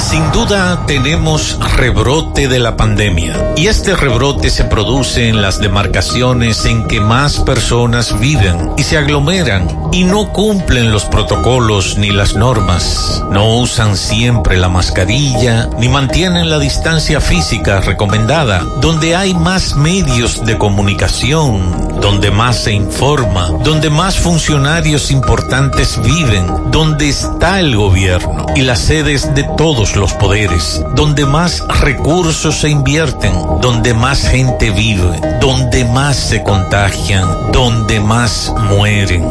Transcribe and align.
Sin 0.00 0.32
duda 0.32 0.86
tenemos 0.86 1.58
rebrote 1.76 2.48
de 2.48 2.58
la 2.58 2.76
pandemia. 2.76 3.52
Y 3.56 3.66
este 3.66 3.94
rebrote 3.94 4.48
se 4.48 4.64
produce 4.64 5.28
en 5.28 5.42
las 5.42 5.60
demarcaciones 5.60 6.64
en 6.64 6.88
que 6.88 7.00
más 7.00 7.38
personas 7.38 8.18
viven 8.18 8.72
y 8.78 8.82
se 8.82 8.96
aglomeran 8.96 9.68
y 9.92 10.04
no 10.04 10.32
cumplen 10.32 10.90
los 10.90 11.04
protocolos 11.04 11.98
ni 11.98 12.10
las 12.10 12.34
normas, 12.34 13.22
no 13.30 13.56
usan 13.56 13.96
siempre 13.96 14.56
la 14.56 14.68
mascarilla 14.68 15.68
ni 15.78 15.88
mantienen 15.88 16.48
la 16.48 16.58
distancia 16.58 17.20
física 17.20 17.80
recomendada, 17.80 18.64
donde 18.80 19.16
hay 19.16 19.34
más 19.34 19.74
medios 19.74 20.44
de 20.46 20.56
comunicación, 20.56 22.00
donde 22.00 22.30
más 22.30 22.62
se 22.64 22.72
informa, 22.72 23.50
donde 23.64 23.90
más 23.90 24.16
funcionarios 24.16 25.10
importantes 25.10 26.00
viven, 26.02 26.70
donde 26.70 27.08
está 27.08 27.60
el 27.60 27.76
gobierno 27.76 28.46
y 28.54 28.62
las 28.62 28.78
sedes 28.78 29.34
de 29.34 29.44
todos 29.56 29.89
los 29.96 30.12
poderes, 30.14 30.84
donde 30.94 31.26
más 31.26 31.62
recursos 31.80 32.60
se 32.60 32.68
invierten, 32.68 33.32
donde 33.60 33.94
más 33.94 34.28
gente 34.28 34.70
vive, 34.70 35.20
donde 35.40 35.84
más 35.84 36.16
se 36.16 36.42
contagian, 36.42 37.52
donde 37.52 38.00
más 38.00 38.52
mueren. 38.68 39.24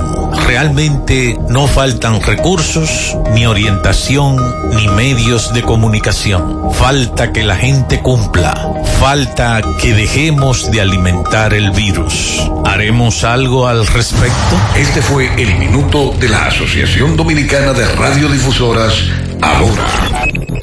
Realmente 0.45 1.37
no 1.49 1.67
faltan 1.67 2.21
recursos, 2.21 3.15
ni 3.33 3.45
orientación, 3.45 4.37
ni 4.75 4.87
medios 4.87 5.53
de 5.53 5.61
comunicación. 5.61 6.71
Falta 6.73 7.31
que 7.31 7.43
la 7.43 7.55
gente 7.55 8.01
cumpla. 8.01 8.73
Falta 8.99 9.61
que 9.81 9.93
dejemos 9.93 10.71
de 10.71 10.81
alimentar 10.81 11.53
el 11.53 11.71
virus. 11.71 12.41
¿Haremos 12.65 13.23
algo 13.23 13.67
al 13.67 13.87
respecto? 13.87 14.55
Este 14.75 15.01
fue 15.01 15.29
el 15.41 15.57
minuto 15.57 16.13
de 16.19 16.29
la 16.29 16.47
Asociación 16.47 17.15
Dominicana 17.15 17.73
de 17.73 17.85
Radiodifusoras, 17.95 18.93
Ahora. 19.41 20.58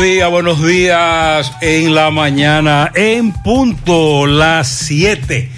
Días, 0.00 0.30
buenos 0.30 0.64
días 0.64 1.52
en 1.60 1.94
la 1.94 2.10
mañana, 2.10 2.90
en 2.94 3.32
punto, 3.32 4.26
las 4.26 4.68
7. 4.68 5.50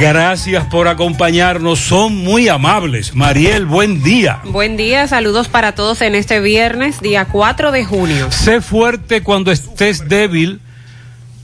Gracias 0.00 0.64
por 0.66 0.88
acompañarnos, 0.88 1.78
son 1.78 2.16
muy 2.16 2.48
amables. 2.48 3.14
Mariel, 3.14 3.66
buen 3.66 4.02
día. 4.02 4.40
Buen 4.44 4.78
día, 4.78 5.06
saludos 5.06 5.48
para 5.48 5.72
todos 5.72 6.00
en 6.00 6.14
este 6.14 6.40
viernes, 6.40 7.00
día 7.00 7.26
4 7.26 7.70
de 7.70 7.84
junio. 7.84 8.30
Sé 8.32 8.62
fuerte 8.62 9.22
cuando 9.22 9.52
estés 9.52 10.08
débil, 10.08 10.60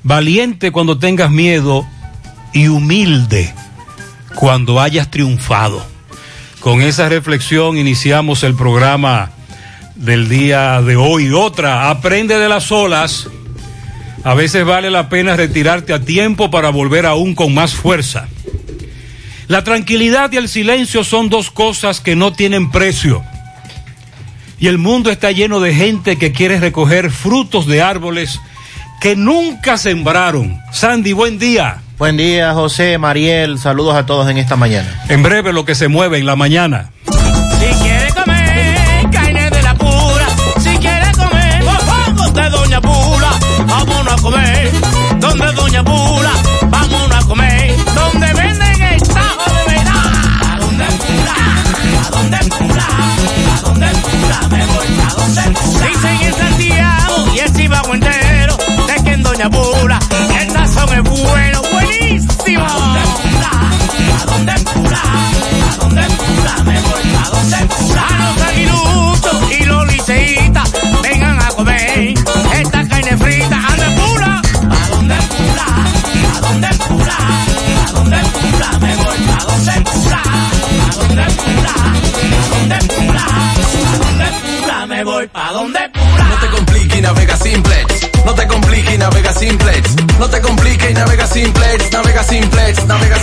valiente 0.02 0.72
cuando 0.72 0.98
tengas 0.98 1.30
miedo 1.30 1.86
y 2.54 2.68
humilde 2.68 3.52
cuando 4.34 4.80
hayas 4.80 5.10
triunfado. 5.10 5.84
Con 6.60 6.80
esa 6.80 7.10
reflexión 7.10 7.76
iniciamos 7.76 8.44
el 8.44 8.54
programa 8.54 9.30
del 9.94 10.28
día 10.28 10.82
de 10.82 10.96
hoy. 10.96 11.32
Otra, 11.32 11.90
aprende 11.90 12.38
de 12.38 12.48
las 12.48 12.70
olas. 12.72 13.28
A 14.24 14.34
veces 14.34 14.64
vale 14.64 14.90
la 14.90 15.08
pena 15.08 15.36
retirarte 15.36 15.92
a 15.92 16.00
tiempo 16.00 16.50
para 16.50 16.70
volver 16.70 17.06
aún 17.06 17.34
con 17.34 17.52
más 17.54 17.74
fuerza. 17.74 18.28
La 19.48 19.62
tranquilidad 19.62 20.32
y 20.32 20.36
el 20.38 20.48
silencio 20.48 21.04
son 21.04 21.28
dos 21.28 21.50
cosas 21.50 22.00
que 22.00 22.16
no 22.16 22.32
tienen 22.32 22.70
precio. 22.70 23.22
Y 24.58 24.68
el 24.68 24.78
mundo 24.78 25.10
está 25.10 25.30
lleno 25.30 25.60
de 25.60 25.74
gente 25.74 26.16
que 26.16 26.32
quiere 26.32 26.58
recoger 26.58 27.10
frutos 27.10 27.66
de 27.66 27.82
árboles 27.82 28.40
que 29.00 29.16
nunca 29.16 29.76
sembraron. 29.76 30.58
Sandy, 30.72 31.12
buen 31.12 31.38
día. 31.38 31.82
Buen 31.98 32.16
día, 32.16 32.54
José, 32.54 32.96
Mariel. 32.96 33.58
Saludos 33.58 33.94
a 33.94 34.06
todos 34.06 34.30
en 34.30 34.38
esta 34.38 34.56
mañana. 34.56 35.04
En 35.10 35.22
breve 35.22 35.52
lo 35.52 35.66
que 35.66 35.74
se 35.74 35.88
mueve 35.88 36.18
en 36.18 36.26
la 36.26 36.36
mañana. 36.36 36.90
Si 37.60 38.03
a 44.14 44.22
comer 44.22 44.72
donde 45.18 45.52
Doña 45.52 45.82
Pula, 45.84 46.32
vámonos 46.68 47.16
a 47.16 47.26
comer 47.26 47.74
donde 47.94 48.32
venden 48.34 48.82
el 48.82 49.02
tajo 49.02 49.50
de 49.54 49.74
verdad. 49.74 49.94
¿A 50.50 50.58
dónde 50.60 50.84
Pula? 50.84 51.34
¿A 52.04 52.10
dónde 52.10 52.38
Pula? 52.58 52.86
¿A 53.54 53.60
dónde 53.62 53.88
Pula? 53.88 54.48
Me 54.50 54.66
voy 54.66 54.86
a 55.00 55.14
dónde 55.14 55.42
Pula. 55.60 55.86
Dicen 55.86 56.20
en 56.22 56.34
Santiago 56.34 57.34
y 57.34 57.38
el 57.38 57.52
Chivago 57.54 57.94
entero 57.94 58.56
de 58.86 59.04
que 59.04 59.12
en 59.12 59.22
Doña 59.22 59.50
Pula 59.50 59.98
el 60.40 60.52
tazón 60.52 60.88
es 60.94 61.02
bueno, 61.02 61.62
buenísimo. 61.72 62.64
¿A 62.64 62.72
dónde 62.78 63.00
Pula? 64.64 65.00
¿A 65.72 65.76
dónde 65.76 66.02
Pula? 66.02 66.64
Me 66.64 66.80
voy 66.80 67.14
a 67.14 67.30
dónde 67.30 67.56
Pula. 67.66 68.06
A 68.06 68.32
los 68.32 68.42
aguiluchos 68.42 69.36
y 69.58 69.64
los 69.64 69.86
liceitas 69.92 70.72
vengan 71.02 71.23
dónde 76.54 76.68
Pula? 76.88 77.16
¿A 77.86 77.92
dónde 77.92 78.16
dónde 78.16 78.16
Pula. 78.46 78.68
¿A 79.36 79.44
dónde 79.44 79.74
dónde 85.02 85.52
dónde. 85.52 85.80
No 85.94 86.36
te 86.40 86.48
compliques 86.48 86.98
y 86.98 87.02
navega 87.02 87.36
simplex. 87.36 88.10
No 88.24 88.34
te 88.34 88.46
compliques 88.46 88.94
y 88.94 88.98
navega 88.98 89.32
simplex. 89.32 89.96
No 90.18 90.28
te 90.28 90.40
compliques 90.40 90.90
y 90.90 90.94
navega 90.94 91.26
simplex. 91.26 91.92
Navega 91.92 92.22
simplex, 92.22 92.86
navega 92.86 93.18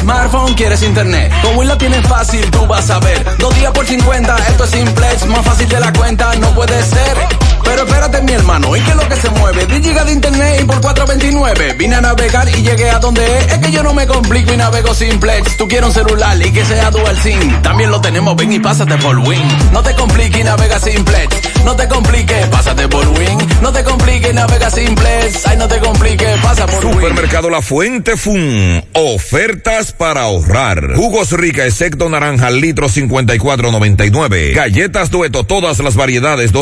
smartphone 0.00 0.54
quieres 0.54 0.82
internet, 0.82 1.32
como 1.42 1.60
Win 1.60 1.78
tienes 1.78 2.06
fácil, 2.06 2.50
tú 2.50 2.66
vas 2.66 2.88
a 2.90 2.98
ver. 3.00 3.36
Dos 3.38 3.54
días 3.56 3.72
por 3.72 3.86
50, 3.86 4.36
esto 4.48 4.64
es 4.64 4.70
simplex. 4.70 5.26
Más 5.26 5.44
fácil 5.44 5.68
de 5.68 5.80
la 5.80 5.92
cuenta, 5.92 6.34
no 6.36 6.54
puede 6.54 6.82
ser. 6.82 7.53
Pero 7.64 7.82
espérate, 7.82 8.22
mi 8.22 8.32
hermano, 8.32 8.76
¿y 8.76 8.80
qué 8.80 8.90
es 8.90 8.96
lo 8.96 9.08
que 9.08 9.16
se 9.16 9.30
mueve? 9.30 9.66
10 9.66 9.82
gigas 9.82 10.06
de 10.06 10.12
internet 10.12 10.60
y 10.62 10.64
por 10.64 10.80
4.29. 10.80 11.76
Vine 11.76 11.96
a 11.96 12.00
navegar 12.00 12.48
y 12.48 12.62
llegué 12.62 12.90
a 12.90 12.98
donde 12.98 13.24
es. 13.38 13.52
Es 13.52 13.58
que 13.58 13.72
yo 13.72 13.82
no 13.82 13.94
me 13.94 14.06
complico 14.06 14.52
y 14.52 14.56
navego 14.56 14.94
simplex. 14.94 15.56
Tú 15.56 15.66
quieres 15.68 15.88
un 15.88 15.94
celular 15.94 16.36
y 16.44 16.52
que 16.52 16.64
sea 16.64 16.90
dual 16.90 17.16
SIM. 17.16 17.62
También 17.62 17.90
lo 17.90 18.00
tenemos, 18.00 18.36
ven 18.36 18.52
y 18.52 18.60
pásate 18.60 18.96
por 18.98 19.18
Win. 19.18 19.42
No 19.72 19.82
te 19.82 19.94
compliques 19.94 20.40
y 20.40 20.44
navega 20.44 20.78
simplex. 20.78 21.64
No 21.64 21.74
te 21.76 21.88
compliques, 21.88 22.46
pásate 22.48 22.88
por 22.88 23.08
Win. 23.08 23.38
No 23.62 23.72
te 23.72 23.82
compliques, 23.82 24.34
navega 24.34 24.70
simplex. 24.70 25.46
Ay, 25.46 25.56
no 25.56 25.66
te 25.66 25.78
compliques, 25.78 26.38
pasa 26.40 26.66
por 26.66 26.84
Win. 26.84 26.94
Supermercado 26.94 27.50
La 27.50 27.62
Fuente 27.62 28.16
Fun. 28.16 28.84
Ofertas 28.92 29.92
para 29.92 30.22
ahorrar. 30.22 30.94
Jugos 30.94 31.32
rica 31.32 31.64
excepto 31.64 32.08
naranja 32.08 32.50
litro 32.50 32.88
54.99. 32.88 34.54
Galletas 34.54 35.10
dueto 35.10 35.44
todas 35.44 35.78
las 35.78 35.96
variedades 35.96 36.52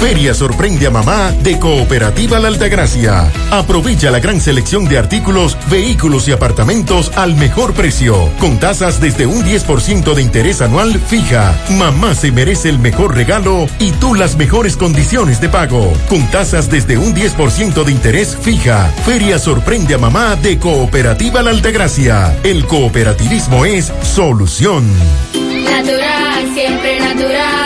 Feria 0.00 0.34
sorprende 0.34 0.86
a 0.86 0.90
mamá 0.90 1.32
de 1.42 1.58
Cooperativa 1.58 2.38
La 2.38 2.48
Altagracia. 2.48 3.32
Aprovecha 3.50 4.10
la 4.10 4.20
gran 4.20 4.38
selección 4.40 4.86
de 4.86 4.98
artículos, 4.98 5.56
vehículos 5.70 6.28
y 6.28 6.32
apartamentos 6.32 7.10
al 7.16 7.36
mejor 7.36 7.72
precio, 7.72 8.28
con 8.38 8.58
tasas 8.58 9.00
desde 9.00 9.24
un 9.26 9.42
10% 9.44 10.14
de 10.14 10.22
interés 10.22 10.60
anual 10.60 11.00
fija. 11.00 11.58
Mamá 11.70 12.14
se 12.14 12.32
merece 12.32 12.68
el 12.68 12.78
mejor 12.78 13.14
regalo 13.14 13.66
y 13.78 13.92
tú 13.92 14.14
las 14.14 14.36
mejores 14.36 14.76
condiciones 14.76 15.40
de 15.40 15.48
pago, 15.48 15.90
con 16.08 16.30
tasas 16.30 16.68
desde 16.68 16.98
un 16.98 17.14
10% 17.14 17.84
de 17.84 17.92
interés 17.92 18.36
fija. 18.40 18.92
Feria 19.04 19.38
sorprende 19.38 19.94
a 19.94 19.98
mamá 19.98 20.17
de 20.18 20.58
Cooperativa 20.58 21.42
La 21.42 21.50
Altagracia. 21.50 22.36
El 22.42 22.64
cooperativismo 22.66 23.64
es 23.64 23.92
solución. 24.02 24.84
Natural, 25.32 26.54
siempre 26.54 26.98
natural. 26.98 27.57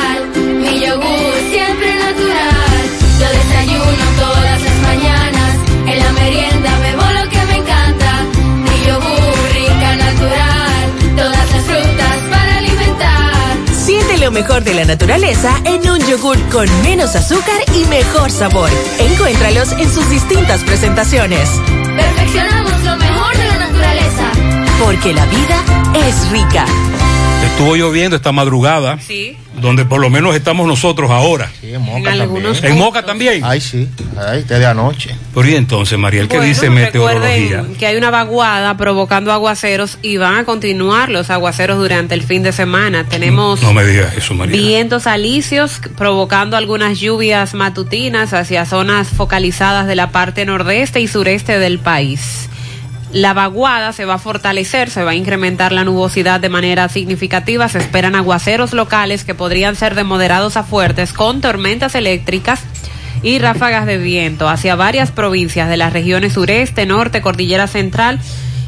Lo 14.22 14.30
mejor 14.30 14.62
de 14.62 14.72
la 14.72 14.84
naturaleza 14.84 15.52
en 15.64 15.90
un 15.90 15.98
yogur 16.06 16.38
con 16.50 16.68
menos 16.82 17.16
azúcar 17.16 17.60
y 17.74 17.84
mejor 17.86 18.30
sabor. 18.30 18.70
Encuéntralos 19.00 19.72
en 19.72 19.92
sus 19.92 20.08
distintas 20.08 20.62
presentaciones. 20.62 21.48
Perfeccionamos 21.96 22.84
lo 22.84 22.96
mejor 22.98 23.36
de 23.36 23.44
la 23.48 23.58
naturaleza. 23.58 24.30
Porque 24.84 25.12
la 25.12 25.26
vida 25.26 26.06
es 26.06 26.30
rica. 26.30 26.64
Estuvo 27.46 27.74
lloviendo 27.74 28.14
esta 28.14 28.30
madrugada. 28.30 28.96
Sí. 29.00 29.36
Donde 29.60 29.84
por 29.84 30.00
lo 30.00 30.08
menos 30.08 30.36
estamos 30.36 30.68
nosotros 30.68 31.10
ahora. 31.10 31.50
Sí, 31.60 31.74
en 31.74 31.82
Moca 31.82 32.12
En 32.12 32.18
también. 32.18 32.64
¿En 32.64 32.78
Moca 32.78 33.02
también? 33.04 33.44
Ay, 33.44 33.60
sí. 33.60 33.88
Ay, 34.16 34.44
desde 34.44 34.66
anoche. 34.66 35.16
Pero 35.34 35.48
y 35.48 35.54
entonces, 35.54 35.98
Mariel, 35.98 36.28
¿qué 36.28 36.36
Bueno, 36.36 36.48
dice 36.48 36.68
meteorología? 36.68 37.64
que 37.78 37.86
hay 37.86 37.96
una 37.96 38.10
vaguada 38.10 38.76
provocando 38.76 39.32
aguaceros 39.32 39.98
y 40.02 40.18
van 40.18 40.34
a 40.36 40.44
continuar 40.44 41.08
los 41.08 41.30
aguaceros 41.30 41.78
durante 41.78 42.14
el 42.14 42.22
fin 42.22 42.42
de 42.42 42.52
semana. 42.52 43.04
Tenemos 43.08 43.62
No 43.62 43.72
me 43.72 43.84
digas 43.84 44.14
eso, 44.16 44.34
Mariel. 44.34 44.60
vientos 44.60 45.06
alisios 45.06 45.80
provocando 45.96 46.56
algunas 46.56 46.98
lluvias 47.00 47.54
matutinas 47.54 48.34
hacia 48.34 48.66
zonas 48.66 49.08
focalizadas 49.08 49.86
de 49.86 49.94
la 49.94 50.10
parte 50.10 50.44
nordeste 50.44 51.00
y 51.00 51.08
sureste 51.08 51.58
del 51.58 51.78
país. 51.78 52.48
La 53.12 53.34
vaguada 53.34 53.92
se 53.92 54.06
va 54.06 54.14
a 54.14 54.18
fortalecer, 54.18 54.88
se 54.88 55.02
va 55.02 55.10
a 55.10 55.14
incrementar 55.14 55.70
la 55.72 55.84
nubosidad 55.84 56.40
de 56.40 56.48
manera 56.48 56.88
significativa. 56.88 57.68
Se 57.68 57.78
esperan 57.78 58.14
aguaceros 58.14 58.72
locales 58.72 59.24
que 59.24 59.34
podrían 59.34 59.76
ser 59.76 59.94
de 59.94 60.02
moderados 60.02 60.56
a 60.56 60.62
fuertes 60.62 61.12
con 61.12 61.42
tormentas 61.42 61.94
eléctricas 61.94 62.60
y 63.22 63.38
ráfagas 63.38 63.86
de 63.86 63.98
viento 63.98 64.48
hacia 64.48 64.74
varias 64.74 65.10
provincias 65.10 65.68
de 65.68 65.76
las 65.76 65.92
regiones 65.92 66.34
sureste, 66.34 66.86
norte, 66.86 67.22
cordillera 67.22 67.66
central 67.66 68.18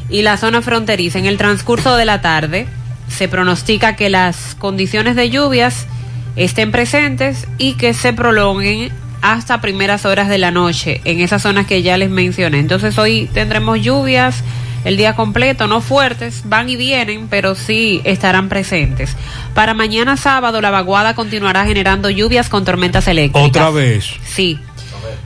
y 0.09 0.21
la 0.21 0.37
zona 0.37 0.61
fronteriza. 0.61 1.19
En 1.19 1.25
el 1.25 1.37
transcurso 1.37 1.95
de 1.95 2.05
la 2.05 2.21
tarde 2.21 2.67
se 3.07 3.27
pronostica 3.27 3.95
que 3.95 4.09
las 4.09 4.55
condiciones 4.55 5.15
de 5.15 5.29
lluvias 5.29 5.87
estén 6.35 6.71
presentes 6.71 7.47
y 7.57 7.73
que 7.73 7.93
se 7.93 8.13
prolonguen 8.13 8.91
hasta 9.21 9.61
primeras 9.61 10.05
horas 10.05 10.29
de 10.29 10.37
la 10.37 10.51
noche 10.51 11.01
en 11.03 11.19
esas 11.19 11.41
zonas 11.41 11.65
que 11.65 11.81
ya 11.81 11.97
les 11.97 12.09
mencioné. 12.09 12.59
Entonces 12.59 12.97
hoy 12.97 13.29
tendremos 13.33 13.81
lluvias 13.81 14.43
el 14.85 14.97
día 14.97 15.15
completo, 15.15 15.67
no 15.67 15.81
fuertes, 15.81 16.43
van 16.45 16.69
y 16.69 16.77
vienen, 16.77 17.27
pero 17.27 17.55
sí 17.55 18.01
estarán 18.05 18.49
presentes. 18.49 19.17
Para 19.53 19.73
mañana 19.73 20.15
sábado 20.15 20.61
la 20.61 20.69
vaguada 20.69 21.15
continuará 21.15 21.65
generando 21.65 22.09
lluvias 22.09 22.49
con 22.49 22.63
tormentas 22.63 23.07
eléctricas. 23.07 23.49
Otra 23.49 23.71
vez. 23.71 24.05
Sí. 24.23 24.59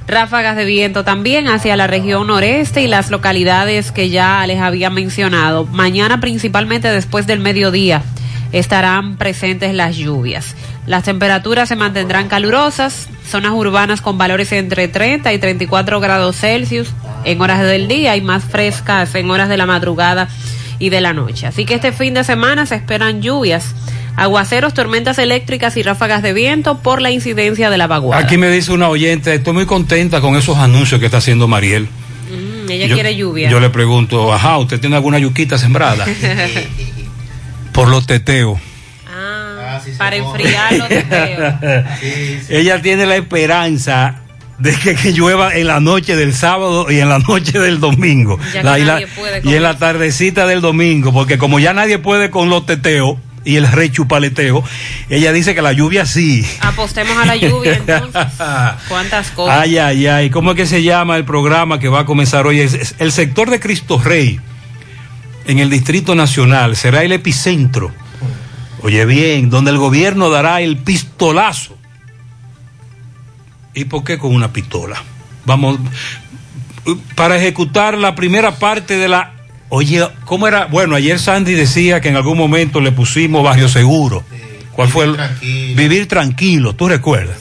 Ráfagas 0.08 0.56
de 0.56 0.66
viento 0.66 1.04
también 1.04 1.50
hacia 1.50 1.76
la 1.76 1.88
región 1.88 2.28
noreste 2.28 2.82
y 2.82 2.88
las 2.88 3.12
localidades 3.12 3.92
que 3.92 4.10
ya 4.10 4.46
les 4.48 4.60
había 4.60 4.90
mencionado. 4.90 5.66
Mañana 5.66 6.20
principalmente 6.20 6.90
después 6.90 7.28
del 7.28 7.40
mediodía 7.40 8.02
estarán 8.52 9.18
presentes 9.18 9.74
las 9.74 9.96
lluvias. 9.98 10.56
Las 10.90 11.04
temperaturas 11.04 11.70
se 11.70 11.76
mantendrán 11.76 12.30
calurosas, 12.30 13.10
zonas 13.24 13.52
urbanas 13.52 14.02
con 14.02 14.18
valores 14.18 14.52
entre 14.54 14.88
30 14.88 15.32
y 15.32 15.38
34 15.38 16.00
grados 16.00 16.36
Celsius 16.38 16.90
en 17.26 17.40
horas 17.40 17.62
del 17.62 17.88
día 17.88 18.16
y 18.16 18.22
más 18.22 18.44
frescas 18.44 19.14
en 19.14 19.30
horas 19.30 19.50
de 19.50 19.58
la 19.58 19.68
madrugada 19.68 20.30
y 20.80 20.90
de 20.90 21.00
la 21.00 21.14
noche. 21.14 21.46
Así 21.46 21.64
que 21.66 21.76
este 21.76 21.92
fin 21.92 22.16
de 22.16 22.24
semana 22.24 22.66
se 22.66 22.74
esperan 22.74 23.22
lluvias, 23.22 23.76
aguaceros, 24.16 24.74
tormentas 24.74 25.20
eléctricas 25.20 25.78
y 25.78 25.84
ráfagas 25.84 26.24
de 26.24 26.34
viento 26.34 26.80
por 26.80 27.04
la 27.04 27.12
incidencia 27.12 27.70
de 27.70 27.78
la 27.78 27.86
vaguada. 27.86 28.24
Aquí 28.24 28.40
me 28.40 28.50
dice 28.50 28.72
una 28.72 28.90
oyente, 28.90 29.36
estoy 29.36 29.54
muy 29.54 29.68
contenta 29.68 30.22
con 30.22 30.38
esos 30.38 30.58
anuncios 30.58 31.00
que 31.00 31.06
está 31.06 31.20
haciendo 31.20 31.48
Mariel. 31.48 31.84
Mm, 32.32 32.72
ella 32.72 32.88
Yo- 32.88 32.96
quiere 32.96 33.16
lluvia. 33.16 33.48
Yo 33.52 33.60
le 33.60 33.70
pregunto, 33.70 34.34
ajá, 34.34 34.58
¿usted 34.58 34.80
tiene 34.80 34.96
alguna 34.96 35.20
yuquita 35.20 35.60
sembrada? 35.60 36.08
Por 37.74 37.90
los 37.90 38.08
teteos. 38.08 38.60
Para 39.98 40.16
enfriar 40.16 40.74
los 40.74 40.88
teteos. 40.88 41.54
Ella 42.50 42.82
tiene 42.82 43.06
la 43.06 43.16
esperanza 43.18 44.16
de 44.58 44.74
que, 44.76 44.96
que 44.96 45.14
llueva 45.14 45.56
en 45.56 45.68
la 45.68 45.80
noche 45.80 46.16
del 46.16 46.34
sábado 46.34 46.92
y 46.92 47.00
en 47.00 47.08
la 47.10 47.20
noche 47.20 47.60
del 47.60 47.80
domingo. 47.80 48.38
Ya 48.54 48.62
que 48.62 48.64
La- 48.64 48.80
y, 48.80 48.84
la- 48.84 48.94
nadie 48.96 49.08
puede 49.08 49.42
con 49.42 49.52
y 49.52 49.56
en 49.56 49.64
la 49.64 49.78
tardecita 49.78 50.46
del 50.46 50.62
domingo, 50.62 51.14
porque 51.14 51.38
como 51.38 51.60
ya 51.60 51.74
nadie 51.74 51.98
puede 52.00 52.30
con 52.30 52.50
los 52.50 52.66
teteos 52.66 53.18
y 53.46 53.56
el 53.56 53.72
rechupaleteo, 53.72 54.62
ella 55.10 55.32
dice 55.32 55.56
que 55.56 55.62
la 55.62 55.72
lluvia 55.72 56.06
sí. 56.06 56.46
Apostemos 56.60 57.18
a 57.18 57.26
la 57.26 57.38
lluvia 57.38 57.74
entonces. 57.78 58.26
¿Cuántas 58.90 59.30
cosas? 59.32 59.60
Ay, 59.62 59.78
ay, 59.78 60.08
ay. 60.08 60.30
¿Cómo 60.30 60.52
es 60.52 60.58
que 60.58 60.66
se 60.66 60.84
llama 60.84 61.16
el 61.16 61.24
programa 61.24 61.80
que 61.80 61.88
va 61.88 62.02
a 62.02 62.06
comenzar 62.06 62.46
hoy? 62.46 62.60
Es- 62.60 62.74
es 62.74 62.96
el 63.00 63.14
sector 63.14 63.50
de 63.50 63.62
Cristo 63.62 63.98
Rey, 64.04 64.42
en 65.48 65.60
el 65.60 65.70
Distrito 65.70 66.16
Nacional, 66.16 66.76
será 66.76 67.02
el 67.04 67.14
epicentro. 67.14 67.92
Oye 68.82 69.06
bien, 69.06 69.50
donde 69.50 69.72
el 69.72 69.78
gobierno 69.78 70.30
dará 70.30 70.62
el 70.62 70.78
pistolazo. 70.78 71.78
¿Y 73.74 73.86
por 73.86 74.04
qué 74.04 74.18
con 74.18 74.34
una 74.34 74.52
pistola? 74.52 75.02
Vamos, 75.46 75.80
para 77.16 77.38
ejecutar 77.38 77.98
la 77.98 78.16
primera 78.16 78.56
parte 78.56 78.98
de 78.98 79.08
la... 79.08 79.34
Oye, 79.70 80.08
¿cómo 80.26 80.48
era? 80.48 80.66
Bueno, 80.66 80.96
ayer 80.96 81.20
Sandy 81.20 81.54
decía 81.54 82.02
que 82.02 82.10
en 82.10 82.16
algún 82.16 82.38
momento 82.38 82.82
le 82.82 82.92
pusimos 82.92 83.44
barrio 83.44 83.70
seguro. 83.70 84.24
¿Cuál 84.74 84.90
fue 84.90 85.06
el? 85.06 85.18
Vivir 85.76 86.08
tranquilo, 86.08 86.74
¿tú 86.74 86.88
recuerdas? 86.88 87.38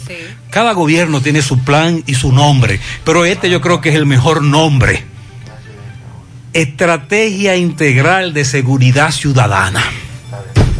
Cada 0.50 0.73
gobierno 0.73 1.21
tiene 1.21 1.42
su 1.42 1.61
plan 1.61 2.02
y 2.07 2.14
su 2.14 2.33
nombre, 2.33 2.80
pero 3.04 3.25
este 3.25 3.49
yo 3.50 3.61
creo 3.61 3.80
que 3.80 3.90
es 3.90 3.95
el 3.95 4.07
mejor 4.07 4.42
nombre. 4.42 5.04
Estrategia 6.52 7.57
Integral 7.57 8.33
de 8.33 8.45
Seguridad 8.45 9.12
Ciudadana. 9.12 9.85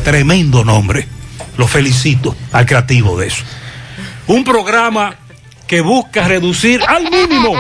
Tremendo 0.09 0.65
nombre. 0.65 1.07
Lo 1.59 1.69
felicito 1.69 2.35
al 2.53 2.65
creativo 2.65 3.19
de 3.19 3.27
eso. 3.27 3.45
Un 4.27 4.43
programa 4.43 5.15
que 5.67 5.83
busca 5.83 6.27
reducir 6.27 6.81
al 6.83 7.11
mínimo. 7.11 7.53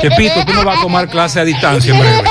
Chepito, 0.00 0.44
tú 0.46 0.52
no 0.52 0.64
vas 0.64 0.78
a 0.78 0.82
tomar 0.82 1.10
clase 1.10 1.40
a 1.40 1.44
distancia 1.44 1.92
en 1.92 1.98
breve. 1.98 2.22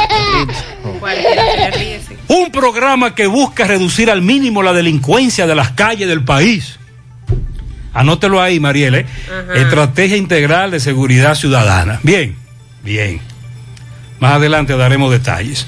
Un 2.29 2.49
programa 2.49 3.13
que 3.13 3.27
busca 3.27 3.65
reducir 3.65 4.09
al 4.09 4.21
mínimo 4.21 4.63
la 4.63 4.71
delincuencia 4.71 5.47
de 5.47 5.55
las 5.55 5.71
calles 5.71 6.07
del 6.07 6.23
país. 6.23 6.79
Anótelo 7.93 8.41
ahí, 8.41 8.61
Mariel. 8.61 8.95
¿eh? 8.95 9.05
Estrategia 9.53 10.15
integral 10.15 10.71
de 10.71 10.79
seguridad 10.79 11.35
ciudadana. 11.35 11.99
Bien, 12.03 12.37
bien. 12.85 13.19
Más 14.21 14.35
adelante 14.35 14.77
daremos 14.77 15.11
detalles. 15.11 15.67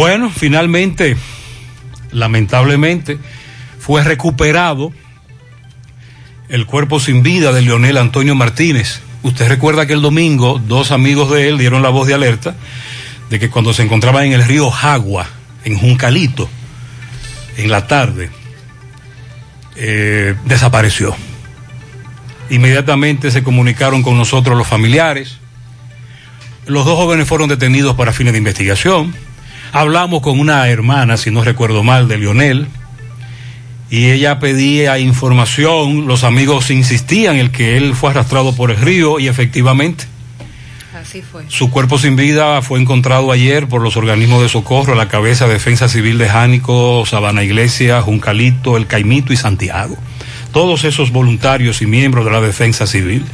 Bueno, 0.00 0.30
finalmente, 0.34 1.14
lamentablemente, 2.10 3.18
fue 3.78 4.02
recuperado 4.02 4.92
el 6.48 6.64
cuerpo 6.64 7.00
sin 7.00 7.22
vida 7.22 7.52
de 7.52 7.60
Leonel 7.60 7.98
Antonio 7.98 8.34
Martínez. 8.34 9.02
Usted 9.22 9.46
recuerda 9.46 9.84
que 9.84 9.92
el 9.92 10.00
domingo 10.00 10.58
dos 10.58 10.90
amigos 10.90 11.30
de 11.30 11.50
él 11.50 11.58
dieron 11.58 11.82
la 11.82 11.90
voz 11.90 12.06
de 12.06 12.14
alerta 12.14 12.54
de 13.28 13.38
que 13.38 13.50
cuando 13.50 13.74
se 13.74 13.82
encontraba 13.82 14.24
en 14.24 14.32
el 14.32 14.42
río 14.42 14.70
Jagua, 14.70 15.28
en 15.64 15.76
Juncalito, 15.76 16.48
en 17.58 17.70
la 17.70 17.86
tarde, 17.86 18.30
eh, 19.76 20.34
desapareció. 20.46 21.14
Inmediatamente 22.48 23.30
se 23.30 23.42
comunicaron 23.42 24.02
con 24.02 24.16
nosotros 24.16 24.56
los 24.56 24.66
familiares. 24.66 25.36
Los 26.64 26.86
dos 26.86 26.96
jóvenes 26.96 27.28
fueron 27.28 27.50
detenidos 27.50 27.96
para 27.96 28.14
fines 28.14 28.32
de 28.32 28.38
investigación. 28.38 29.14
Hablamos 29.72 30.20
con 30.20 30.40
una 30.40 30.68
hermana, 30.68 31.16
si 31.16 31.30
no 31.30 31.44
recuerdo 31.44 31.82
mal, 31.82 32.08
de 32.08 32.18
Lionel, 32.18 32.66
y 33.90 34.10
ella 34.10 34.38
pedía 34.38 34.98
información. 34.98 36.06
Los 36.06 36.24
amigos 36.24 36.70
insistían 36.70 37.36
en 37.36 37.50
que 37.50 37.76
él 37.76 37.94
fue 37.94 38.10
arrastrado 38.10 38.54
por 38.54 38.70
el 38.70 38.76
río 38.76 39.18
y 39.18 39.28
efectivamente 39.28 40.04
Así 41.00 41.22
fue. 41.22 41.44
su 41.48 41.70
cuerpo 41.70 41.98
sin 41.98 42.16
vida 42.16 42.60
fue 42.62 42.80
encontrado 42.80 43.32
ayer 43.32 43.68
por 43.68 43.80
los 43.80 43.96
organismos 43.96 44.42
de 44.42 44.48
socorro 44.48 44.92
a 44.92 44.96
la 44.96 45.08
cabeza 45.08 45.46
de 45.46 45.54
Defensa 45.54 45.88
Civil 45.88 46.18
de 46.18 46.28
Jánico, 46.28 47.04
Sabana 47.06 47.42
Iglesia, 47.42 48.02
Juncalito, 48.02 48.76
El 48.76 48.86
Caimito 48.86 49.32
y 49.32 49.36
Santiago. 49.36 49.96
Todos 50.52 50.84
esos 50.84 51.10
voluntarios 51.10 51.80
y 51.80 51.86
miembros 51.86 52.24
de 52.24 52.32
la 52.32 52.40
Defensa 52.40 52.86
Civil. 52.86 53.24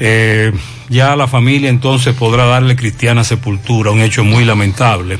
Eh, 0.00 0.52
ya 0.88 1.16
la 1.16 1.26
familia 1.28 1.70
entonces 1.70 2.14
podrá 2.14 2.44
darle 2.46 2.76
cristiana 2.76 3.24
sepultura, 3.24 3.90
un 3.90 4.00
hecho 4.00 4.24
muy 4.24 4.44
lamentable. 4.44 5.18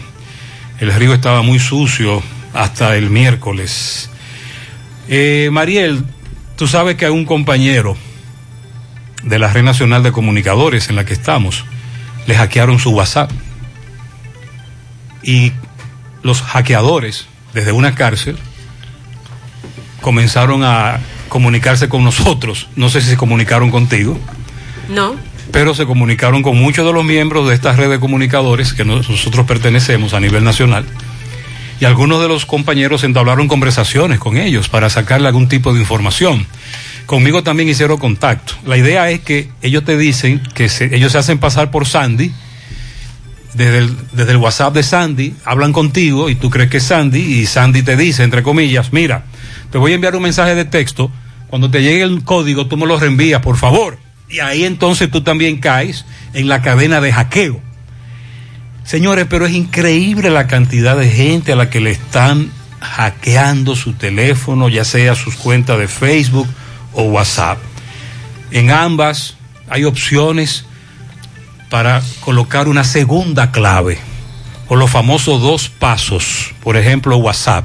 El 0.80 0.92
río 0.92 1.14
estaba 1.14 1.42
muy 1.42 1.58
sucio 1.58 2.22
hasta 2.52 2.96
el 2.96 3.10
miércoles. 3.10 4.10
Eh, 5.08 5.48
Mariel, 5.52 6.04
tú 6.56 6.66
sabes 6.66 6.96
que 6.96 7.06
hay 7.06 7.12
un 7.12 7.24
compañero 7.24 7.96
de 9.22 9.38
la 9.38 9.52
Red 9.52 9.62
Nacional 9.64 10.02
de 10.02 10.12
Comunicadores 10.12 10.88
en 10.88 10.96
la 10.96 11.04
que 11.04 11.14
estamos, 11.14 11.64
le 12.26 12.36
hackearon 12.36 12.78
su 12.78 12.90
WhatsApp. 12.90 13.30
Y 15.22 15.52
los 16.22 16.42
hackeadores, 16.42 17.26
desde 17.54 17.72
una 17.72 17.94
cárcel, 17.94 18.36
comenzaron 20.02 20.62
a 20.64 21.00
comunicarse 21.30 21.88
con 21.88 22.04
nosotros. 22.04 22.68
No 22.76 22.90
sé 22.90 23.00
si 23.00 23.08
se 23.08 23.16
comunicaron 23.16 23.70
contigo, 23.70 24.18
No. 24.88 25.16
Pero 25.50 25.74
se 25.74 25.86
comunicaron 25.86 26.42
con 26.42 26.58
muchos 26.58 26.86
de 26.86 26.92
los 26.92 27.04
miembros 27.04 27.48
de 27.48 27.54
esta 27.54 27.72
red 27.72 27.90
de 27.90 28.00
comunicadores 28.00 28.72
que 28.72 28.84
nosotros 28.84 29.46
pertenecemos 29.46 30.14
a 30.14 30.20
nivel 30.20 30.44
nacional. 30.44 30.84
Y 31.80 31.84
algunos 31.84 32.20
de 32.22 32.28
los 32.28 32.46
compañeros 32.46 33.04
entablaron 33.04 33.48
conversaciones 33.48 34.18
con 34.18 34.36
ellos 34.36 34.68
para 34.68 34.88
sacarle 34.90 35.28
algún 35.28 35.48
tipo 35.48 35.72
de 35.74 35.80
información. 35.80 36.46
Conmigo 37.06 37.42
también 37.42 37.68
hicieron 37.68 37.98
contacto. 37.98 38.54
La 38.64 38.76
idea 38.78 39.10
es 39.10 39.20
que 39.20 39.50
ellos 39.60 39.84
te 39.84 39.98
dicen 39.98 40.40
que 40.54 40.68
se- 40.68 40.94
ellos 40.96 41.12
se 41.12 41.18
hacen 41.18 41.38
pasar 41.38 41.70
por 41.70 41.86
Sandy, 41.86 42.32
desde 43.54 43.78
el, 43.78 43.96
desde 44.12 44.32
el 44.32 44.38
WhatsApp 44.38 44.74
de 44.74 44.82
Sandy, 44.82 45.34
hablan 45.44 45.72
contigo 45.72 46.28
y 46.28 46.34
tú 46.34 46.50
crees 46.50 46.70
que 46.70 46.78
es 46.78 46.82
Sandy 46.84 47.20
y 47.20 47.46
Sandy 47.46 47.82
te 47.82 47.96
dice, 47.96 48.24
entre 48.24 48.42
comillas, 48.42 48.92
mira, 48.92 49.26
te 49.70 49.78
voy 49.78 49.92
a 49.92 49.94
enviar 49.94 50.16
un 50.16 50.22
mensaje 50.22 50.54
de 50.56 50.64
texto, 50.64 51.10
cuando 51.48 51.70
te 51.70 51.80
llegue 51.82 52.02
el 52.02 52.24
código 52.24 52.66
tú 52.66 52.76
me 52.76 52.86
lo 52.86 52.98
reenvías, 52.98 53.42
por 53.42 53.56
favor. 53.56 53.98
Y 54.28 54.40
ahí 54.40 54.64
entonces 54.64 55.10
tú 55.10 55.22
también 55.22 55.58
caes 55.58 56.04
en 56.32 56.48
la 56.48 56.62
cadena 56.62 57.00
de 57.00 57.12
hackeo. 57.12 57.60
Señores, 58.84 59.26
pero 59.28 59.46
es 59.46 59.54
increíble 59.54 60.30
la 60.30 60.46
cantidad 60.46 60.96
de 60.96 61.08
gente 61.08 61.52
a 61.52 61.56
la 61.56 61.70
que 61.70 61.80
le 61.80 61.90
están 61.90 62.50
hackeando 62.80 63.76
su 63.76 63.94
teléfono, 63.94 64.68
ya 64.68 64.84
sea 64.84 65.14
sus 65.14 65.36
cuentas 65.36 65.78
de 65.78 65.88
Facebook 65.88 66.48
o 66.92 67.04
WhatsApp. 67.04 67.58
En 68.50 68.70
ambas 68.70 69.36
hay 69.68 69.84
opciones 69.84 70.66
para 71.70 72.02
colocar 72.20 72.68
una 72.68 72.84
segunda 72.84 73.50
clave 73.50 73.98
o 74.68 74.76
los 74.76 74.90
famosos 74.90 75.40
dos 75.40 75.68
pasos. 75.68 76.54
Por 76.62 76.76
ejemplo, 76.76 77.16
WhatsApp. 77.16 77.64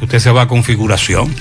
Usted 0.00 0.18
se 0.18 0.30
va 0.30 0.42
a 0.42 0.48
configuración. 0.48 1.34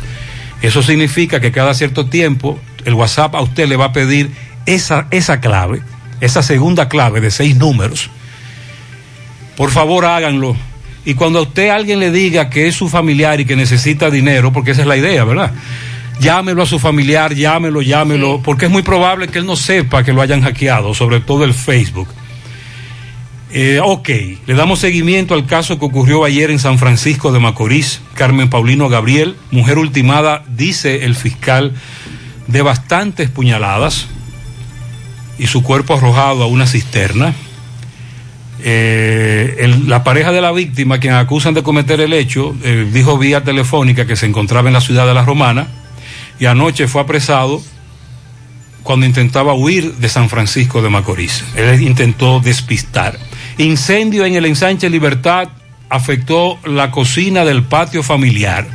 Eso 0.62 0.82
significa 0.82 1.40
que 1.40 1.52
cada 1.52 1.74
cierto 1.74 2.08
tiempo 2.08 2.60
el 2.86 2.94
WhatsApp 2.94 3.36
a 3.36 3.42
usted 3.42 3.68
le 3.68 3.76
va 3.76 3.86
a 3.86 3.94
pedir 3.94 4.32
esa, 4.76 5.08
esa 5.12 5.40
clave, 5.40 5.82
esa 6.22 6.44
segunda 6.44 6.88
clave 6.90 7.22
de 7.22 7.32
seis 7.32 7.56
números. 7.56 8.10
Por 9.58 9.72
favor, 9.72 10.06
háganlo. 10.06 10.56
Y 11.06 11.16
cuando 11.16 11.40
a 11.40 11.42
usted 11.42 11.70
alguien 11.70 12.00
le 12.00 12.12
diga 12.12 12.50
que 12.50 12.68
es 12.68 12.76
su 12.76 12.88
familiar 12.88 13.40
y 13.40 13.46
que 13.46 13.56
necesita 13.56 14.10
dinero, 14.10 14.54
porque 14.54 14.72
esa 14.72 14.82
es 14.82 14.88
la 14.88 14.98
idea, 14.98 15.24
¿verdad? 15.24 15.52
Llámelo 16.20 16.62
a 16.62 16.66
su 16.66 16.78
familiar, 16.78 17.34
llámelo, 17.34 17.82
llámelo, 17.82 18.42
porque 18.44 18.66
es 18.66 18.72
muy 18.72 18.84
probable 18.84 19.28
que 19.28 19.40
él 19.40 19.46
no 19.46 19.56
sepa 19.56 20.04
que 20.04 20.14
lo 20.14 20.22
hayan 20.22 20.42
hackeado, 20.42 20.94
sobre 20.94 21.20
todo 21.20 21.46
el 21.46 21.54
Facebook. 21.54 22.10
Eh, 23.52 23.80
ok, 23.84 24.10
le 24.46 24.54
damos 24.54 24.80
seguimiento 24.80 25.34
al 25.34 25.48
caso 25.48 25.80
que 25.80 25.86
ocurrió 25.86 26.26
ayer 26.26 26.52
en 26.52 26.60
San 26.60 26.78
Francisco 26.78 27.32
de 27.32 27.40
Macorís. 27.40 28.02
Carmen 28.14 28.50
Paulino 28.50 28.90
Gabriel, 28.90 29.36
mujer 29.50 29.80
ultimada, 29.80 30.44
dice 30.48 31.06
el 31.06 31.16
fiscal, 31.16 31.74
de 32.46 32.62
bastantes 32.62 33.30
puñaladas 33.32 34.08
y 35.40 35.48
su 35.48 35.64
cuerpo 35.64 35.96
arrojado 35.96 36.44
a 36.44 36.48
una 36.48 36.68
cisterna. 36.68 37.34
Eh, 38.62 39.74
la 39.88 40.04
pareja 40.04 40.32
de 40.32 40.42
la 40.42 40.52
víctima, 40.52 41.00
quien 41.00 41.14
acusan 41.14 41.54
de 41.54 41.64
cometer 41.64 42.02
el 42.02 42.14
hecho, 42.14 42.56
eh, 42.64 42.88
dijo 42.92 43.18
vía 43.18 43.44
telefónica 43.44 44.06
que 44.06 44.18
se 44.18 44.26
encontraba 44.26 44.68
en 44.68 44.74
la 44.74 44.82
ciudad 44.82 45.08
de 45.08 45.14
La 45.14 45.24
Romana 45.24 45.68
y 46.40 46.46
anoche 46.46 46.88
fue 46.88 47.02
apresado 47.02 47.62
cuando 48.84 49.06
intentaba 49.06 49.54
huir 49.54 49.96
de 49.96 50.10
San 50.10 50.30
Francisco 50.30 50.82
de 50.82 50.90
Macorís. 50.90 51.44
Él 51.56 51.82
intentó 51.82 52.40
despistar. 52.40 53.18
Incendio 53.58 54.26
en 54.26 54.36
el 54.36 54.46
ensanche 54.46 54.90
Libertad 54.90 55.50
afectó 55.90 56.60
la 56.66 56.92
cocina 56.92 57.46
del 57.46 57.64
patio 57.64 58.04
familiar. 58.04 58.68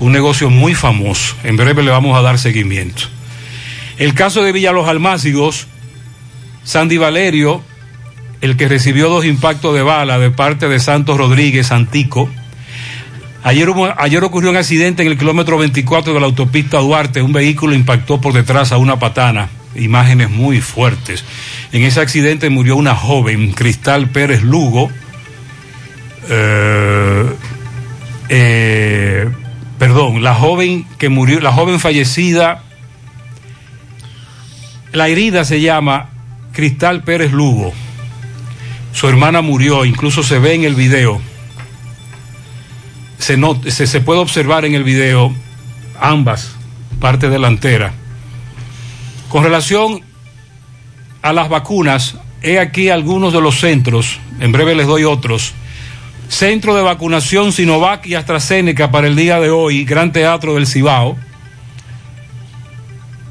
Un 0.00 0.12
negocio 0.12 0.50
muy 0.50 0.74
famoso. 0.74 1.34
En 1.42 1.56
breve 1.56 1.82
le 1.82 1.90
vamos 1.90 2.16
a 2.16 2.22
dar 2.22 2.38
seguimiento. 2.38 3.04
El 3.98 4.14
caso 4.14 4.42
de 4.42 4.52
Villa 4.52 4.72
Los 4.72 4.88
Almácigos, 4.88 5.66
Sandy 6.64 6.98
Valerio, 6.98 7.62
el 8.40 8.56
que 8.56 8.68
recibió 8.68 9.08
dos 9.08 9.24
impactos 9.24 9.74
de 9.74 9.82
bala 9.82 10.18
de 10.18 10.30
parte 10.30 10.68
de 10.68 10.78
Santos 10.78 11.16
Rodríguez 11.18 11.72
Antico. 11.72 12.28
Ayer, 13.42 13.68
hubo- 13.70 13.92
ayer 13.98 14.22
ocurrió 14.22 14.50
un 14.50 14.56
accidente 14.56 15.02
en 15.02 15.08
el 15.08 15.18
kilómetro 15.18 15.58
24 15.58 16.12
de 16.14 16.20
la 16.20 16.26
autopista 16.26 16.78
Duarte. 16.78 17.22
Un 17.22 17.32
vehículo 17.32 17.74
impactó 17.74 18.20
por 18.20 18.32
detrás 18.32 18.70
a 18.72 18.76
una 18.78 18.98
patana. 18.98 19.48
Imágenes 19.74 20.30
muy 20.30 20.60
fuertes. 20.60 21.24
En 21.72 21.82
ese 21.82 22.00
accidente 22.00 22.50
murió 22.50 22.76
una 22.76 22.94
joven, 22.94 23.52
Cristal 23.52 24.08
Pérez 24.10 24.42
Lugo. 24.42 24.90
Eh, 26.28 27.24
eh, 28.28 29.28
perdón, 29.78 30.22
la 30.22 30.34
joven 30.34 30.84
que 30.98 31.08
murió, 31.08 31.40
la 31.40 31.52
joven 31.52 31.80
fallecida, 31.80 32.62
la 34.92 35.08
herida 35.08 35.44
se 35.44 35.60
llama 35.60 36.10
Cristal 36.52 37.02
Pérez 37.02 37.32
Lugo. 37.32 37.72
Su 38.92 39.08
hermana 39.08 39.42
murió, 39.42 39.84
incluso 39.84 40.22
se 40.22 40.38
ve 40.38 40.54
en 40.54 40.64
el 40.64 40.74
video. 40.74 41.20
Se, 43.18 43.38
se, 43.70 43.86
se 43.86 44.00
puede 44.00 44.20
observar 44.20 44.64
en 44.64 44.74
el 44.74 44.84
video 44.84 45.34
ambas, 46.00 46.52
parte 47.00 47.28
delantera. 47.28 47.92
Con 49.28 49.44
relación 49.44 50.00
a 51.22 51.32
las 51.32 51.48
vacunas, 51.48 52.16
he 52.42 52.58
aquí 52.58 52.88
algunos 52.88 53.32
de 53.32 53.40
los 53.40 53.60
centros, 53.60 54.18
en 54.40 54.52
breve 54.52 54.74
les 54.74 54.86
doy 54.86 55.04
otros. 55.04 55.52
Centro 56.28 56.74
de 56.74 56.82
vacunación 56.82 57.52
Sinovac 57.52 58.06
y 58.06 58.14
AstraZeneca 58.14 58.90
para 58.90 59.06
el 59.06 59.16
día 59.16 59.40
de 59.40 59.50
hoy, 59.50 59.84
Gran 59.84 60.12
Teatro 60.12 60.54
del 60.54 60.66
Cibao, 60.66 61.16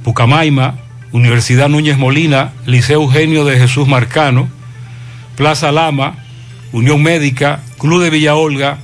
Pucamaima, 0.03 0.75
Universidad 1.11 1.69
Núñez 1.69 1.97
Molina, 1.97 2.53
Liceo 2.65 3.01
Eugenio 3.01 3.45
de 3.45 3.57
Jesús 3.57 3.87
Marcano, 3.87 4.49
Plaza 5.35 5.71
Lama, 5.71 6.15
Unión 6.71 7.01
Médica, 7.01 7.61
Club 7.77 8.03
de 8.03 8.09
Villa 8.09 8.35
Olga, 8.35 8.77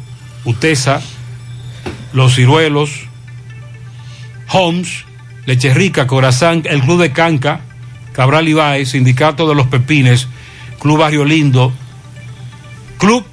UTESA, 0.45 1.01
Los 2.13 2.35
Ciruelos, 2.35 2.91
Homes, 4.49 5.05
Leche 5.45 5.73
Rica, 5.73 6.07
Corazán, 6.07 6.63
el 6.65 6.81
Club 6.81 7.01
de 7.01 7.11
Canca, 7.11 7.61
Cabral 8.13 8.47
Ibáez, 8.47 8.89
Sindicato 8.89 9.49
de 9.49 9.55
los 9.55 9.67
Pepines, 9.67 10.27
Club 10.79 10.99
Barrio 10.99 11.25
Lindo, 11.25 11.73
Club 12.97 13.25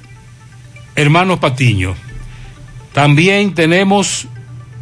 Hermanos 0.95 1.39
Patiño. 1.39 1.95
También 2.91 3.53
tenemos 3.53 4.27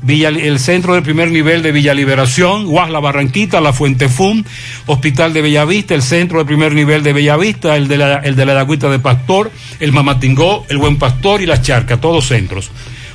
Villa- 0.02 0.30
el 0.30 0.60
centro 0.60 0.94
del 0.94 1.04
primer 1.04 1.32
nivel 1.32 1.62
de 1.62 1.72
Villa 1.72 1.94
Liberación, 1.94 2.66
Guasla 2.66 3.00
Barranquita, 3.00 3.60
La 3.60 3.74
Fuente 3.74 4.08
Fum, 4.08 4.44
Hospital 4.86 5.34
de 5.34 5.42
Bellavista, 5.42 5.94
el 5.94 6.02
centro 6.02 6.38
del 6.38 6.48
primer 6.48 6.74
nivel 6.74 7.04
de 7.04 7.14
Bellavista, 7.14 7.76
el 7.76 7.88
de 7.88 7.98
la, 7.98 8.16
el 8.18 8.36
de 8.36 8.46
la 8.46 8.64
de 8.66 9.00
Pastor, 9.00 9.52
el 9.80 9.92
Mamatingó, 9.92 10.66
el 10.70 10.78
Buen 10.78 10.98
Pastor 10.98 11.42
y 11.42 11.46
la 11.46 11.62
Charca, 11.62 12.00
todos 12.00 12.28
centros. 12.28 12.72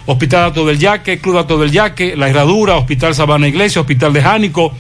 Hospital 0.06 0.44
Ato 0.44 0.66
del 0.66 0.78
Yaque, 0.78 1.18
Club 1.18 1.38
Ato 1.38 1.58
del 1.58 1.70
Yaque, 1.70 2.14
La 2.16 2.28
Herradura, 2.28 2.76
Hospital 2.76 3.14
Sabana 3.14 3.48
Iglesia, 3.48 3.80
Hospital 3.80 4.12
de 4.12 4.22
Jánico, 4.22 4.74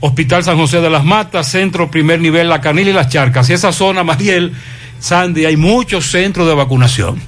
Hospital 0.00 0.44
San 0.44 0.56
José 0.56 0.80
de 0.80 0.88
las 0.88 1.04
Matas, 1.04 1.50
Centro 1.50 1.90
Primer 1.90 2.20
Nivel 2.20 2.48
La 2.48 2.62
Canila 2.62 2.88
y 2.90 2.94
las 2.94 3.08
Charcas. 3.10 3.50
Y 3.50 3.52
esa 3.52 3.72
zona, 3.72 4.02
Mariel, 4.02 4.54
Sandy, 4.98 5.44
hay 5.44 5.56
muchos 5.58 6.06
centros 6.06 6.48
de 6.48 6.54
vacunación. 6.54 7.20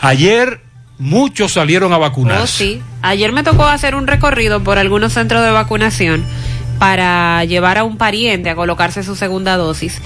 Ayer 0.00 0.60
muchos 0.98 1.52
salieron 1.52 1.92
a 1.92 1.98
vacunarse. 1.98 2.42
Oh, 2.42 2.46
sí. 2.46 2.82
Ayer 3.02 3.32
me 3.32 3.42
tocó 3.42 3.66
hacer 3.66 3.94
un 3.94 4.06
recorrido 4.06 4.62
por 4.62 4.78
algunos 4.78 5.12
centros 5.12 5.44
de 5.44 5.50
vacunación 5.50 6.24
para 6.78 7.44
llevar 7.44 7.78
a 7.78 7.84
un 7.84 7.96
pariente 7.96 8.50
a 8.50 8.56
colocarse 8.56 9.02
su 9.02 9.16
segunda 9.16 9.56
dosis. 9.56 10.00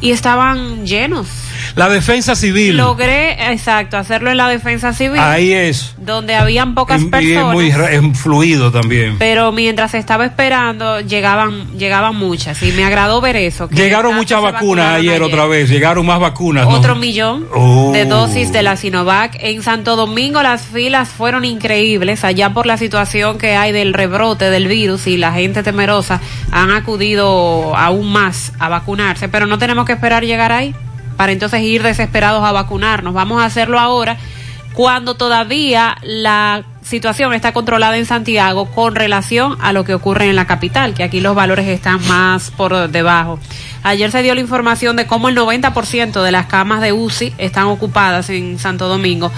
Y 0.00 0.10
estaban 0.10 0.86
llenos. 0.86 1.28
La 1.76 1.88
defensa 1.88 2.34
civil. 2.34 2.76
Logré, 2.76 3.50
exacto, 3.52 3.96
hacerlo 3.96 4.30
en 4.30 4.36
la 4.36 4.48
defensa 4.48 4.92
civil. 4.92 5.18
Ahí 5.20 5.52
es. 5.52 5.94
Donde 5.98 6.34
habían 6.34 6.74
pocas 6.74 7.00
Y- 7.00 7.04
y 7.04 7.06
es 7.06 7.10
personas. 7.10 7.52
muy 7.54 8.14
fluido 8.14 8.70
también. 8.72 9.16
Pero 9.18 9.52
mientras 9.52 9.94
estaba 9.94 10.24
esperando, 10.26 11.00
llegaban, 11.00 11.78
llegaban 11.78 12.16
muchas. 12.16 12.62
Y 12.62 12.72
me 12.72 12.84
agradó 12.84 13.20
ver 13.20 13.36
eso. 13.36 13.68
que 13.68 13.76
Llegaron 13.76 14.14
muchas 14.16 14.42
vacunas 14.42 14.96
ayer, 14.96 15.22
otra 15.22 15.46
vez. 15.46 15.68
Llegaron 15.70 16.06
más 16.06 16.20
vacunas. 16.20 16.64
¿no? 16.66 16.70
Otro 16.74 16.94
millón 16.96 17.46
Oh. 17.54 17.90
de 17.92 18.04
dosis 18.04 18.52
de 18.52 18.62
la 18.62 18.76
Sinovac. 18.76 19.36
En 19.40 19.62
Santo 19.62 19.96
Domingo 19.96 20.42
las 20.42 20.62
filas 20.62 21.08
fueron 21.08 21.44
increíbles, 21.44 22.24
allá 22.24 22.50
por 22.50 22.66
la 22.66 22.76
situación 22.76 23.38
que 23.38 23.56
hay 23.56 23.72
del 23.72 23.94
rebrote 23.94 24.50
del 24.50 24.68
virus 24.68 25.06
y 25.06 25.16
la 25.16 25.32
gente 25.32 25.62
temerosa 25.62 26.20
han 26.50 26.70
acudido 26.70 27.76
aún 27.76 28.12
más 28.12 28.52
a 28.58 28.68
vacunarse, 28.68 29.28
pero 29.28 29.46
no 29.46 29.58
tenemos 29.58 29.84
que 29.86 29.92
esperar 29.92 30.24
llegar 30.24 30.52
ahí 30.52 30.74
para 31.22 31.30
entonces 31.30 31.60
ir 31.60 31.84
desesperados 31.84 32.42
a 32.42 32.50
vacunarnos. 32.50 33.14
Vamos 33.14 33.40
a 33.40 33.44
hacerlo 33.44 33.78
ahora 33.78 34.16
cuando 34.72 35.14
todavía 35.14 35.96
la 36.02 36.64
situación 36.82 37.32
está 37.32 37.52
controlada 37.52 37.96
en 37.96 38.06
Santiago 38.06 38.66
con 38.66 38.96
relación 38.96 39.56
a 39.60 39.72
lo 39.72 39.84
que 39.84 39.94
ocurre 39.94 40.28
en 40.28 40.34
la 40.34 40.48
capital, 40.48 40.94
que 40.94 41.04
aquí 41.04 41.20
los 41.20 41.36
valores 41.36 41.68
están 41.68 42.04
más 42.08 42.50
por 42.50 42.90
debajo. 42.90 43.38
Ayer 43.84 44.10
se 44.10 44.24
dio 44.24 44.34
la 44.34 44.40
información 44.40 44.96
de 44.96 45.06
cómo 45.06 45.28
el 45.28 45.36
90% 45.36 46.24
de 46.24 46.32
las 46.32 46.46
camas 46.46 46.80
de 46.80 46.92
UCI 46.92 47.34
están 47.38 47.66
ocupadas 47.66 48.28
en 48.28 48.58
Santo 48.58 48.88
Domingo 48.88 49.30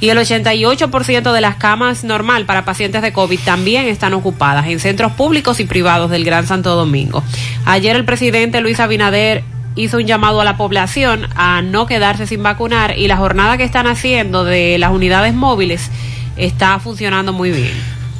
y 0.00 0.08
el 0.08 0.18
88% 0.18 1.32
de 1.32 1.40
las 1.40 1.54
camas 1.54 2.02
normal 2.02 2.46
para 2.46 2.64
pacientes 2.64 3.00
de 3.00 3.12
COVID 3.12 3.38
también 3.44 3.86
están 3.86 4.12
ocupadas 4.12 4.66
en 4.66 4.80
centros 4.80 5.12
públicos 5.12 5.60
y 5.60 5.66
privados 5.66 6.10
del 6.10 6.24
Gran 6.24 6.48
Santo 6.48 6.74
Domingo. 6.74 7.22
Ayer 7.64 7.94
el 7.94 8.04
presidente 8.04 8.60
Luis 8.60 8.80
Abinader 8.80 9.44
hizo 9.78 9.98
un 9.98 10.06
llamado 10.06 10.40
a 10.40 10.44
la 10.44 10.56
población 10.56 11.28
a 11.36 11.62
no 11.62 11.86
quedarse 11.86 12.26
sin 12.26 12.42
vacunar 12.42 12.98
y 12.98 13.06
la 13.06 13.16
jornada 13.16 13.56
que 13.56 13.64
están 13.64 13.86
haciendo 13.86 14.44
de 14.44 14.76
las 14.78 14.90
unidades 14.90 15.34
móviles 15.34 15.90
está 16.36 16.78
funcionando 16.80 17.32
muy 17.32 17.50
bien. 17.50 17.72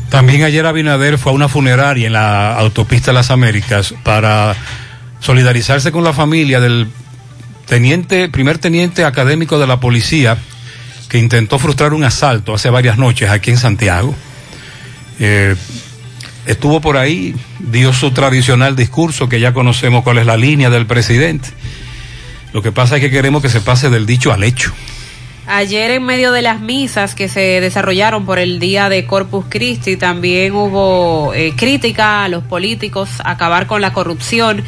También 0.08 0.42
ayer 0.42 0.64
Abinader 0.64 1.18
fue 1.18 1.32
a 1.32 1.34
una 1.34 1.48
funeraria 1.48 2.06
en 2.06 2.14
la 2.14 2.54
autopista 2.54 3.12
Las 3.12 3.30
Américas 3.30 3.94
para 4.04 4.54
solidarizarse 5.20 5.92
con 5.92 6.04
la 6.04 6.12
familia 6.12 6.60
del 6.60 6.88
teniente, 7.66 8.28
primer 8.28 8.58
teniente 8.58 9.04
académico 9.04 9.58
de 9.58 9.66
la 9.66 9.80
policía 9.80 10.38
que 11.08 11.18
intentó 11.18 11.58
frustrar 11.58 11.92
un 11.92 12.04
asalto 12.04 12.54
hace 12.54 12.70
varias 12.70 12.98
noches 12.98 13.30
aquí 13.30 13.50
en 13.50 13.58
Santiago. 13.58 14.14
Eh, 15.18 15.56
estuvo 16.48 16.80
por 16.80 16.96
ahí, 16.96 17.34
dio 17.60 17.92
su 17.92 18.10
tradicional 18.10 18.74
discurso, 18.74 19.28
que 19.28 19.38
ya 19.38 19.52
conocemos 19.52 20.02
cuál 20.02 20.18
es 20.18 20.26
la 20.26 20.36
línea 20.36 20.70
del 20.70 20.86
presidente. 20.86 21.50
Lo 22.52 22.62
que 22.62 22.72
pasa 22.72 22.96
es 22.96 23.02
que 23.02 23.10
queremos 23.10 23.42
que 23.42 23.50
se 23.50 23.60
pase 23.60 23.90
del 23.90 24.06
dicho 24.06 24.32
al 24.32 24.42
hecho. 24.42 24.72
Ayer 25.46 25.92
en 25.92 26.02
medio 26.04 26.32
de 26.32 26.42
las 26.42 26.60
misas 26.60 27.14
que 27.14 27.28
se 27.28 27.60
desarrollaron 27.60 28.26
por 28.26 28.38
el 28.38 28.58
día 28.58 28.88
de 28.88 29.06
Corpus 29.06 29.46
Christi 29.48 29.96
también 29.96 30.54
hubo 30.54 31.32
eh, 31.32 31.54
crítica 31.56 32.24
a 32.24 32.28
los 32.28 32.44
políticos, 32.44 33.08
acabar 33.24 33.66
con 33.66 33.80
la 33.80 33.92
corrupción. 33.92 34.62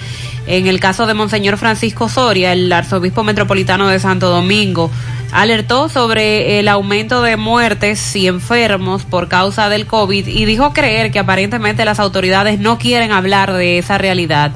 En 0.46 0.66
el 0.66 0.80
caso 0.80 1.06
de 1.06 1.14
Monseñor 1.14 1.58
Francisco 1.58 2.08
Soria, 2.08 2.52
el 2.52 2.72
arzobispo 2.72 3.22
metropolitano 3.24 3.88
de 3.88 4.00
Santo 4.00 4.30
Domingo, 4.30 4.90
alertó 5.32 5.88
sobre 5.88 6.58
el 6.58 6.68
aumento 6.68 7.22
de 7.22 7.36
muertes 7.36 8.14
y 8.16 8.26
enfermos 8.26 9.04
por 9.04 9.28
causa 9.28 9.68
del 9.68 9.86
COVID 9.86 10.26
y 10.26 10.44
dijo 10.44 10.72
creer 10.72 11.10
que 11.10 11.18
aparentemente 11.18 11.84
las 11.84 12.00
autoridades 12.00 12.58
no 12.58 12.78
quieren 12.78 13.12
hablar 13.12 13.52
de 13.52 13.78
esa 13.78 13.98
realidad, 13.98 14.52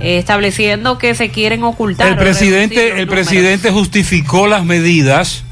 eh, 0.00 0.18
estableciendo 0.18 0.98
que 0.98 1.14
se 1.14 1.30
quieren 1.30 1.62
ocultar. 1.62 2.08
El 2.08 2.16
presidente, 2.16 2.88
el 2.88 3.06
números. 3.06 3.14
presidente 3.14 3.70
justificó 3.70 4.46
las 4.46 4.64
medidas 4.64 5.44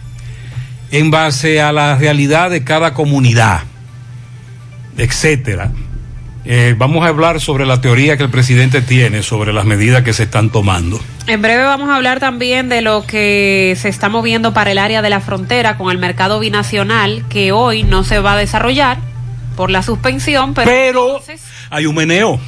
en 0.90 1.10
base 1.10 1.60
a 1.60 1.72
la 1.72 1.96
realidad 1.96 2.50
de 2.50 2.64
cada 2.64 2.94
comunidad, 2.94 3.62
etcétera. 4.96 5.72
Eh, 6.46 6.74
vamos 6.76 7.04
a 7.04 7.08
hablar 7.08 7.40
sobre 7.40 7.64
la 7.64 7.80
teoría 7.80 8.16
que 8.18 8.22
el 8.24 8.28
presidente 8.30 8.82
tiene 8.82 9.22
sobre 9.22 9.52
las 9.54 9.64
medidas 9.64 10.02
que 10.02 10.12
se 10.12 10.24
están 10.24 10.50
tomando. 10.50 11.00
En 11.26 11.40
breve 11.40 11.62
vamos 11.64 11.88
a 11.88 11.96
hablar 11.96 12.20
también 12.20 12.68
de 12.68 12.82
lo 12.82 13.06
que 13.06 13.74
se 13.80 13.88
está 13.88 14.10
moviendo 14.10 14.52
para 14.52 14.70
el 14.70 14.76
área 14.78 15.00
de 15.00 15.08
la 15.08 15.20
frontera 15.20 15.78
con 15.78 15.90
el 15.90 15.96
mercado 15.98 16.38
binacional, 16.40 17.24
que 17.30 17.52
hoy 17.52 17.82
no 17.82 18.04
se 18.04 18.18
va 18.18 18.34
a 18.34 18.36
desarrollar 18.36 18.98
por 19.56 19.70
la 19.70 19.82
suspensión, 19.82 20.52
pero, 20.52 20.70
Pero 20.70 21.20
hay 21.70 21.86
un 21.86 21.94
meneo. 21.94 22.38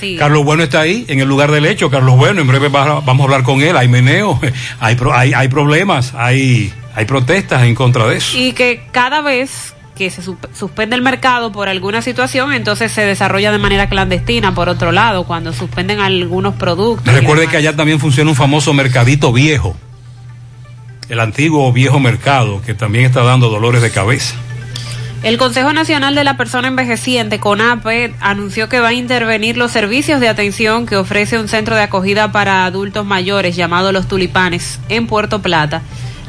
sí. 0.00 0.16
Carlos 0.18 0.42
Bueno 0.44 0.62
está 0.62 0.80
ahí, 0.80 1.04
en 1.08 1.20
el 1.20 1.28
lugar 1.28 1.50
del 1.50 1.66
hecho. 1.66 1.90
Carlos 1.90 2.16
Bueno, 2.16 2.40
en 2.40 2.46
breve 2.46 2.68
va- 2.68 3.00
vamos 3.00 3.20
a 3.20 3.24
hablar 3.24 3.42
con 3.42 3.60
él. 3.60 3.76
Hay 3.76 3.88
meneo, 3.88 4.40
hay, 4.80 4.96
hay, 5.12 5.32
hay 5.34 5.48
problemas, 5.48 6.14
hay, 6.16 6.72
hay 6.94 7.04
protestas 7.04 7.64
en 7.64 7.74
contra 7.74 8.06
de 8.06 8.16
eso. 8.16 8.38
y 8.38 8.52
que 8.52 8.86
cada 8.92 9.20
vez 9.20 9.73
que 9.94 10.10
se 10.10 10.22
suspende 10.22 10.96
el 10.96 11.02
mercado 11.02 11.52
por 11.52 11.68
alguna 11.68 12.02
situación, 12.02 12.52
entonces 12.52 12.92
se 12.92 13.02
desarrolla 13.02 13.52
de 13.52 13.58
manera 13.58 13.88
clandestina, 13.88 14.54
por 14.54 14.68
otro 14.68 14.92
lado, 14.92 15.24
cuando 15.24 15.52
suspenden 15.52 16.00
algunos 16.00 16.54
productos. 16.54 17.12
Recuerde 17.12 17.48
que 17.48 17.56
allá 17.56 17.76
también 17.76 18.00
funciona 18.00 18.30
un 18.30 18.36
famoso 18.36 18.72
mercadito 18.74 19.32
viejo, 19.32 19.76
el 21.08 21.20
antiguo 21.20 21.72
viejo 21.72 22.00
mercado, 22.00 22.60
que 22.62 22.74
también 22.74 23.04
está 23.04 23.22
dando 23.22 23.48
dolores 23.48 23.82
de 23.82 23.90
cabeza. 23.90 24.34
El 25.24 25.38
Consejo 25.38 25.72
Nacional 25.72 26.14
de 26.14 26.22
la 26.22 26.36
Persona 26.36 26.68
Envejeciente, 26.68 27.40
CONAPE, 27.40 28.12
anunció 28.20 28.68
que 28.68 28.80
va 28.80 28.88
a 28.88 28.92
intervenir 28.92 29.56
los 29.56 29.70
servicios 29.72 30.20
de 30.20 30.28
atención 30.28 30.84
que 30.84 30.96
ofrece 30.96 31.38
un 31.38 31.48
centro 31.48 31.76
de 31.76 31.82
acogida 31.82 32.30
para 32.30 32.66
adultos 32.66 33.06
mayores 33.06 33.56
llamado 33.56 33.90
Los 33.90 34.06
Tulipanes 34.06 34.80
en 34.90 35.06
Puerto 35.06 35.40
Plata, 35.40 35.80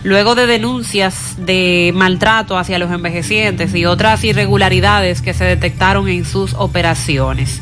luego 0.05 0.35
de 0.35 0.45
denuncias 0.45 1.35
de 1.37 1.91
maltrato 1.95 2.59
hacia 2.59 2.77
los 2.77 2.91
envejecientes 2.91 3.73
y 3.73 3.85
otras 3.85 4.23
irregularidades 4.23 5.23
que 5.23 5.33
se 5.33 5.45
detectaron 5.45 6.07
en 6.07 6.25
sus 6.25 6.53
operaciones. 6.53 7.59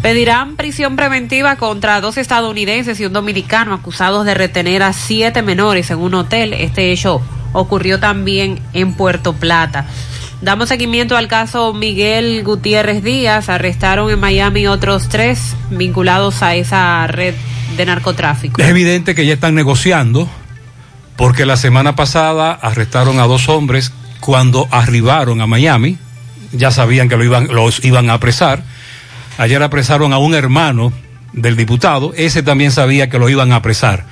Pedirán 0.00 0.56
prisión 0.56 0.96
preventiva 0.96 1.56
contra 1.56 2.00
dos 2.00 2.16
estadounidenses 2.16 2.98
y 2.98 3.04
un 3.04 3.12
dominicano 3.12 3.74
acusados 3.74 4.24
de 4.24 4.32
retener 4.32 4.82
a 4.82 4.94
siete 4.94 5.42
menores 5.42 5.90
en 5.90 5.98
un 5.98 6.14
hotel. 6.14 6.54
Este 6.54 6.92
hecho 6.92 7.20
ocurrió 7.52 8.00
también 8.00 8.58
en 8.72 8.94
Puerto 8.94 9.34
Plata. 9.34 9.86
Damos 10.40 10.70
seguimiento 10.70 11.14
al 11.16 11.28
caso 11.28 11.74
Miguel 11.74 12.42
Gutiérrez 12.42 13.02
Díaz. 13.02 13.50
Arrestaron 13.50 14.10
en 14.10 14.18
Miami 14.18 14.66
otros 14.66 15.10
tres 15.10 15.54
vinculados 15.70 16.42
a 16.42 16.54
esa 16.54 17.06
red 17.06 17.34
de 17.76 17.84
narcotráfico. 17.84 18.62
Es 18.62 18.68
evidente 18.68 19.14
que 19.14 19.26
ya 19.26 19.34
están 19.34 19.54
negociando, 19.54 20.26
porque 21.16 21.46
la 21.46 21.56
semana 21.56 21.96
pasada 21.96 22.52
arrestaron 22.52 23.18
a 23.20 23.26
dos 23.26 23.48
hombres 23.48 23.92
cuando 24.20 24.68
arribaron 24.70 25.40
a 25.40 25.46
Miami, 25.46 25.98
ya 26.52 26.70
sabían 26.70 27.08
que 27.08 27.16
lo 27.16 27.24
iban, 27.24 27.48
los 27.48 27.84
iban 27.84 28.10
a 28.10 28.14
apresar. 28.14 28.62
Ayer 29.38 29.62
apresaron 29.62 30.12
a 30.12 30.18
un 30.18 30.34
hermano 30.34 30.92
del 31.32 31.56
diputado, 31.56 32.12
ese 32.16 32.42
también 32.42 32.70
sabía 32.70 33.08
que 33.08 33.18
lo 33.18 33.28
iban 33.28 33.52
a 33.52 33.56
apresar. 33.56 34.04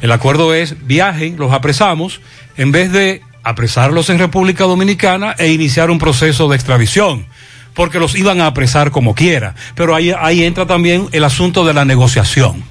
El 0.00 0.12
acuerdo 0.12 0.54
es, 0.54 0.86
viajen, 0.86 1.36
los 1.38 1.52
apresamos, 1.52 2.20
en 2.56 2.72
vez 2.72 2.92
de 2.92 3.22
apresarlos 3.42 4.10
en 4.10 4.18
República 4.18 4.64
Dominicana 4.64 5.34
e 5.38 5.48
iniciar 5.48 5.90
un 5.90 5.98
proceso 5.98 6.48
de 6.48 6.56
extradición, 6.56 7.26
porque 7.74 7.98
los 7.98 8.14
iban 8.14 8.40
a 8.40 8.46
apresar 8.46 8.90
como 8.90 9.14
quiera. 9.14 9.54
Pero 9.74 9.94
ahí, 9.94 10.12
ahí 10.18 10.44
entra 10.44 10.66
también 10.66 11.08
el 11.12 11.24
asunto 11.24 11.64
de 11.64 11.74
la 11.74 11.84
negociación, 11.84 12.62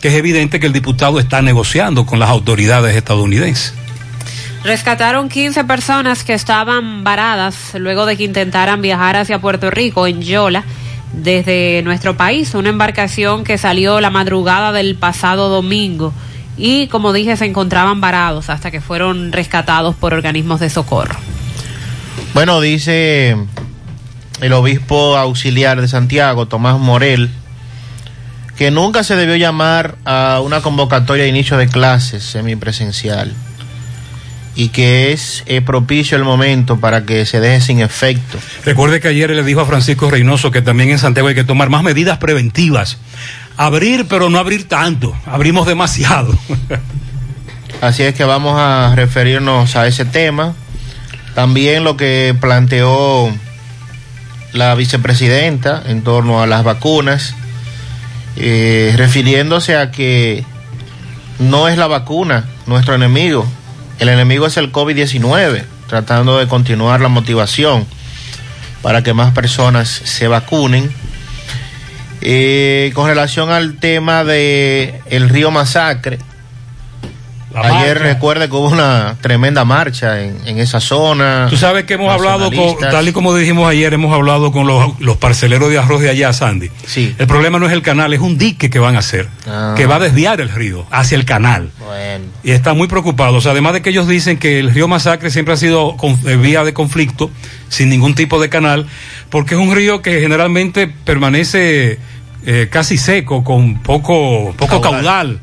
que 0.00 0.08
es 0.08 0.14
evidente 0.14 0.60
que 0.60 0.66
el 0.66 0.72
diputado 0.72 1.18
está 1.18 1.42
negociando 1.42 2.06
con 2.06 2.18
las 2.18 2.30
autoridades 2.30 2.94
estadounidenses. 2.96 3.74
Rescataron 4.64 5.28
15 5.28 5.64
personas 5.64 6.24
que 6.24 6.34
estaban 6.34 7.04
varadas 7.04 7.74
luego 7.78 8.04
de 8.04 8.16
que 8.16 8.24
intentaran 8.24 8.82
viajar 8.82 9.16
hacia 9.16 9.38
Puerto 9.38 9.70
Rico 9.70 10.06
en 10.06 10.22
Yola 10.22 10.64
desde 11.12 11.82
nuestro 11.82 12.16
país, 12.16 12.54
una 12.54 12.68
embarcación 12.68 13.44
que 13.44 13.58
salió 13.58 14.00
la 14.00 14.10
madrugada 14.10 14.72
del 14.72 14.96
pasado 14.96 15.48
domingo 15.48 16.12
y 16.56 16.88
como 16.88 17.12
dije 17.12 17.36
se 17.36 17.44
encontraban 17.44 18.00
varados 18.00 18.50
hasta 18.50 18.70
que 18.70 18.80
fueron 18.80 19.32
rescatados 19.32 19.94
por 19.94 20.14
organismos 20.14 20.60
de 20.60 20.70
socorro. 20.70 21.16
Bueno, 22.34 22.60
dice 22.60 23.36
el 24.40 24.52
obispo 24.52 25.16
auxiliar 25.16 25.80
de 25.80 25.88
Santiago, 25.88 26.46
Tomás 26.46 26.78
Morel, 26.78 27.30
que 28.56 28.70
nunca 28.70 29.04
se 29.04 29.16
debió 29.16 29.36
llamar 29.36 29.96
a 30.04 30.40
una 30.42 30.62
convocatoria 30.62 31.24
de 31.24 31.30
inicio 31.30 31.56
de 31.56 31.68
clases 31.68 32.24
semipresencial 32.24 33.32
y 34.56 34.68
que 34.68 35.12
es 35.12 35.44
eh, 35.46 35.60
propicio 35.60 36.16
el 36.16 36.24
momento 36.24 36.80
para 36.80 37.04
que 37.04 37.26
se 37.26 37.40
deje 37.40 37.60
sin 37.60 37.80
efecto. 37.80 38.38
Recuerde 38.64 39.00
que 39.00 39.08
ayer 39.08 39.30
le 39.30 39.42
dijo 39.44 39.60
a 39.60 39.66
Francisco 39.66 40.10
Reynoso 40.10 40.50
que 40.50 40.62
también 40.62 40.90
en 40.90 40.98
Santiago 40.98 41.28
hay 41.28 41.34
que 41.34 41.44
tomar 41.44 41.68
más 41.68 41.82
medidas 41.82 42.16
preventivas. 42.18 42.96
Abrir, 43.58 44.06
pero 44.08 44.30
no 44.30 44.38
abrir 44.38 44.66
tanto. 44.66 45.14
Abrimos 45.26 45.66
demasiado. 45.66 46.36
Así 47.82 48.02
es 48.02 48.14
que 48.14 48.24
vamos 48.24 48.58
a 48.58 48.94
referirnos 48.96 49.76
a 49.76 49.86
ese 49.86 50.06
tema. 50.06 50.54
También 51.34 51.84
lo 51.84 51.98
que 51.98 52.34
planteó 52.40 53.30
la 54.52 54.74
vicepresidenta 54.74 55.82
en 55.86 56.02
torno 56.02 56.42
a 56.42 56.46
las 56.46 56.64
vacunas, 56.64 57.34
eh, 58.36 58.94
refiriéndose 58.96 59.76
a 59.76 59.90
que 59.90 60.44
no 61.38 61.68
es 61.68 61.78
la 61.78 61.86
vacuna 61.86 62.44
nuestro 62.66 62.94
enemigo, 62.94 63.46
el 63.98 64.08
enemigo 64.08 64.46
es 64.46 64.56
el 64.56 64.72
COVID-19, 64.72 65.64
tratando 65.88 66.38
de 66.38 66.46
continuar 66.46 67.00
la 67.00 67.08
motivación 67.08 67.86
para 68.82 69.02
que 69.02 69.14
más 69.14 69.32
personas 69.32 69.88
se 69.88 70.28
vacunen. 70.28 70.90
Eh, 72.22 72.92
con 72.94 73.06
relación 73.06 73.50
al 73.50 73.78
tema 73.78 74.24
de 74.24 75.00
el 75.06 75.28
río 75.28 75.50
Masacre, 75.50 76.18
Ayer 77.56 77.98
recuerde 77.98 78.48
que 78.48 78.54
hubo 78.54 78.68
una 78.68 79.16
tremenda 79.20 79.64
marcha 79.64 80.22
en, 80.22 80.36
en 80.44 80.58
esa 80.58 80.80
zona. 80.80 81.46
Tú 81.48 81.56
sabes 81.56 81.84
que 81.84 81.94
hemos 81.94 82.12
hablado 82.12 82.50
con, 82.50 82.78
tal 82.78 83.08
y 83.08 83.12
como 83.12 83.34
dijimos 83.34 83.68
ayer, 83.68 83.94
hemos 83.94 84.14
hablado 84.14 84.52
con 84.52 84.66
los, 84.66 84.98
los, 85.00 85.16
parceleros 85.16 85.70
de 85.70 85.78
arroz 85.78 86.02
de 86.02 86.10
allá, 86.10 86.32
Sandy. 86.32 86.70
Sí. 86.86 87.14
El 87.18 87.26
problema 87.26 87.58
no 87.58 87.66
es 87.66 87.72
el 87.72 87.82
canal, 87.82 88.12
es 88.12 88.20
un 88.20 88.36
dique 88.36 88.68
que 88.68 88.78
van 88.78 88.96
a 88.96 88.98
hacer, 88.98 89.28
ah. 89.46 89.74
que 89.76 89.86
va 89.86 89.96
a 89.96 90.00
desviar 90.00 90.40
el 90.40 90.50
río 90.50 90.86
hacia 90.90 91.16
el 91.16 91.24
canal. 91.24 91.70
Bueno. 91.78 92.26
Y 92.42 92.50
están 92.50 92.76
muy 92.76 92.88
preocupados. 92.88 93.46
Además 93.46 93.72
de 93.72 93.82
que 93.82 93.90
ellos 93.90 94.06
dicen 94.06 94.38
que 94.38 94.58
el 94.58 94.72
río 94.72 94.88
Masacre 94.88 95.30
siempre 95.30 95.54
ha 95.54 95.56
sido 95.56 95.96
con, 95.96 96.18
eh, 96.26 96.36
vía 96.36 96.64
de 96.64 96.74
conflicto, 96.74 97.30
sin 97.68 97.88
ningún 97.88 98.14
tipo 98.14 98.40
de 98.40 98.48
canal, 98.48 98.86
porque 99.30 99.54
es 99.54 99.60
un 99.60 99.74
río 99.74 100.02
que 100.02 100.20
generalmente 100.20 100.86
permanece 100.88 101.98
eh, 102.44 102.68
casi 102.70 102.98
seco, 102.98 103.42
con 103.42 103.82
poco, 103.82 104.54
poco 104.56 104.80
caudal. 104.80 105.02
caudal 105.02 105.40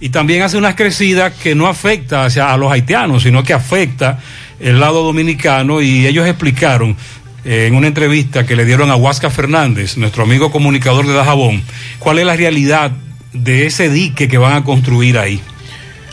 y 0.00 0.08
también 0.08 0.42
hace 0.42 0.56
unas 0.56 0.74
crecidas 0.74 1.34
que 1.34 1.54
no 1.54 1.68
afecta 1.68 2.24
hacia 2.24 2.52
a 2.52 2.56
los 2.56 2.72
haitianos, 2.72 3.22
sino 3.22 3.44
que 3.44 3.52
afecta 3.52 4.18
el 4.58 4.80
lado 4.80 5.04
dominicano 5.04 5.82
y 5.82 6.06
ellos 6.06 6.26
explicaron 6.26 6.96
eh, 7.44 7.66
en 7.66 7.74
una 7.74 7.86
entrevista 7.86 8.46
que 8.46 8.56
le 8.56 8.64
dieron 8.64 8.90
a 8.90 8.96
Huasca 8.96 9.30
Fernández, 9.30 9.98
nuestro 9.98 10.22
amigo 10.22 10.50
comunicador 10.50 11.06
de 11.06 11.12
Dajabón, 11.12 11.62
cuál 11.98 12.18
es 12.18 12.26
la 12.26 12.36
realidad 12.36 12.92
de 13.32 13.66
ese 13.66 13.90
dique 13.90 14.26
que 14.28 14.38
van 14.38 14.54
a 14.54 14.64
construir 14.64 15.18
ahí. 15.18 15.40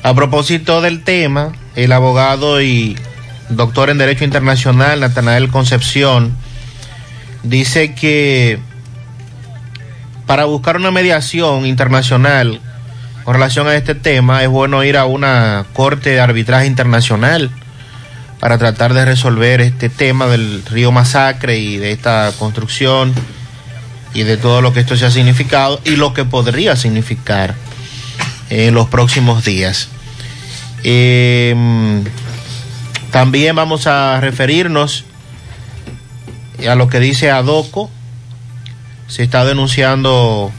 A 0.04 0.13
propósito 0.13 0.82
del 0.82 1.04
tema, 1.04 1.54
el 1.76 1.91
abogado 1.91 2.62
y 2.62 2.97
doctor 3.50 3.89
en 3.89 3.97
Derecho 3.97 4.26
Internacional, 4.26 5.00
Natanael 5.00 5.50
Concepción, 5.50 6.36
dice 7.43 7.95
que 7.95 8.60
para 10.26 10.45
buscar 10.45 10.76
una 10.76 10.91
mediación 10.91 11.65
internacional 11.65 12.62
con 13.28 13.34
relación 13.34 13.68
a 13.68 13.76
este 13.76 13.94
tema, 13.94 14.42
es 14.42 14.48
bueno 14.48 14.86
ir 14.86 14.96
a 14.96 15.04
una 15.04 15.66
corte 15.74 16.12
de 16.12 16.22
arbitraje 16.22 16.66
internacional 16.66 17.52
para 18.40 18.58
tratar 18.58 18.94
de 18.94 19.04
resolver 19.04 19.60
este 19.60 19.90
tema 19.90 20.28
del 20.28 20.63
río 20.66 20.94
Masacre 20.94 21.58
y 21.58 21.76
de 21.76 21.92
esta 21.92 22.32
construcción 22.40 23.13
y 24.13 24.24
de 24.24 24.38
todo 24.38 24.62
lo 24.62 24.72
que 24.72 24.80
esto 24.80 24.96
se 24.96 25.06
ha 25.06 25.12
significado 25.12 25.82
y 25.84 25.98
lo 25.98 26.13
que 26.13 26.24
podría 26.24 26.78
significar 26.78 27.54
en 28.50 28.74
los 28.74 28.88
próximos 28.88 29.44
días. 29.44 29.90
Eh, 30.86 31.54
también 33.12 33.58
vamos 33.58 33.88
a 33.88 34.22
referirnos 34.22 35.04
a 36.66 36.76
lo 36.76 36.88
que 36.88 37.02
dice 37.02 37.30
Adoco. 37.30 37.92
Se 39.10 39.22
está 39.22 39.44
denunciando 39.44 40.50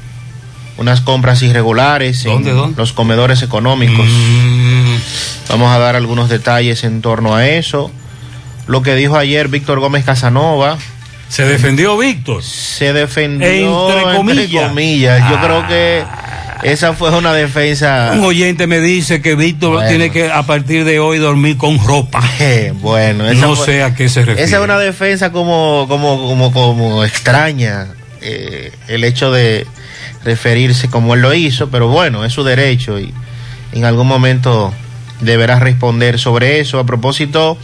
unas 0.78 1.00
compras 1.02 1.42
irregulares 1.42 2.24
¿Dónde, 2.24 2.50
en 2.50 2.56
dónde? 2.56 2.76
los 2.76 2.92
comedores 2.92 3.42
económicos. 3.42 4.06
Mm. 4.08 4.96
Vamos 5.50 5.70
a 5.74 5.78
dar 5.78 5.96
algunos 5.96 6.28
detalles 6.28 6.84
en 6.84 7.02
torno 7.02 7.34
a 7.36 7.46
eso. 7.48 7.90
Lo 8.66 8.82
que 8.82 8.94
dijo 8.94 9.16
ayer 9.16 9.48
Víctor 9.48 9.80
Gómez 9.80 10.04
Casanova. 10.04 10.78
¿Se 11.28 11.44
defendió 11.44 11.96
Víctor? 11.98 12.42
Se 12.42 12.92
defendió 12.92 13.48
entre 13.48 14.02
comillas. 14.16 14.44
Entre 14.46 14.60
comillas. 14.68 15.30
Yo 15.30 15.36
Ah. 15.36 15.42
creo 15.44 15.66
que 15.68 16.04
esa 16.70 16.92
fue 16.94 17.10
una 17.10 17.32
defensa. 17.34 18.12
Un 18.14 18.24
oyente 18.24 18.66
me 18.66 18.80
dice 18.80 19.20
que 19.20 19.34
Víctor 19.34 19.74
Bueno. 19.74 19.88
tiene 19.88 20.10
que 20.10 20.30
a 20.30 20.42
partir 20.44 20.84
de 20.84 20.98
hoy 21.00 21.18
dormir 21.18 21.56
con 21.58 21.78
ropa. 21.84 22.22
bueno, 22.80 23.28
esa 23.28 23.40
no 23.46 23.56
fue- 23.56 23.66
sé 23.66 23.82
a 23.82 23.94
qué 23.94 24.08
se 24.08 24.20
refiere. 24.20 24.42
Esa 24.44 24.56
es 24.58 24.62
una 24.64 24.78
defensa 24.78 25.30
como, 25.32 25.86
como, 25.88 26.16
como, 26.28 26.52
como 26.52 27.04
extraña. 27.04 27.88
eh, 28.20 28.72
el 28.88 29.04
hecho 29.04 29.30
de 29.30 29.64
referirse 30.24 30.88
como 30.88 31.14
él 31.14 31.20
lo 31.20 31.34
hizo, 31.34 31.70
pero 31.70 31.88
bueno, 31.88 32.24
es 32.24 32.32
su 32.32 32.44
derecho 32.44 32.98
y 32.98 33.12
en 33.72 33.84
algún 33.84 34.06
momento 34.06 34.72
deberá 35.20 35.58
responder 35.58 36.18
sobre 36.18 36.60
eso. 36.60 36.78
A 36.78 36.86
propósito, 36.86 37.58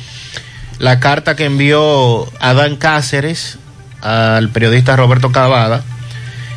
la 0.78 1.00
carta 1.00 1.36
que 1.36 1.44
envió 1.44 2.26
Adán 2.40 2.76
Cáceres 2.76 3.58
al 4.00 4.50
periodista 4.50 4.96
Roberto 4.96 5.32
Cavada 5.32 5.82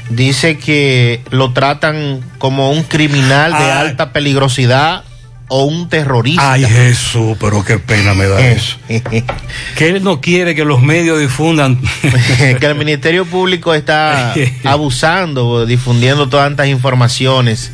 dice 0.10 0.58
que 0.58 1.22
lo 1.32 1.54
tratan 1.54 2.22
como 2.38 2.72
un 2.72 2.84
criminal 2.84 3.52
de 3.52 3.72
alta 3.72 4.12
peligrosidad 4.14 5.04
o 5.50 5.64
un 5.64 5.88
terrorista. 5.90 6.54
Ay 6.54 6.66
Jesús, 6.66 7.38
pero 7.40 7.64
qué 7.64 7.80
pena 7.80 8.14
me 8.14 8.28
da 8.28 8.46
eso. 8.46 8.78
que 9.76 9.90
él 9.90 10.04
no 10.04 10.20
quiere 10.20 10.56
que 10.56 10.66
los 10.66 10.82
medios 10.82 11.20
difundan. 11.20 11.80
que 12.60 12.66
el 12.66 12.76
Ministerio 12.76 13.26
Público 13.26 13.74
está 13.74 14.34
abusando, 14.64 15.66
difundiendo 15.66 16.28
tantas 16.28 16.68
informaciones 16.68 17.72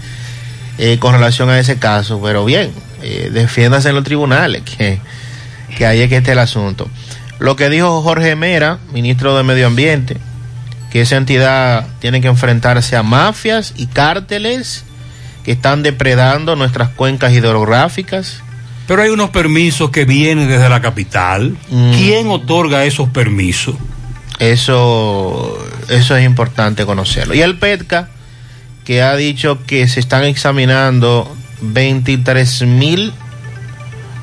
eh, 0.78 0.98
con 1.00 1.14
relación 1.14 1.50
a 1.50 1.60
ese 1.60 1.80
caso. 1.80 2.22
Pero 2.22 2.46
bien, 2.46 2.72
eh, 3.02 3.30
defiéndase 3.34 3.90
en 3.90 3.96
los 3.96 4.04
tribunales, 4.04 4.62
que, 4.64 5.00
que 5.76 5.86
ahí 5.86 6.02
es 6.02 6.10
que 6.10 6.18
está 6.18 6.32
el 6.34 6.40
asunto. 6.40 6.90
Lo 7.40 7.56
que 7.56 7.70
dijo 7.70 8.02
Jorge 8.04 8.36
Mera, 8.36 8.78
ministro 8.94 9.36
de 9.36 9.44
Medio 9.44 9.68
Ambiente, 9.68 10.18
que 10.92 11.02
esa 11.02 11.18
entidad 11.18 11.88
tiene 12.00 12.22
que 12.22 12.28
enfrentarse 12.28 12.96
a 12.96 13.02
mafias 13.02 13.74
y 13.76 13.88
cárteles 13.88 14.86
que 15.44 15.52
están 15.52 15.84
depredando 15.84 16.56
nuestras 16.56 16.90
cuencas 16.90 17.34
hidrográficas. 17.34 18.42
Pero 18.88 19.02
hay 19.02 19.10
unos 19.10 19.30
permisos 19.30 19.92
que 19.92 20.06
vienen 20.06 20.48
desde 20.48 20.70
la 20.70 20.82
capital. 20.82 21.58
Mm. 21.70 21.92
¿Quién 21.94 22.30
otorga 22.30 22.86
esos 22.86 23.10
permisos? 23.10 23.76
Eso, 24.40 25.58
eso 25.90 26.18
es 26.18 26.26
importante 26.26 26.86
conocerlo. 26.86 27.34
Y 27.34 27.42
el 27.42 27.58
PETCA, 27.58 28.10
que 28.84 29.02
ha 29.02 29.16
dicho 29.16 29.60
que 29.66 29.88
se 29.88 30.00
están 30.00 30.24
examinando 30.26 31.34
23 31.62 32.64
mil 32.64 33.14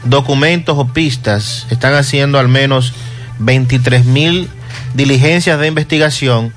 documentos 0.05 0.77
o 0.79 0.89
pistas, 0.89 1.67
están 1.71 1.95
haciendo 1.95 2.39
al 2.39 2.49
menos 2.49 2.93
23 3.39 4.05
mil 4.05 4.49
diligencias 4.95 5.59
de 5.59 5.69
investigación 5.69 6.53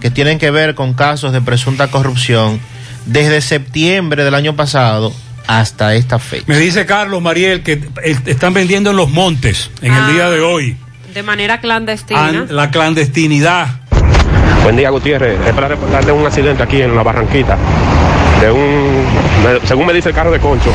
que 0.00 0.10
tienen 0.10 0.38
que 0.38 0.50
ver 0.50 0.74
con 0.74 0.94
casos 0.94 1.32
de 1.32 1.40
presunta 1.40 1.88
corrupción 1.88 2.60
desde 3.06 3.40
septiembre 3.40 4.24
del 4.24 4.34
año 4.34 4.54
pasado 4.54 5.12
hasta 5.46 5.94
esta 5.94 6.18
fecha. 6.18 6.44
Me 6.46 6.58
dice 6.58 6.86
Carlos 6.86 7.22
Mariel 7.22 7.62
que 7.62 7.72
eh, 8.04 8.16
están 8.26 8.52
vendiendo 8.52 8.90
en 8.90 8.96
los 8.96 9.08
montes 9.10 9.70
en 9.82 9.92
Ah. 9.92 10.06
el 10.08 10.14
día 10.14 10.30
de 10.30 10.40
hoy. 10.40 10.76
De 11.14 11.22
manera 11.22 11.60
clandestina. 11.60 12.26
An- 12.28 12.46
la 12.50 12.70
clandestinidad. 12.70 13.68
Buen 14.64 14.76
día, 14.76 14.90
Gutiérrez. 14.90 15.38
Es 15.46 15.54
para 15.54 15.68
reportarle 15.68 16.12
un 16.12 16.26
accidente 16.26 16.62
aquí 16.62 16.82
en 16.82 16.94
la 16.94 17.02
Barranquita. 17.02 17.56
de 18.40 18.50
un, 18.50 19.02
según 19.64 19.86
me 19.86 19.94
dice 19.94 20.10
el 20.10 20.14
carro 20.14 20.30
de 20.30 20.38
Concho, 20.38 20.70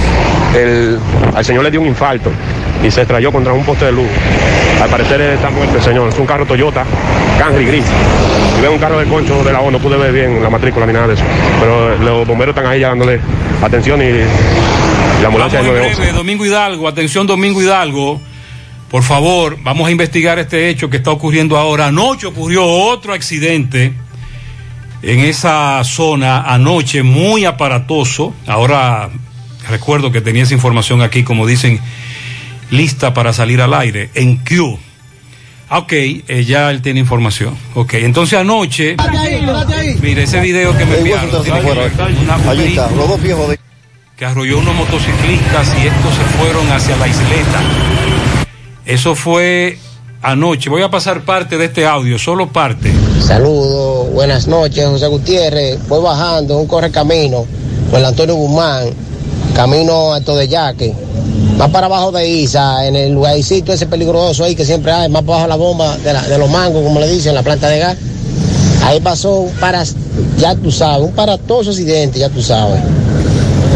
el, 0.56 0.98
al 1.36 1.46
señor 1.46 1.63
le 1.63 1.70
dio 1.70 1.80
un 1.80 1.86
infarto 1.88 2.32
y 2.84 2.91
se 2.91 3.02
estrelló 3.02 3.32
contra 3.32 3.54
un 3.54 3.63
poste 3.63 3.86
de 3.86 3.91
luz. 3.91 4.08
Al 4.82 4.89
parecer 4.89 5.22
está 5.22 5.50
muerto 5.50 5.78
el 5.78 5.84
señor, 5.84 6.10
es 6.10 6.17
un 6.17 6.26
carro 6.26 6.46
Toyota, 6.46 6.86
Camry 7.38 7.65
gris. 7.65 7.86
Y 8.58 8.62
veo 8.62 8.72
un 8.72 8.80
carro 8.80 9.00
de 9.00 9.06
Concho 9.06 9.44
de 9.44 9.52
la 9.54 9.62
O, 9.62 9.72
no 9.72 9.80
pude 9.80 9.98
ver 9.98 10.12
bien 10.12 10.41
la 10.41 10.50
matrícula 10.50 10.86
ni 10.86 10.94
nada 10.94 11.08
de 11.08 11.13
eso, 11.13 11.24
pero 11.60 11.98
los 11.98 12.28
bomberos 12.28 12.56
están 12.56 12.70
ahí 12.72 12.80
ya 12.82 12.89
dándole 12.89 13.20
atención 13.62 14.02
y, 14.02 14.06
y 14.06 15.22
la 15.22 15.28
ambulancia 15.28 15.60
Vamos 15.62 15.76
es 15.76 15.82
en 15.82 15.96
911. 15.96 15.96
breve, 16.02 16.13
Domingo 16.13 16.46
Hidalgo, 16.46 16.88
atención 16.88 17.28
Domingo 17.28 17.62
Hidalgo. 17.62 18.22
Por 18.89 19.04
favor, 19.04 19.58
vamos 19.63 19.88
a 19.88 19.91
investigar 19.91 20.38
este 20.38 20.67
hecho 20.67 20.89
que 20.89 20.98
está 20.98 21.12
ocurriendo 21.12 21.58
ahora. 21.58 21.88
Anoche 21.88 22.28
ocurrió 22.28 22.65
otro 22.65 23.13
accidente 23.13 23.94
en 25.02 25.20
esa 25.22 25.82
zona, 25.86 26.41
anoche 26.41 27.02
muy 27.02 27.46
aparatoso. 27.46 28.34
Ahora 28.48 29.10
recuerdo 29.70 30.12
que 30.12 30.20
tenía 30.20 30.44
esa 30.44 30.54
información 30.54 31.02
aquí, 31.02 31.24
como 31.24 31.48
dicen, 31.48 31.80
lista 32.72 33.14
para 33.14 33.32
salir 33.34 33.62
al 33.62 33.74
aire, 33.74 34.10
en 34.16 34.38
Q. 34.38 34.78
Ah, 35.70 35.80
Ok, 35.80 35.94
eh, 35.94 36.44
ya 36.46 36.70
él 36.70 36.82
tiene 36.82 37.00
información. 37.00 37.56
Ok, 37.76 37.94
entonces 37.96 38.38
anoche, 38.38 38.98
mire 40.02 40.24
ese 40.24 40.40
video 40.42 40.78
que 40.78 40.86
me 40.86 40.98
enviaron. 40.98 41.30
Una- 41.30 42.36
un 42.38 42.58
vehículo 42.58 43.56
que 44.18 44.26
arrolló 44.26 44.60
unos 44.60 44.76
motociclistas 44.76 45.68
y 45.82 45.88
estos 45.88 46.14
se 46.14 46.24
fueron 46.38 46.70
hacia 46.72 46.96
la 46.98 47.08
isleta. 47.08 47.62
Eso 48.86 49.16
fue 49.16 49.78
anoche. 50.22 50.70
Voy 50.70 50.82
a 50.84 50.90
pasar 50.92 51.22
parte 51.22 51.58
de 51.58 51.66
este 51.66 51.86
audio, 51.86 52.20
solo 52.20 52.48
parte. 52.52 52.92
Saludos, 53.26 54.12
buenas 54.12 54.48
noches, 54.48 54.86
José 54.86 55.08
Gutiérrez. 55.08 55.88
Voy 55.88 56.04
bajando 56.04 56.58
un 56.58 56.68
corre 56.68 56.92
camino 56.92 57.46
con 57.90 58.00
el 58.00 58.06
Antonio 58.06 58.36
Guzmán, 58.36 58.90
camino 59.56 60.14
a 60.14 60.22
Todeyaque. 60.22 60.94
Más 61.58 61.70
para 61.70 61.86
abajo 61.86 62.12
de 62.12 62.28
Isa, 62.28 62.88
en 62.88 62.96
el 62.96 63.14
lugarcito 63.14 63.72
ese 63.72 63.86
peligroso 63.86 64.44
ahí 64.44 64.56
que 64.56 64.66
siempre 64.66 64.92
hay, 64.92 65.10
más 65.10 65.24
para 65.24 65.44
abajo 65.44 65.48
la 65.48 65.56
bomba 65.56 65.98
de, 65.98 66.38
los 66.38 66.50
mangos, 66.50 66.84
como 66.84 67.00
le 67.00 67.08
dicen, 67.08 67.36
la 67.36 67.44
planta 67.44 67.68
de 67.68 67.80
gas. 67.80 67.98
Ahí 68.84 69.00
pasó 69.00 69.42
un 69.42 69.54
ya 70.38 70.56
tú 70.56 70.72
sabes, 70.72 71.08
un 71.08 71.14
paratoso 71.14 71.70
accidente, 71.70 72.20
ya 72.20 72.30
tú 72.30 72.42
sabes. 72.42 72.82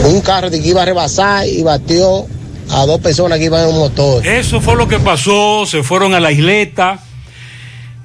Un 0.06 0.22
carro 0.22 0.50
de 0.50 0.62
que 0.62 0.68
iba 0.68 0.82
a 0.82 0.86
rebasar 0.86 1.48
y 1.48 1.62
batió 1.62 2.26
a 2.72 2.86
dos 2.86 3.00
personas 3.00 3.38
que 3.38 3.46
iban 3.46 3.64
en 3.64 3.70
un 3.70 3.80
motor. 3.80 4.26
Eso 4.26 4.62
fue 4.62 4.76
lo 4.76 4.88
que 4.88 5.00
pasó, 5.00 5.66
se 5.66 5.84
fueron 5.84 6.14
a 6.14 6.20
la 6.20 6.32
isleta. 6.32 7.00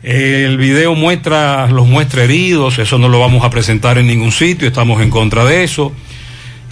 El 0.03 0.57
video 0.57 0.95
muestra, 0.95 1.67
los 1.69 1.87
muestra 1.87 2.25
heridos, 2.25 2.79
eso 2.79 2.99
no 2.99 3.09
lo 3.09 3.21
vamos 3.21 3.45
a 3.45 3.51
presentar 3.51 3.99
en 3.99 4.07
ningún 4.07 4.33
sitio, 4.33 4.69
estamos 4.69 5.03
en 5.03 5.11
contra 5.11 5.45
de 5.45 5.65
eso. 5.65 5.93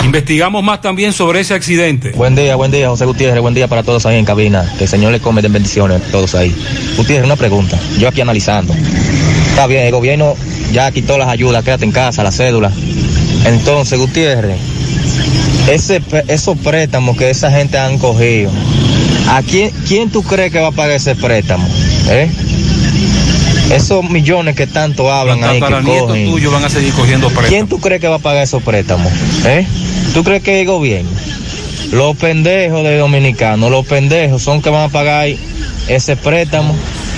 Investigamos 0.04 0.62
más 0.62 0.80
también 0.80 1.12
sobre 1.12 1.40
ese 1.40 1.54
accidente. 1.54 2.12
Buen 2.12 2.34
día, 2.34 2.56
buen 2.56 2.70
día, 2.70 2.88
José 2.88 3.04
Gutiérrez. 3.04 3.42
Buen 3.42 3.54
día 3.54 3.68
para 3.68 3.82
todos 3.82 4.06
ahí 4.06 4.16
en 4.18 4.24
cabina. 4.24 4.64
Que 4.78 4.84
el 4.84 4.90
Señor 4.90 5.12
le 5.12 5.20
come 5.20 5.42
de 5.42 5.48
bendiciones 5.48 6.00
a 6.00 6.10
todos 6.10 6.34
ahí. 6.34 6.54
Gutiérrez, 6.96 7.26
una 7.26 7.36
pregunta. 7.36 7.78
Yo 7.98 8.08
aquí 8.08 8.20
analizando. 8.20 8.74
Está 9.50 9.66
bien, 9.66 9.84
el 9.84 9.92
gobierno 9.92 10.34
ya 10.72 10.90
quitó 10.92 11.18
las 11.18 11.28
ayudas, 11.28 11.64
quédate 11.64 11.84
en 11.84 11.92
casa, 11.92 12.22
la 12.22 12.32
cédula. 12.32 12.70
Entonces, 13.44 13.98
Gutiérrez, 13.98 14.56
ese, 15.68 16.00
esos 16.28 16.56
préstamos 16.58 17.16
que 17.16 17.30
esa 17.30 17.50
gente 17.50 17.76
han 17.78 17.98
cogido, 17.98 18.50
¿a 19.28 19.42
quién, 19.42 19.70
quién 19.86 20.10
tú 20.10 20.22
crees 20.22 20.52
que 20.52 20.60
va 20.60 20.68
a 20.68 20.72
pagar 20.72 20.96
ese 20.96 21.16
préstamo? 21.16 21.68
¿Eh? 22.08 22.30
Esos 23.72 24.08
millones 24.08 24.56
que 24.56 24.66
tanto 24.66 25.12
hablan 25.12 25.40
Los 25.40 25.50
ahí 25.50 25.60
que 25.60 25.98
cogen. 25.98 26.30
tuyos 26.30 26.52
van 26.52 26.64
a 26.64 26.70
seguir 26.70 26.92
cogiendo 26.94 27.26
préstamos. 27.26 27.50
¿Quién 27.50 27.68
tú 27.68 27.78
crees 27.80 28.00
que 28.00 28.08
va 28.08 28.16
a 28.16 28.20
pagar 28.20 28.42
esos 28.44 28.62
préstamos? 28.62 29.12
¿Eh? 29.44 29.66
¿Tú 30.14 30.24
crees 30.24 30.42
que 30.42 30.60
el 30.60 30.66
gobierno? 30.66 31.10
Los 31.92 32.16
pendejos 32.16 32.82
de 32.82 32.98
dominicanos, 32.98 33.70
los 33.70 33.86
pendejos 33.86 34.42
son 34.42 34.60
que 34.60 34.68
van 34.70 34.82
a 34.84 34.88
pagar 34.92 35.28
ese 35.88 36.16
préstamo. 36.16 36.74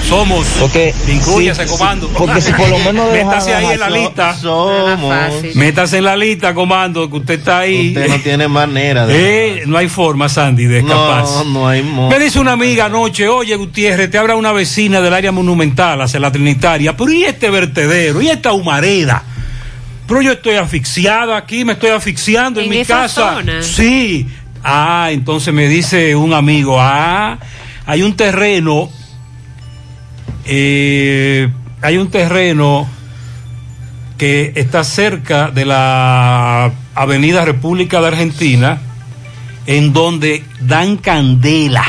Somos. 0.09 0.47
Porque 0.59 0.95
Incluye 1.09 1.55
si- 1.55 1.61
ese 1.63 1.67
comando. 1.71 2.09
Porque 2.09 2.41
si 2.41 2.53
por 2.53 2.69
lo 2.69 2.79
menos 2.81 3.13
Métase 3.13 3.55
ahí 3.55 3.67
en 3.75 3.81
la 3.81 3.91
lista. 3.91 4.37
Somos. 4.37 5.15
Métase 5.55 5.99
en 5.99 6.05
la 6.05 6.17
lista, 6.17 6.55
comando, 6.55 7.09
que 7.11 7.17
usted 7.17 7.35
está 7.39 7.61
ahí. 7.61 7.89
Usted 7.89 8.09
no 8.09 8.17
tiene 8.21 8.49
manera 8.49 9.07
de. 9.07 9.59
Eh, 9.61 9.63
no 9.67 9.77
hay 9.77 9.89
forma, 9.89 10.29
Sandy, 10.29 10.65
de 10.65 10.79
escaparse. 10.79 11.33
No, 11.33 11.45
no 11.45 11.69
hay 11.69 11.83
mo- 11.83 12.09
Me 12.09 12.19
dice 12.19 12.39
una 12.41 12.53
amiga 12.53 12.87
anoche, 12.87 13.29
oye 13.29 13.55
Gutiérrez, 13.57 14.11
te 14.11 14.19
habla 14.19 14.37
una 14.37 14.53
vecina 14.53 15.01
del 15.01 15.15
área 15.15 15.33
monumental 15.33 16.01
hacia 16.01 16.19
la 16.21 16.33
Trinitaria, 16.33 16.97
pero 16.97 17.13
¿y 17.13 17.25
este 17.25 17.51
vertedero? 17.51 18.21
¿Y 18.23 18.29
esta 18.31 18.53
humareda? 18.53 19.23
Pero 20.11 20.23
yo 20.23 20.33
estoy 20.33 20.57
asfixiada 20.57 21.37
aquí, 21.37 21.65
me 21.65 21.75
estoy 21.75 21.91
asfixiando 21.91 22.59
en, 22.59 22.65
¿En 22.73 22.79
mi 22.81 22.85
casa. 22.85 23.35
zona? 23.37 23.63
Sí. 23.63 24.27
Ah, 24.65 25.07
entonces 25.13 25.55
me 25.55 25.69
dice 25.69 26.17
un 26.17 26.35
amigo, 26.35 26.79
ah, 26.81 27.39
hay 27.87 28.03
un 28.03 28.17
terreno, 28.17 28.91
eh, 30.47 31.49
hay 31.81 31.97
un 31.97 32.11
terreno 32.11 32.89
que 34.19 34.53
está 34.57 34.83
cerca 34.83 35.53
de 35.53 35.65
la 35.65 36.73
Avenida 36.97 37.45
República 37.45 38.01
de 38.01 38.09
Argentina, 38.09 38.81
en 39.67 39.93
donde 39.93 40.43
dan 40.61 40.97
candela. 40.97 41.85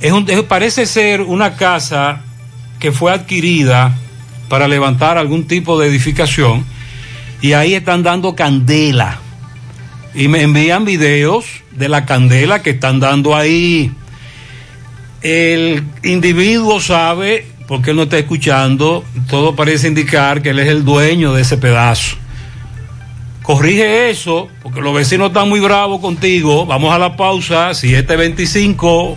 Es 0.00 0.12
un- 0.12 0.24
parece 0.48 0.86
ser 0.86 1.20
una 1.20 1.56
casa 1.56 2.22
que 2.80 2.90
fue 2.90 3.12
adquirida 3.12 3.92
para 4.52 4.68
levantar 4.68 5.16
algún 5.16 5.46
tipo 5.46 5.80
de 5.80 5.88
edificación 5.88 6.66
y 7.40 7.54
ahí 7.54 7.72
están 7.72 8.02
dando 8.02 8.36
candela. 8.36 9.18
Y 10.14 10.28
me 10.28 10.42
envían 10.42 10.84
videos 10.84 11.46
de 11.70 11.88
la 11.88 12.04
candela 12.04 12.60
que 12.60 12.68
están 12.68 13.00
dando 13.00 13.34
ahí. 13.34 13.90
El 15.22 15.82
individuo 16.02 16.82
sabe, 16.82 17.46
porque 17.66 17.92
él 17.92 17.96
no 17.96 18.02
está 18.02 18.18
escuchando, 18.18 19.06
todo 19.30 19.56
parece 19.56 19.88
indicar 19.88 20.42
que 20.42 20.50
él 20.50 20.58
es 20.58 20.68
el 20.68 20.84
dueño 20.84 21.32
de 21.32 21.40
ese 21.40 21.56
pedazo. 21.56 22.16
Corrige 23.42 24.10
eso, 24.10 24.48
porque 24.62 24.82
los 24.82 24.94
vecinos 24.94 25.28
están 25.28 25.48
muy 25.48 25.60
bravos 25.60 25.98
contigo. 26.02 26.66
Vamos 26.66 26.94
a 26.94 26.98
la 26.98 27.16
pausa, 27.16 27.72
725. 27.72 29.16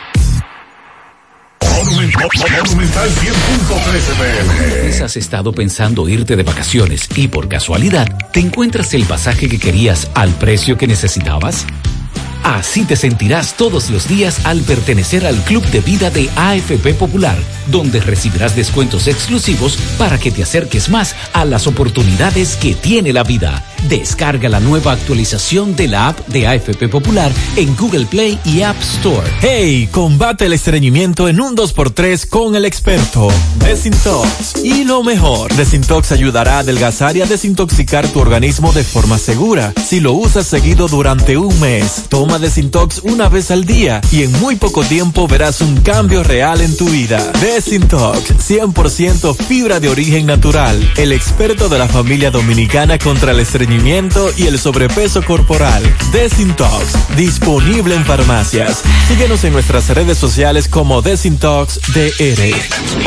Monumental 1.83 2.29
100.13 3.09 4.13
pm. 4.15 4.83
vez 4.83 5.01
has 5.01 5.17
estado 5.17 5.51
pensando 5.51 6.07
irte 6.07 6.35
de 6.35 6.43
vacaciones 6.43 7.09
y 7.15 7.27
por 7.27 7.49
casualidad 7.49 8.07
te 8.31 8.39
encuentras 8.39 8.93
el 8.93 9.03
pasaje 9.05 9.49
que 9.49 9.57
querías 9.57 10.07
al 10.13 10.29
precio 10.35 10.77
que 10.77 10.85
necesitabas? 10.85 11.65
Así 12.43 12.85
te 12.85 12.95
sentirás 12.95 13.55
todos 13.57 13.89
los 13.89 14.07
días 14.07 14.45
al 14.45 14.61
pertenecer 14.61 15.25
al 15.25 15.37
Club 15.43 15.63
de 15.71 15.79
Vida 15.79 16.11
de 16.11 16.29
AFP 16.35 16.93
Popular, 16.93 17.37
donde 17.65 17.99
recibirás 17.99 18.55
descuentos 18.55 19.07
exclusivos 19.07 19.77
para 19.97 20.19
que 20.19 20.29
te 20.29 20.43
acerques 20.43 20.87
más 20.89 21.15
a 21.33 21.45
las 21.45 21.65
oportunidades 21.65 22.57
que 22.57 22.75
tiene 22.75 23.11
la 23.11 23.23
vida. 23.23 23.63
Descarga 23.89 24.47
la 24.47 24.59
nueva 24.59 24.91
actualización 24.93 25.75
de 25.75 25.87
la 25.87 26.09
app 26.09 26.27
de 26.27 26.47
AFP 26.47 26.87
Popular 26.87 27.31
en 27.55 27.75
Google 27.75 28.05
Play 28.05 28.39
y 28.45 28.61
App 28.61 28.79
Store. 28.79 29.27
Hey, 29.41 29.89
combate 29.91 30.45
el 30.45 30.53
estreñimiento 30.53 31.27
en 31.27 31.41
un 31.41 31.55
2x3 31.55 32.27
con 32.29 32.55
el 32.55 32.65
experto 32.65 33.29
Desintox. 33.57 34.63
Y 34.63 34.83
lo 34.83 35.03
mejor, 35.03 35.53
Desintox 35.55 36.11
ayudará 36.11 36.57
a 36.57 36.59
adelgazar 36.59 37.17
y 37.17 37.21
a 37.21 37.25
desintoxicar 37.25 38.07
tu 38.07 38.19
organismo 38.19 38.71
de 38.71 38.83
forma 38.83 39.17
segura. 39.17 39.73
Si 39.83 39.99
lo 39.99 40.13
usas 40.13 40.45
seguido 40.45 40.87
durante 40.87 41.37
un 41.37 41.59
mes, 41.59 42.03
toma 42.09 42.37
Desintox 42.37 42.99
una 43.03 43.29
vez 43.29 43.49
al 43.49 43.65
día 43.65 44.01
y 44.11 44.23
en 44.23 44.31
muy 44.39 44.57
poco 44.57 44.83
tiempo 44.83 45.27
verás 45.27 45.61
un 45.61 45.77
cambio 45.77 46.23
real 46.23 46.61
en 46.61 46.77
tu 46.77 46.87
vida. 46.87 47.31
Desintox, 47.41 48.31
100% 48.47 49.35
fibra 49.35 49.79
de 49.79 49.89
origen 49.89 50.27
natural. 50.27 50.77
El 50.97 51.11
experto 51.11 51.67
de 51.67 51.79
la 51.79 51.87
familia 51.87 52.29
dominicana 52.29 52.99
contra 52.99 53.31
el 53.31 53.39
estreñimiento 53.39 53.70
y 54.37 54.47
el 54.47 54.59
sobrepeso 54.59 55.23
corporal. 55.23 55.81
Desintox, 56.11 57.15
disponible 57.15 57.95
en 57.95 58.03
farmacias. 58.03 58.81
Síguenos 59.07 59.45
en 59.45 59.53
nuestras 59.53 59.87
redes 59.87 60.17
sociales 60.17 60.67
como 60.67 61.01
Desintox 61.01 61.79
DR. 61.93 62.53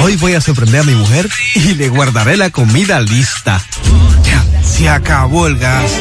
Hoy 0.03 0.17
voy 0.17 0.33
a 0.33 0.41
sorprender 0.41 0.81
a 0.81 0.85
mi 0.85 0.95
mujer 0.95 1.29
y 1.55 1.75
le 1.75 1.91
guardaré 1.91 2.39
la 2.39 2.49
comida 2.49 2.99
lista. 3.03 3.63
Ya, 4.23 4.63
se 4.63 4.89
acabó 4.89 5.49
el 5.49 5.59
gas. 5.59 6.01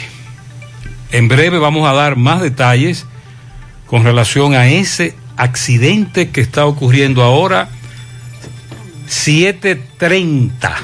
En 1.12 1.28
breve 1.28 1.60
vamos 1.60 1.88
a 1.88 1.94
dar 1.94 2.18
más 2.18 2.42
detalles 2.42 3.06
con 3.88 4.04
relación 4.04 4.54
a 4.54 4.68
ese 4.68 5.16
accidente 5.38 6.30
que 6.30 6.42
está 6.42 6.66
ocurriendo 6.66 7.24
ahora, 7.24 7.70
730. 9.08 10.76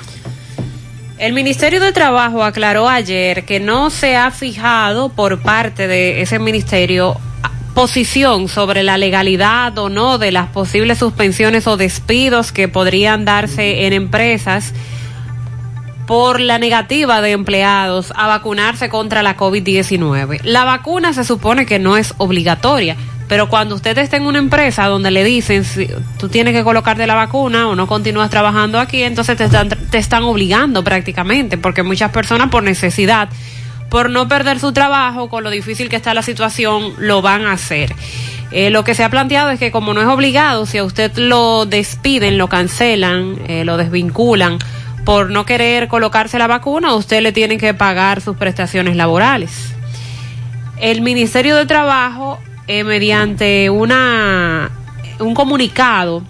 El 1.17 1.33
Ministerio 1.33 1.81
de 1.81 1.91
Trabajo 1.91 2.43
aclaró 2.43 2.87
ayer 2.87 3.43
que 3.43 3.59
no 3.59 3.89
se 3.89 4.15
ha 4.15 4.31
fijado 4.31 5.09
por 5.09 5.41
parte 5.41 5.87
de 5.87 6.21
ese 6.21 6.39
ministerio 6.39 7.19
posición 7.73 8.47
sobre 8.47 8.83
la 8.83 8.97
legalidad 8.97 9.77
o 9.77 9.89
no 9.89 10.17
de 10.17 10.31
las 10.31 10.49
posibles 10.49 10.97
suspensiones 10.97 11.67
o 11.67 11.77
despidos 11.77 12.51
que 12.51 12.67
podrían 12.67 13.25
darse 13.25 13.85
en 13.85 13.93
empresas 13.93 14.73
por 16.09 16.39
la 16.39 16.57
negativa 16.57 17.21
de 17.21 17.31
empleados 17.31 18.11
a 18.15 18.25
vacunarse 18.27 18.89
contra 18.89 19.21
la 19.21 19.37
COVID-19. 19.37 20.41
La 20.43 20.65
vacuna 20.65 21.13
se 21.13 21.23
supone 21.23 21.67
que 21.67 21.77
no 21.77 21.97
es 21.97 22.15
obligatoria, 22.17 22.95
pero 23.27 23.47
cuando 23.47 23.75
usted 23.75 23.95
está 23.99 24.17
en 24.17 24.23
una 24.23 24.39
empresa 24.39 24.87
donde 24.87 25.11
le 25.11 25.23
dicen 25.23 25.63
si 25.63 25.87
tú 26.17 26.27
tienes 26.27 26.55
que 26.55 26.63
colocarte 26.63 27.05
la 27.05 27.13
vacuna 27.13 27.67
o 27.67 27.75
no 27.75 27.85
continúas 27.85 28.31
trabajando 28.31 28.79
aquí, 28.79 29.03
entonces 29.03 29.37
te 29.37 29.43
están, 29.43 29.69
te 29.69 29.99
están 29.99 30.23
obligando 30.23 30.83
prácticamente, 30.83 31.59
porque 31.59 31.83
muchas 31.83 32.09
personas 32.09 32.49
por 32.49 32.63
necesidad 32.63 33.29
por 33.89 34.09
no 34.09 34.27
perder 34.27 34.59
su 34.59 34.71
trabajo, 34.71 35.29
con 35.29 35.43
lo 35.43 35.49
difícil 35.49 35.89
que 35.89 35.95
está 35.95 36.13
la 36.13 36.21
situación, 36.21 36.93
lo 36.97 37.21
van 37.21 37.45
a 37.45 37.53
hacer. 37.53 37.93
Eh, 38.51 38.69
lo 38.69 38.83
que 38.83 38.95
se 38.95 39.03
ha 39.03 39.09
planteado 39.09 39.51
es 39.51 39.59
que 39.59 39.71
como 39.71 39.93
no 39.93 40.01
es 40.01 40.07
obligado, 40.07 40.65
si 40.65 40.77
a 40.77 40.83
usted 40.83 41.15
lo 41.17 41.65
despiden, 41.65 42.37
lo 42.37 42.47
cancelan, 42.47 43.35
eh, 43.47 43.63
lo 43.63 43.77
desvinculan 43.77 44.57
por 45.05 45.29
no 45.29 45.45
querer 45.45 45.87
colocarse 45.87 46.37
la 46.39 46.47
vacuna, 46.47 46.93
usted 46.93 47.21
le 47.21 47.31
tienen 47.31 47.59
que 47.59 47.73
pagar 47.73 48.21
sus 48.21 48.37
prestaciones 48.37 48.95
laborales. 48.95 49.73
El 50.79 51.01
Ministerio 51.01 51.55
de 51.55 51.65
Trabajo, 51.65 52.39
eh, 52.67 52.83
mediante 52.83 53.69
una, 53.69 54.71
un 55.19 55.33
comunicado, 55.33 56.23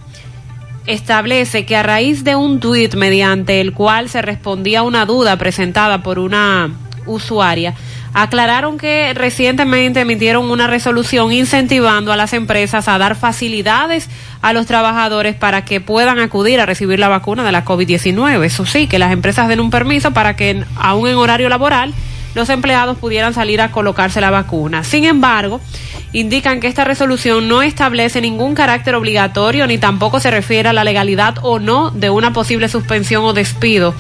establece 0.87 1.65
que 1.65 1.75
a 1.75 1.83
raíz 1.83 2.23
de 2.23 2.35
un 2.35 2.59
tuit 2.59 2.95
mediante 2.95 3.61
el 3.61 3.73
cual 3.73 4.09
se 4.09 4.21
respondía 4.21 4.79
a 4.79 4.83
una 4.83 5.05
duda 5.05 5.37
presentada 5.37 6.01
por 6.01 6.17
una 6.17 6.71
usuaria, 7.09 7.73
aclararon 8.13 8.77
que 8.77 9.13
recientemente 9.13 10.01
emitieron 10.01 10.49
una 10.49 10.67
resolución 10.67 11.31
incentivando 11.31 12.11
a 12.11 12.15
las 12.15 12.33
empresas 12.33 12.87
a 12.87 12.97
dar 12.97 13.15
facilidades 13.15 14.09
a 14.41 14.53
los 14.53 14.65
trabajadores 14.65 15.35
para 15.35 15.65
que 15.65 15.81
puedan 15.81 16.19
acudir 16.19 16.59
a 16.59 16.65
recibir 16.65 16.99
la 16.99 17.09
vacuna 17.09 17.43
de 17.43 17.51
la 17.51 17.65
COVID-19. 17.65 18.43
Eso 18.43 18.65
sí, 18.65 18.87
que 18.87 18.99
las 18.99 19.11
empresas 19.11 19.47
den 19.47 19.59
un 19.59 19.69
permiso 19.69 20.11
para 20.11 20.35
que 20.35 20.63
aún 20.77 21.07
en 21.07 21.15
horario 21.15 21.49
laboral 21.49 21.93
los 22.35 22.49
empleados 22.49 22.97
pudieran 22.97 23.33
salir 23.33 23.61
a 23.61 23.71
colocarse 23.71 24.21
la 24.21 24.29
vacuna. 24.29 24.83
Sin 24.83 25.03
embargo, 25.03 25.59
indican 26.13 26.59
que 26.59 26.67
esta 26.67 26.83
resolución 26.83 27.47
no 27.47 27.61
establece 27.61 28.21
ningún 28.21 28.55
carácter 28.55 28.95
obligatorio 28.95 29.67
ni 29.67 29.77
tampoco 29.77 30.19
se 30.19 30.31
refiere 30.31 30.69
a 30.69 30.73
la 30.73 30.83
legalidad 30.83 31.35
o 31.41 31.59
no 31.59 31.91
de 31.91 32.09
una 32.09 32.33
posible 32.33 32.69
suspensión 32.69 33.23
o 33.25 33.33
despido 33.33 33.93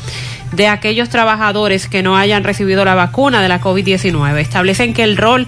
de 0.51 0.67
aquellos 0.67 1.09
trabajadores 1.09 1.87
que 1.87 2.03
no 2.03 2.17
hayan 2.17 2.43
recibido 2.43 2.85
la 2.85 2.95
vacuna 2.95 3.41
de 3.41 3.49
la 3.49 3.61
COVID-19. 3.61 4.39
Establecen 4.39 4.93
que 4.93 5.03
el 5.03 5.17
rol 5.17 5.47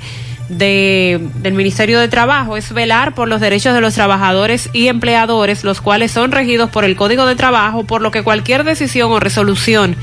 de, 0.49 1.19
del 1.35 1.53
Ministerio 1.53 1.99
de 1.99 2.07
Trabajo 2.07 2.57
es 2.57 2.73
velar 2.73 3.15
por 3.15 3.27
los 3.27 3.41
derechos 3.41 3.73
de 3.73 3.81
los 3.81 3.93
trabajadores 3.93 4.69
y 4.73 4.87
empleadores, 4.87 5.63
los 5.63 5.81
cuales 5.81 6.11
son 6.11 6.31
regidos 6.31 6.69
por 6.69 6.83
el 6.83 6.95
Código 6.95 7.25
de 7.25 7.35
Trabajo, 7.35 7.83
por 7.83 8.01
lo 8.01 8.11
que 8.11 8.23
cualquier 8.23 8.63
decisión 8.63 9.11
o 9.11 9.19
resolución 9.19 9.95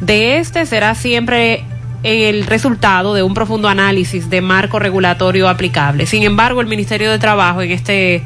de 0.00 0.38
este 0.38 0.66
será 0.66 0.94
siempre 0.94 1.64
el 2.02 2.46
resultado 2.46 3.14
de 3.14 3.22
un 3.22 3.34
profundo 3.34 3.68
análisis 3.68 4.28
de 4.30 4.40
marco 4.40 4.78
regulatorio 4.78 5.48
aplicable. 5.48 6.06
Sin 6.06 6.22
embargo, 6.22 6.60
el 6.60 6.66
Ministerio 6.66 7.10
de 7.10 7.18
Trabajo 7.18 7.62
en 7.62 7.72
este 7.72 8.22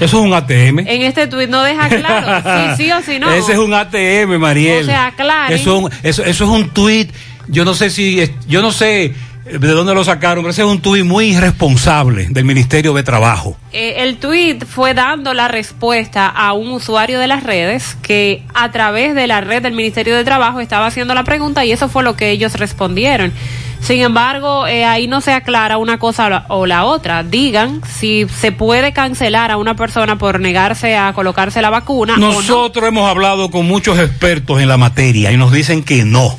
Eso 0.00 0.18
es 0.18 0.24
un 0.24 0.32
ATM. 0.34 0.80
en 0.80 1.02
este 1.02 1.26
tuit 1.26 1.48
no 1.48 1.62
deja 1.62 1.88
claro 1.88 2.68
si 2.76 2.84
sí 2.84 2.92
o 2.92 3.00
si 3.02 3.18
no. 3.18 3.30
Ese 3.32 3.52
es 3.52 3.58
un 3.58 3.72
ATM, 3.74 4.38
Mariel. 4.38 4.82
O 4.82 4.86
sea, 4.86 5.06
aclaren. 5.06 5.56
Eso, 5.58 5.76
es 5.78 5.82
un- 5.84 5.90
eso, 6.02 6.24
eso 6.24 6.44
es 6.44 6.50
un 6.50 6.68
tuit. 6.70 7.10
Yo 7.48 7.64
no 7.64 7.74
sé 7.74 7.90
si, 7.90 8.30
yo 8.48 8.60
no 8.62 8.72
sé 8.72 9.14
de 9.46 9.68
dónde 9.68 9.94
lo 9.94 10.02
sacaron, 10.02 10.42
pero 10.42 10.50
ese 10.50 10.62
es 10.62 10.66
un 10.68 10.80
tuit 10.82 11.04
muy 11.04 11.26
irresponsable 11.26 12.26
del 12.30 12.44
Ministerio 12.44 12.92
de 12.94 13.04
Trabajo. 13.04 13.56
Eh, 13.72 13.94
el 13.98 14.16
tuit 14.16 14.64
fue 14.66 14.92
dando 14.92 15.32
la 15.34 15.46
respuesta 15.46 16.26
a 16.26 16.52
un 16.52 16.72
usuario 16.72 17.20
de 17.20 17.28
las 17.28 17.44
redes 17.44 17.96
que 18.02 18.42
a 18.54 18.72
través 18.72 19.14
de 19.14 19.26
la 19.28 19.40
red 19.40 19.62
del 19.62 19.72
Ministerio 19.74 20.16
de 20.16 20.24
Trabajo 20.24 20.58
estaba 20.60 20.86
haciendo 20.86 21.14
la 21.14 21.22
pregunta 21.22 21.64
y 21.64 21.70
eso 21.70 21.88
fue 21.88 22.02
lo 22.02 22.16
que 22.16 22.30
ellos 22.30 22.54
respondieron. 22.54 23.32
Sin 23.80 24.00
embargo, 24.02 24.66
eh, 24.66 24.84
ahí 24.84 25.06
no 25.06 25.20
se 25.20 25.32
aclara 25.32 25.78
una 25.78 25.98
cosa 25.98 26.44
o 26.48 26.66
la- 26.66 26.84
otra. 26.84 27.22
Digan 27.22 27.82
si 27.86 28.26
se 28.28 28.50
puede 28.50 28.92
cancelar 28.92 29.50
a 29.52 29.56
una 29.58 29.76
persona 29.76 30.18
por 30.18 30.40
negarse 30.40 30.96
a 30.96 31.12
colocarse 31.12 31.62
la 31.62 31.70
vacuna 31.70 32.14
o 32.14 32.16
no. 32.16 32.32
Nosotros 32.32 32.84
hemos 32.88 33.08
hablado 33.08 33.50
con 33.50 33.66
muchos 33.66 33.98
expertos 33.98 34.60
en 34.60 34.68
la 34.68 34.76
materia 34.76 35.30
y 35.30 35.36
nos 35.36 35.52
dicen 35.52 35.84
que 35.84 36.04
no. 36.04 36.36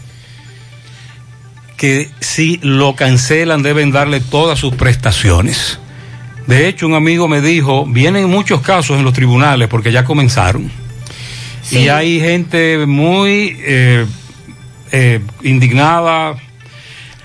Que 1.77 2.09
si 2.19 2.59
lo 2.63 2.95
cancelan 2.95 3.61
deben 3.61 3.91
darle 3.91 4.19
todas 4.19 4.59
sus 4.59 4.73
prestaciones. 4.75 5.79
De 6.47 6.67
hecho, 6.67 6.87
un 6.87 6.95
amigo 6.95 7.27
me 7.27 7.39
dijo, 7.41 7.85
vienen 7.85 8.29
muchos 8.29 8.61
casos 8.61 8.97
en 8.97 9.03
los 9.05 9.13
tribunales 9.13 9.67
porque 9.67 9.91
ya 9.91 10.03
comenzaron. 10.03 10.71
Y 11.69 11.89
hay 11.89 12.19
gente 12.21 12.85
muy 12.87 13.57
eh, 13.59 14.05
eh, 14.91 15.19
indignada. 15.43 16.35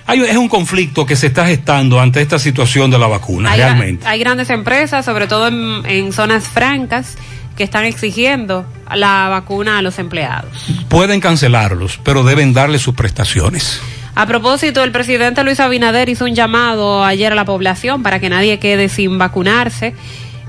Hay, 0.05 0.21
es 0.21 0.35
un 0.35 0.49
conflicto 0.49 1.05
que 1.05 1.15
se 1.15 1.27
está 1.27 1.45
gestando 1.45 1.99
ante 1.99 2.21
esta 2.21 2.39
situación 2.39 2.91
de 2.91 2.99
la 2.99 3.07
vacuna, 3.07 3.51
Hay, 3.51 3.59
realmente. 3.59 4.05
hay 4.07 4.19
grandes 4.19 4.49
empresas, 4.49 5.05
sobre 5.05 5.27
todo 5.27 5.47
en, 5.47 5.85
en 5.85 6.11
zonas 6.11 6.47
francas, 6.47 7.17
que 7.55 7.63
están 7.63 7.85
exigiendo 7.85 8.65
la 8.93 9.29
vacuna 9.29 9.77
a 9.77 9.81
los 9.81 9.99
empleados. 9.99 10.51
Pueden 10.89 11.19
cancelarlos, 11.21 11.99
pero 12.03 12.23
deben 12.23 12.53
darle 12.53 12.79
sus 12.79 12.95
prestaciones. 12.95 13.79
A 14.15 14.25
propósito, 14.27 14.83
el 14.83 14.91
presidente 14.91 15.43
Luis 15.43 15.59
Abinader 15.59 16.09
hizo 16.09 16.25
un 16.25 16.35
llamado 16.35 17.03
ayer 17.03 17.31
a 17.31 17.35
la 17.35 17.45
población 17.45 18.03
para 18.03 18.19
que 18.19 18.29
nadie 18.29 18.59
quede 18.59 18.89
sin 18.89 19.17
vacunarse. 19.17 19.95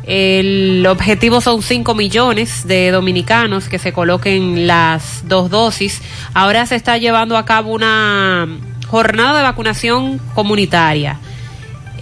El 0.07 0.87
objetivo 0.87 1.41
son 1.41 1.63
5 1.63 1.95
millones 1.95 2.67
de 2.67 2.91
dominicanos 2.91 3.69
que 3.69 3.79
se 3.79 3.93
coloquen 3.95 4.67
las 4.67 5.27
dos 5.29 5.49
dosis. 5.49 6.03
Ahora 6.35 6.67
se 6.67 6.77
está 6.77 6.99
llevando 6.99 7.39
a 7.39 7.47
cabo 7.47 7.73
una 7.73 8.47
jornada 8.95 9.39
de 9.39 9.43
vacunación 9.43 10.21
comunitaria. 10.37 11.19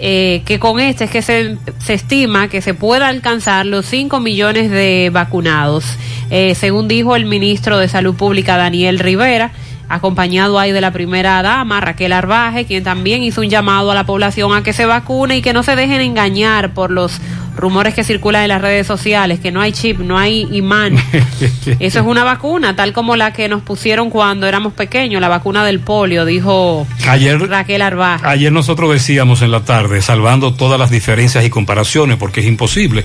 eh, 0.05 0.43
que 0.45 0.59
con 0.59 0.78
este 0.78 1.05
es 1.05 1.11
que 1.11 1.22
se, 1.22 1.57
se 1.78 1.95
estima 1.95 2.49
que 2.49 2.61
se 2.61 2.74
pueda 2.74 3.09
alcanzar 3.09 3.64
los 3.64 3.86
5 3.86 4.20
millones 4.20 4.70
de 4.70 5.11
vacunados, 5.11 5.84
eh, 6.28 6.55
según 6.55 6.88
dijo 6.88 7.16
el 7.16 7.24
ministro 7.24 7.78
de 7.78 7.88
Salud 7.88 8.14
Pública 8.14 8.59
Daniel 8.59 8.99
Rivera, 8.99 9.53
acompañado 9.88 10.59
ahí 10.59 10.72
de 10.72 10.82
la 10.82 10.90
primera 10.90 11.40
dama 11.43 11.80
Raquel 11.80 12.12
Arbaje, 12.12 12.66
quien 12.66 12.84
también 12.84 13.22
hizo 13.22 13.40
un 13.40 13.49
llamado 13.49 13.90
a 13.90 13.95
la 13.95 14.05
población 14.05 14.53
a 14.53 14.62
que 14.62 14.74
se 14.74 14.84
vacune 14.84 15.38
y 15.38 15.43
que 15.43 15.55
no 15.55 15.62
se 15.62 15.76
dejen 15.76 16.01
engañar 16.01 16.74
por 16.74 16.90
los 16.90 17.18
rumores 17.57 17.95
que 17.95 18.03
circulan 18.05 18.43
en 18.43 18.49
las 18.49 18.63
redes 18.63 18.87
sociales, 18.87 19.39
que 19.41 19.53
no 19.53 19.61
hay 19.61 19.73
chip, 19.73 19.99
no 20.01 20.19
hay 20.19 20.49
imán. 20.53 20.97
Eso 21.79 22.01
es 22.01 22.07
una 22.07 22.25
vacuna, 22.25 22.75
tal 22.77 22.93
como 22.93 23.15
la 23.17 23.33
que 23.33 23.49
nos 23.49 23.63
pusieron 23.63 24.11
cuando 24.11 24.47
éramos 24.47 24.73
pequeños, 24.73 25.21
la 25.21 25.29
vacuna 25.29 25.65
del 25.65 25.81
polio, 25.81 26.25
dijo 26.25 26.87
Ayer, 27.09 27.39
Raquel 27.49 27.83
Arbaje. 27.83 28.27
ayer 28.27 28.53
nosotros 28.53 28.93
decíamos 28.93 29.43
en 29.43 29.51
la 29.51 29.61
tarde, 29.65 30.01
salvando 30.03 30.55
todas 30.55 30.79
las 30.79 30.91
diferencias 30.91 31.45
y 31.45 31.51
comparaciones, 31.51 32.17
porque 32.17 32.41
es 32.41 32.47
imposible, 32.47 33.05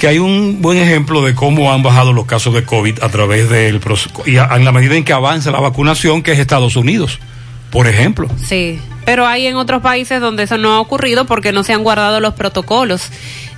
que 0.00 0.08
hay 0.08 0.18
un 0.18 0.60
buen 0.60 0.78
ejemplo 0.78 1.22
de 1.24 1.34
cómo 1.34 1.72
han 1.72 1.82
bajado 1.82 2.12
los 2.12 2.26
casos 2.26 2.54
de 2.54 2.64
COVID 2.64 3.02
a 3.02 3.08
través 3.08 3.48
del 3.48 3.80
y 4.26 4.36
a- 4.38 4.50
en 4.56 4.64
la 4.64 4.72
medida 4.72 4.96
en 4.96 5.04
que 5.04 5.12
avanza 5.12 5.50
la 5.50 5.60
vacunación, 5.60 6.22
que 6.22 6.32
es 6.32 6.38
Estados 6.38 6.76
Unidos, 6.76 7.18
por 7.76 7.86
ejemplo. 7.88 8.26
Sí, 8.42 8.80
pero 9.04 9.26
hay 9.26 9.46
en 9.46 9.56
otros 9.56 9.82
países 9.82 10.18
donde 10.18 10.44
eso 10.44 10.56
no 10.56 10.72
ha 10.72 10.80
ocurrido 10.80 11.26
porque 11.26 11.52
no 11.52 11.62
se 11.62 11.74
han 11.74 11.82
guardado 11.82 12.20
los 12.20 12.32
protocolos. 12.32 13.10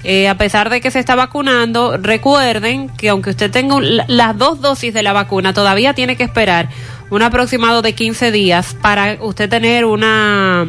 Eh, 0.02 0.26
a 0.26 0.36
pesar 0.36 0.70
de 0.70 0.80
que 0.80 0.90
se 0.90 0.98
está 0.98 1.14
vacunando, 1.14 1.96
recuerden 1.98 2.88
que 2.88 3.10
aunque 3.10 3.30
usted 3.30 3.48
tenga 3.48 3.76
un- 3.76 3.96
la- 3.96 4.04
las 4.08 4.36
dos 4.36 4.60
dosis 4.60 4.92
de 4.92 5.04
la 5.04 5.12
vacuna, 5.12 5.52
todavía 5.52 5.94
tiene 5.94 6.16
que 6.16 6.24
esperar 6.24 6.68
un 7.10 7.22
aproximado 7.22 7.80
de 7.80 7.92
15 7.94 8.32
días 8.32 8.74
para 8.82 9.18
usted 9.20 9.48
tener 9.48 9.84
una 9.84 10.66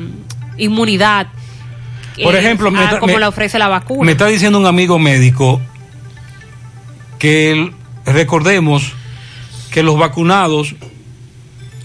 inmunidad. 0.58 1.26
Por 2.22 2.36
eh, 2.36 2.40
ejemplo, 2.42 2.70
me 2.70 2.80
a- 2.82 2.84
está- 2.84 3.00
como 3.00 3.14
me- 3.16 3.20
la 3.20 3.30
ofrece 3.30 3.58
la 3.58 3.68
vacuna. 3.68 4.06
Me 4.06 4.12
está 4.12 4.28
diciendo 4.28 4.60
un 4.60 4.68
amigo 4.68 5.00
médico 5.00 5.60
que 7.18 7.52
el- 7.52 7.74
recordemos 8.06 8.94
que 9.72 9.82
los 9.82 9.98
vacunados, 9.98 10.76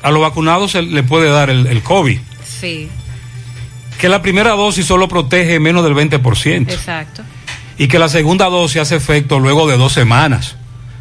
a 0.04 0.10
los 0.12 0.20
vacunados 0.22 0.70
se 0.72 0.82
le 0.82 1.02
puede 1.02 1.28
dar 1.30 1.50
el, 1.50 1.66
el 1.66 1.82
COVID, 1.82 2.18
Sí, 2.46 2.88
que 3.98 4.08
la 4.08 4.22
primera 4.22 4.50
dosis 4.52 4.86
solo 4.86 5.08
protege 5.08 5.58
menos 5.60 5.82
del 5.82 5.94
20%. 5.94 6.70
exacto. 6.72 7.22
y 7.78 7.88
que 7.88 7.98
la 7.98 8.08
segunda 8.08 8.46
dosis 8.50 8.82
hace 8.82 8.96
efecto 8.96 9.40
luego 9.40 9.66
de 9.68 9.76
dos 9.76 9.92
semanas. 9.92 10.56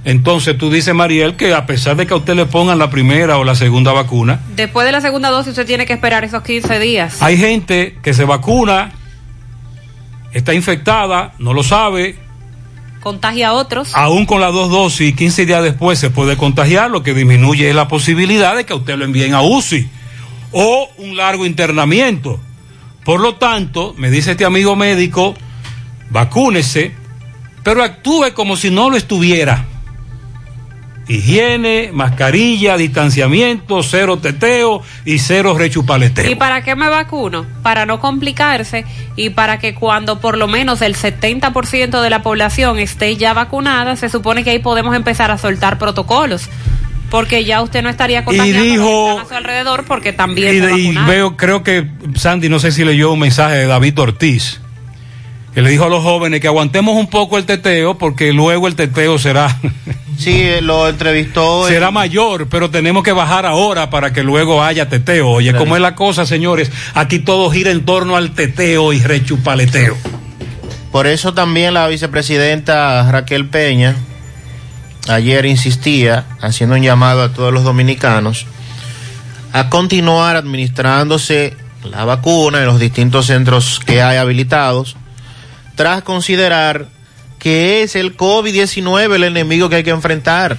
Entonces 0.06 0.58
tú 0.58 0.70
dices, 0.70 0.94
Mariel, 0.94 1.36
que 1.38 1.54
a 1.54 1.66
pesar 1.66 1.96
de 1.96 2.06
que 2.06 2.14
a 2.14 2.18
usted 2.18 2.34
le 2.36 2.46
pongan 2.46 2.78
la 2.78 2.90
primera 2.90 3.38
o 3.38 3.44
la 3.46 3.56
segunda 3.56 3.94
vacuna, 3.94 4.42
Después 4.56 4.86
de 4.86 4.92
la 4.92 5.00
segunda 5.00 5.30
dosis 5.30 5.52
usted 5.52 5.66
tiene 5.66 5.86
que 5.86 5.94
esperar 5.94 6.24
esos 6.26 6.42
15 6.44 6.80
días. 6.80 7.22
hay 7.22 7.38
gente 7.38 7.98
que 8.04 8.14
se 8.14 8.26
vacuna, 8.26 8.92
está 10.34 10.54
infectada, 10.54 11.34
no 11.40 11.54
lo 11.54 11.64
sabe, 11.64 12.18
Contagia 13.04 13.50
a 13.50 13.54
otros. 13.54 13.94
aún 13.96 14.26
con 14.26 14.40
las 14.40 14.54
dos 14.54 14.72
dosis, 14.72 15.14
15 15.14 15.46
días 15.46 15.62
después 15.62 16.00
se 16.00 16.10
puede 16.10 16.38
contagiar, 16.38 16.90
lo 16.90 17.04
que 17.04 17.14
disminuye 17.14 17.74
la 17.74 17.90
posibilidad 17.90 18.56
de 18.56 18.66
que 18.66 18.74
usted 18.74 18.96
lo 18.96 19.04
envíen 19.04 19.34
a 19.34 19.42
UCI 19.42 19.90
o 20.54 20.90
un 21.00 21.18
largo 21.18 21.46
internamiento. 21.46 22.40
Por 23.04 23.20
lo 23.20 23.36
tanto, 23.36 23.94
me 23.98 24.10
dice 24.10 24.32
este 24.32 24.46
amigo 24.46 24.78
médico, 24.78 25.34
vacúnese, 26.12 26.96
pero 27.62 27.84
actúe 27.84 28.34
como 28.34 28.56
si 28.56 28.72
no 28.72 28.90
lo 28.90 28.96
estuviera. 28.96 29.66
Higiene, 31.08 31.90
mascarilla, 31.94 32.78
distanciamiento, 32.78 33.84
cero 33.84 34.18
teteo 34.18 34.82
y 35.06 35.20
cero 35.20 35.56
rechupaleteo. 35.58 36.30
¿Y 36.32 36.36
para 36.36 36.64
qué 36.64 36.76
me 36.76 36.88
vacuno? 36.90 37.46
Para 37.62 37.86
no 37.86 38.00
complicarse 38.00 38.86
y 39.16 39.30
para 39.32 39.60
que 39.60 39.76
cuando 39.76 40.20
por 40.20 40.38
lo 40.38 40.48
menos 40.48 40.82
el 40.82 40.96
70% 40.96 42.02
de 42.02 42.10
la 42.10 42.22
población 42.24 42.80
esté 42.80 43.18
ya 43.18 43.34
vacunada, 43.34 43.96
se 43.96 44.10
supone 44.10 44.44
que 44.44 44.52
ahí 44.52 44.60
podemos 44.60 44.96
empezar 44.96 45.30
a 45.32 45.38
soltar 45.38 45.78
protocolos. 45.78 46.50
Porque 47.10 47.46
ya 47.46 47.62
usted 47.62 47.84
no 47.84 47.90
estaría 47.90 48.26
contagiando 48.26 48.60
a 48.60 48.64
dijo- 48.64 49.26
su 49.30 49.36
alrededor 49.36 49.86
porque 49.86 50.14
también 50.14 50.56
Y, 50.80 50.94
se 50.94 51.00
veo, 51.02 51.38
creo 51.38 51.62
que 51.62 51.88
Sandy, 52.16 52.50
no 52.50 52.58
sé 52.58 52.72
si 52.72 52.84
leyó 52.84 53.12
un 53.12 53.20
mensaje 53.20 53.56
de 53.56 53.68
David 53.68 54.00
Ortiz, 54.00 54.60
que 55.54 55.62
le 55.62 55.70
dijo 55.70 55.86
a 55.86 55.90
los 55.90 56.04
jóvenes 56.04 56.40
que 56.42 56.48
aguantemos 56.48 56.96
un 56.96 57.08
poco 57.08 57.38
el 57.38 57.46
teteo, 57.46 57.98
porque 57.98 58.34
luego 58.34 58.68
el 58.68 58.76
teteo 58.76 59.18
será, 59.20 59.60
Sí, 60.18 60.46
lo 60.62 60.88
entrevistó. 60.88 61.68
será 61.68 61.92
mayor, 61.92 62.48
pero 62.48 62.70
tenemos 62.70 63.04
que 63.04 63.12
bajar 63.12 63.46
ahora 63.46 63.90
para 63.90 64.14
que 64.14 64.24
luego 64.24 64.64
haya 64.64 64.88
teteo. 64.88 65.30
Oye, 65.30 65.54
¿cómo 65.56 65.76
es 65.76 65.82
la 65.82 65.96
cosa, 65.96 66.26
señores? 66.26 66.72
Aquí 66.94 67.20
todo 67.20 67.50
gira 67.50 67.72
en 67.72 67.84
torno 67.84 68.16
al 68.16 68.32
teteo 68.32 68.94
y 68.94 69.00
rechupaleteo. 69.00 69.98
Por 70.92 71.08
eso 71.08 71.34
también 71.34 71.74
la 71.74 71.88
vicepresidenta 71.88 73.12
Raquel 73.12 73.48
Peña 73.48 73.96
ayer 75.10 75.46
insistía, 75.46 76.26
haciendo 76.40 76.76
un 76.76 76.84
llamado 76.84 77.24
a 77.24 77.34
todos 77.34 77.52
los 77.52 77.64
dominicanos, 77.64 78.46
a 79.52 79.70
continuar 79.70 80.36
administrándose 80.36 81.56
la 81.84 82.06
vacuna 82.06 82.60
en 82.60 82.66
los 82.66 82.80
distintos 82.80 83.26
centros 83.26 83.80
que 83.86 84.02
hay 84.02 84.18
habilitados, 84.18 84.96
tras 85.76 86.04
considerar 86.04 86.88
que 87.40 87.84
es 87.84 87.96
el 87.96 88.16
COVID-19 88.16 89.16
el 89.16 89.24
enemigo 89.26 89.70
que 89.70 89.78
hay 89.78 89.84
que 89.84 89.90
enfrentar. 89.90 90.58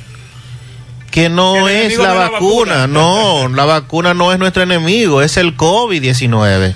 que 1.10 1.28
no 1.28 1.68
El 1.68 1.74
es 1.76 1.86
la 1.90 1.92
es 1.92 1.98
la 1.98 2.12
vacuna, 2.14 2.74
vacuna. 2.74 2.86
no, 2.88 3.48
la 3.48 3.64
vacuna 3.64 4.14
no 4.14 4.32
es 4.32 4.38
nuestro 4.38 4.62
enemigo, 4.64 5.22
es 5.22 5.36
el 5.36 5.56
COVID-19. 5.56 6.74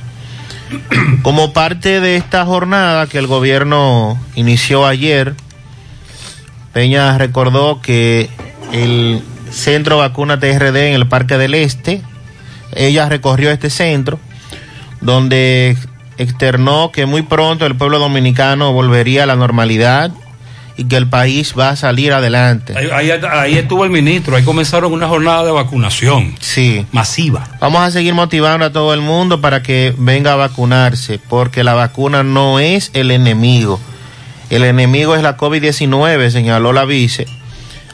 Como 1.23 1.53
parte 1.53 2.01
de 2.01 2.17
esta 2.17 2.45
jornada 2.47 3.07
que 3.07 3.19
el 3.19 3.27
gobierno 3.27 4.19
inició 4.37 4.87
ayer, 4.87 5.35
Peña 6.73 7.19
recordó 7.19 7.81
que 7.83 8.31
el 8.73 9.23
centro 9.51 9.99
vacuna 9.99 10.39
TRD 10.39 10.89
en 10.89 10.95
el 10.95 11.09
Parque 11.09 11.37
del 11.37 11.55
Este, 11.55 12.03
ella 12.75 13.09
recorrió 13.09 13.51
este 13.51 13.71
centro, 13.71 14.21
donde 15.01 15.77
externó 16.19 16.91
que 16.93 17.07
muy 17.07 17.23
pronto 17.23 17.65
el 17.67 17.77
pueblo 17.77 17.99
dominicano 17.99 18.73
volvería 18.73 19.23
a 19.23 19.27
la 19.27 19.37
normalidad 19.37 20.11
y 20.77 20.85
que 20.85 20.97
el 20.97 21.09
país 21.09 21.55
va 21.59 21.71
a 21.71 21.77
salir 21.77 22.13
adelante. 22.13 22.73
Ahí, 22.77 22.89
ahí- 23.11 23.21
ahí 23.33 23.55
estuvo 23.59 23.85
el 23.85 23.91
ministro, 23.91 24.37
ahí 24.37 24.45
comenzaron 24.45 24.93
una 24.93 25.09
jornada 25.09 25.45
de 25.45 25.51
vacunación 25.51 26.37
Sí. 26.41 26.87
masiva. 26.93 27.49
Vamos 27.61 27.81
a 27.83 27.91
seguir 27.91 28.15
motivando 28.15 28.65
a 28.67 28.71
todo 28.73 28.95
el 28.95 29.01
mundo 29.01 29.41
para 29.41 29.63
que 29.63 29.93
venga 29.99 30.35
a 30.35 30.37
vacunarse, 30.37 31.19
porque 31.29 31.65
la 31.65 31.75
vacuna 31.75 32.23
no 32.23 32.61
es 32.61 32.91
el 32.95 33.11
enemigo. 33.11 33.81
El 34.51 34.63
enemigo 34.65 35.17
es 35.17 35.23
la 35.23 35.37
COVID-19, 35.37 36.31
señaló 36.31 36.73
la 36.73 36.85
vice 36.85 37.27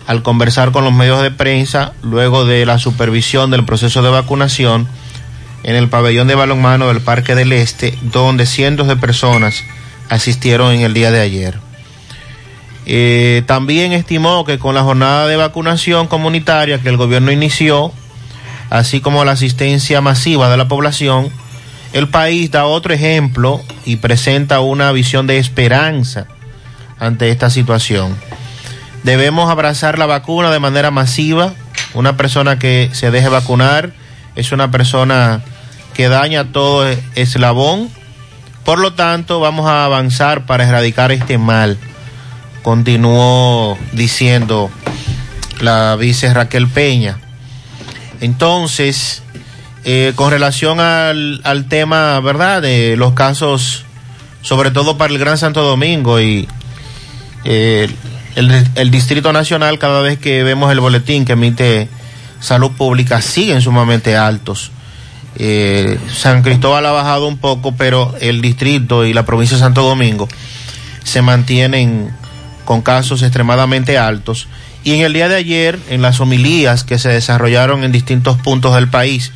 al 0.07 0.23
conversar 0.23 0.71
con 0.71 0.85
los 0.85 0.93
medios 0.93 1.23
de 1.23 1.31
prensa 1.31 1.93
luego 2.03 2.45
de 2.45 2.67
la 2.67 2.79
supervisión 2.79 3.51
del 3.51 3.65
proceso 3.65 4.03
de 4.03 4.11
vacunación 4.11 4.87
en 5.65 5.77
el 5.77 5.89
pabellón 5.89 6.29
de 6.29 6.35
balonmano 6.35 6.89
del 6.89 7.01
Parque 7.01 7.35
del 7.35 7.53
Este, 7.53 7.99
donde 8.03 8.47
cientos 8.47 8.87
de 8.87 8.97
personas 8.97 9.65
asistieron 10.11 10.73
en 10.73 10.83
el 10.83 10.95
día 10.95 11.11
de 11.11 11.21
ayer. 11.21 11.59
Eh, 12.87 13.43
también 13.47 13.93
estimó 13.93 14.45
que 14.45 14.59
con 14.59 14.75
la 14.75 14.83
jornada 14.83 15.27
de 15.27 15.37
vacunación 15.37 16.07
comunitaria 16.07 16.81
que 16.81 16.91
el 16.91 16.99
gobierno 16.99 17.33
inició, 17.33 17.93
así 18.69 19.01
como 19.01 19.25
la 19.25 19.33
asistencia 19.33 20.03
masiva 20.03 20.51
de 20.51 20.59
la 20.59 20.69
población, 20.69 21.31
el 21.95 22.09
país 22.09 22.51
da 22.51 22.67
otro 22.67 22.93
ejemplo 22.93 23.63
y 23.87 23.97
presenta 23.97 24.61
una 24.61 24.93
visión 24.93 25.27
de 25.27 25.39
esperanza 25.39 26.27
ante 26.99 27.31
esta 27.31 27.49
situación. 27.49 28.15
Debemos 29.03 29.51
abrazar 29.51 29.99
la 29.99 30.07
vacuna 30.07 30.51
de 30.51 30.61
manera 30.61 30.91
masiva. 30.91 31.55
Una 31.95 32.17
persona 32.17 32.59
que 32.59 32.91
se 32.93 33.11
deje 33.11 33.29
vacunar 33.29 33.93
es 34.35 34.51
una 34.53 34.71
persona 34.71 35.43
que 35.95 36.09
daña 36.09 36.53
todo 36.53 36.87
eslabón. 37.15 37.89
Por 38.65 38.79
lo 38.79 38.95
tanto, 38.95 39.41
vamos 39.41 39.67
a 39.67 39.85
avanzar 39.85 40.47
para 40.47 40.69
erradicar 40.69 41.13
este 41.13 41.39
mal. 41.39 41.79
Continuó 42.63 43.79
diciendo 43.93 44.71
la 45.61 45.97
vice 45.97 46.33
Raquel 46.33 46.69
Peña. 46.69 47.19
Entonces, 48.21 49.23
eh, 49.85 50.13
con 50.17 50.31
relación 50.31 50.81
al, 50.81 51.41
al 51.45 51.69
tema, 51.69 52.19
¿verdad? 52.21 52.63
De 52.63 52.97
los 52.97 53.13
casos, 53.13 53.85
sobre 54.43 54.71
todo 54.71 54.97
para 54.97 55.13
el 55.13 55.19
Gran 55.19 55.37
Santo 55.37 55.63
Domingo 55.63 56.21
y 56.21 56.49
eh, 57.45 57.91
el, 58.35 58.67
el 58.75 58.91
Distrito 58.91 59.33
Nacional, 59.33 59.79
cada 59.79 60.01
vez 60.01 60.19
que 60.19 60.43
vemos 60.43 60.73
el 60.73 60.81
boletín 60.81 61.25
que 61.27 61.33
emite 61.35 61.89
Salud 62.41 62.73
Pública, 62.73 63.21
siguen 63.21 63.61
sumamente 63.61 64.17
altos. 64.17 64.71
Eh, 65.37 65.99
San 66.13 66.43
Cristóbal 66.43 66.87
ha 66.87 66.93
bajado 66.93 67.27
un 67.27 67.39
poco, 67.39 67.75
pero 67.77 68.15
el 68.21 68.41
distrito 68.41 69.05
y 69.05 69.13
la 69.13 69.25
provincia 69.25 69.57
de 69.57 69.63
Santo 69.63 69.83
Domingo 69.83 70.29
se 71.03 71.23
mantienen 71.23 72.11
con 72.65 72.83
casos 72.83 73.23
extremadamente 73.23 73.99
altos. 73.99 74.49
Y 74.85 74.93
en 74.95 75.01
el 75.01 75.13
día 75.13 75.29
de 75.29 75.37
ayer, 75.37 75.79
en 75.89 76.03
las 76.03 76.21
homilías 76.21 76.85
que 76.85 76.99
se 76.99 77.09
desarrollaron 77.09 77.85
en 77.85 77.93
distintos 77.93 78.37
puntos 78.39 78.75
del 78.75 78.89
país 78.89 79.33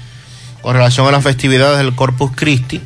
con 0.63 0.75
relación 0.75 1.07
a 1.07 1.11
las 1.11 1.25
festividades 1.25 1.79
del 1.79 1.95
Corpus 1.95 2.33
Christi, 2.35 2.81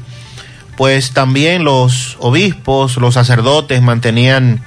pues 0.76 1.12
también 1.12 1.64
los 1.64 2.16
obispos, 2.20 2.96
los 2.96 3.14
sacerdotes 3.14 3.82
mantenían 3.82 4.62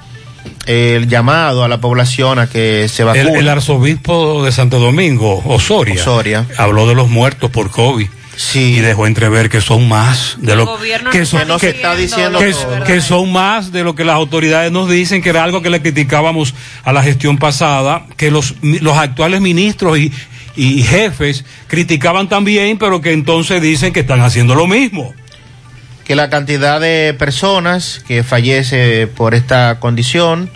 el 0.66 1.08
llamado 1.08 1.64
a 1.64 1.68
la 1.68 1.80
población 1.80 2.38
a 2.38 2.48
que 2.48 2.88
se 2.88 3.02
El, 3.02 3.08
vacune. 3.08 3.38
el 3.38 3.48
arzobispo 3.48 4.44
de 4.44 4.52
Santo 4.52 4.78
Domingo, 4.78 5.42
Osoria, 5.46 6.00
Osoria. 6.00 6.46
habló 6.56 6.86
de 6.86 6.94
los 6.94 7.08
muertos 7.08 7.50
por 7.50 7.70
COVID. 7.70 8.08
Sí. 8.36 8.76
Y 8.76 8.80
dejó 8.80 9.06
entrever 9.06 9.48
que 9.48 9.60
son 9.60 9.88
más 9.88 10.36
de 10.38 10.56
lo 10.56 10.78
que 11.10 11.24
son, 11.24 11.40
está 11.40 11.52
no 11.52 11.58
se 11.58 11.70
está 11.70 11.96
diciendo 11.96 12.38
que, 12.38 12.52
todo. 12.52 12.84
que 12.84 13.00
son 13.00 13.32
más 13.32 13.72
de 13.72 13.82
lo 13.82 13.94
que 13.94 14.04
las 14.04 14.14
autoridades 14.14 14.70
nos 14.70 14.90
dicen, 14.90 15.22
que 15.22 15.30
era 15.30 15.42
algo 15.42 15.62
que 15.62 15.70
le 15.70 15.80
criticábamos 15.80 16.54
a 16.84 16.92
la 16.92 17.02
gestión 17.02 17.38
pasada, 17.38 18.04
que 18.16 18.30
los, 18.30 18.54
los 18.62 18.96
actuales 18.98 19.40
ministros 19.40 19.98
y, 19.98 20.12
y 20.54 20.82
jefes 20.82 21.44
criticaban 21.66 22.28
también, 22.28 22.78
pero 22.78 23.00
que 23.00 23.12
entonces 23.12 23.62
dicen 23.62 23.92
que 23.92 24.00
están 24.00 24.20
haciendo 24.20 24.54
lo 24.54 24.66
mismo. 24.66 25.14
que 26.04 26.14
la 26.14 26.30
cantidad 26.30 26.80
de 26.80 27.14
personas 27.18 28.04
que 28.06 28.22
fallece 28.22 29.06
por 29.06 29.34
esta 29.34 29.80
condición 29.80 30.50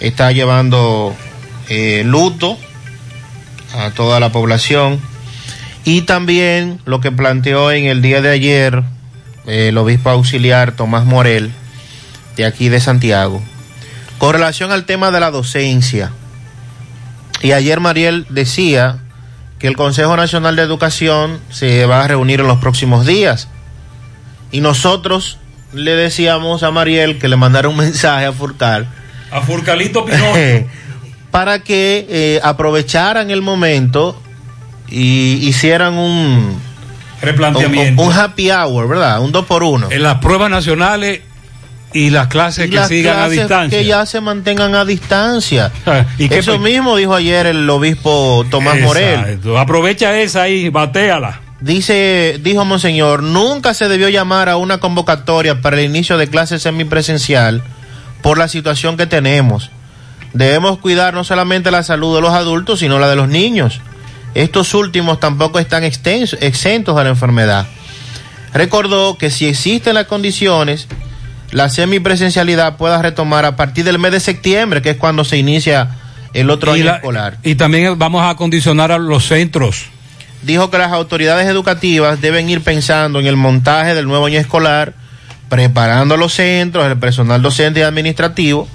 está 0.00 0.32
llevando 0.32 1.16
eh, 1.68 2.02
luto 2.04 2.58
a 3.74 3.90
toda 3.90 4.20
la 4.20 4.30
población 4.30 5.00
y 5.86 6.02
también 6.02 6.80
lo 6.84 7.00
que 7.00 7.12
planteó 7.12 7.70
en 7.70 7.84
el 7.84 8.02
día 8.02 8.20
de 8.20 8.30
ayer 8.30 8.82
eh, 9.46 9.68
el 9.68 9.78
obispo 9.78 10.10
auxiliar 10.10 10.72
Tomás 10.72 11.04
Morel 11.04 11.52
de 12.36 12.44
aquí 12.44 12.68
de 12.68 12.80
Santiago 12.80 13.40
con 14.18 14.32
relación 14.32 14.72
al 14.72 14.84
tema 14.84 15.12
de 15.12 15.20
la 15.20 15.30
docencia. 15.30 16.10
Y 17.40 17.52
ayer 17.52 17.78
Mariel 17.78 18.26
decía 18.30 18.98
que 19.60 19.68
el 19.68 19.76
Consejo 19.76 20.16
Nacional 20.16 20.56
de 20.56 20.62
Educación 20.62 21.38
se 21.50 21.86
va 21.86 22.02
a 22.02 22.08
reunir 22.08 22.40
en 22.40 22.48
los 22.48 22.58
próximos 22.58 23.06
días. 23.06 23.48
Y 24.50 24.62
nosotros 24.62 25.38
le 25.72 25.92
decíamos 25.92 26.64
a 26.64 26.72
Mariel 26.72 27.18
que 27.18 27.28
le 27.28 27.36
mandara 27.36 27.68
un 27.68 27.76
mensaje 27.86 28.26
a 28.26 28.32
Furcal. 28.32 28.88
A 29.30 29.40
Furcalito 29.40 30.04
Pinocho. 30.04 30.66
para 31.30 31.60
que 31.60 32.06
eh, 32.08 32.40
aprovecharan 32.42 33.30
el 33.30 33.42
momento 33.42 34.20
y 34.88 35.46
hicieran 35.46 35.94
un, 35.94 36.60
replanteamiento. 37.20 38.02
un, 38.02 38.08
un 38.08 38.14
happy 38.14 38.50
hour, 38.50 38.88
¿verdad? 38.88 39.20
Un 39.20 39.32
dos 39.32 39.46
por 39.46 39.62
uno. 39.62 39.88
en 39.90 40.02
las 40.02 40.16
pruebas 40.16 40.50
nacionales 40.50 41.22
y 41.92 42.10
las 42.10 42.26
clases 42.28 42.66
Y 42.66 42.70
que 42.70 42.76
las 42.76 42.88
sigan 42.88 43.14
a 43.14 43.16
clases 43.24 43.38
distancia. 43.38 43.78
Que 43.78 43.84
ya 43.84 44.06
se 44.06 44.20
mantengan 44.20 44.74
a 44.74 44.84
distancia. 44.84 45.72
¿Y 46.18 46.32
Eso 46.32 46.58
mismo 46.58 46.96
dijo 46.96 47.14
ayer 47.14 47.46
el 47.46 47.68
obispo 47.70 48.44
Tomás 48.50 48.78
Morel. 48.80 49.40
Aprovecha 49.56 50.18
esa 50.18 50.42
ahí, 50.42 50.68
bateala. 50.68 51.40
Dice, 51.60 52.38
dijo 52.42 52.66
Monseñor, 52.66 53.22
nunca 53.22 53.72
se 53.72 53.88
debió 53.88 54.10
llamar 54.10 54.50
a 54.50 54.58
una 54.58 54.78
convocatoria 54.78 55.62
para 55.62 55.78
el 55.78 55.86
inicio 55.86 56.18
de 56.18 56.28
clases 56.28 56.62
semipresencial 56.62 57.62
por 58.20 58.36
la 58.36 58.48
situación 58.48 58.98
que 58.98 59.06
tenemos. 59.06 59.70
Debemos 60.34 60.78
cuidar 60.78 61.14
no 61.14 61.24
solamente 61.24 61.70
la 61.70 61.82
salud 61.82 62.14
de 62.14 62.20
los 62.20 62.34
adultos, 62.34 62.80
sino 62.80 62.98
la 62.98 63.08
de 63.08 63.16
los 63.16 63.28
niños. 63.28 63.80
Estos 64.34 64.74
últimos 64.74 65.18
tampoco 65.20 65.58
están 65.58 65.82
exentos 65.84 66.96
de 66.96 67.04
la 67.04 67.08
enfermedad. 67.10 67.66
Recordó 68.52 69.16
que 69.18 69.30
si 69.30 69.46
existen 69.46 69.94
las 69.94 70.06
condiciones, 70.06 70.88
la 71.52 71.68
semipresencialidad 71.68 72.76
pueda 72.76 73.00
retomar 73.02 73.44
a 73.44 73.56
partir 73.56 73.84
del 73.84 73.98
mes 73.98 74.12
de 74.12 74.20
septiembre, 74.20 74.82
que 74.82 74.90
es 74.90 74.96
cuando 74.96 75.24
se 75.24 75.36
inicia 75.38 75.88
el 76.34 76.50
otro 76.50 76.76
Y, 76.76 76.80
año 76.80 76.90
la- 76.90 76.96
escolar. 76.96 77.38
y 77.42 77.54
también 77.54 77.98
vamos 77.98 78.22
a 78.28 78.34
condicionar 78.36 78.92
a 78.92 78.98
los 78.98 79.26
centros. 79.26 79.86
dijo 80.42 80.70
que 80.70 80.78
las 80.78 80.92
autoridades 80.92 81.46
educativas 81.48 82.20
deben 82.20 82.48
ir 82.48 82.60
pensando 82.60 83.18
en 83.18 83.26
el 83.26 83.36
montaje 83.36 83.94
del 83.94 84.06
nuevo 84.06 84.26
año 84.26 84.38
escolar, 84.38 84.94
preparando 85.48 86.16
los 86.16 86.34
centros, 86.34 86.86
el 86.86 86.98
personal 86.98 87.42
docente 87.42 87.80
y 87.80 87.82
administrativo, 87.84 88.68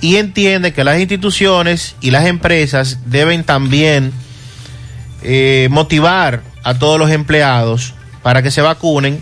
y 0.00 0.16
entiende 0.16 0.72
que 0.72 0.84
las 0.84 0.98
instituciones 0.98 1.94
y 2.00 2.10
las 2.10 2.26
empresas 2.26 3.00
deben 3.06 3.44
también 3.44 4.12
eh, 5.22 5.68
motivar 5.70 6.42
a 6.62 6.74
todos 6.78 6.98
los 6.98 7.10
empleados 7.10 7.94
para 8.22 8.42
que 8.42 8.50
se 8.50 8.60
vacunen 8.60 9.20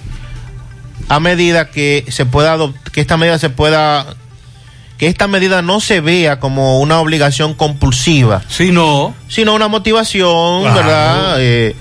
a 1.08 1.20
medida 1.20 1.70
que 1.70 2.04
se 2.08 2.26
pueda 2.26 2.56
que 2.92 3.00
esta 3.00 3.16
medida 3.16 3.38
se 3.38 3.50
pueda 3.50 4.06
que 4.98 5.08
esta 5.08 5.28
medida 5.28 5.62
no 5.62 5.80
se 5.80 6.00
vea 6.00 6.40
como 6.40 6.80
una 6.80 7.00
obligación 7.00 7.54
compulsiva 7.54 8.42
sino 8.48 9.14
sino 9.28 9.54
una 9.54 9.68
motivación 9.68 10.62
Claro. 10.62 10.76
verdad 10.76 11.36
Eh, 11.38 11.76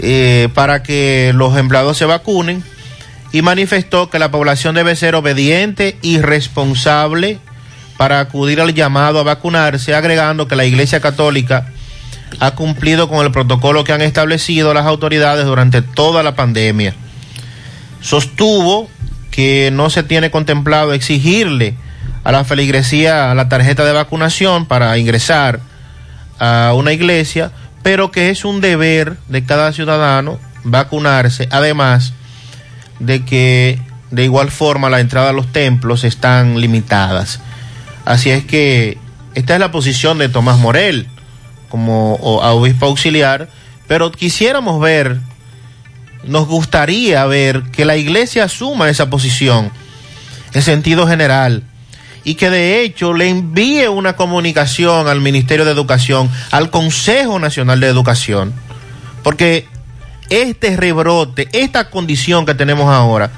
eh, 0.00 0.48
para 0.54 0.82
que 0.84 1.32
los 1.34 1.56
empleados 1.56 1.98
se 1.98 2.04
vacunen. 2.04 2.62
Y 3.32 3.42
manifestó 3.42 4.08
que 4.08 4.18
la 4.18 4.30
población 4.30 4.74
debe 4.74 4.96
ser 4.96 5.14
obediente 5.14 5.98
y 6.00 6.18
responsable 6.18 7.38
para 7.98 8.20
acudir 8.20 8.60
al 8.60 8.72
llamado 8.72 9.18
a 9.18 9.22
vacunarse 9.22 9.94
agregando 9.94 10.48
que 10.48 10.56
la 10.56 10.64
iglesia 10.64 11.00
católica 11.00 11.66
ha 12.40 12.52
cumplido 12.52 13.08
con 13.08 13.24
el 13.24 13.32
protocolo 13.32 13.84
que 13.84 13.92
han 13.92 14.02
establecido 14.02 14.74
las 14.74 14.86
autoridades 14.86 15.46
durante 15.46 15.82
toda 15.82 16.22
la 16.22 16.34
pandemia. 16.34 16.94
Sostuvo 18.00 18.88
que 19.30 19.70
no 19.72 19.90
se 19.90 20.02
tiene 20.02 20.30
contemplado 20.30 20.92
exigirle 20.92 21.76
a 22.24 22.32
la 22.32 22.44
feligresía 22.44 23.34
la 23.34 23.48
tarjeta 23.48 23.84
de 23.84 23.92
vacunación 23.92 24.66
para 24.66 24.96
ingresar 24.98 25.60
a 26.38 26.72
una 26.74 26.92
iglesia, 26.92 27.52
pero 27.82 28.10
que 28.10 28.30
es 28.30 28.44
un 28.44 28.60
deber 28.60 29.16
de 29.28 29.44
cada 29.44 29.72
ciudadano 29.72 30.38
vacunarse, 30.64 31.48
además 31.50 32.12
de 32.98 33.24
que 33.24 33.80
de 34.10 34.24
igual 34.24 34.50
forma 34.50 34.90
la 34.90 35.00
entrada 35.00 35.30
a 35.30 35.32
los 35.32 35.52
templos 35.52 36.04
están 36.04 36.60
limitadas. 36.60 37.40
Así 38.04 38.30
es 38.30 38.44
que 38.44 38.98
esta 39.34 39.54
es 39.54 39.60
la 39.60 39.70
posición 39.70 40.18
de 40.18 40.28
Tomás 40.28 40.58
Morel 40.58 41.08
como 41.68 42.14
obispo 42.14 42.86
auxiliar, 42.86 43.48
pero 43.86 44.10
quisiéramos 44.12 44.80
ver, 44.80 45.18
nos 46.24 46.46
gustaría 46.46 47.24
ver 47.26 47.62
que 47.72 47.84
la 47.84 47.96
iglesia 47.96 48.44
asuma 48.44 48.90
esa 48.90 49.10
posición 49.10 49.70
en 50.52 50.62
sentido 50.62 51.06
general 51.06 51.62
y 52.24 52.34
que 52.34 52.50
de 52.50 52.82
hecho 52.82 53.14
le 53.14 53.28
envíe 53.28 53.86
una 53.88 54.14
comunicación 54.14 55.08
al 55.08 55.20
Ministerio 55.20 55.64
de 55.64 55.72
Educación, 55.72 56.30
al 56.50 56.70
Consejo 56.70 57.38
Nacional 57.38 57.80
de 57.80 57.86
Educación, 57.86 58.52
porque 59.22 59.66
este 60.28 60.76
rebrote, 60.76 61.48
esta 61.52 61.90
condición 61.90 62.44
que 62.44 62.54
tenemos 62.54 62.92
ahora, 62.92 63.30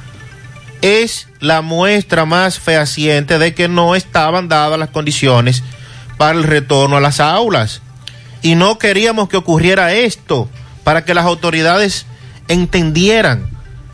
es 0.83 1.29
la 1.41 1.63
muestra 1.63 2.25
más 2.25 2.59
fehaciente 2.59 3.39
de 3.39 3.55
que 3.55 3.69
no 3.69 3.95
estaban 3.95 4.49
dadas 4.49 4.79
las 4.79 4.91
condiciones 4.91 5.63
para 6.17 6.39
el 6.39 6.45
retorno 6.45 6.97
a 6.97 7.01
las 7.01 7.21
aulas. 7.21 7.83
Y 8.43 8.55
no 8.55 8.79
queríamos 8.79 9.29
que 9.29 9.37
ocurriera 9.37 9.93
esto 9.93 10.49
para 10.85 11.05
que 11.05 11.15
las 11.15 11.27
autoridades 11.27 12.07
entendieran. 12.49 13.49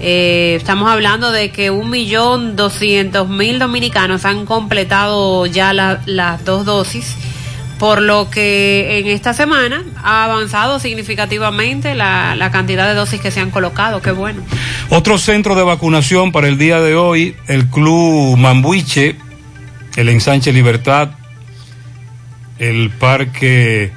Eh, 0.00 0.56
estamos 0.58 0.90
hablando 0.90 1.30
de 1.32 1.50
que 1.52 1.70
1.200.000 1.72 3.58
dominicanos 3.58 4.24
han 4.24 4.44
completado 4.46 5.46
ya 5.46 5.72
la- 5.72 6.00
las 6.06 6.44
dos 6.44 6.64
dosis, 6.66 7.14
por 7.78 8.02
lo 8.02 8.28
que 8.28 8.98
en 8.98 9.06
esta 9.06 9.32
semana 9.32 9.84
ha 10.04 10.24
avanzado 10.24 10.80
significativamente 10.80 11.94
la, 11.94 12.34
la 12.36 12.50
cantidad 12.50 12.88
de 12.88 12.94
dosis 12.94 13.20
que 13.20 13.30
se 13.30 13.40
han 13.40 13.50
colocado. 13.50 14.02
Qué 14.02 14.10
bueno. 14.10 14.42
Otro 14.90 15.16
centro 15.18 15.54
de 15.54 15.62
vacunación 15.62 16.32
para 16.32 16.48
el 16.48 16.58
día 16.58 16.80
de 16.80 16.96
hoy, 16.96 17.36
el 17.46 17.68
Club 17.68 18.36
Mambuiche, 18.36 19.16
el 19.96 20.08
Ensanche 20.08 20.52
Libertad, 20.52 21.10
el 22.58 22.90
Parque 22.90 23.92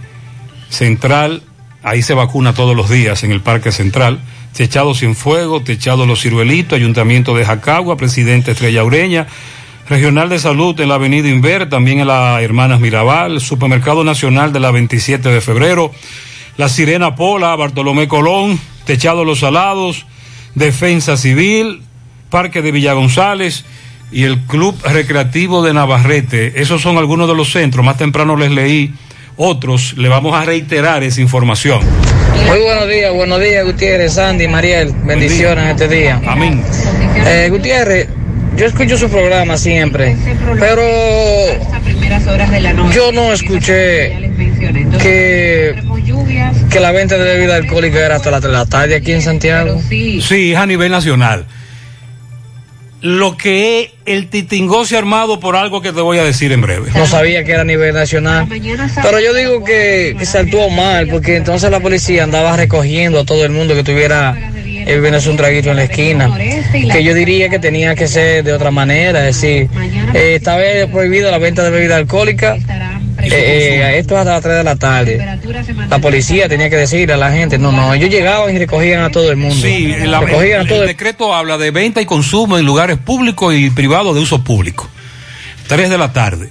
Central, 0.69 1.43
ahí 1.83 2.01
se 2.01 2.13
vacuna 2.13 2.53
todos 2.53 2.75
los 2.75 2.89
días 2.89 3.23
en 3.23 3.31
el 3.31 3.41
Parque 3.41 3.71
Central. 3.71 4.19
Techado 4.53 4.95
Sin 4.95 5.15
Fuego, 5.15 5.61
Techado 5.61 6.05
Los 6.05 6.21
Ciruelitos, 6.21 6.77
Ayuntamiento 6.77 7.35
de 7.35 7.45
Jacagua, 7.45 7.97
Presidente 7.97 8.51
Estrella 8.51 8.83
Ureña, 8.83 9.27
Regional 9.89 10.29
de 10.29 10.39
Salud 10.39 10.79
en 10.79 10.89
la 10.89 10.95
Avenida 10.95 11.27
Inver, 11.27 11.69
también 11.69 11.99
en 11.99 12.07
la 12.07 12.41
Hermanas 12.41 12.79
Mirabal, 12.79 13.41
Supermercado 13.41 14.03
Nacional 14.03 14.53
de 14.53 14.61
la 14.61 14.71
27 14.71 15.29
de 15.29 15.41
febrero, 15.41 15.91
La 16.57 16.69
Sirena 16.69 17.15
Pola, 17.15 17.55
Bartolomé 17.55 18.07
Colón, 18.07 18.59
Techado 18.85 19.25
Los 19.25 19.39
Salados, 19.39 20.05
Defensa 20.55 21.17
Civil, 21.17 21.81
Parque 22.29 22.61
de 22.61 22.71
Villa 22.71 22.93
González 22.93 23.65
y 24.11 24.23
el 24.23 24.39
Club 24.41 24.75
Recreativo 24.83 25.63
de 25.63 25.73
Navarrete. 25.73 26.61
Esos 26.61 26.81
son 26.81 26.97
algunos 26.97 27.27
de 27.27 27.35
los 27.35 27.51
centros. 27.51 27.85
Más 27.85 27.97
temprano 27.97 28.35
les 28.35 28.51
leí 28.51 28.93
otros. 29.37 29.93
Le 29.97 30.09
vamos 30.09 30.35
a 30.35 30.45
reiterar 30.45 31.03
esa 31.03 31.21
información. 31.21 31.81
Muy 32.47 32.59
buenos 32.59 32.87
días, 32.87 33.11
buenos 33.13 33.41
días 33.41 33.65
Gutiérrez, 33.65 34.13
Sandy, 34.13 34.47
Mariel, 34.47 34.93
bendiciones 35.03 35.71
este 35.71 35.87
día. 35.87 36.21
Amén. 36.27 36.63
Eh, 37.25 37.47
Gutiérrez, 37.49 38.07
yo 38.55 38.65
escucho 38.67 38.97
su 38.97 39.09
programa 39.09 39.57
siempre, 39.57 40.15
pero 40.59 40.83
yo 42.93 43.11
no 43.11 43.33
escuché 43.33 44.31
que, 45.01 45.75
que 46.69 46.79
la 46.79 46.91
venta 46.91 47.17
de 47.17 47.23
bebida 47.23 47.55
alcohólica 47.55 48.05
era 48.05 48.17
hasta 48.17 48.31
las 48.31 48.41
3 48.41 48.51
de 48.51 48.57
la 48.57 48.65
tarde 48.65 48.95
aquí 48.95 49.11
en 49.11 49.21
Santiago. 49.21 49.81
Sí, 49.89 50.51
es 50.51 50.57
a 50.57 50.65
nivel 50.65 50.91
nacional. 50.91 51.45
Lo 53.05 53.37
que 53.37 53.81
es 53.81 53.91
el 54.07 54.29
titingoce 54.29 54.97
armado 54.97 55.39
por 55.39 55.55
algo 55.55 55.79
que 55.79 55.93
te 55.93 56.01
voy 56.01 56.17
a 56.17 56.23
decir 56.23 56.51
en 56.51 56.61
breve. 56.61 56.89
No 56.95 57.05
sabía 57.05 57.43
que 57.43 57.51
era 57.51 57.61
a 57.61 57.63
nivel 57.63 57.93
nacional. 57.93 58.47
Pero 58.49 59.19
yo 59.19 59.31
digo 59.31 59.63
que, 59.63 60.15
que 60.17 60.25
se 60.25 60.39
actuó 60.39 60.71
mal, 60.71 61.07
porque 61.07 61.35
entonces 61.35 61.69
la 61.69 61.79
policía 61.79 62.23
andaba 62.23 62.57
recogiendo 62.57 63.19
a 63.19 63.23
todo 63.23 63.45
el 63.45 63.51
mundo 63.51 63.75
que 63.75 63.83
tuviera 63.83 64.35
eh, 64.65 64.85
bebiéndose 64.95 65.29
un 65.29 65.37
traguito 65.37 65.69
en 65.69 65.75
la 65.75 65.83
esquina. 65.83 66.35
Que 66.71 67.03
yo 67.03 67.13
diría 67.13 67.47
que 67.49 67.59
tenía 67.59 67.93
que 67.93 68.07
ser 68.07 68.43
de 68.43 68.53
otra 68.53 68.71
manera, 68.71 69.27
es 69.29 69.39
decir, 69.39 69.69
eh, 70.15 70.33
estaba 70.37 70.61
prohibido 70.91 71.29
la 71.29 71.37
venta 71.37 71.63
de 71.63 71.69
bebida 71.69 71.97
alcohólica. 71.97 72.57
Eh, 73.31 73.75
eh, 73.95 73.99
esto 73.99 74.17
hasta 74.17 74.31
las 74.33 74.41
3 74.41 74.55
de 74.57 74.63
la 74.63 74.75
tarde. 74.75 75.39
La 75.89 75.99
policía 75.99 76.47
tenía 76.49 76.69
que 76.69 76.75
decirle 76.77 77.13
a 77.13 77.17
la 77.17 77.31
gente, 77.31 77.57
no, 77.57 77.71
no, 77.71 77.93
ellos 77.93 78.09
llegaban 78.09 78.53
y 78.55 78.57
recogían 78.59 79.03
a 79.03 79.09
todo 79.11 79.29
el 79.31 79.37
mundo. 79.37 79.55
Sí, 79.55 79.93
la- 80.05 80.19
recogían 80.21 80.59
a 80.59 80.61
el, 80.63 80.67
todo 80.67 80.81
el 80.81 80.87
decreto 80.87 81.33
habla 81.33 81.57
de 81.57 81.71
venta 81.71 82.01
y 82.01 82.05
consumo 82.05 82.57
en 82.57 82.65
lugares 82.65 82.97
públicos 82.97 83.53
y 83.55 83.69
privados 83.69 84.15
de 84.15 84.21
uso 84.21 84.43
público. 84.43 84.87
Tres 85.67 85.89
de 85.89 85.97
la 85.97 86.13
tarde. 86.13 86.49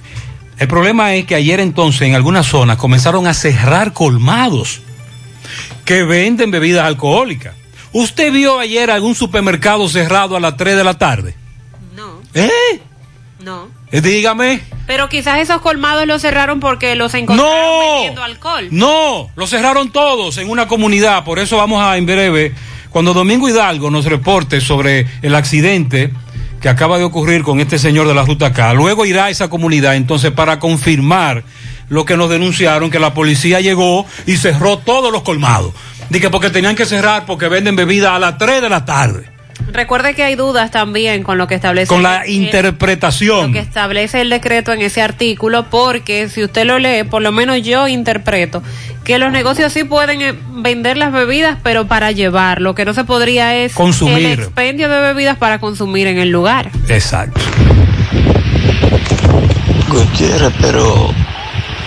El 0.57 0.67
problema 0.67 1.15
es 1.15 1.25
que 1.25 1.35
ayer 1.35 1.59
entonces 1.59 2.01
en 2.03 2.15
algunas 2.15 2.45
zonas 2.47 2.77
comenzaron 2.77 3.27
a 3.27 3.33
cerrar 3.33 3.91
colmados 3.93 4.81
que 5.83 6.03
venden 6.03 6.51
bebidas 6.51 6.85
alcohólicas. 6.85 7.53
¿Usted 7.91 8.31
vio 8.31 8.59
ayer 8.59 8.89
algún 8.91 9.15
supermercado 9.15 9.87
cerrado 9.87 10.35
a 10.35 10.39
las 10.39 10.57
3 10.57 10.75
de 10.75 10.83
la 10.83 10.95
tarde? 10.97 11.35
No. 11.95 12.21
¿Eh? 12.33 12.49
No. 13.43 13.69
Eh, 13.91 14.01
Dígame. 14.01 14.61
Pero 14.87 15.09
quizás 15.09 15.39
esos 15.39 15.61
colmados 15.61 16.05
los 16.05 16.21
cerraron 16.21 16.59
porque 16.59 16.95
los 16.95 17.13
encontraron 17.13 17.79
vendiendo 17.79 18.23
alcohol. 18.23 18.67
No, 18.71 19.29
lo 19.35 19.47
cerraron 19.47 19.89
todos 19.89 20.37
en 20.37 20.49
una 20.49 20.67
comunidad. 20.67 21.23
Por 21.23 21.39
eso 21.39 21.57
vamos 21.57 21.81
a 21.81 21.97
en 21.97 22.05
breve, 22.05 22.53
cuando 22.91 23.13
Domingo 23.13 23.49
Hidalgo 23.49 23.89
nos 23.89 24.05
reporte 24.05 24.61
sobre 24.61 25.07
el 25.21 25.33
accidente 25.33 26.11
que 26.61 26.69
acaba 26.69 26.97
de 26.97 27.03
ocurrir 27.03 27.43
con 27.43 27.59
este 27.59 27.77
señor 27.79 28.07
de 28.07 28.13
la 28.13 28.23
ruta 28.23 28.53
K. 28.53 28.73
Luego 28.73 29.05
irá 29.05 29.25
a 29.25 29.29
esa 29.29 29.49
comunidad 29.49 29.95
entonces 29.95 30.31
para 30.31 30.59
confirmar 30.59 31.43
lo 31.89 32.05
que 32.05 32.17
nos 32.17 32.29
denunciaron, 32.29 32.89
que 32.89 32.99
la 32.99 33.13
policía 33.13 33.61
llegó 33.61 34.05
y 34.25 34.37
cerró 34.37 34.77
todos 34.77 35.11
los 35.11 35.23
colmados. 35.23 35.73
Dije 36.09 36.29
porque 36.29 36.49
tenían 36.49 36.75
que 36.75 36.85
cerrar 36.85 37.25
porque 37.25 37.47
venden 37.47 37.75
bebida 37.75 38.15
a 38.15 38.19
las 38.19 38.37
3 38.37 38.61
de 38.61 38.69
la 38.69 38.85
tarde. 38.85 39.34
Recuerde 39.71 40.13
que 40.13 40.23
hay 40.23 40.35
dudas 40.35 40.69
también 40.71 41.23
con 41.23 41.37
lo 41.37 41.47
que 41.47 41.55
establece 41.55 41.87
Con 41.87 42.03
la 42.03 42.21
el- 42.23 42.31
interpretación. 42.31 43.47
lo 43.47 43.53
que 43.53 43.59
establece 43.59 44.21
el 44.21 44.29
decreto 44.29 44.71
en 44.73 44.81
ese 44.81 45.01
artículo, 45.01 45.65
porque 45.69 46.29
si 46.29 46.43
usted 46.43 46.65
lo 46.65 46.77
lee, 46.79 47.03
por 47.03 47.21
lo 47.21 47.31
menos 47.31 47.61
yo 47.63 47.87
interpreto 47.87 48.61
que 49.03 49.17
los 49.19 49.31
negocios 49.31 49.71
sí 49.73 49.83
pueden 49.83 50.21
eh, 50.21 50.33
vender 50.55 50.97
las 50.97 51.11
bebidas, 51.11 51.57
pero 51.63 51.87
para 51.87 52.11
llevar. 52.11 52.61
Lo 52.61 52.73
que 52.75 52.85
no 52.85 52.93
se 52.93 53.03
podría 53.03 53.55
es 53.55 53.73
Consumir. 53.73 54.25
el 54.25 54.39
expendio 54.39 54.89
de 54.89 54.99
bebidas 54.99 55.37
para 55.37 55.59
consumir 55.59 56.07
en 56.07 56.17
el 56.19 56.29
lugar. 56.29 56.69
Exacto. 56.89 57.39
Gutiérrez, 59.89 60.53
pero 60.61 61.13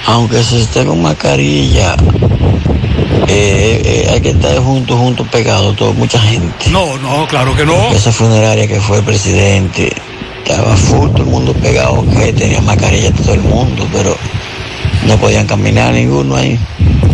aunque 0.07 0.43
se 0.43 0.63
esté 0.63 0.85
con 0.85 1.03
mascarilla, 1.03 1.97
eh, 3.29 3.83
eh, 3.85 4.09
hay 4.11 4.21
que 4.21 4.31
estar 4.31 4.57
juntos, 4.59 4.97
juntos, 4.99 5.27
pegados, 5.29 5.77
todo, 5.77 5.93
mucha 5.93 6.19
gente. 6.21 6.71
No, 6.71 6.97
no, 6.99 7.27
claro 7.29 7.55
que 7.57 7.65
no. 7.67 7.91
Esa 7.93 8.11
funeraria 8.13 8.67
que 8.67 8.81
fue 8.81 8.99
el 8.99 9.05
presidente, 9.05 9.93
estaba 10.45 10.77
full, 10.77 11.11
todo 11.11 11.23
el 11.25 11.29
mundo 11.31 11.53
pegado, 11.55 12.05
que 12.17 12.33
tenía 12.33 12.61
mascarilla 12.63 13.13
todo 13.13 13.35
el 13.35 13.41
mundo, 13.41 13.87
pero 13.93 14.17
no 15.07 15.17
podían 15.19 15.47
caminar 15.47 15.93
ninguno 15.93 16.37
ahí. 16.37 16.59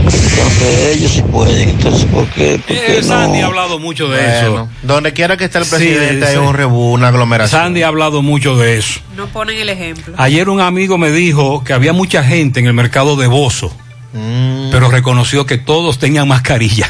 Entonces 0.04 0.96
ellos 0.96 1.12
sí 1.12 1.22
pueden, 1.22 1.70
entonces 1.70 2.04
¿por 2.06 2.26
qué, 2.28 2.58
por 2.66 2.76
qué 2.76 2.98
Eh, 2.98 3.02
Sandy 3.02 3.38
ha 3.38 3.42
no? 3.42 3.46
hablado 3.48 3.78
mucho 3.78 4.08
de 4.08 4.20
Bueno, 4.22 4.38
eso. 4.64 4.68
Donde 4.82 5.12
quiera 5.14 5.36
que 5.36 5.44
esté 5.44 5.58
el 5.58 5.64
Sí, 5.64 5.70
presidente 5.70 6.26
hay 6.26 6.36
un 6.36 6.52
rebú, 6.54 6.92
una 6.92 7.08
aglomeración. 7.08 7.60
Sandy 7.62 7.82
ha 7.82 7.88
hablado 7.88 8.20
mucho 8.22 8.56
de 8.56 8.78
eso. 8.78 9.00
No 9.16 9.26
ponen 9.28 9.58
el 9.58 9.68
ejemplo. 9.70 10.14
Ayer 10.18 10.48
un 10.50 10.60
amigo 10.60 10.98
me 10.98 11.10
dijo 11.10 11.64
que 11.64 11.72
había 11.72 11.92
mucha 11.94 12.22
gente 12.22 12.60
en 12.60 12.66
el 12.66 12.74
mercado 12.74 13.16
de 13.16 13.26
Bozo, 13.28 13.72
Mm. 14.14 14.70
pero 14.70 14.90
reconoció 14.90 15.44
que 15.44 15.58
todos 15.58 15.98
tenían 15.98 16.28
mascarilla. 16.28 16.88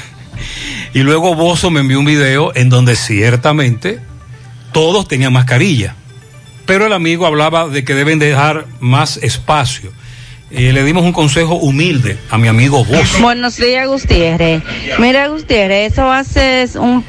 Y 0.93 1.01
luego 1.01 1.35
Bozo 1.35 1.71
me 1.71 1.81
envió 1.81 1.99
un 1.99 2.05
video 2.05 2.53
en 2.55 2.69
donde 2.69 2.95
ciertamente 2.95 3.99
todos 4.73 5.09
tenían 5.09 5.33
mascarilla. 5.33 5.97
Pero 6.67 6.87
el 6.87 6.93
amigo 6.93 7.27
hablaba 7.27 7.69
de 7.69 7.83
que 7.85 7.95
deben 7.95 8.19
dejar 8.19 8.67
más 8.79 9.17
espacio. 9.17 9.93
Eh, 10.51 10.73
le 10.73 10.85
dimos 10.85 11.03
un 11.03 11.13
consejo 11.13 11.55
humilde 11.55 12.19
a 12.31 12.39
mi 12.39 12.47
amigo 12.47 12.85
Bozo. 12.85 13.19
Buenos 13.21 13.57
días, 13.57 13.89
Gutiérrez. 13.89 14.63
Mira, 14.99 15.27
Gutiérrez, 15.29 15.93
eso 15.93 16.13
hace 16.13 16.69
un 16.79 17.05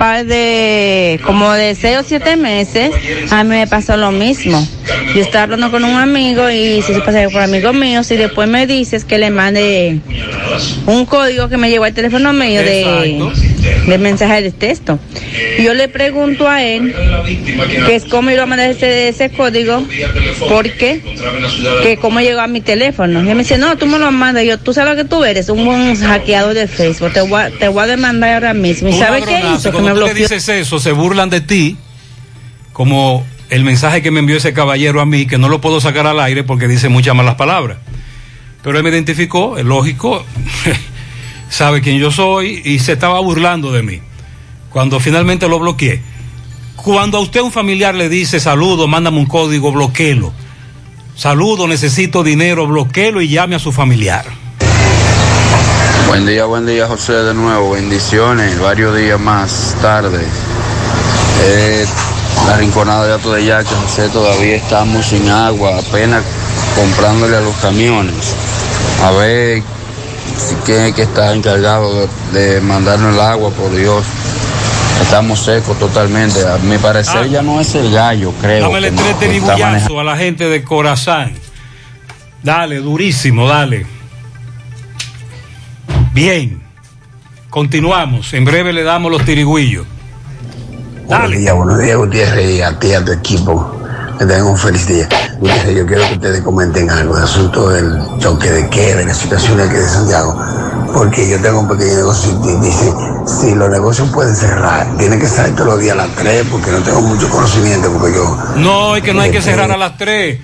par 0.00 0.24
de, 0.24 1.20
como 1.26 1.52
de 1.52 1.74
seis 1.74 1.98
o 1.98 2.02
siete 2.02 2.34
meses, 2.34 2.90
a 3.30 3.44
mí 3.44 3.50
me 3.50 3.66
pasó 3.66 3.98
lo 3.98 4.10
mismo. 4.10 4.66
Yo 5.14 5.20
estaba 5.20 5.44
hablando 5.44 5.70
con 5.70 5.84
un 5.84 5.94
amigo 5.94 6.48
y 6.48 6.80
se 6.80 6.98
pasa 7.00 7.28
por 7.30 7.42
amigos 7.42 7.74
míos 7.74 8.10
y 8.10 8.16
después 8.16 8.48
me 8.48 8.66
dices 8.66 9.04
que 9.04 9.18
le 9.18 9.28
mande 9.28 10.00
un 10.86 11.04
código 11.04 11.50
que 11.50 11.58
me 11.58 11.68
llegó 11.68 11.84
al 11.84 11.92
teléfono 11.92 12.32
mío 12.32 12.62
de, 12.62 13.30
de 13.60 13.98
mensaje 13.98 14.42
de 14.42 14.50
texto. 14.52 14.98
Yo 15.62 15.74
le 15.74 15.88
pregunto 15.88 16.48
a 16.48 16.62
él 16.62 16.94
que 17.86 17.94
es 17.94 18.04
cómo 18.04 18.30
iba 18.30 18.42
a 18.42 18.46
mandar 18.46 18.70
ese, 18.70 19.08
ese 19.08 19.30
código, 19.30 19.82
porque 20.48 21.02
que 21.82 21.96
cómo 21.98 22.20
llegó 22.20 22.40
a 22.40 22.46
mi 22.46 22.60
teléfono. 22.60 23.22
Y 23.24 23.28
él 23.28 23.34
me 23.34 23.42
dice, 23.42 23.58
no, 23.58 23.76
tú 23.76 23.86
me 23.86 23.98
lo 23.98 24.10
mandas. 24.12 24.44
Y 24.44 24.48
yo, 24.48 24.58
tú 24.58 24.72
sabes 24.72 24.96
lo 24.96 25.02
que 25.02 25.08
tú 25.08 25.24
eres, 25.24 25.48
un 25.48 25.64
buen 25.64 25.96
hackeador 25.96 26.54
de 26.54 26.66
Facebook. 26.66 27.12
Te 27.12 27.20
voy 27.20 27.40
a, 27.40 27.50
te 27.50 27.68
voy 27.68 27.84
a 27.84 27.86
demandar 27.86 28.34
ahora 28.34 28.54
mismo. 28.54 28.88
¿Y 28.88 28.92
sabes 28.92 29.24
qué 29.24 29.42
hizo? 29.54 29.70
Que 29.70 29.78
me 29.78 29.82
Cuando 29.82 30.00
tú 30.00 30.06
le 30.06 30.12
bloqueó. 30.14 30.14
dices 30.14 30.48
eso, 30.48 30.78
se 30.78 30.92
burlan 30.92 31.30
de 31.30 31.40
ti, 31.40 31.76
como 32.72 33.26
el 33.50 33.64
mensaje 33.64 34.00
que 34.02 34.10
me 34.10 34.20
envió 34.20 34.36
ese 34.36 34.52
caballero 34.52 35.00
a 35.00 35.06
mí, 35.06 35.26
que 35.26 35.38
no 35.38 35.48
lo 35.48 35.60
puedo 35.60 35.80
sacar 35.80 36.06
al 36.06 36.20
aire 36.20 36.44
porque 36.44 36.68
dice 36.68 36.88
muchas 36.88 37.14
malas 37.14 37.34
palabras. 37.34 37.78
Pero 38.62 38.76
él 38.76 38.84
me 38.84 38.90
identificó, 38.90 39.58
es 39.58 39.64
lógico, 39.64 40.24
sabe 41.50 41.82
quién 41.82 41.98
yo 41.98 42.10
soy 42.10 42.62
y 42.64 42.78
se 42.78 42.92
estaba 42.92 43.20
burlando 43.20 43.72
de 43.72 43.82
mí. 43.82 44.00
Cuando 44.70 45.00
finalmente 45.00 45.48
lo 45.48 45.58
bloqueé. 45.58 46.00
Cuando 46.76 47.18
a 47.18 47.20
usted 47.20 47.42
un 47.42 47.52
familiar 47.52 47.94
le 47.94 48.08
dice 48.08 48.40
saludo, 48.40 48.88
mándame 48.88 49.18
un 49.18 49.26
código, 49.26 49.70
bloqueelo. 49.72 50.32
Saludo, 51.14 51.66
necesito 51.66 52.22
dinero, 52.22 52.66
bloqueelo 52.66 53.20
y 53.20 53.28
llame 53.28 53.56
a 53.56 53.58
su 53.58 53.72
familiar. 53.72 54.24
Buen 56.06 56.24
día, 56.24 56.44
buen 56.46 56.64
día 56.64 56.86
José 56.86 57.12
de 57.12 57.34
nuevo, 57.34 57.72
bendiciones, 57.72 58.58
varios 58.58 58.96
días 58.96 59.20
más 59.20 59.76
tarde. 59.82 60.24
Eh, 61.42 61.84
la 62.46 62.56
rinconada 62.56 63.06
de 63.06 63.12
Alto 63.12 63.32
de 63.32 63.64
José, 63.82 64.08
todavía 64.08 64.56
estamos 64.56 65.06
sin 65.06 65.28
agua, 65.28 65.78
apenas 65.78 66.24
comprándole 66.74 67.36
a 67.36 67.40
los 67.40 67.54
camiones. 67.56 68.34
A 69.04 69.10
ver 69.12 69.62
si 70.36 70.54
quién 70.66 70.92
que 70.94 71.02
está 71.02 71.34
encargado 71.34 72.06
de, 72.32 72.40
de 72.40 72.60
mandarnos 72.60 73.14
el 73.14 73.20
agua, 73.20 73.50
por 73.50 73.74
Dios. 73.74 74.04
Estamos 75.02 75.40
secos 75.40 75.78
totalmente. 75.78 76.46
A 76.46 76.58
mi 76.58 76.76
parecer 76.78 77.28
ya 77.30 77.42
no 77.42 77.60
es 77.60 77.74
el 77.74 77.90
gallo, 77.90 78.32
creo. 78.40 78.70
Que 78.70 78.90
no- 78.90 79.02
tres 79.18 79.88
a 79.98 80.04
la 80.04 80.16
gente 80.16 80.44
de 80.44 80.62
Corazán. 80.62 81.32
Dale, 82.42 82.76
durísimo, 82.78 83.48
dale. 83.48 83.86
Bien. 86.12 86.60
Continuamos. 87.48 88.32
En 88.34 88.44
breve 88.44 88.72
le 88.72 88.82
damos 88.82 89.10
los 89.10 89.24
tirigüillos. 89.24 89.86
Buenos 91.06 91.30
días, 91.32 91.54
buenos 91.56 91.78
días, 91.80 91.96
Gutiérrez, 91.96 92.50
y 92.50 92.62
a 92.62 92.78
ti, 92.78 92.92
a 92.92 93.04
tu 93.04 93.12
equipo. 93.12 93.80
Que 94.18 94.26
tengan 94.26 94.46
un 94.46 94.56
feliz 94.58 94.86
día. 94.86 95.08
Yo 95.40 95.86
quiero 95.86 96.06
que 96.06 96.14
ustedes 96.14 96.42
comenten 96.42 96.90
algo 96.90 97.14
del 97.14 97.24
asunto 97.24 97.70
del 97.70 97.98
toque 98.20 98.50
de 98.50 98.68
queda 98.68 99.00
y 99.00 99.06
la 99.06 99.14
situación 99.14 99.58
aquí 99.58 99.72
de 99.72 99.88
Santiago. 99.88 100.38
Porque 100.92 101.30
yo 101.30 101.40
tengo 101.40 101.60
un 101.60 101.68
pequeño 101.68 101.94
negocio 101.94 102.38
y 102.44 102.64
dice, 102.66 102.92
si 103.26 103.54
los 103.54 103.70
negocios 103.70 104.10
pueden 104.10 104.36
cerrar, 104.36 104.98
tienen 104.98 105.18
que 105.18 105.24
estar 105.24 105.48
todos 105.50 105.66
los 105.66 105.80
días 105.80 105.92
a 105.92 106.06
las 106.06 106.14
3 106.16 106.46
porque 106.50 106.70
no 106.70 106.82
tengo 106.82 107.00
mucho 107.00 107.30
conocimiento, 107.30 107.90
porque 107.90 108.16
yo... 108.16 108.38
No, 108.56 108.96
es 108.96 109.02
que 109.02 109.14
no 109.14 109.22
hay 109.22 109.30
que 109.30 109.40
cerrar 109.40 109.70
a 109.70 109.78
las 109.78 109.96
3. 109.96 110.40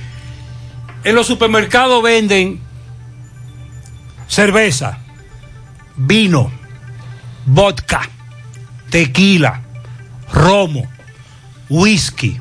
En 1.04 1.14
los 1.14 1.26
supermercados 1.26 2.02
venden 2.02 2.60
cerveza, 4.28 4.98
vino, 5.96 6.50
vodka, 7.44 8.08
tequila, 8.88 9.60
romo, 10.32 10.84
whisky. 11.68 12.40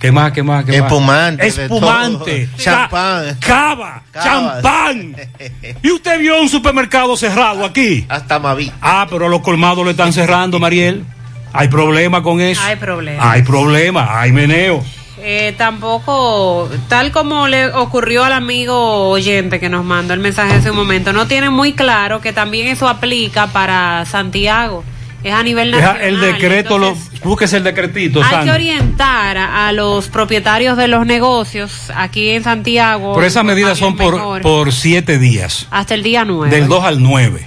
¿Qué 0.00 0.10
más, 0.10 0.32
qué 0.32 0.42
más, 0.42 0.64
qué 0.64 0.80
más? 0.80 0.90
Espumante, 0.90 1.46
Espumante. 1.46 2.48
Champán. 2.56 3.36
Cava, 3.38 4.02
Cava. 4.10 4.24
champán. 4.24 5.14
¿Y 5.82 5.90
usted 5.90 6.18
vio 6.18 6.40
un 6.40 6.48
supermercado 6.48 7.14
cerrado 7.18 7.66
aquí? 7.66 8.06
Hasta 8.08 8.38
Maví. 8.38 8.72
Ah, 8.80 9.06
pero 9.10 9.28
los 9.28 9.42
colmados 9.42 9.84
le 9.84 9.90
están 9.90 10.14
cerrando, 10.14 10.58
Mariel. 10.58 11.04
Hay 11.52 11.68
problema 11.68 12.22
con 12.22 12.40
eso. 12.40 12.62
Hay 12.62 12.76
problema. 12.76 13.30
Hay 13.30 13.42
problema, 13.42 14.20
hay 14.20 14.32
meneo. 14.32 14.82
Eh, 15.18 15.54
tampoco, 15.58 16.70
tal 16.88 17.12
como 17.12 17.46
le 17.46 17.66
ocurrió 17.66 18.24
al 18.24 18.32
amigo 18.32 19.10
oyente 19.10 19.60
que 19.60 19.68
nos 19.68 19.84
mandó 19.84 20.14
el 20.14 20.20
mensaje 20.20 20.54
hace 20.54 20.70
un 20.70 20.76
momento, 20.76 21.12
no 21.12 21.26
tiene 21.26 21.50
muy 21.50 21.74
claro 21.74 22.22
que 22.22 22.32
también 22.32 22.68
eso 22.68 22.88
aplica 22.88 23.48
para 23.48 24.06
Santiago. 24.06 24.82
Es 25.22 25.34
a 25.34 25.42
nivel 25.42 25.70
nacional. 25.70 26.00
el 26.00 26.20
decreto, 26.20 26.78
lo, 26.78 26.96
búsquese 27.22 27.58
el 27.58 27.64
decretito, 27.64 28.22
Hay 28.22 28.44
que 28.44 28.50
orientar 28.50 29.36
a, 29.36 29.68
a 29.68 29.72
los 29.72 30.08
propietarios 30.08 30.76
de 30.78 30.88
los 30.88 31.04
negocios 31.04 31.90
aquí 31.94 32.30
en 32.30 32.42
Santiago. 32.42 33.14
Pero 33.14 33.26
esas 33.26 33.44
medidas 33.44 33.78
son 33.78 33.96
por, 33.96 34.40
por 34.40 34.72
siete 34.72 35.18
días, 35.18 35.66
hasta 35.70 35.94
el 35.94 36.02
día 36.02 36.24
9. 36.24 36.54
del 36.54 36.68
2 36.68 36.84
al 36.84 37.02
9. 37.02 37.46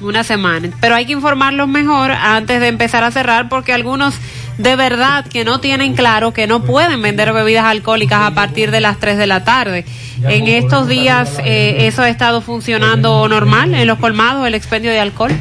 Una 0.00 0.24
semana. 0.24 0.70
Pero 0.80 0.94
hay 0.94 1.06
que 1.06 1.12
informarlos 1.12 1.68
mejor 1.68 2.10
antes 2.10 2.60
de 2.60 2.68
empezar 2.68 3.04
a 3.04 3.10
cerrar 3.10 3.48
porque 3.48 3.72
algunos 3.72 4.14
de 4.58 4.76
verdad 4.76 5.26
que 5.26 5.44
no 5.44 5.60
tienen 5.60 5.94
claro 5.94 6.32
que 6.32 6.46
no 6.46 6.62
pueden 6.62 7.02
vender 7.02 7.32
bebidas 7.32 7.64
alcohólicas 7.64 8.20
a 8.20 8.32
partir 8.32 8.70
de 8.70 8.80
las 8.80 8.98
3 8.98 9.16
de 9.16 9.26
la 9.26 9.44
tarde. 9.44 9.84
En 10.24 10.46
estos 10.46 10.88
días 10.88 11.38
eh, 11.44 11.86
eso 11.86 12.02
ha 12.02 12.08
estado 12.08 12.40
funcionando 12.42 13.28
normal 13.28 13.74
en 13.74 13.86
los 13.86 13.98
colmados, 13.98 14.46
el 14.46 14.54
expendio 14.54 14.90
de 14.90 15.00
alcohol 15.00 15.32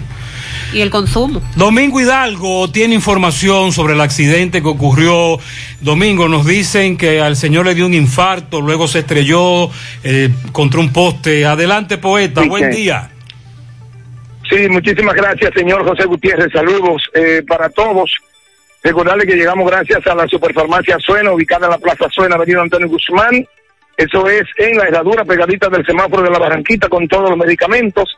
y 0.74 0.82
el 0.82 0.90
consumo. 0.90 1.42
Domingo 1.56 2.00
Hidalgo 2.00 2.70
tiene 2.72 2.96
información 2.96 3.72
sobre 3.72 3.94
el 3.94 4.02
accidente 4.02 4.62
que 4.62 4.68
ocurrió. 4.68 5.38
Domingo, 5.82 6.28
nos 6.28 6.46
dicen 6.46 6.98
que 6.98 7.20
al 7.22 7.36
señor 7.36 7.66
le 7.66 7.76
dio 7.76 7.86
un 7.86 7.94
infarto, 7.94 8.62
luego 8.62 8.88
se 8.88 9.00
estrelló 9.00 9.70
eh, 10.04 10.30
contra 10.52 10.80
un 10.80 10.92
poste. 10.94 11.46
Adelante, 11.46 11.98
poeta, 11.98 12.42
Sí, 12.44 12.50
buen 12.50 12.70
que- 12.70 12.76
día. 12.76 13.12
Sí, 14.50 14.68
muchísimas 14.70 15.16
gracias, 15.16 15.52
señor 15.56 15.88
José 15.88 16.06
Gutiérrez. 16.06 16.52
Saludos 16.52 17.04
eh, 17.14 17.42
para 17.48 17.70
todos. 17.70 18.12
Recordarle 18.84 19.26
que 19.26 19.36
llegamos 19.36 19.70
gracias 19.70 20.06
a 20.08 20.16
la 20.16 20.28
Superfarmacia 20.28 20.98
Suena, 21.00 21.32
ubicada 21.32 21.68
en 21.68 21.72
la 21.72 21.78
Plaza 21.78 22.08
Suena, 22.12 22.36
Avenida 22.36 22.62
Antonio 22.62 22.90
Guzmán. 22.90 23.46
Eso 23.96 24.28
es 24.30 24.44
en 24.58 24.78
la 24.78 24.86
herradura 24.86 25.24
pegadita 25.24 25.70
del 25.70 25.86
semáforo 25.86 26.24
de 26.24 26.32
la 26.32 26.40
Barranquita 26.40 26.90
con 26.90 27.08
todos 27.08 27.30
los 27.30 27.38
medicamentos. 27.38 28.10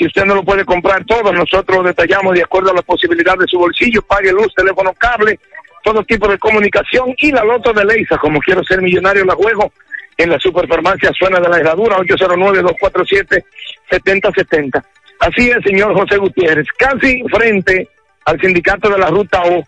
Si 0.00 0.06
usted 0.06 0.24
no 0.24 0.34
lo 0.34 0.42
puede 0.42 0.64
comprar 0.64 1.04
todo, 1.04 1.30
nosotros 1.30 1.84
detallamos 1.84 2.34
de 2.34 2.42
acuerdo 2.42 2.70
a 2.70 2.74
la 2.74 2.80
posibilidad 2.80 3.36
de 3.36 3.46
su 3.46 3.58
bolsillo. 3.58 4.00
Pague 4.00 4.32
luz, 4.32 4.50
teléfono, 4.56 4.94
cable, 4.94 5.38
todo 5.84 6.02
tipo 6.04 6.26
de 6.26 6.38
comunicación 6.38 7.14
y 7.18 7.30
la 7.30 7.44
loto 7.44 7.74
de 7.74 7.84
Leisa. 7.84 8.16
Como 8.16 8.40
quiero 8.40 8.64
ser 8.64 8.80
millonario, 8.80 9.26
la 9.26 9.34
juego 9.34 9.70
en 10.16 10.30
la 10.30 10.38
Superfarmacia 10.38 11.12
Suena 11.12 11.38
de 11.38 11.50
la 11.50 11.58
herradura, 11.58 11.98
809-247-7070. 11.98 14.82
Así 15.18 15.50
es, 15.50 15.58
señor 15.62 15.92
José 15.92 16.16
Gutiérrez. 16.16 16.66
Casi 16.78 17.22
frente 17.24 17.86
al 18.24 18.40
sindicato 18.40 18.88
de 18.88 18.98
la 18.98 19.08
Ruta 19.08 19.42
O, 19.42 19.62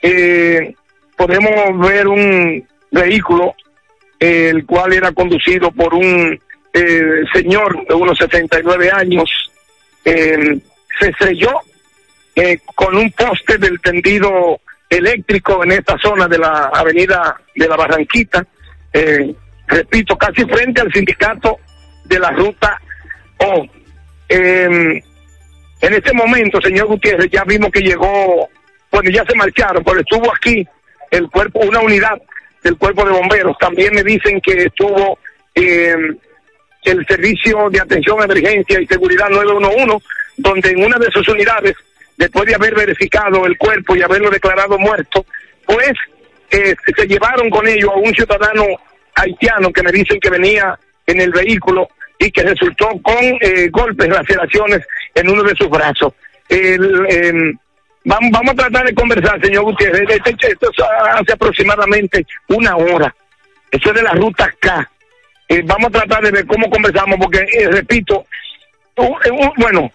eh, 0.00 0.74
podemos 1.14 1.78
ver 1.86 2.08
un 2.08 2.66
vehículo, 2.90 3.54
eh, 4.18 4.48
el 4.48 4.64
cual 4.64 4.94
era 4.94 5.12
conducido 5.12 5.70
por 5.72 5.92
un 5.92 6.40
eh, 6.72 7.24
señor 7.34 7.86
de 7.86 7.94
unos 7.94 8.16
79 8.16 8.90
años. 8.90 9.47
Eh, 10.08 10.58
se 10.98 11.10
estrelló 11.10 11.60
eh, 12.34 12.58
con 12.74 12.96
un 12.96 13.10
poste 13.12 13.58
del 13.58 13.80
tendido 13.80 14.60
eléctrico 14.88 15.62
en 15.64 15.72
esta 15.72 15.98
zona 15.98 16.26
de 16.26 16.38
la 16.38 16.70
avenida 16.72 17.38
de 17.54 17.68
la 17.68 17.76
Barranquita. 17.76 18.46
Eh, 18.92 19.34
repito, 19.66 20.16
casi 20.16 20.44
frente 20.46 20.80
al 20.80 20.92
sindicato 20.92 21.58
de 22.04 22.18
la 22.18 22.30
Ruta 22.30 22.80
O. 23.38 23.66
Eh, 24.28 25.02
en 25.80 25.94
este 25.94 26.12
momento, 26.12 26.60
señor 26.60 26.86
Gutiérrez, 26.86 27.30
ya 27.30 27.44
vimos 27.44 27.70
que 27.70 27.80
llegó, 27.80 28.48
bueno, 28.90 29.10
ya 29.10 29.24
se 29.24 29.36
marcharon, 29.36 29.84
pero 29.84 30.00
estuvo 30.00 30.34
aquí 30.34 30.66
el 31.10 31.28
cuerpo, 31.30 31.60
una 31.60 31.80
unidad 31.80 32.20
del 32.64 32.76
cuerpo 32.76 33.04
de 33.04 33.12
bomberos. 33.12 33.56
También 33.58 33.94
me 33.94 34.02
dicen 34.02 34.40
que 34.40 34.64
estuvo 34.64 35.18
eh, 35.54 35.94
el 36.84 37.04
servicio 37.06 37.68
de 37.70 37.80
atención 37.80 38.20
a 38.20 38.24
emergencia 38.24 38.80
y 38.80 38.86
seguridad 38.86 39.28
911, 39.30 40.04
donde 40.36 40.70
en 40.70 40.84
una 40.84 40.98
de 40.98 41.10
sus 41.10 41.26
unidades, 41.28 41.74
después 42.16 42.46
de 42.46 42.54
haber 42.54 42.74
verificado 42.74 43.44
el 43.46 43.56
cuerpo 43.58 43.96
y 43.96 44.02
haberlo 44.02 44.30
declarado 44.30 44.78
muerto, 44.78 45.24
pues 45.66 45.92
eh, 46.50 46.74
se 46.96 47.06
llevaron 47.06 47.50
con 47.50 47.66
ellos 47.66 47.90
a 47.90 47.98
un 47.98 48.14
ciudadano 48.14 48.64
haitiano 49.14 49.70
que 49.72 49.82
me 49.82 49.92
dicen 49.92 50.18
que 50.20 50.30
venía 50.30 50.78
en 51.06 51.20
el 51.20 51.30
vehículo 51.30 51.88
y 52.18 52.30
que 52.30 52.42
resultó 52.42 52.88
con 53.02 53.16
eh, 53.40 53.68
golpes, 53.70 54.08
laceraciones 54.08 54.80
en 55.14 55.28
uno 55.28 55.42
de 55.42 55.54
sus 55.56 55.68
brazos. 55.68 56.12
El, 56.48 57.06
em, 57.08 57.58
vamos, 58.04 58.30
vamos 58.32 58.52
a 58.52 58.56
tratar 58.56 58.86
de 58.86 58.94
conversar, 58.94 59.40
señor 59.42 59.64
Gutiérrez. 59.64 60.08
Este- 60.08 60.30
este- 60.30 60.52
Esto 60.52 60.70
es 60.70 60.84
hace 61.14 61.32
aproximadamente 61.32 62.26
una 62.48 62.76
hora. 62.76 63.14
Eso 63.70 63.90
es 63.90 63.94
de 63.96 64.02
la 64.02 64.12
ruta 64.12 64.52
K. 64.58 64.90
Eh, 65.48 65.62
vamos 65.64 65.88
a 65.88 65.90
tratar 65.90 66.22
de 66.24 66.30
ver 66.30 66.46
cómo 66.46 66.68
conversamos, 66.68 67.18
porque, 67.18 67.38
eh, 67.38 67.68
repito, 67.70 68.26
eh, 68.96 69.30
bueno, 69.56 69.90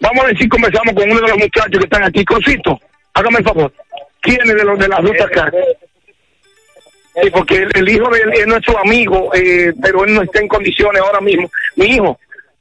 vamos 0.00 0.24
a 0.24 0.26
ver 0.28 0.38
si 0.38 0.48
conversamos 0.48 0.94
con 0.94 1.10
uno 1.10 1.20
de 1.20 1.28
los 1.28 1.38
muchachos 1.38 1.78
que 1.78 1.84
están 1.84 2.04
aquí. 2.04 2.24
Cosito, 2.24 2.80
Hágame 3.18 3.38
el 3.38 3.44
favor. 3.44 3.72
¿Quién 4.20 4.40
es 4.42 4.54
de 4.54 4.64
los 4.64 4.78
de 4.78 4.88
la 4.88 4.98
ruta 4.98 5.24
acá? 5.24 5.50
Sí, 7.20 7.30
porque 7.30 7.56
el, 7.56 7.70
el 7.74 7.88
hijo 7.88 8.08
de 8.10 8.20
él 8.20 8.32
es 8.32 8.46
nuestro 8.46 8.78
amigo, 8.78 9.34
eh, 9.34 9.72
pero 9.82 10.04
él 10.04 10.14
no 10.14 10.22
está 10.22 10.40
en 10.40 10.46
condiciones 10.46 11.02
ahora 11.02 11.20
mismo. 11.20 11.50
Mi 11.74 11.86
hijo, 11.86 12.18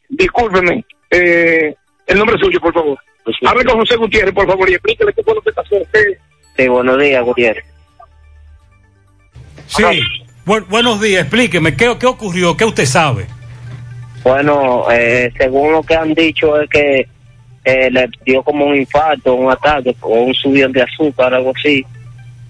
discúlpeme, 0.09 0.83
eh, 1.11 1.75
el 2.07 2.17
nombre 2.17 2.37
suyo, 2.39 2.59
por 2.59 2.73
favor. 2.73 2.97
Hable 3.45 3.65
con 3.65 3.79
José 3.79 3.97
Gutiérrez, 3.97 4.33
por 4.33 4.47
favor, 4.47 4.67
y 4.69 4.73
explíquele 4.73 5.13
qué 5.13 5.21
fue 5.21 5.35
lo 5.35 5.41
que 5.41 5.51
pasó. 5.51 5.75
Usted, 5.75 6.17
Sí, 6.55 6.67
buenos 6.67 6.99
días, 6.99 7.23
Gutiérrez. 7.23 7.65
Sí. 9.67 9.83
Bu- 10.47 10.65
buenos 10.69 10.99
días, 11.01 11.21
explíqueme, 11.23 11.75
¿qué, 11.75 11.95
¿qué 11.99 12.05
ocurrió? 12.07 12.55
¿Qué 12.57 12.65
usted 12.65 12.85
sabe? 12.85 13.27
Bueno, 14.23 14.85
eh, 14.91 15.31
según 15.37 15.73
lo 15.73 15.83
que 15.83 15.95
han 15.95 16.13
dicho 16.13 16.59
es 16.59 16.69
que 16.69 17.07
eh, 17.65 17.89
le 17.91 18.09
dio 18.25 18.41
como 18.43 18.65
un 18.65 18.75
infarto, 18.75 19.35
un 19.35 19.51
ataque 19.51 19.95
o 20.01 20.21
un 20.21 20.33
subión 20.33 20.71
de 20.71 20.81
azúcar, 20.83 21.33
algo 21.33 21.51
así. 21.55 21.85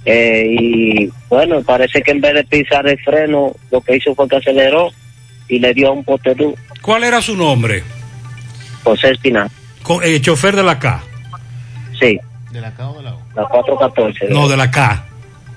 Eh, 0.05 0.45
y 0.59 1.09
bueno, 1.27 1.61
parece 1.63 2.01
que 2.01 2.11
en 2.11 2.21
vez 2.21 2.33
de 2.35 2.43
pisar 2.45 2.87
el 2.87 2.97
freno, 2.99 3.51
lo 3.71 3.81
que 3.81 3.97
hizo 3.97 4.13
fue 4.15 4.27
que 4.29 4.37
aceleró 4.37 4.89
y 5.49 5.59
le 5.59 5.73
dio 5.73 5.91
un 5.91 6.03
pote 6.03 6.33
de 6.33 6.43
luz. 6.45 6.55
¿Cuál 6.81 7.03
era 7.03 7.21
su 7.21 7.35
nombre? 7.35 7.83
José 8.83 9.11
Espinal. 9.11 9.49
Co- 9.83 10.01
eh, 10.03 10.21
chofer 10.21 10.55
de 10.55 10.63
la 10.63 10.79
K. 10.79 11.01
Sí. 11.99 12.19
¿De 12.51 12.61
la 12.61 12.71
K 12.73 12.89
o 12.89 12.97
de 12.97 13.03
la 13.03 13.15
O? 13.15 13.21
La 13.35 13.43
414. 13.47 14.27
No, 14.29 14.47
de 14.47 14.55
la 14.55 14.69
K. 14.71 15.03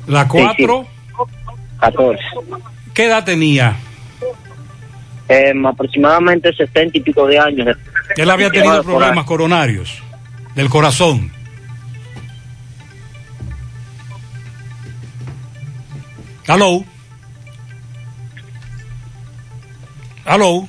La 0.06 0.22
Sí, 0.24 0.28
sí. 0.56 0.66
4, 1.80 2.16
14. 2.16 2.22
¿qué 2.94 3.06
edad 3.06 3.24
tenía? 3.24 3.76
Eh, 5.28 5.52
aproximadamente 5.64 6.52
70 6.52 6.98
y 6.98 7.00
pico 7.00 7.26
de 7.26 7.38
años. 7.38 7.76
Él 8.16 8.30
había 8.30 8.50
tenido 8.50 8.82
problemas 8.82 9.24
coronarios 9.24 10.02
del 10.54 10.68
corazón. 10.68 11.30
Aló. 16.48 16.84
Aló. 20.24 20.66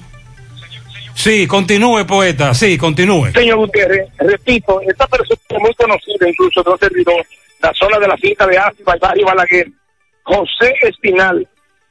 Sí, 1.15 1.47
continúe, 1.47 2.05
poeta. 2.05 2.53
Sí, 2.53 2.77
continúe. 2.77 3.31
Señor 3.31 3.57
Gutiérrez, 3.57 4.07
repito, 4.17 4.79
esta 4.81 5.07
persona 5.07 5.39
es 5.49 5.59
muy 5.59 5.73
conocida 5.73 6.29
incluso 6.29 6.63
de 6.63 6.69
un 6.71 6.79
servidor, 6.79 7.25
la 7.61 7.73
zona 7.73 7.99
de 7.99 8.07
la 8.07 8.17
finca 8.17 8.45
de 8.47 8.57
Áciba 8.57 8.95
y 8.95 8.99
Barrio 8.99 9.25
Balaguer, 9.25 9.67
José 10.23 10.73
Espinal, 10.81 11.47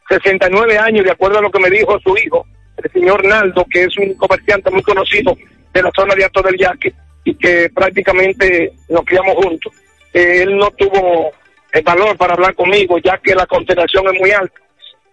69 0.09 0.79
años, 0.79 1.05
de 1.05 1.13
acuerdo 1.13 1.39
a 1.39 1.43
lo 1.43 1.51
que 1.51 1.61
me 1.61 1.71
dijo 1.71 1.99
su 2.01 2.17
hijo, 2.17 2.47
el 2.77 2.91
señor 2.93 3.25
Naldo, 3.25 3.65
que 3.71 3.85
es 3.85 3.97
un 3.99 4.15
comerciante 4.15 4.71
muy 4.71 4.83
conocido 4.83 5.37
de 5.73 5.83
la 5.83 5.91
zona 5.95 6.15
de 6.15 6.25
Alto 6.25 6.43
del 6.43 6.57
Yaque 6.57 6.93
y 7.25 7.35
que 7.35 7.71
prácticamente 7.75 8.73
nos 8.89 9.05
criamos 9.05 9.35
juntos. 9.37 9.73
Eh, 10.13 10.43
él 10.43 10.57
no 10.57 10.71
tuvo 10.73 11.31
el 11.73 11.83
valor 11.83 12.17
para 12.17 12.35
hablar 12.35 12.55
conmigo, 12.55 12.99
ya 12.99 13.19
que 13.19 13.35
la 13.35 13.47
concentración 13.47 14.07
es 14.13 14.21
muy 14.21 14.31
alta. 14.31 14.61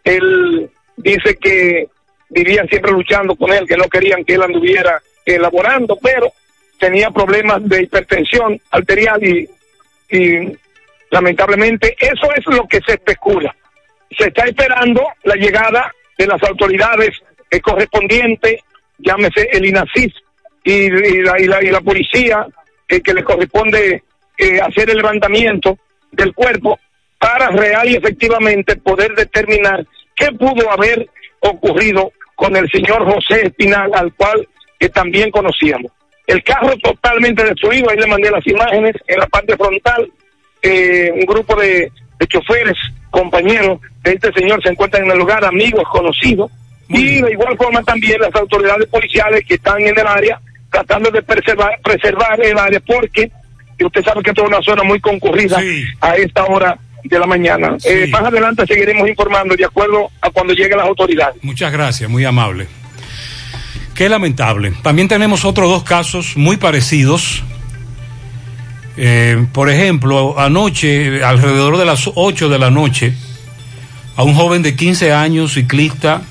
Él 0.03 0.69
dice 0.95 1.35
que 1.35 1.87
vivían 2.29 2.67
siempre 2.67 2.91
luchando 2.91 3.35
con 3.35 3.51
él, 3.53 3.67
que 3.67 3.77
no 3.77 3.87
querían 3.89 4.23
que 4.23 4.35
él 4.35 4.43
anduviera 4.43 5.01
elaborando, 5.25 5.97
pero 6.01 6.31
tenía 6.79 7.11
problemas 7.11 7.67
de 7.67 7.83
hipertensión 7.83 8.59
arterial 8.71 9.23
y, 9.23 9.49
y 10.09 10.57
lamentablemente 11.11 11.95
eso 11.99 12.29
es 12.35 12.45
lo 12.47 12.67
que 12.67 12.79
se 12.85 12.93
especula. 12.93 13.55
Se 14.17 14.27
está 14.27 14.45
esperando 14.45 15.05
la 15.23 15.35
llegada 15.35 15.93
de 16.17 16.27
las 16.27 16.41
autoridades 16.43 17.11
eh, 17.49 17.59
correspondientes, 17.59 18.61
llámese 18.97 19.49
el 19.51 19.65
INACIS 19.65 20.13
y, 20.63 20.89
la, 20.89 21.39
y, 21.39 21.45
la, 21.45 21.63
y 21.63 21.69
la 21.69 21.81
policía, 21.81 22.45
eh, 22.87 23.01
que 23.01 23.13
le 23.13 23.23
corresponde 23.23 24.03
eh, 24.37 24.61
hacer 24.61 24.89
el 24.89 24.97
levantamiento 24.97 25.77
del 26.11 26.33
cuerpo 26.33 26.79
para 27.19 27.49
real 27.49 27.89
y 27.89 27.95
efectivamente 27.95 28.77
poder 28.77 29.13
determinar 29.15 29.85
qué 30.15 30.31
pudo 30.31 30.71
haber 30.71 31.09
ocurrido 31.39 32.11
con 32.35 32.55
el 32.55 32.69
señor 32.69 33.05
José 33.05 33.47
Espinal, 33.47 33.91
al 33.93 34.13
cual 34.13 34.47
que 34.79 34.89
también 34.89 35.31
conocíamos. 35.31 35.91
El 36.27 36.43
carro 36.43 36.75
totalmente 36.77 37.43
destruido, 37.43 37.89
ahí 37.89 37.97
le 37.97 38.07
mandé 38.07 38.29
las 38.29 38.45
imágenes 38.45 38.95
en 39.07 39.19
la 39.19 39.27
parte 39.27 39.55
frontal, 39.55 40.11
eh, 40.67 41.11
un 41.13 41.25
grupo 41.25 41.55
de, 41.55 41.91
de 42.19 42.27
choferes, 42.27 42.77
compañeros 43.09 43.79
de 44.03 44.13
este 44.13 44.31
señor 44.33 44.61
se 44.61 44.69
encuentran 44.69 45.05
en 45.05 45.11
el 45.11 45.17
lugar, 45.17 45.43
amigos, 45.45 45.83
conocidos, 45.91 46.51
y 46.89 47.21
de 47.21 47.31
igual 47.31 47.57
forma 47.57 47.83
también 47.83 48.19
las 48.21 48.33
autoridades 48.35 48.87
policiales 48.87 49.43
que 49.45 49.55
están 49.55 49.81
en 49.81 49.97
el 49.97 50.07
área 50.07 50.39
tratando 50.71 51.09
de 51.11 51.21
preservar, 51.21 51.79
preservar 51.83 52.39
el 52.43 52.57
área 52.57 52.79
porque 52.79 53.31
usted 53.83 54.03
sabe 54.03 54.23
que 54.23 54.31
esta 54.31 54.41
es 54.41 54.47
una 54.47 54.61
zona 54.61 54.83
muy 54.83 54.99
concurrida 54.99 55.59
a 56.01 56.15
esta 56.15 56.45
hora 56.45 56.77
de 57.03 57.19
la 57.19 57.25
mañana. 57.25 57.77
Eh, 57.85 58.07
más 58.07 58.23
adelante 58.23 58.65
seguiremos 58.65 59.07
informando 59.07 59.55
de 59.55 59.65
acuerdo 59.65 60.09
a 60.21 60.29
cuando 60.29 60.53
lleguen 60.53 60.77
las 60.77 60.87
autoridades. 60.87 61.43
Muchas 61.43 61.71
gracias, 61.71 62.09
muy 62.09 62.25
amable. 62.25 62.67
Qué 63.95 64.09
lamentable. 64.09 64.73
También 64.83 65.07
tenemos 65.07 65.45
otros 65.45 65.69
dos 65.69 65.83
casos 65.83 66.37
muy 66.37 66.57
parecidos. 66.57 67.43
Eh, 68.97 69.45
por 69.53 69.69
ejemplo, 69.69 70.39
anoche, 70.39 71.23
alrededor 71.23 71.77
de 71.77 71.85
las 71.85 72.09
8 72.15 72.49
de 72.49 72.59
la 72.59 72.71
noche, 72.71 73.13
a 74.15 74.23
un 74.23 74.33
joven 74.33 74.63
de 74.63 74.75
15 74.75 75.13
años, 75.13 75.53
ciclista, 75.53 76.23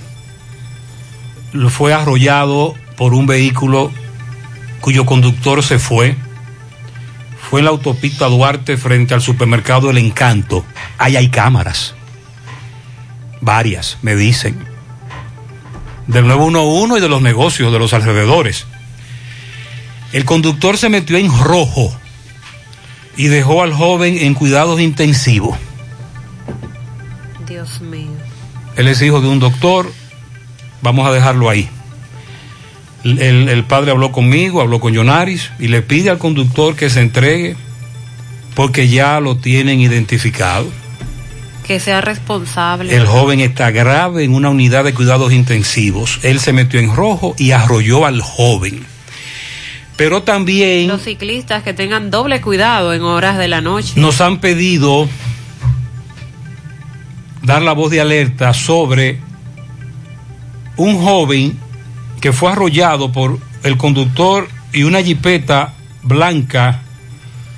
fue 1.70 1.94
arrollado 1.94 2.74
por 2.96 3.14
un 3.14 3.26
vehículo 3.26 3.92
cuyo 4.80 5.06
conductor 5.06 5.62
se 5.62 5.78
fue. 5.78 6.16
Fue 7.48 7.60
en 7.60 7.66
la 7.66 7.70
autopista 7.70 8.26
Duarte 8.26 8.76
frente 8.76 9.14
al 9.14 9.22
supermercado 9.22 9.90
El 9.90 9.98
Encanto. 9.98 10.64
Ahí 10.98 11.14
hay 11.14 11.28
cámaras. 11.28 11.94
Varias, 13.40 13.98
me 14.02 14.16
dicen. 14.16 14.58
Del 16.08 16.26
911 16.26 16.98
y 16.98 17.00
de 17.00 17.08
los 17.08 17.22
negocios 17.22 17.72
de 17.72 17.78
los 17.78 17.92
alrededores. 17.92 18.66
El 20.12 20.24
conductor 20.24 20.76
se 20.76 20.88
metió 20.88 21.16
en 21.16 21.30
rojo 21.38 21.96
y 23.16 23.26
dejó 23.28 23.62
al 23.62 23.72
joven 23.72 24.16
en 24.18 24.34
cuidados 24.34 24.80
intensivos. 24.80 25.56
Dios 27.48 27.80
mío. 27.80 28.10
Él 28.76 28.88
es 28.88 29.00
hijo 29.02 29.20
de 29.20 29.28
un 29.28 29.38
doctor. 29.38 29.90
Vamos 30.82 31.08
a 31.08 31.12
dejarlo 31.12 31.48
ahí. 31.48 31.68
El, 33.04 33.48
el- 33.48 33.64
padre 33.64 33.92
habló 33.92 34.10
conmigo, 34.10 34.60
habló 34.60 34.80
con 34.80 34.92
Yonaris 34.92 35.50
y 35.58 35.68
le 35.68 35.80
pide 35.82 36.10
al 36.10 36.18
conductor 36.18 36.74
que 36.74 36.90
se 36.90 37.00
entregue 37.00 37.56
porque 38.54 38.88
ya 38.88 39.20
lo 39.20 39.36
tienen 39.36 39.80
identificado. 39.80 40.66
Que 41.66 41.78
sea 41.80 42.00
responsable. 42.00 42.94
El 42.96 43.06
joven 43.06 43.40
está 43.40 43.70
grave 43.70 44.24
en 44.24 44.34
una 44.34 44.50
unidad 44.50 44.84
de 44.84 44.94
cuidados 44.94 45.32
intensivos. 45.32 46.18
Él 46.22 46.40
se 46.40 46.52
metió 46.52 46.80
en 46.80 46.94
rojo 46.94 47.34
y 47.38 47.52
arrolló 47.52 48.06
al 48.06 48.20
joven. 48.22 48.84
Pero 49.96 50.22
también 50.22 50.88
Los 50.88 51.02
ciclistas 51.02 51.62
que 51.62 51.72
tengan 51.72 52.10
doble 52.10 52.40
cuidado 52.40 52.92
en 52.92 53.02
horas 53.02 53.38
de 53.38 53.48
la 53.48 53.60
noche. 53.60 53.94
nos 53.96 54.20
han 54.20 54.40
pedido 54.40 55.08
dar 57.42 57.62
la 57.62 57.72
voz 57.72 57.90
de 57.90 58.00
alerta 58.00 58.52
sobre 58.52 59.20
un 60.76 61.00
joven 61.00 61.58
que 62.20 62.32
fue 62.32 62.52
arrollado 62.52 63.12
por 63.12 63.38
el 63.62 63.76
conductor 63.76 64.48
y 64.72 64.82
una 64.82 65.02
jipeta 65.02 65.74
blanca. 66.02 66.82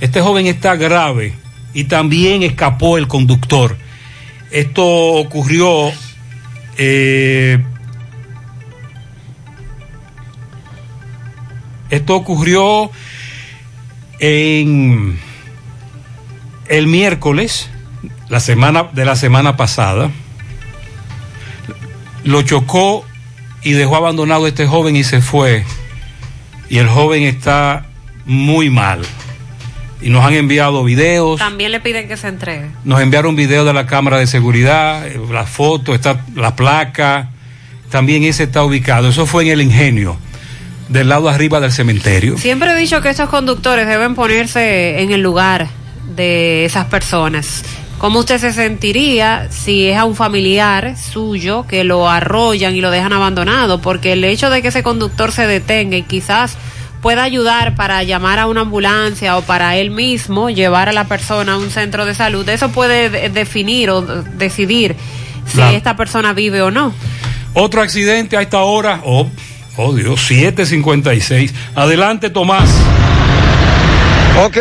Este 0.01 0.21
joven 0.21 0.47
está 0.47 0.77
grave 0.77 1.35
y 1.75 1.85
también 1.85 2.43
escapó 2.43 2.99
el 2.99 3.09
conductor. 3.09 3.77
Esto 4.51 4.85
ocurrió 4.85 5.91
eh, 6.77 7.59
esto 11.91 12.15
ocurrió 12.15 12.91
en 14.19 15.19
el 16.69 16.87
miércoles 16.87 17.71
la 18.29 18.41
semana 18.41 18.89
de 18.93 19.05
la 19.05 19.17
semana 19.17 19.57
pasada. 19.57 20.11
Lo 22.25 22.43
chocó 22.43 23.05
y 23.63 23.73
dejó 23.73 23.97
abandonado 23.97 24.45
a 24.45 24.49
este 24.49 24.67
joven 24.67 24.97
y 24.97 25.05
se 25.05 25.23
fue. 25.23 25.65
Y 26.69 26.79
el 26.79 26.89
joven 26.89 27.23
está 27.23 27.87
muy 28.27 28.69
mal. 28.69 29.01
Y 30.01 30.11
nos 30.11 30.25
han 30.25 30.35
enviado 30.35 30.85
videos. 30.85 31.39
También 31.39 31.73
le 31.73 31.81
piden 31.81 32.07
que 32.07 32.17
se 32.17 32.29
entregue. 32.29 32.67
nos 32.85 33.01
enviaron 33.01 33.35
videos 33.35 33.67
de 33.67 33.73
la 33.73 33.87
cámara 33.87 34.19
de 34.19 34.27
seguridad 34.27 35.07
la 35.31 35.45
foto 35.45 35.95
está 35.95 36.25
la 36.35 36.55
placa. 36.55 37.31
También 37.91 38.25
ese 38.25 38.45
está 38.45 38.63
ubicado. 38.63 39.09
Eso 39.09 39.25
fue 39.25 39.45
en 39.45 39.53
el 39.53 39.63
ingenio 39.63 40.19
del 40.89 41.09
lado 41.09 41.29
arriba 41.29 41.61
del 41.61 41.71
cementerio 41.73 42.39
Siempre 42.39 42.73
he 42.73 42.77
dicho 42.77 43.01
que 43.03 43.11
estos 43.11 43.29
conductores 43.29 43.87
deben 43.87 44.15
ponerse 44.15 45.01
en 45.03 45.13
el 45.13 45.21
lugar 45.21 45.69
de 46.17 46.65
esas 46.65 46.87
personas. 46.87 47.63
¿Cómo 47.99 48.21
usted 48.21 48.39
se 48.39 48.53
sentiría 48.53 49.49
si 49.51 49.89
es 49.89 49.97
a 49.99 50.05
un 50.05 50.15
familiar 50.15 50.97
suyo 50.97 51.67
que 51.69 51.83
lo 51.85 52.09
arrollan 52.09 52.75
y 52.77 52.81
lo 52.81 52.91
dejan 52.91 53.13
abandonado? 53.13 53.81
Porque 53.81 54.13
el 54.13 54.23
hecho 54.25 54.51
de 54.51 54.63
que 54.63 54.69
ese 54.69 54.83
conductor 54.85 55.33
se 55.33 55.47
detenga 55.47 55.97
y 55.97 56.03
quizás 56.05 56.57
pueda 57.03 57.23
ayudar 57.25 57.75
para 57.75 58.03
llamar 58.05 58.39
a 58.39 58.47
una 58.47 58.61
ambulancia 58.63 59.37
o 59.37 59.43
para 59.43 59.77
él 59.77 59.91
mismo 59.91 60.49
llevar 60.49 60.89
a 60.89 60.93
la 60.93 61.05
persona 61.09 61.55
a 61.55 61.57
un 61.59 61.71
centro 61.71 62.05
de 62.07 62.15
salud, 62.15 62.49
eso 62.49 62.71
puede 62.71 63.11
de- 63.11 63.29
definir 63.31 63.91
o 63.91 64.03
decidir 64.03 64.95
si 65.47 65.61
esta 65.61 65.97
persona 65.97 66.33
vive 66.33 66.63
o 66.63 66.71
no. 66.71 66.93
Otro 67.55 67.83
accidente 67.83 68.37
a 68.37 68.43
esta 68.43 68.59
hora. 68.61 69.01
Oh, 69.05 69.29
oh 69.79 69.93
Dios, 69.95 70.21
756. 70.27 71.55
Adelante, 71.75 72.31
Tomás. 72.31 72.69
Ok, 74.45 74.57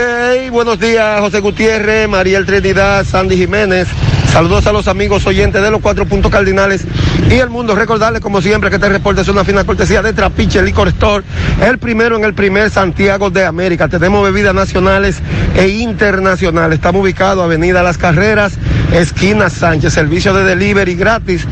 buenos 0.52 0.80
días, 0.80 1.20
José 1.20 1.40
Gutiérrez, 1.40 2.08
Mariel 2.08 2.46
Trinidad, 2.46 3.06
Sandy 3.06 3.36
Jiménez. 3.36 3.88
Saludos 4.32 4.68
a 4.68 4.72
los 4.72 4.88
amigos 4.88 5.26
oyentes 5.26 5.62
de 5.62 5.72
los 5.72 5.82
cuatro 5.82 6.06
puntos 6.06 6.32
cardinales 6.32 6.86
y 7.30 7.36
el 7.36 7.50
mundo. 7.50 7.76
Recordarles, 7.76 8.22
como 8.22 8.42
siempre, 8.42 8.70
que 8.70 8.76
este 8.76 8.90
reporte 8.90 9.22
es 9.22 9.28
una 9.28 9.44
fina 9.44 9.64
cortesía 9.64 10.02
de 10.02 10.14
Trapiche 10.14 10.62
Licor 10.62 10.90
Store, 10.90 11.24
el 11.62 11.80
primero 11.80 12.16
en 12.16 12.24
el 12.24 12.34
primer 12.34 12.70
Santiago 12.70 13.32
de 13.32 13.46
América. 13.46 13.88
Tenemos 13.88 14.24
bebidas 14.24 14.54
nacionales 14.54 15.20
e 15.56 15.68
internacionales. 15.68 16.76
Estamos 16.76 17.02
ubicados 17.02 17.44
Avenida 17.44 17.82
Las 17.82 17.98
Carreras, 17.98 18.54
esquina 18.92 19.50
Sánchez, 19.50 19.94
servicio 19.94 20.34
de 20.34 20.44
delivery 20.44 20.96
gratis. 20.96 21.46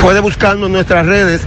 Puede 0.00 0.20
buscarnos 0.20 0.66
en 0.66 0.72
nuestras 0.72 1.06
redes 1.06 1.42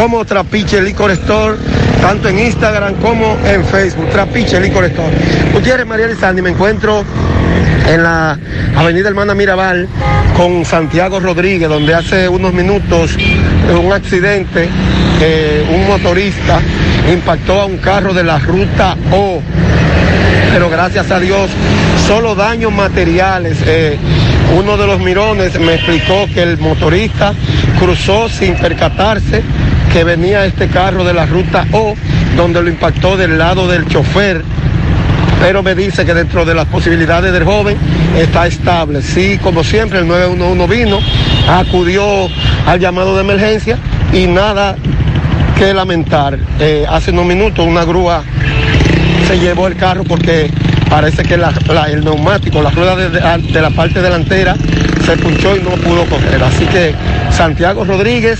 como 0.00 0.24
Trapiche 0.24 0.80
Licor 0.80 1.10
Store, 1.10 1.58
tanto 2.00 2.30
en 2.30 2.38
Instagram 2.38 2.94
como 3.02 3.36
en 3.44 3.62
Facebook. 3.62 4.08
Trapiche 4.08 4.58
Licor 4.58 4.86
Store. 4.86 5.14
Gutiérrez, 5.52 5.86
María 5.86 6.06
Sandy, 6.18 6.40
me 6.40 6.48
encuentro 6.48 7.04
en 7.86 8.02
la 8.02 8.38
avenida 8.76 9.10
Hermana 9.10 9.34
Mirabal 9.34 9.86
con 10.38 10.64
Santiago 10.64 11.20
Rodríguez, 11.20 11.68
donde 11.68 11.94
hace 11.94 12.30
unos 12.30 12.54
minutos 12.54 13.14
un 13.78 13.92
accidente, 13.92 14.70
eh, 15.20 15.68
un 15.70 15.86
motorista 15.86 16.60
impactó 17.12 17.60
a 17.60 17.66
un 17.66 17.76
carro 17.76 18.14
de 18.14 18.24
la 18.24 18.38
ruta 18.38 18.96
O 19.12 19.42
pero 20.52 20.68
gracias 20.68 21.10
a 21.10 21.20
Dios, 21.20 21.50
solo 22.08 22.34
daños 22.34 22.72
materiales. 22.72 23.58
Eh, 23.66 23.96
uno 24.58 24.76
de 24.76 24.86
los 24.86 24.98
mirones 24.98 25.60
me 25.60 25.74
explicó 25.74 26.26
que 26.32 26.42
el 26.42 26.58
motorista 26.58 27.34
cruzó 27.78 28.28
sin 28.28 28.56
percatarse 28.56 29.42
que 29.92 30.04
venía 30.04 30.46
este 30.46 30.68
carro 30.68 31.04
de 31.04 31.12
la 31.12 31.26
ruta 31.26 31.66
O, 31.72 31.94
donde 32.36 32.62
lo 32.62 32.68
impactó 32.68 33.16
del 33.16 33.38
lado 33.38 33.68
del 33.68 33.86
chofer. 33.86 34.42
Pero 35.40 35.62
me 35.62 35.74
dice 35.74 36.04
que 36.04 36.14
dentro 36.14 36.44
de 36.44 36.54
las 36.54 36.66
posibilidades 36.66 37.32
del 37.32 37.44
joven 37.44 37.76
está 38.18 38.46
estable. 38.46 39.02
Sí, 39.02 39.38
como 39.42 39.64
siempre, 39.64 40.00
el 40.00 40.06
911 40.06 40.74
vino, 40.74 40.98
acudió 41.48 42.04
al 42.66 42.78
llamado 42.78 43.14
de 43.14 43.22
emergencia 43.22 43.78
y 44.12 44.26
nada 44.26 44.76
que 45.58 45.72
lamentar. 45.74 46.38
Eh, 46.58 46.84
hace 46.88 47.10
unos 47.10 47.26
minutos 47.26 47.66
una 47.66 47.84
grúa 47.84 48.22
se 49.26 49.38
llevó 49.38 49.66
el 49.66 49.76
carro 49.76 50.04
porque 50.04 50.50
parece 50.90 51.22
que 51.22 51.36
la- 51.36 51.54
la- 51.68 51.86
el 51.88 52.04
neumático, 52.04 52.60
la 52.60 52.70
rueda 52.70 52.96
de, 52.96 53.08
de- 53.10 53.20
de 53.52 53.60
la 53.62 53.70
parte 53.70 54.02
delantera 54.02 54.54
se 55.06 55.16
punchó 55.16 55.56
y 55.56 55.60
no 55.60 55.70
pudo 55.70 56.04
coger. 56.06 56.42
Así 56.42 56.66
que 56.66 56.94
Santiago 57.32 57.84
Rodríguez, 57.84 58.38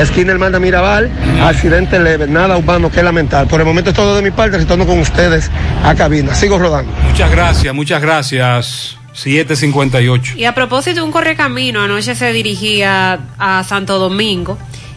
esquina 0.00 0.32
Hermana 0.32 0.58
Mirabal, 0.58 1.10
accidente 1.42 1.98
leve, 2.00 2.26
nada 2.26 2.56
humano 2.56 2.90
que 2.90 3.02
lamentar. 3.02 3.46
Por 3.46 3.60
el 3.60 3.66
momento 3.66 3.90
es 3.90 3.96
todo 3.96 4.16
de 4.16 4.22
mi 4.22 4.30
parte, 4.30 4.58
retorno 4.58 4.86
con 4.86 4.98
ustedes 4.98 5.50
a 5.84 5.94
cabina. 5.94 6.34
Sigo 6.34 6.58
rodando. 6.58 6.92
Muchas 7.08 7.30
gracias, 7.30 7.74
muchas 7.74 8.02
gracias. 8.02 8.96
758. 9.14 10.34
Y 10.38 10.44
a 10.46 10.54
propósito, 10.54 11.04
un 11.04 11.12
correcamino 11.12 11.82
anoche 11.82 12.14
se 12.14 12.32
dirigía 12.32 13.18
a 13.38 13.62
Santo 13.64 13.98
Domingo 13.98 14.56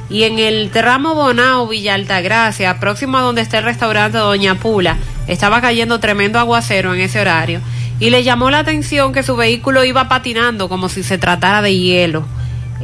y 0.10 0.24
en 0.24 0.40
el 0.40 0.70
tramo 0.72 1.16
Bonao 1.16 1.68
Villa 1.68 1.96
Altagracia, 1.96 2.80
próximo 2.80 3.18
a 3.18 3.22
donde 3.22 3.42
está 3.42 3.58
el 3.58 3.66
restaurante 3.66 4.18
Doña 4.18 4.56
Pula, 4.56 4.96
estaba 5.28 5.62
cayendo 5.62 6.00
tremendo 6.00 6.40
aguacero 6.40 6.94
en 6.94 7.02
ese 7.02 7.20
horario 7.20 7.62
y 8.00 8.10
le 8.10 8.24
llamó 8.24 8.50
la 8.50 8.60
atención 8.60 9.14
que 9.14 9.24
su 9.24 9.36
vehículo 9.36 9.84
iba 9.84 10.10
patinando 10.10 10.70
como 10.70 10.90
si 10.90 11.04
se 11.04 11.18
tratara 11.18 11.62
de 11.62 11.78
hielo. 11.78 12.26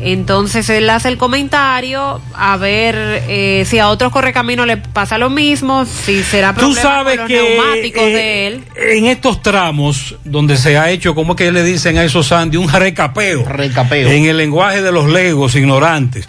Entonces 0.04 0.68
él 0.70 0.90
hace 0.90 1.10
el 1.10 1.18
comentario 1.18 2.22
a 2.34 2.58
ver 2.58 2.96
eh, 3.28 3.66
si 3.68 3.78
a 3.78 3.90
otros 3.90 4.12
correcaminos 4.12 4.66
le 4.66 4.78
pasa 4.78 5.18
lo 5.18 5.30
mismo, 5.30 5.86
si 5.86 6.24
será 6.24 6.54
Tú 6.54 6.62
problema 6.62 6.82
sabes 6.82 7.18
con 7.18 7.24
los 7.24 7.28
que 7.28 7.56
neumáticos 7.56 8.04
eh, 8.04 8.14
de 8.14 8.48
él. 8.48 8.64
en 8.76 9.06
estos 9.06 9.44
tramos 9.44 10.16
donde 10.24 10.58
se 10.58 10.78
ha 10.78 10.90
hecho, 10.90 11.14
¿cómo 11.14 11.34
es 11.34 11.38
que 11.38 11.52
le 11.52 11.64
dicen 11.64 11.98
a 11.98 12.04
esos 12.04 12.28
Sandy? 12.28 12.58
Un 12.58 12.72
recapeo. 12.72 13.46
Recapeo. 13.46 14.10
En 14.10 14.26
el 14.26 14.38
lenguaje 14.38 14.82
de 14.82 14.92
los 14.92 15.08
legos 15.08 15.56
ignorantes. 15.56 16.28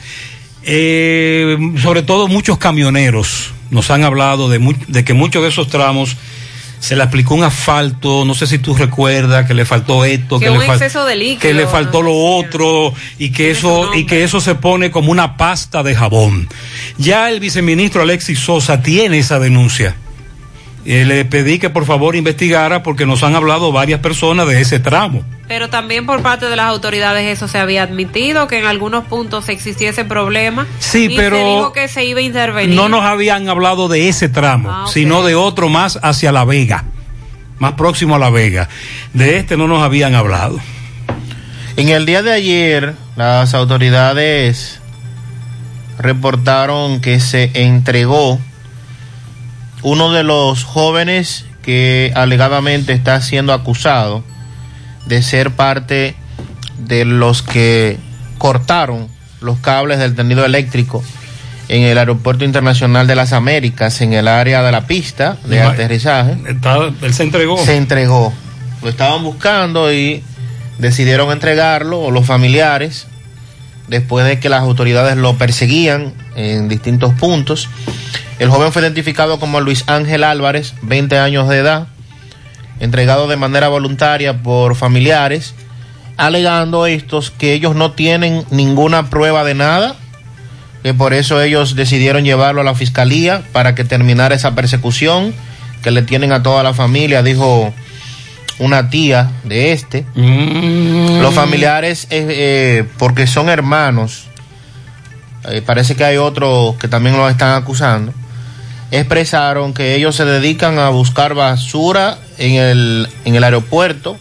Eh, 0.65 1.57
sobre 1.81 2.03
todo 2.03 2.29
muchos 2.29 2.59
camioneros 2.59 3.53
nos 3.73 3.91
han 3.91 4.05
hablado 4.05 4.49
de, 4.49 5.05
que 5.05 5.15
muchos 5.15 5.43
de 5.43 5.49
esos 5.49 5.67
tramos 5.67 6.17
se 6.79 6.95
le 6.95 7.03
aplicó 7.05 7.35
un 7.35 7.43
asfalto, 7.45 8.25
no 8.25 8.35
sé 8.35 8.47
si 8.47 8.59
tú 8.59 8.75
recuerdas 8.75 9.47
que 9.47 9.55
le 9.55 9.65
faltó 9.65 10.05
esto, 10.05 10.39
Que 10.39 10.51
le, 10.51 10.59
fal- 10.59 10.73
exceso 10.75 11.05
de 11.05 11.17
líquido, 11.17 11.41
que 11.41 11.55
le 11.55 11.67
faltó 11.67 12.03
lo 12.03 12.13
otro 12.15 12.93
y 13.19 13.31
que 13.31 13.51
eso 13.51 13.95
y 13.95 14.05
que 14.05 14.25
eso 14.25 14.41
se 14.41 14.57
pone 14.57 14.91
como 14.91 15.11
una 15.11 15.37
pasta 15.37 15.83
de 15.83 15.95
jabón. 15.95 16.49
Ya 16.99 17.31
el 17.31 17.41
viceministro 17.41 18.03
Alexis 18.03 18.39
Sosa 18.41 18.83
tiene 18.83 19.19
esa 19.19 19.39
denuncia. 19.39 19.97
Eh, 20.85 21.05
le 21.07 21.25
pedí 21.25 21.59
que 21.61 21.71
por 21.71 21.87
favor 21.87 22.17
investigara 22.17 22.83
porque 22.83 23.07
nos 23.07 23.23
han 23.23 23.37
hablado 23.37 23.71
varias 23.73 24.01
personas 24.01 24.49
de 24.49 24.61
ese 24.61 24.81
tramo. 24.81 25.25
Pero 25.53 25.69
también 25.69 26.07
por 26.07 26.23
parte 26.23 26.47
de 26.47 26.57
las 26.57 26.65
autoridades 26.65 27.27
eso 27.27 27.47
se 27.47 27.59
había 27.59 27.83
admitido, 27.83 28.49
que 28.49 28.59
en 28.59 28.65
algunos 28.65 29.05
puntos 29.05 29.51
existiese 29.51 30.03
problema. 30.03 30.67
Sí, 30.79 31.09
y 31.11 31.15
pero 31.15 31.37
se 31.37 31.45
dijo 31.45 31.73
que 31.75 31.89
se 31.89 32.07
iba 32.07 32.21
a 32.21 32.23
intervenir. 32.23 32.75
No 32.75 32.89
nos 32.89 33.05
habían 33.05 33.51
hablado 33.51 33.87
de 33.89 34.09
ese 34.09 34.31
tramo, 34.31 34.71
Ah, 34.73 34.87
sino 34.91 35.23
de 35.23 35.35
otro 35.35 35.69
más 35.69 35.99
hacia 36.03 36.33
La 36.33 36.47
Vega, 36.47 36.87
más 37.59 37.75
próximo 37.75 38.15
a 38.15 38.19
La 38.19 38.31
Vega. 38.31 38.71
De 39.13 39.37
este 39.37 39.59
no 39.59 39.69
nos 39.69 39.83
habían 39.83 40.15
hablado. 40.15 40.59
En 41.77 41.91
el 41.91 42.07
día 42.07 42.23
de 42.23 42.33
ayer, 42.33 42.95
las 43.17 43.53
autoridades 43.53 44.81
reportaron 45.99 47.03
que 47.03 47.21
se 47.21 47.51
entregó 47.53 48.41
uno 49.83 50.13
de 50.13 50.25
los 50.25 50.65
jóvenes 50.65 51.45
que 51.61 52.11
alegadamente 52.15 52.95
está 52.95 53.21
siendo 53.21 53.53
acusado 53.53 54.25
de 55.07 55.23
ser 55.23 55.51
parte 55.51 56.15
de 56.79 57.05
los 57.05 57.43
que 57.43 57.99
cortaron 58.39 59.09
los 59.41 59.59
cables 59.59 59.99
del 59.99 60.15
tendido 60.15 60.45
eléctrico 60.45 61.03
en 61.69 61.83
el 61.83 61.97
Aeropuerto 61.99 62.45
Internacional 62.45 63.07
de 63.07 63.15
las 63.15 63.33
Américas, 63.33 64.01
en 64.01 64.13
el 64.13 64.29
área 64.29 64.63
de 64.63 64.73
la 64.73 64.87
pista 64.87 65.39
de 65.45 65.63
aterrizaje. 65.63 66.37
él 67.03 67.15
se 67.15 67.23
entregó. 67.23 67.59
Se 67.65 67.77
entregó. 67.77 68.33
Lo 68.83 68.89
estaban 68.89 69.23
buscando 69.23 69.93
y 69.93 70.23
decidieron 70.79 71.31
entregarlo, 71.33 72.01
o 72.01 72.11
los 72.11 72.27
familiares, 72.27 73.07
después 73.89 74.27
de 74.27 74.41
que 74.41 74.49
las 74.49 74.61
autoridades 74.61 75.17
lo 75.17 75.39
perseguían 75.39 76.13
en 76.35 76.69
distintos 76.69 77.15
puntos. 77.15 77.69
El 78.39 78.51
joven 78.51 78.73
fue 78.73 78.83
identificado 78.83 79.39
como 79.39 79.61
Luis 79.61 79.85
Ángel 79.87 80.25
Álvarez, 80.25 80.75
20 80.83 81.19
años 81.19 81.49
de 81.49 81.59
edad, 81.59 81.87
entregado 82.83 83.29
de 83.29 83.37
manera 83.37 83.69
voluntaria 83.69 84.43
por 84.43 84.75
familiares, 84.75 85.55
alegando 86.17 86.87
estos 86.87 87.31
que 87.31 87.55
ellos 87.55 87.77
no 87.77 87.93
tienen 87.93 88.45
ninguna 88.51 89.09
prueba 89.09 89.45
de 89.45 89.55
nada, 89.55 89.95
que 90.83 90.93
por 90.93 91.15
eso 91.15 91.41
ellos 91.41 91.77
decidieron 91.77 92.25
llevarlo 92.25 92.61
a 92.61 92.65
la 92.65 92.75
fiscalía 92.75 93.45
para 93.53 93.77
que 93.77 93.85
terminara 93.85 94.35
esa 94.35 94.57
persecución 94.57 95.33
que 95.81 95.93
le 95.93 96.03
tienen 96.03 96.33
a 96.33 96.43
toda 96.43 96.65
la 96.65 96.75
familia, 96.75 97.23
dijo 97.23 97.73
una 98.59 98.91
tía 98.91 99.31
de 99.45 99.73
este. 99.73 100.05
Los 100.17 101.35
familiares, 101.35 102.09
eh, 102.11 102.27
eh, 102.29 102.85
porque 102.99 103.29
son 103.29 103.49
hermanos, 103.49 104.25
eh, 105.49 105.63
parece 105.65 105.95
que 105.95 106.03
hay 106.03 106.17
otros 106.17 106.75
que 106.77 106.89
también 106.89 107.17
lo 107.17 107.29
están 107.29 107.55
acusando, 107.55 108.13
expresaron 108.93 109.73
que 109.73 109.95
ellos 109.97 110.15
se 110.15 110.25
dedican 110.25 110.79
a 110.79 110.91
buscar 110.91 111.35
basura 111.35 112.19
en 112.39 112.55
el, 112.55 113.09
en 113.25 113.35
el 113.35 113.43
aeropuerto 113.43 114.19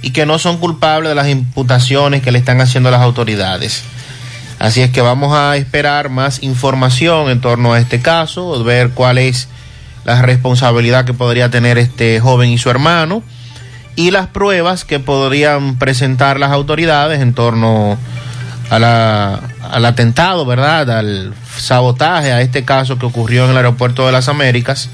y 0.00 0.10
que 0.10 0.26
no 0.26 0.38
son 0.38 0.58
culpables 0.58 1.10
de 1.10 1.14
las 1.14 1.28
imputaciones 1.28 2.22
que 2.22 2.32
le 2.32 2.38
están 2.38 2.60
haciendo 2.60 2.90
las 2.90 3.02
autoridades. 3.02 3.84
Así 4.58 4.80
es 4.80 4.90
que 4.90 5.02
vamos 5.02 5.34
a 5.34 5.56
esperar 5.56 6.08
más 6.08 6.42
información 6.42 7.30
en 7.30 7.40
torno 7.40 7.74
a 7.74 7.78
este 7.78 8.00
caso, 8.00 8.62
ver 8.64 8.90
cuál 8.90 9.18
es 9.18 9.48
la 10.04 10.22
responsabilidad 10.22 11.04
que 11.04 11.12
podría 11.12 11.50
tener 11.50 11.76
este 11.76 12.20
joven 12.20 12.50
y 12.50 12.58
su 12.58 12.70
hermano 12.70 13.22
y 13.96 14.10
las 14.10 14.28
pruebas 14.28 14.84
que 14.84 14.98
podrían 14.98 15.78
presentar 15.78 16.40
las 16.40 16.52
autoridades 16.52 17.20
en 17.20 17.34
torno 17.34 17.92
a 17.92 17.98
al 18.70 19.84
atentado, 19.84 20.44
¿verdad? 20.46 20.90
Al 20.90 21.34
sabotaje, 21.56 22.32
a 22.32 22.40
este 22.40 22.64
caso 22.64 22.98
que 22.98 23.06
ocurrió 23.06 23.44
en 23.44 23.50
el 23.50 23.56
aeropuerto 23.56 24.06
de 24.06 24.12
las 24.12 24.28
Américas 24.28 24.90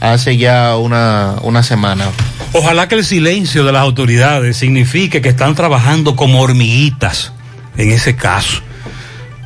hace 0.00 0.36
ya 0.36 0.76
una, 0.76 1.36
una 1.42 1.62
semana. 1.62 2.06
Ojalá 2.52 2.88
que 2.88 2.94
el 2.96 3.04
silencio 3.04 3.64
de 3.64 3.72
las 3.72 3.82
autoridades 3.82 4.56
signifique 4.56 5.22
que 5.22 5.30
están 5.30 5.54
trabajando 5.54 6.14
como 6.14 6.40
hormiguitas 6.40 7.32
en 7.76 7.90
ese 7.90 8.14
caso, 8.14 8.60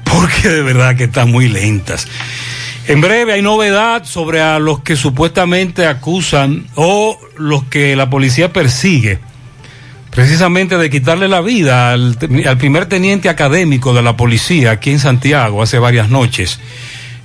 porque 0.04 0.48
de 0.48 0.62
verdad 0.62 0.96
que 0.96 1.04
están 1.04 1.30
muy 1.30 1.48
lentas. 1.48 2.06
En 2.86 3.00
breve 3.00 3.34
hay 3.34 3.42
novedad 3.42 4.04
sobre 4.04 4.40
a 4.40 4.58
los 4.58 4.80
que 4.80 4.96
supuestamente 4.96 5.86
acusan 5.86 6.66
o 6.74 7.18
los 7.36 7.64
que 7.64 7.94
la 7.96 8.08
policía 8.08 8.52
persigue, 8.52 9.20
precisamente 10.18 10.76
de 10.78 10.90
quitarle 10.90 11.28
la 11.28 11.40
vida 11.40 11.92
al, 11.92 12.18
al 12.44 12.58
primer 12.58 12.86
teniente 12.86 13.28
académico 13.28 13.94
de 13.94 14.02
la 14.02 14.16
policía 14.16 14.72
aquí 14.72 14.90
en 14.90 14.98
Santiago 14.98 15.62
hace 15.62 15.78
varias 15.78 16.08
noches. 16.08 16.58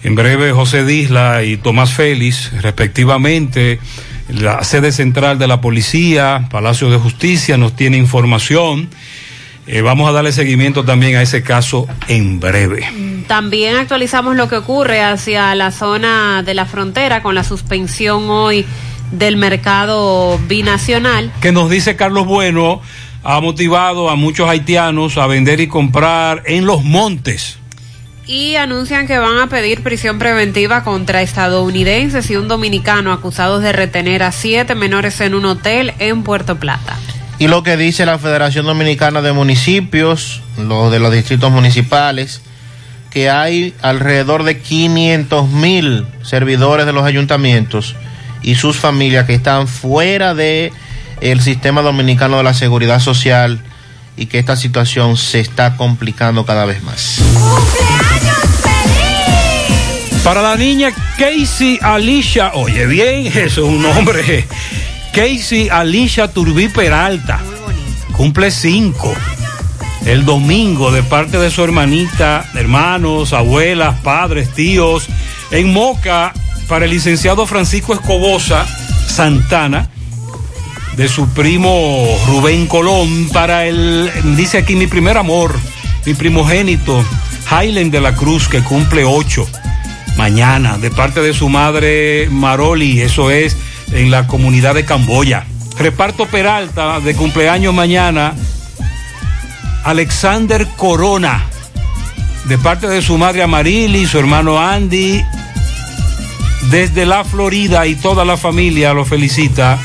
En 0.04 0.14
breve 0.14 0.52
José 0.52 0.86
Disla 0.86 1.41
y 1.41 1.58
Tomás 1.58 1.91
Félix, 1.91 2.52
respectivamente, 2.62 3.80
la 4.30 4.64
sede 4.64 4.91
central 4.91 5.39
de 5.39 5.48
la 5.48 5.60
policía, 5.60 6.48
Palacio 6.52 6.91
de 6.91 6.98
Justicia, 6.98 7.58
nos 7.58 7.76
tiene 7.76 7.98
información. 7.98 8.89
Eh, 9.66 9.82
vamos 9.82 10.08
a 10.08 10.12
darle 10.12 10.32
seguimiento 10.32 10.86
también 10.86 11.16
a 11.16 11.24
ese 11.24 11.41
caso 11.41 11.88
en 12.08 12.39
breve. 12.39 12.86
También 13.28 13.76
actualizamos 13.76 14.36
lo 14.36 14.48
que 14.48 14.58
ocurre 14.58 15.02
hacia 15.02 15.56
la 15.56 15.72
zona 15.72 16.44
de 16.44 16.54
la 16.54 16.68
frontera 16.68 17.24
con 17.24 17.34
la 17.34 17.44
suspensión 17.44 18.30
hoy 18.30 18.68
del 19.14 19.38
mercado 19.38 20.39
binacional. 20.47 21.32
Que 21.41 21.51
nos 21.51 21.70
dice 21.70 21.95
Carlos 21.95 22.26
Bueno, 22.26 22.82
ha 23.24 23.39
motivado 23.39 24.09
a 24.09 24.16
muchos 24.16 24.49
haitianos 24.49 25.18
a 25.18 25.28
vender 25.28 25.59
y 25.61 25.68
comprar 25.68 26.43
en 26.45 26.66
los 26.66 26.84
montes. 26.84 27.57
Y 28.26 28.55
anuncian 28.55 29.05
que 29.05 29.18
van 29.20 29.38
a 29.38 29.47
pedir 29.47 29.84
prisión 29.84 30.18
preventiva 30.18 30.84
contra 30.84 31.22
estadounidenses 31.22 32.30
y 32.30 32.38
un 32.38 32.47
dominicano 32.47 33.11
acusados 33.11 33.61
de 33.61 33.74
retener 33.74 34.24
a 34.24 34.32
siete 34.32 34.76
menores 34.76 35.20
en 35.22 35.36
un 35.36 35.45
hotel 35.45 35.93
en 35.99 36.24
Puerto 36.24 36.57
Plata. 36.57 36.97
Y 37.38 37.47
lo 37.47 37.64
que 37.64 37.78
dice 37.78 38.05
la 38.05 38.20
Federación 38.20 38.66
Dominicana 38.66 39.22
de 39.22 39.34
Municipios, 39.34 40.41
los 40.57 40.91
de 40.91 40.99
los 40.99 41.11
distritos 41.11 41.51
municipales, 41.51 42.41
que 43.11 43.30
hay 43.30 43.74
alrededor 43.82 44.43
de 44.43 44.59
500 44.59 45.49
mil 45.49 46.07
servidores 46.24 46.86
de 46.86 46.93
los 46.93 47.03
ayuntamientos 47.03 47.95
y 48.44 48.56
sus 48.56 48.78
familias 48.78 49.26
que 49.26 49.34
están 49.34 49.68
fuera 49.68 50.36
de 50.36 50.72
el 51.22 51.41
sistema 51.41 51.82
dominicano 51.82 52.38
de 52.38 52.44
la 52.44 52.54
seguridad 52.54 53.00
social 53.00 53.62
y 54.18 54.28
que 54.28 54.38
esta 54.39 54.56
situación 54.56 55.18
se 55.18 55.39
está 55.39 55.76
complicando 55.78 56.46
cada 56.46 56.66
vez 56.66 56.84
más. 56.84 57.22
Para 60.24 60.41
la 60.41 60.56
niña 60.56 60.91
Casey 61.18 61.80
Alicia, 61.82 62.52
oye 62.54 62.86
bien, 62.86 63.28
eso 63.28 63.41
es 63.44 63.58
un 63.58 63.82
nombre. 63.82 64.46
Casey 65.14 65.70
Alicia 65.70 66.28
Turbí 66.28 66.70
Peralta. 66.70 67.39
Cumple 68.14 68.52
cinco. 68.52 69.14
El 70.06 70.26
domingo 70.26 70.91
de 70.91 71.02
parte 71.02 71.38
de 71.38 71.50
su 71.50 71.64
hermanita, 71.64 72.46
hermanos, 72.56 73.32
abuelas, 73.34 74.00
padres, 74.02 74.54
tíos. 74.54 75.08
En 75.52 75.72
Moca, 75.72 76.34
para 76.74 76.86
el 76.86 76.91
licenciado 76.91 77.45
Francisco 77.45 77.93
Escobosa 77.93 78.65
Santana. 79.05 79.89
De 80.97 81.07
su 81.07 81.30
primo 81.30 82.03
Rubén 82.26 82.65
Colón. 82.65 83.30
Para 83.32 83.67
el, 83.67 84.11
dice 84.36 84.57
aquí, 84.57 84.76
mi 84.76 84.88
primer 84.88 85.19
amor, 85.19 85.53
mi 86.03 86.15
primogénito, 86.15 87.05
Highland 87.51 87.91
de 87.91 88.01
la 88.01 88.15
Cruz, 88.15 88.47
que 88.47 88.63
cumple 88.63 89.05
ocho. 89.05 89.47
Mañana, 90.17 90.80
de 90.80 90.89
parte 90.89 91.21
de 91.21 91.36
su 91.36 91.47
madre 91.47 92.28
Maroli, 92.32 93.01
eso 93.01 93.30
es 93.30 93.55
en 93.91 94.09
la 94.09 94.26
comunidad 94.26 94.74
de 94.74 94.84
Camboya. 94.84 95.45
Reparto 95.78 96.26
Peralta 96.26 96.99
de 97.01 97.13
cumpleaños 97.13 97.76
mañana. 97.76 98.34
Alexander 99.84 100.67
Corona, 100.76 101.45
de 102.45 102.57
parte 102.57 102.88
de 102.88 103.03
su 103.03 103.15
madre 103.19 103.43
Amarili, 103.43 104.07
su 104.07 104.17
hermano 104.17 104.59
Andy, 104.59 105.24
desde 106.70 107.05
la 107.05 107.24
Florida 107.24 107.86
y 107.86 107.95
toda 107.95 108.26
la 108.26 108.38
familia 108.38 108.93
lo 108.93 109.05
felicita. 109.05 109.80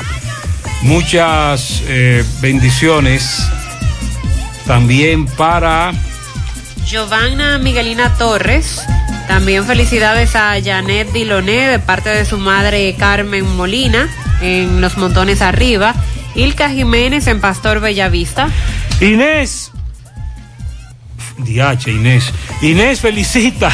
Muchas 0.81 1.83
eh, 1.87 2.23
bendiciones 2.41 3.47
también 4.65 5.25
para 5.25 5.91
Giovanna 6.85 7.57
Miguelina 7.57 8.13
Torres. 8.15 8.81
También 9.27 9.65
felicidades 9.65 10.35
a 10.35 10.55
Janet 10.63 11.11
Diloné 11.11 11.67
de 11.67 11.79
parte 11.79 12.09
de 12.09 12.25
su 12.25 12.37
madre 12.37 12.95
Carmen 12.97 13.45
Molina 13.55 14.09
en 14.41 14.81
Los 14.81 14.97
Montones 14.97 15.41
Arriba. 15.41 15.93
Ilka 16.35 16.69
Jiménez 16.69 17.27
en 17.27 17.41
Pastor 17.41 17.79
Bellavista. 17.79 18.49
Inés. 19.01 19.71
Diache, 21.37 21.91
Inés. 21.91 22.31
Inés 22.61 23.01
felicita 23.01 23.71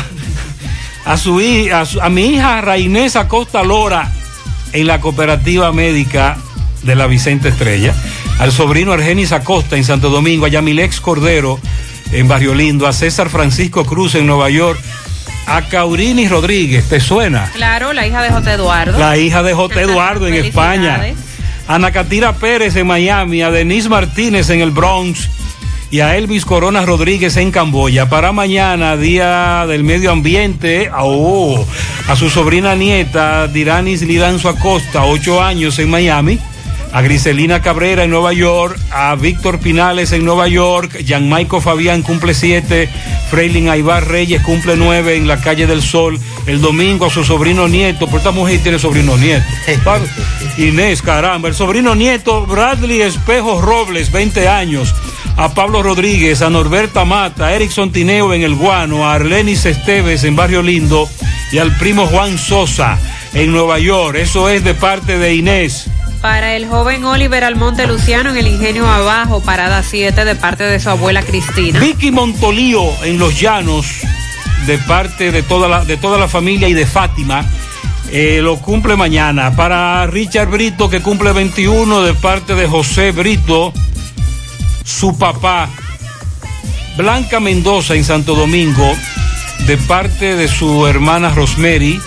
a 1.05 1.17
su, 1.17 1.39
a, 1.73 1.85
su- 1.85 2.01
a 2.01 2.09
mi 2.09 2.25
hija 2.35 2.61
Rainés 2.61 3.15
Acosta 3.15 3.63
Lora 3.63 4.11
en 4.73 4.87
la 4.87 4.99
cooperativa 4.99 5.71
médica 5.71 6.37
de 6.83 6.95
la 6.95 7.07
Vicente 7.07 7.49
Estrella. 7.49 7.93
Al 8.39 8.51
sobrino 8.51 8.91
Argenis 8.91 9.31
Acosta 9.31 9.77
en 9.77 9.83
Santo 9.83 10.09
Domingo, 10.09 10.45
a 10.45 10.49
Yamilex 10.49 10.99
Cordero 10.99 11.59
en 12.11 12.27
Barrio 12.27 12.53
Lindo, 12.53 12.85
a 12.87 12.93
César 12.93 13.29
Francisco 13.29 13.85
Cruz 13.85 14.15
en 14.15 14.27
Nueva 14.27 14.49
York, 14.49 14.79
a 15.47 15.61
Caurini 15.63 16.27
Rodríguez, 16.27 16.89
¿te 16.89 16.99
suena? 16.99 17.49
Claro, 17.53 17.93
la 17.93 18.05
hija 18.07 18.21
de 18.21 18.29
J. 18.31 18.53
Eduardo. 18.53 18.97
La 18.99 19.17
hija 19.17 19.43
de 19.43 19.53
J. 19.53 19.81
Eduardo 19.81 20.27
en 20.27 20.33
España. 20.35 21.01
A 21.67 21.75
Ana 21.75 21.91
Catira 21.91 22.33
Pérez 22.33 22.75
en 22.75 22.85
Miami, 22.87 23.41
a 23.41 23.49
Denise 23.51 23.89
Martínez 23.89 24.49
en 24.49 24.61
el 24.61 24.71
Bronx 24.71 25.29
y 25.91 25.99
a 25.99 26.17
Elvis 26.17 26.45
Corona 26.45 26.85
Rodríguez 26.85 27.37
en 27.37 27.51
Camboya. 27.51 28.09
Para 28.09 28.31
mañana, 28.31 28.97
Día 28.97 29.65
del 29.67 29.83
Medio 29.83 30.11
Ambiente, 30.11 30.89
oh, 30.97 31.65
a 32.07 32.15
su 32.15 32.29
sobrina 32.29 32.75
nieta, 32.75 33.47
Diranis 33.47 34.01
Lidanzo 34.01 34.49
Acosta, 34.49 35.05
ocho 35.05 35.41
años 35.41 35.79
en 35.79 35.89
Miami. 35.89 36.39
A 36.91 37.01
Griselina 37.01 37.61
Cabrera 37.61 38.05
en 38.05 38.09
Nueva 38.09 38.31
York, 38.31 38.79
a 38.89 39.15
Víctor 39.15 39.59
Pinales 39.59 40.13
en 40.13 40.23
Nueva 40.23 40.47
York, 40.47 41.03
Gianmaico 41.03 41.59
Fabián 41.59 42.03
cumple 42.03 42.33
siete, 42.33 42.87
Freilin 43.29 43.67
Aibar 43.67 44.07
Reyes 44.07 44.41
cumple 44.41 44.77
nueve 44.77 45.17
en 45.17 45.27
la 45.27 45.41
calle 45.41 45.67
del 45.67 45.81
Sol, 45.81 46.17
el 46.47 46.61
domingo 46.61 47.07
a 47.07 47.09
su 47.09 47.25
sobrino 47.25 47.67
nieto, 47.67 48.05
porque 48.05 48.19
esta 48.19 48.31
mujer 48.31 48.61
tiene 48.63 48.79
sobrino 48.79 49.17
nieto. 49.17 49.45
Inés, 50.57 51.01
caramba, 51.01 51.49
el 51.49 51.55
sobrino 51.55 51.95
nieto 51.95 52.45
Bradley 52.45 53.01
Espejo 53.01 53.61
Robles, 53.61 54.09
20 54.09 54.47
años, 54.47 54.95
a 55.37 55.53
Pablo 55.53 55.83
Rodríguez, 55.83 56.41
a 56.41 56.49
Norberta 56.49 57.05
Mata, 57.05 57.47
a 57.47 57.53
Erickson 57.53 57.91
Tineo 57.91 58.33
en 58.33 58.41
El 58.41 58.55
Guano, 58.55 59.05
a 59.05 59.13
Arlenis 59.13 59.65
Esteves 59.65 60.23
en 60.23 60.35
Barrio 60.35 60.61
Lindo 60.61 61.09
y 61.51 61.57
al 61.57 61.75
primo 61.77 62.07
Juan 62.07 62.37
Sosa 62.37 62.97
en 63.33 63.51
Nueva 63.51 63.79
York. 63.79 64.17
Eso 64.17 64.49
es 64.49 64.63
de 64.63 64.73
parte 64.73 65.17
de 65.17 65.35
Inés. 65.35 65.89
Para 66.21 66.55
el 66.55 66.67
joven 66.67 67.05
Oliver 67.05 67.43
Almonte 67.43 67.85
Luciano 67.85 68.31
en 68.31 68.37
el 68.37 68.47
Ingenio 68.47 68.87
Abajo, 68.87 69.41
parada 69.41 69.83
7 69.83 70.25
de 70.25 70.35
parte 70.35 70.63
de 70.63 70.79
su 70.79 70.89
abuela 70.89 71.21
Cristina. 71.21 71.79
Vicky 71.79 72.11
Montolío 72.11 72.83
en 73.03 73.19
Los 73.19 73.39
Llanos, 73.39 73.85
de 74.65 74.77
parte 74.79 75.31
de 75.31 75.43
toda 75.43 75.67
la, 75.67 75.85
de 75.85 75.97
toda 75.97 76.17
la 76.17 76.27
familia 76.27 76.67
y 76.67 76.73
de 76.73 76.87
Fátima, 76.87 77.45
eh, 78.11 78.39
lo 78.41 78.57
cumple 78.57 78.95
mañana. 78.95 79.55
Para 79.55 80.07
Richard 80.07 80.49
Brito, 80.49 80.89
que 80.89 81.01
cumple 81.01 81.31
21, 81.33 82.01
de 82.01 82.13
parte 82.13 82.55
de 82.55 82.65
José 82.65 83.11
Brito, 83.11 83.73
su 84.85 85.17
papá. 85.17 85.67
Blanca 86.95 87.41
Mendoza 87.41 87.93
en 87.95 88.05
Santo 88.05 88.35
Domingo, 88.35 88.89
de 89.67 89.75
parte 89.77 90.35
de 90.37 90.47
su 90.47 90.87
hermana 90.87 91.29
Rosemary. 91.31 91.99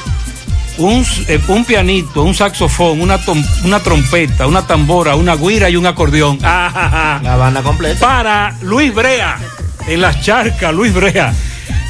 Un, 0.79 1.05
eh, 1.27 1.41
un 1.49 1.65
pianito, 1.65 2.23
un 2.23 2.35
saxofón, 2.35 3.01
una, 3.01 3.19
tom- 3.19 3.45
una 3.65 3.81
trompeta, 3.81 4.47
una 4.47 4.65
tambora, 4.67 5.17
una 5.17 5.35
guira 5.35 5.69
y 5.69 5.75
un 5.77 5.87
acordeón. 5.87 6.39
La 6.43 7.37
banda 7.39 7.63
completa. 7.63 7.99
Para 8.01 8.57
Luis 8.63 8.95
Brea, 8.95 9.37
en 9.89 10.01
las 10.01 10.23
charcas, 10.23 10.73
Luis 10.73 10.95
Brea, 10.95 11.35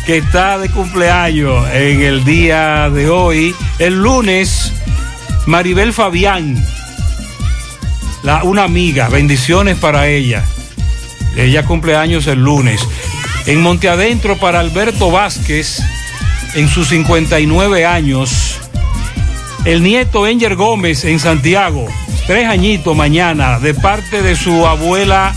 que 0.07 0.17
está 0.19 0.57
de 0.59 0.71
cumpleaños 0.71 1.69
en 1.73 2.01
el 2.03 2.25
día 2.25 2.89
de 2.89 3.11
hoy. 3.11 3.55
El 3.79 4.03
lunes, 4.03 4.73
Maribel 5.47 5.93
Fabián, 5.93 6.65
la, 8.23 8.43
una 8.43 8.65
amiga, 8.65 9.09
bendiciones 9.11 9.77
para 9.77 10.09
ella. 10.09 10.45
Ella 11.37 11.65
cumpleaños 11.65 12.27
el 12.27 12.41
lunes. 12.41 12.81
En 13.47 13.63
Monte 13.63 13.89
Adentro 13.89 14.37
para 14.37 14.61
Alberto 14.61 15.11
Vázquez, 15.11 15.81
en 16.55 16.69
sus 16.69 16.89
59 16.89 17.87
años. 17.87 18.59
El 19.65 19.83
nieto 19.83 20.27
Enger 20.27 20.57
Gómez 20.57 21.05
en 21.05 21.19
Santiago, 21.19 21.87
tres 22.27 22.49
añitos 22.49 22.97
mañana, 22.97 23.59
de 23.59 23.75
parte 23.75 24.23
de 24.23 24.37
su 24.37 24.67
abuela 24.67 25.35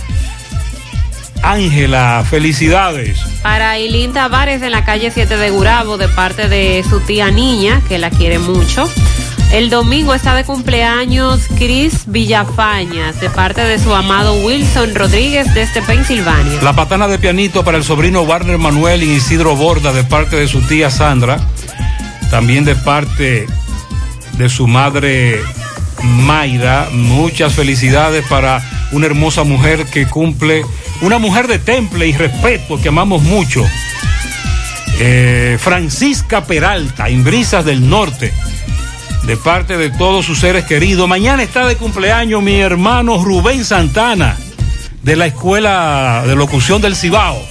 Ángela. 1.44 2.24
Felicidades. 2.30 3.20
Para 3.42 3.72
Ailín 3.72 4.14
Tavares 4.14 4.62
en 4.62 4.72
la 4.72 4.86
calle 4.86 5.12
7 5.12 5.38
de 5.38 5.50
Gurabo, 5.50 5.98
de 5.98 6.08
parte 6.08 6.48
de 6.48 6.84
su 6.88 7.00
tía 7.02 7.32
niña, 7.32 7.82
que 7.88 7.98
la 7.98 8.10
quiere 8.10 8.40
mucho. 8.40 8.90
El 9.52 9.70
domingo 9.70 10.14
está 10.14 10.34
de 10.34 10.46
cumpleaños 10.46 11.42
Cris 11.58 12.04
Villafañas, 12.06 13.20
de 13.20 13.30
parte 13.30 13.60
de 13.62 13.80
su 13.80 13.94
amado 13.94 14.34
Wilson 14.46 14.96
Rodríguez 14.96 15.54
desde 15.54 15.82
Pensilvania. 15.82 16.62
La 16.62 16.74
patana 16.74 17.10
de 17.10 17.20
pianito 17.20 17.62
para 17.66 17.78
el 17.78 17.84
sobrino 17.84 18.22
Warner 18.22 18.58
Manuel 18.58 19.04
y 19.04 19.12
Isidro 19.12 19.58
Borda, 19.58 19.92
de 19.92 20.06
parte 20.06 20.38
de 20.38 20.48
su 20.48 20.62
tía 20.62 20.90
Sandra. 20.90 21.38
también 22.30 22.64
de 22.64 22.76
parte 22.76 23.46
de 24.38 24.50
su 24.50 24.68
madre 24.68 25.42
Mayra. 26.02 26.88
Muchas 26.94 27.54
felicidades 27.54 28.26
para 28.28 28.64
una 28.94 29.08
hermosa 29.08 29.44
mujer 29.44 29.86
que 29.86 30.08
cumple, 30.08 30.64
una 31.02 31.18
mujer 31.18 31.48
de 31.48 31.60
temple 31.60 32.08
y 32.08 32.14
respeto 32.14 32.82
que 32.82 32.88
amamos 32.88 33.22
mucho. 33.22 33.66
Eh, 34.98 35.58
Francisca 35.60 36.46
Peralta, 36.46 37.10
en 37.10 37.24
Brisas 37.26 37.66
del 37.66 37.90
Norte, 37.90 38.32
de 39.24 39.38
parte 39.38 39.78
de 39.78 39.90
todos 39.90 40.26
sus 40.26 40.40
seres 40.40 40.66
queridos. 40.66 41.08
Mañana 41.08 41.44
está 41.44 41.66
de 41.66 41.76
cumpleaños 41.76 42.42
mi 42.42 42.60
hermano 42.60 43.24
Rubén 43.24 43.64
Santana, 43.64 44.38
de 45.04 45.16
la 45.16 45.28
Escuela 45.28 46.24
de 46.26 46.36
Locución 46.36 46.82
del 46.82 46.96
Cibao. 46.96 47.42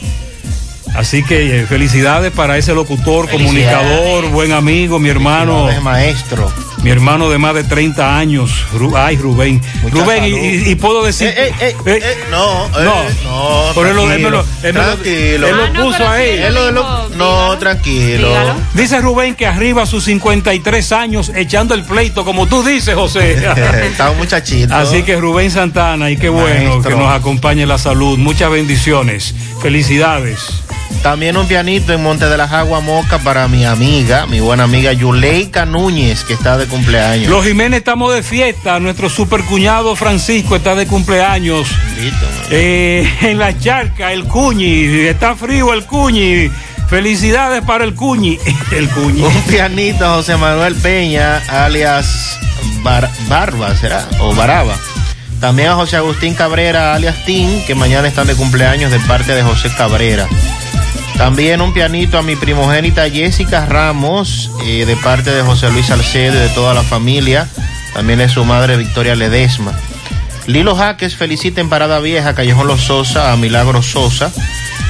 Así 0.94 1.22
que 1.22 1.60
eh, 1.60 1.66
felicidades 1.66 2.32
para 2.32 2.58
ese 2.58 2.74
locutor, 2.74 3.28
comunicador, 3.28 4.28
buen 4.30 4.52
amigo, 4.52 4.98
mi 4.98 5.08
hermano. 5.08 5.68
maestro. 5.82 6.50
Mi 6.82 6.88
hermano 6.90 7.28
de 7.28 7.36
más 7.36 7.54
de 7.54 7.62
30 7.64 8.16
años. 8.16 8.50
Ru- 8.72 8.96
Ay, 8.96 9.16
Rubén. 9.18 9.60
Rubén, 9.90 10.24
y, 10.66 10.74
puedo 10.76 11.04
decir. 11.04 11.28
Eh, 11.28 11.52
eh, 11.60 11.76
eh, 11.84 12.00
eh, 12.02 12.18
no, 12.30 12.66
eh, 12.68 12.70
no, 12.84 12.94
no, 13.24 13.64
Pero 13.74 13.90
él 13.90 13.96
lo- 13.96 14.10
él 14.10 14.20
me 14.22 14.30
lo- 14.30 14.42
tranquilo, 14.44 14.66
él 14.68 14.74
lo- 14.74 14.82
tranquilo. 14.82 15.46
él 15.46 15.56
lo 15.56 15.62
Ah, 15.64 15.70
no, 15.74 15.84
puso 15.84 15.98
pero 15.98 16.10
ahí. 16.10 16.24
sí, 16.36 16.42
él 16.42 16.54
lo- 16.54 16.68
él 16.68 16.74
lo- 16.74 17.08
no, 17.10 17.58
tranquilo. 17.58 18.28
Dice 18.72 18.98
Rubén 19.02 19.34
que 19.34 19.46
arriba 19.46 19.82
a 19.82 19.86
sus 19.86 20.04
53 20.04 20.90
años 20.92 21.30
echando 21.34 21.74
el 21.74 21.84
pleito, 21.84 22.24
como 22.24 22.46
tú 22.46 22.62
dices, 22.62 22.94
José. 22.94 23.34
Está 23.84 24.10
un 24.10 24.16
muchachito. 24.16 24.74
Así 24.74 25.02
que 25.02 25.16
Rubén 25.16 25.50
Santana, 25.50 26.10
y 26.10 26.16
qué 26.16 26.30
bueno 26.30 26.70
Maestro. 26.70 26.90
que 26.92 26.96
nos 26.96 27.12
acompañe 27.14 27.66
la 27.66 27.76
salud. 27.76 28.16
Muchas 28.16 28.50
bendiciones. 28.50 29.34
Felicidades. 29.60 30.62
También 31.02 31.36
un 31.38 31.46
pianito 31.48 31.92
en 31.94 32.02
Monte 32.02 32.26
de 32.26 32.36
las 32.36 32.52
Aguas 32.52 32.82
Moca 32.82 33.18
para 33.20 33.48
mi 33.48 33.64
amiga, 33.64 34.26
mi 34.26 34.40
buena 34.40 34.64
amiga 34.64 34.92
Yuleika 34.92 35.64
Núñez, 35.64 36.24
que 36.24 36.34
está 36.34 36.58
de 36.58 36.66
cumpleaños. 36.66 37.28
Los 37.30 37.44
Jiménez 37.46 37.78
estamos 37.78 38.12
de 38.14 38.22
fiesta. 38.22 38.78
Nuestro 38.80 39.08
super 39.08 39.42
cuñado 39.44 39.96
Francisco 39.96 40.56
está 40.56 40.74
de 40.74 40.86
cumpleaños. 40.86 41.66
Eh, 42.50 43.10
en 43.22 43.38
la 43.38 43.58
charca, 43.58 44.12
el 44.12 44.24
cuñi. 44.24 45.06
Está 45.06 45.34
frío 45.36 45.72
el 45.72 45.86
cuñi. 45.86 46.50
Felicidades 46.90 47.62
para 47.64 47.84
el 47.84 47.94
cuñi. 47.94 48.38
El 48.72 48.88
cuñi. 48.90 49.22
Un 49.22 49.42
pianito 49.44 50.04
a 50.04 50.14
José 50.16 50.36
Manuel 50.36 50.74
Peña, 50.74 51.38
alias 51.48 52.36
Bar- 52.82 53.08
Barba, 53.28 53.74
¿será? 53.76 54.06
O 54.18 54.34
Baraba. 54.34 54.74
También 55.40 55.68
a 55.68 55.74
José 55.76 55.96
Agustín 55.96 56.34
Cabrera, 56.34 56.92
alias 56.94 57.24
Tim, 57.24 57.64
que 57.64 57.74
mañana 57.74 58.08
están 58.08 58.26
de 58.26 58.34
cumpleaños 58.34 58.90
de 58.90 58.98
parte 59.00 59.34
de 59.34 59.42
José 59.42 59.70
Cabrera. 59.78 60.26
También 61.20 61.60
un 61.60 61.74
pianito 61.74 62.16
a 62.16 62.22
mi 62.22 62.34
primogénita 62.34 63.10
Jessica 63.10 63.66
Ramos, 63.66 64.50
eh, 64.64 64.86
de 64.86 64.96
parte 64.96 65.30
de 65.30 65.42
José 65.42 65.70
Luis 65.70 65.84
Salcedo 65.84 66.34
y 66.34 66.38
de 66.38 66.48
toda 66.48 66.72
la 66.72 66.82
familia. 66.82 67.46
También 67.92 68.22
es 68.22 68.32
su 68.32 68.42
madre 68.46 68.78
Victoria 68.78 69.14
Ledesma. 69.14 69.78
Lilo 70.46 70.74
Jaques 70.74 71.16
felicita 71.16 71.60
en 71.60 71.68
Parada 71.68 72.00
Vieja, 72.00 72.34
Callejón 72.34 72.66
Los 72.66 72.80
Sosa, 72.80 73.32
a 73.32 73.36
Milagro 73.36 73.82
Sosa. 73.82 74.32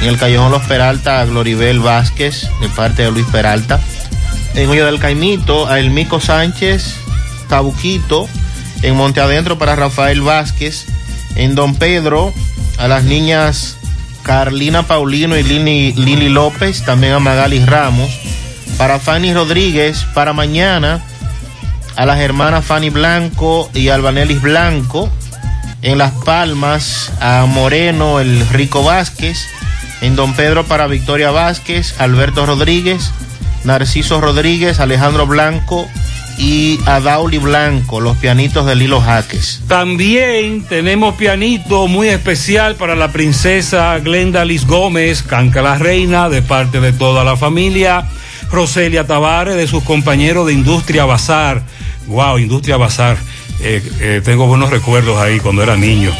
En 0.00 0.06
el 0.06 0.18
Callejón 0.18 0.52
Los 0.52 0.62
Peralta, 0.62 1.20
a 1.20 1.24
Gloribel 1.24 1.80
Vázquez, 1.80 2.48
de 2.60 2.68
parte 2.68 3.02
de 3.02 3.10
Luis 3.10 3.26
Peralta. 3.32 3.80
En 4.54 4.70
Hoyo 4.70 4.86
del 4.86 5.00
Caimito, 5.00 5.66
a 5.66 5.80
Elmico 5.80 6.20
Sánchez, 6.20 6.94
Cabuquito. 7.48 8.28
En 8.82 8.94
Monte 8.94 9.20
Adentro 9.20 9.58
para 9.58 9.74
Rafael 9.74 10.20
Vázquez. 10.20 10.86
En 11.34 11.56
Don 11.56 11.74
Pedro, 11.74 12.32
a 12.78 12.86
las 12.86 13.02
niñas 13.02 13.79
Carlina 14.30 14.84
Paulino 14.84 15.36
y 15.36 15.42
Lili, 15.42 16.28
López, 16.28 16.84
también 16.84 17.14
a 17.14 17.18
Magali 17.18 17.64
Ramos. 17.64 18.12
Para 18.78 19.00
Fanny 19.00 19.34
Rodríguez, 19.34 20.06
para 20.14 20.32
mañana, 20.32 21.02
a 21.96 22.06
las 22.06 22.20
hermanas 22.20 22.64
Fanny 22.64 22.90
Blanco 22.90 23.68
y 23.74 23.88
Albanelis 23.88 24.40
Blanco. 24.40 25.10
En 25.82 25.98
Las 25.98 26.12
Palmas, 26.12 27.10
a 27.20 27.44
Moreno, 27.46 28.20
el 28.20 28.48
Rico 28.50 28.84
Vázquez. 28.84 29.48
En 30.00 30.14
Don 30.14 30.32
Pedro 30.34 30.64
para 30.64 30.86
Victoria 30.86 31.32
Vázquez, 31.32 32.00
Alberto 32.00 32.46
Rodríguez, 32.46 33.10
Narciso 33.64 34.20
Rodríguez, 34.20 34.78
Alejandro 34.78 35.26
Blanco 35.26 35.88
y 36.40 36.80
a 36.86 37.00
Dauli 37.00 37.36
Blanco, 37.36 38.00
los 38.00 38.16
pianitos 38.16 38.64
de 38.64 38.74
Lilo 38.74 39.00
Jaques. 39.00 39.60
También 39.68 40.62
tenemos 40.62 41.14
pianito 41.16 41.86
muy 41.86 42.08
especial 42.08 42.76
para 42.76 42.96
la 42.96 43.12
princesa 43.12 43.98
Glenda 43.98 44.46
Liz 44.46 44.66
Gómez, 44.66 45.22
Canca 45.22 45.60
la 45.60 45.76
Reina, 45.76 46.30
de 46.30 46.40
parte 46.40 46.80
de 46.80 46.94
toda 46.94 47.24
la 47.24 47.36
familia. 47.36 48.06
Roselia 48.50 49.06
Tavares, 49.06 49.54
de 49.54 49.66
sus 49.66 49.84
compañeros 49.84 50.46
de 50.46 50.54
Industria 50.54 51.04
Bazar. 51.04 51.62
Wow, 52.06 52.38
Industria 52.38 52.78
Bazar. 52.78 53.18
Eh, 53.60 53.82
eh, 54.00 54.22
tengo 54.24 54.46
buenos 54.46 54.70
recuerdos 54.70 55.20
ahí 55.20 55.38
cuando 55.40 55.62
era 55.62 55.76
niño. 55.76 56.10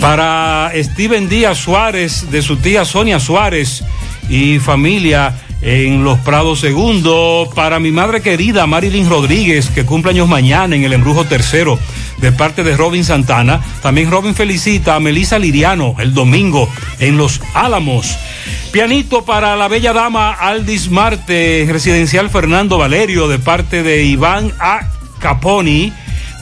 Para 0.00 0.70
Steven 0.76 1.28
Díaz 1.28 1.58
Suárez, 1.58 2.30
de 2.30 2.42
su 2.42 2.56
tía 2.58 2.84
Sonia 2.84 3.18
Suárez 3.18 3.82
y 4.28 4.60
familia 4.60 5.34
en 5.64 6.04
Los 6.04 6.18
Prados 6.20 6.60
Segundo. 6.60 7.48
Para 7.54 7.80
mi 7.80 7.90
madre 7.90 8.20
querida 8.20 8.66
Marilyn 8.66 9.08
Rodríguez, 9.08 9.70
que 9.70 9.84
cumple 9.84 10.12
años 10.12 10.28
mañana 10.28 10.76
en 10.76 10.84
el 10.84 10.92
Embrujo 10.92 11.24
Tercero, 11.24 11.78
de 12.18 12.30
parte 12.32 12.62
de 12.62 12.76
Robin 12.76 13.02
Santana. 13.02 13.60
También 13.82 14.10
Robin 14.10 14.34
felicita 14.34 14.94
a 14.94 15.00
Melissa 15.00 15.38
Liriano 15.38 15.96
el 15.98 16.14
domingo 16.14 16.68
en 17.00 17.16
Los 17.16 17.40
Álamos. 17.54 18.16
Pianito 18.70 19.24
para 19.24 19.56
la 19.56 19.68
bella 19.68 19.92
dama 19.92 20.32
Aldis 20.32 20.90
Marte, 20.90 21.66
residencial 21.70 22.28
Fernando 22.28 22.76
Valerio, 22.76 23.28
de 23.28 23.38
parte 23.38 23.82
de 23.82 24.04
Iván 24.04 24.52
A. 24.60 24.90
Caponi. 25.18 25.92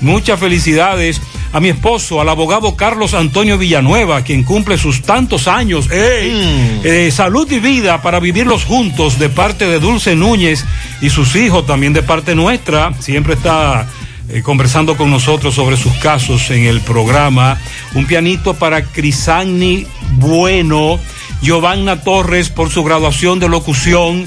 Muchas 0.00 0.40
felicidades 0.40 1.22
a 1.52 1.60
mi 1.60 1.68
esposo, 1.68 2.20
al 2.20 2.30
abogado 2.30 2.76
Carlos 2.76 3.12
Antonio 3.12 3.58
Villanueva, 3.58 4.22
quien 4.22 4.42
cumple 4.42 4.78
sus 4.78 5.02
tantos 5.02 5.48
años. 5.48 5.90
¡Ey! 5.90 6.80
Eh, 6.82 7.10
salud 7.12 7.50
y 7.52 7.58
vida 7.58 8.00
para 8.00 8.20
vivirlos 8.20 8.64
juntos 8.64 9.18
de 9.18 9.28
parte 9.28 9.66
de 9.66 9.78
Dulce 9.78 10.16
Núñez 10.16 10.64
y 11.02 11.10
sus 11.10 11.36
hijos, 11.36 11.66
también 11.66 11.92
de 11.92 12.02
parte 12.02 12.34
nuestra. 12.34 12.94
Siempre 13.00 13.34
está 13.34 13.86
eh, 14.30 14.40
conversando 14.42 14.96
con 14.96 15.10
nosotros 15.10 15.54
sobre 15.54 15.76
sus 15.76 15.92
casos 15.94 16.50
en 16.50 16.64
el 16.64 16.80
programa. 16.80 17.60
Un 17.94 18.06
pianito 18.06 18.54
para 18.54 18.84
Crisani 18.84 19.86
Bueno, 20.12 20.98
Giovanna 21.42 22.00
Torres 22.00 22.48
por 22.48 22.70
su 22.70 22.82
graduación 22.82 23.40
de 23.40 23.48
locución 23.48 24.24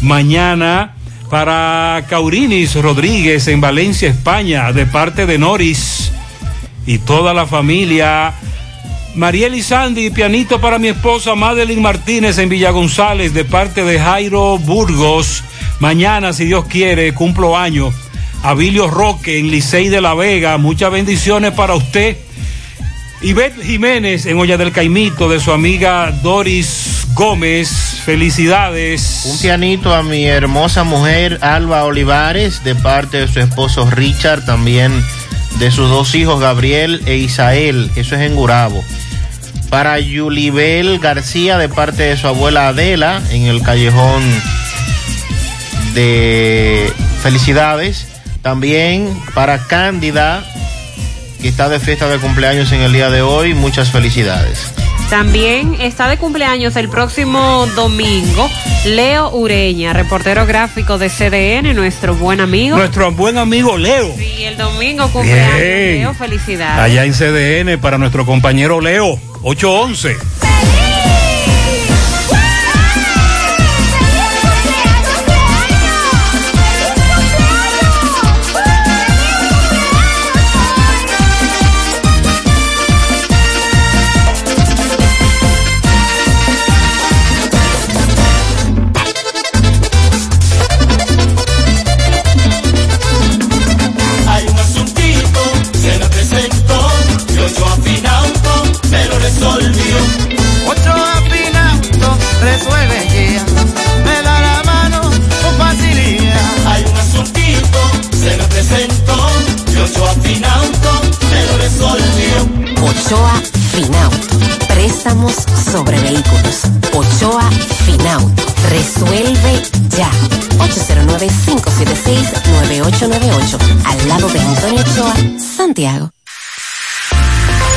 mañana. 0.00 0.96
Para 1.30 2.04
Caurinis 2.08 2.74
Rodríguez 2.74 3.48
en 3.48 3.60
Valencia, 3.60 4.08
España, 4.08 4.72
de 4.72 4.86
parte 4.86 5.26
de 5.26 5.38
Noris 5.38 6.13
y 6.86 6.98
toda 6.98 7.34
la 7.34 7.46
familia. 7.46 8.34
Mariel 9.14 9.54
y 9.54 9.62
Sandy, 9.62 10.10
pianito 10.10 10.60
para 10.60 10.78
mi 10.78 10.88
esposa 10.88 11.34
Madeline 11.34 11.80
Martínez 11.80 12.38
en 12.38 12.48
Villa 12.48 12.70
González, 12.70 13.32
de 13.32 13.44
parte 13.44 13.84
de 13.84 14.00
Jairo 14.00 14.58
Burgos. 14.58 15.44
Mañana, 15.78 16.32
si 16.32 16.46
Dios 16.46 16.64
quiere, 16.66 17.14
cumplo 17.14 17.56
año. 17.56 17.92
Abilio 18.42 18.88
Roque 18.88 19.38
en 19.38 19.50
Licey 19.50 19.88
de 19.88 20.00
la 20.00 20.14
Vega, 20.14 20.58
muchas 20.58 20.90
bendiciones 20.90 21.52
para 21.52 21.74
usted. 21.74 22.16
Ivette 23.22 23.62
Jiménez 23.62 24.26
en 24.26 24.38
Olla 24.38 24.58
del 24.58 24.70
Caimito, 24.70 25.30
de 25.30 25.40
su 25.40 25.50
amiga 25.50 26.10
Doris 26.22 27.06
Gómez, 27.14 28.02
felicidades. 28.04 29.22
Un 29.24 29.38
pianito 29.38 29.94
a 29.94 30.02
mi 30.02 30.26
hermosa 30.26 30.84
mujer 30.84 31.38
Alba 31.40 31.84
Olivares, 31.84 32.62
de 32.64 32.74
parte 32.74 33.18
de 33.18 33.28
su 33.28 33.40
esposo 33.40 33.88
Richard, 33.90 34.44
también 34.44 34.92
de 35.58 35.70
sus 35.70 35.88
dos 35.88 36.14
hijos 36.14 36.40
Gabriel 36.40 37.02
e 37.06 37.16
Isael, 37.16 37.90
eso 37.96 38.16
es 38.16 38.22
en 38.22 38.34
Gurabo. 38.34 38.84
Para 39.70 39.98
Yulibel 39.98 40.98
García, 40.98 41.58
de 41.58 41.68
parte 41.68 42.04
de 42.04 42.16
su 42.16 42.26
abuela 42.26 42.68
Adela, 42.68 43.22
en 43.30 43.42
el 43.42 43.62
callejón 43.62 44.22
de 45.94 46.92
Felicidades. 47.22 48.06
También 48.42 49.08
para 49.34 49.66
Cándida, 49.66 50.44
que 51.40 51.48
está 51.48 51.70
de 51.70 51.80
fiesta 51.80 52.08
de 52.08 52.18
cumpleaños 52.18 52.70
en 52.72 52.82
el 52.82 52.92
día 52.92 53.08
de 53.08 53.22
hoy, 53.22 53.54
muchas 53.54 53.90
felicidades. 53.90 54.73
También 55.10 55.76
está 55.80 56.08
de 56.08 56.16
cumpleaños 56.16 56.76
el 56.76 56.88
próximo 56.88 57.66
domingo 57.76 58.50
Leo 58.84 59.30
Ureña, 59.30 59.92
reportero 59.92 60.44
gráfico 60.46 60.98
de 60.98 61.08
CDN, 61.08 61.74
nuestro 61.74 62.14
buen 62.14 62.40
amigo. 62.40 62.76
Nuestro 62.76 63.10
buen 63.12 63.38
amigo 63.38 63.78
Leo. 63.78 64.14
Y 64.18 64.44
el 64.44 64.56
domingo 64.56 65.08
cumpleaños 65.10 65.56
Bien. 65.56 65.98
Leo, 65.98 66.14
felicidades. 66.14 66.82
Allá 66.82 67.04
en 67.04 67.12
CDN 67.12 67.80
para 67.80 67.98
nuestro 67.98 68.26
compañero 68.26 68.80
Leo, 68.80 69.18
811. 69.42 70.16
Now. 70.42 70.83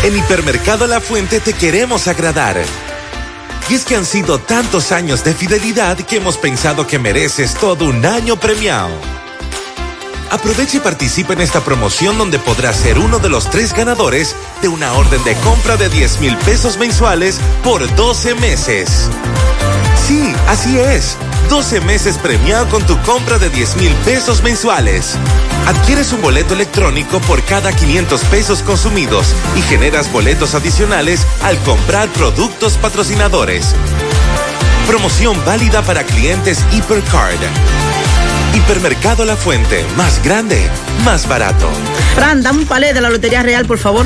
En 0.08 0.16
Hipermercado 0.16 0.88
La 0.88 1.02
Fuente 1.02 1.42
te 1.42 1.52
queremos 1.52 2.08
agradar. 2.08 2.56
Y 3.68 3.74
es 3.74 3.84
que 3.84 3.98
han 3.98 4.06
sido 4.06 4.40
tantos 4.40 4.94
años 4.94 5.26
de 5.26 5.34
fidelidad 5.34 5.98
que 5.98 6.16
hemos 6.16 6.38
pensado 6.38 6.88
que 6.88 6.98
mereces 6.98 7.56
todo 7.56 7.84
un 7.84 8.06
año 8.06 8.38
premiado. 8.38 8.94
Aprovecha 10.32 10.78
y 10.78 10.80
participa 10.80 11.34
en 11.34 11.42
esta 11.42 11.60
promoción 11.60 12.18
donde 12.18 12.40
podrás 12.40 12.78
ser 12.78 13.00
uno 13.00 13.20
de 13.20 13.28
los 13.28 13.50
tres 13.50 13.74
ganadores 13.74 14.34
de 14.62 14.70
una 14.70 14.94
orden 14.94 15.22
de 15.26 15.36
compra 15.42 15.76
de 15.76 15.90
10 15.90 16.22
mil 16.22 16.38
pesos 16.38 16.78
mensuales 16.78 17.38
por 17.62 17.94
12 17.98 18.36
meses. 18.36 19.10
Sí, 20.08 20.34
así 20.48 20.80
es. 20.80 21.18
12 21.50 21.82
meses 21.82 22.18
premiado 22.18 22.68
con 22.70 22.86
tu 22.86 22.98
compra 23.02 23.40
de 23.40 23.50
10 23.50 23.78
mil 23.78 23.94
pesos 24.06 24.44
mensuales. 24.44 25.16
Adquieres 25.66 26.12
un 26.12 26.22
boleto 26.22 26.54
electrónico 26.54 27.20
por 27.22 27.44
cada 27.44 27.74
500 27.74 28.22
pesos 28.26 28.62
consumidos 28.64 29.34
y 29.56 29.62
generas 29.62 30.12
boletos 30.12 30.56
adicionales 30.56 31.26
al 31.44 31.58
comprar 31.60 32.10
productos 32.10 32.78
patrocinadores. 32.78 33.74
Promoción 34.88 35.38
válida 35.46 35.82
para 35.82 36.04
clientes 36.04 36.64
Hipercard. 36.72 37.40
Hipermercado 38.54 39.24
La 39.24 39.36
Fuente, 39.36 39.86
más 39.96 40.22
grande, 40.24 40.70
más 41.06 41.28
barato. 41.28 41.70
Fran, 42.16 42.42
dame 42.44 42.60
un 42.60 42.66
palé 42.66 42.94
de 42.94 43.02
la 43.02 43.10
Lotería 43.10 43.44
Real, 43.44 43.66
por 43.66 43.78
favor. 43.78 44.06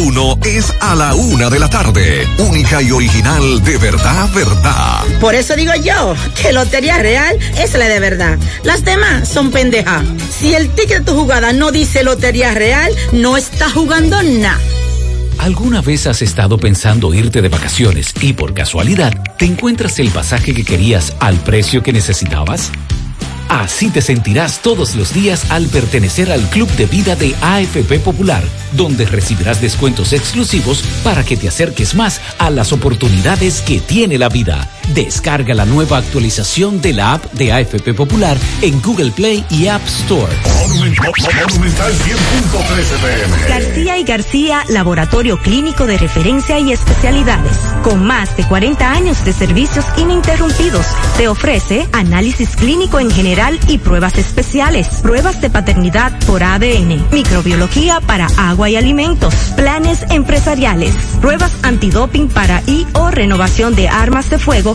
uno 0.00 0.38
es 0.44 0.72
a 0.80 0.94
la 0.94 1.14
una 1.14 1.50
de 1.50 1.58
la 1.58 1.68
tarde. 1.68 2.26
Única 2.38 2.80
y 2.80 2.90
original 2.90 3.62
de 3.62 3.76
verdad, 3.76 4.30
verdad. 4.34 5.04
Por 5.20 5.34
eso 5.34 5.54
digo 5.56 5.72
yo 5.74 6.14
que 6.40 6.52
Lotería 6.52 6.98
Real 6.98 7.38
es 7.58 7.74
la 7.74 7.86
de 7.86 8.00
verdad. 8.00 8.38
Las 8.64 8.84
demás 8.84 9.28
son 9.28 9.50
pendejas. 9.50 10.04
Si 10.30 10.54
el 10.54 10.70
ticket 10.70 11.00
de 11.00 11.04
tu 11.04 11.12
jugada 11.12 11.52
no 11.52 11.70
dice 11.70 12.02
Lotería 12.02 12.54
Real, 12.54 12.92
no 13.12 13.36
está 13.36 13.68
jugando 13.70 14.22
nada. 14.22 14.58
¿Alguna 15.38 15.82
vez 15.82 16.06
has 16.06 16.22
estado 16.22 16.58
pensando 16.58 17.12
irte 17.14 17.42
de 17.42 17.48
vacaciones 17.48 18.12
y 18.20 18.32
por 18.32 18.54
casualidad 18.54 19.12
te 19.38 19.44
encuentras 19.44 19.98
el 19.98 20.10
pasaje 20.10 20.54
que 20.54 20.64
querías 20.64 21.14
al 21.20 21.36
precio 21.36 21.82
que 21.82 21.92
necesitabas? 21.92 22.70
Así 23.50 23.90
te 23.90 24.00
sentirás 24.00 24.62
todos 24.62 24.94
los 24.94 25.12
días 25.12 25.50
al 25.50 25.66
pertenecer 25.66 26.30
al 26.30 26.48
Club 26.50 26.70
de 26.76 26.86
Vida 26.86 27.16
de 27.16 27.34
AFP 27.42 27.98
Popular, 27.98 28.44
donde 28.74 29.06
recibirás 29.06 29.60
descuentos 29.60 30.12
exclusivos 30.12 30.84
para 31.02 31.24
que 31.24 31.36
te 31.36 31.48
acerques 31.48 31.96
más 31.96 32.20
a 32.38 32.48
las 32.50 32.72
oportunidades 32.72 33.60
que 33.60 33.80
tiene 33.80 34.18
la 34.18 34.28
vida. 34.28 34.70
Descarga 34.94 35.54
la 35.54 35.64
nueva 35.64 35.98
actualización 35.98 36.80
de 36.80 36.92
la 36.92 37.12
app 37.12 37.32
de 37.32 37.52
AFP 37.52 37.94
Popular 37.94 38.36
en 38.60 38.82
Google 38.82 39.12
Play 39.12 39.44
y 39.48 39.68
App 39.68 39.86
Store. 39.86 40.32
García 43.48 43.98
y 43.98 44.04
García, 44.04 44.64
laboratorio 44.68 45.38
clínico 45.38 45.86
de 45.86 45.96
referencia 45.96 46.58
y 46.58 46.72
especialidades. 46.72 47.56
Con 47.84 48.04
más 48.04 48.36
de 48.36 48.44
40 48.44 48.90
años 48.90 49.24
de 49.24 49.32
servicios 49.32 49.84
ininterrumpidos, 49.96 50.86
te 51.16 51.28
ofrece 51.28 51.86
análisis 51.92 52.56
clínico 52.56 52.98
en 52.98 53.10
general 53.10 53.58
y 53.68 53.78
pruebas 53.78 54.18
especiales, 54.18 54.88
pruebas 55.02 55.40
de 55.40 55.50
paternidad 55.50 56.18
por 56.26 56.42
ADN, 56.42 57.06
microbiología 57.12 58.00
para 58.00 58.26
agua 58.36 58.68
y 58.68 58.76
alimentos, 58.76 59.34
planes 59.56 60.04
empresariales, 60.10 60.94
pruebas 61.20 61.52
antidoping 61.62 62.28
para 62.28 62.62
y 62.66 62.86
o 62.94 63.10
renovación 63.10 63.76
de 63.76 63.88
armas 63.88 64.30
de 64.30 64.38
fuego 64.38 64.74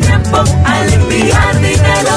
Tiempo 0.00 0.42
al 0.64 0.92
enviar 0.92 1.60
dinero. 1.60 2.16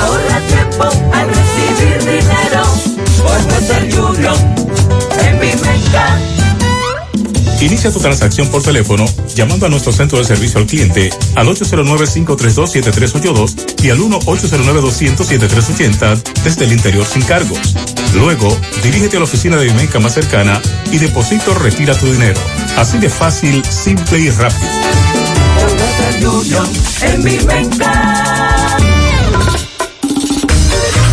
Ahorra 0.00 0.40
tiempo 0.48 0.84
al 1.12 1.28
recibir 1.28 1.98
dinero. 2.00 2.64
Por 3.22 3.38
Western 3.52 3.92
Union 3.98 4.38
en 5.20 5.34
mi. 5.40 5.52
Inicia 7.64 7.90
tu 7.90 7.98
transacción 7.98 8.46
por 8.48 8.62
teléfono 8.62 9.06
llamando 9.34 9.64
a 9.64 9.70
nuestro 9.70 9.90
centro 9.90 10.18
de 10.18 10.24
servicio 10.24 10.60
al 10.60 10.66
cliente 10.66 11.08
al 11.34 11.48
809-532-7382 11.48 13.82
y 13.82 13.88
al 13.88 14.00
1-809-200-7380 14.00 16.22
desde 16.44 16.66
el 16.66 16.72
interior 16.72 17.06
sin 17.06 17.22
cargos. 17.22 17.74
Luego, 18.14 18.54
dirígete 18.82 19.16
a 19.16 19.20
la 19.20 19.24
oficina 19.24 19.56
de 19.56 19.64
Vimenca 19.64 19.98
más 19.98 20.12
cercana 20.12 20.60
y 20.92 20.98
deposito 20.98 21.52
o 21.52 21.54
retira 21.54 21.94
tu 21.94 22.04
dinero. 22.04 22.38
Así 22.76 22.98
de 22.98 23.08
fácil, 23.08 23.64
simple 23.64 24.18
y 24.18 24.28
rápido. 24.28 25.13
Union 26.22 26.66
en 27.02 27.24
mi 27.24 27.38
banca. 27.38 28.23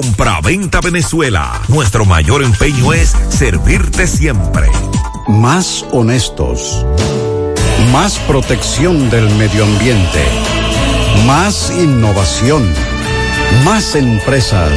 Compra-venta 0.00 0.80
Venezuela. 0.80 1.60
Nuestro 1.68 2.06
mayor 2.06 2.42
empeño 2.42 2.94
es 2.94 3.14
servirte 3.28 4.06
siempre. 4.06 4.66
Más 5.28 5.84
honestos. 5.92 6.86
Más 7.92 8.18
protección 8.20 9.10
del 9.10 9.28
medio 9.34 9.62
ambiente. 9.62 10.24
Más 11.26 11.70
innovación. 11.76 12.66
Más 13.62 13.94
empresas. 13.94 14.72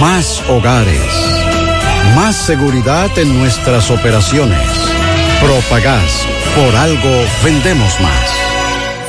Más 0.00 0.42
hogares. 0.48 1.12
Más 2.14 2.36
seguridad 2.36 3.10
en 3.18 3.38
nuestras 3.38 3.90
operaciones. 3.90 4.66
Propagás. 5.42 6.26
Por 6.54 6.74
algo 6.74 7.22
vendemos 7.44 8.00
más. 8.00 8.55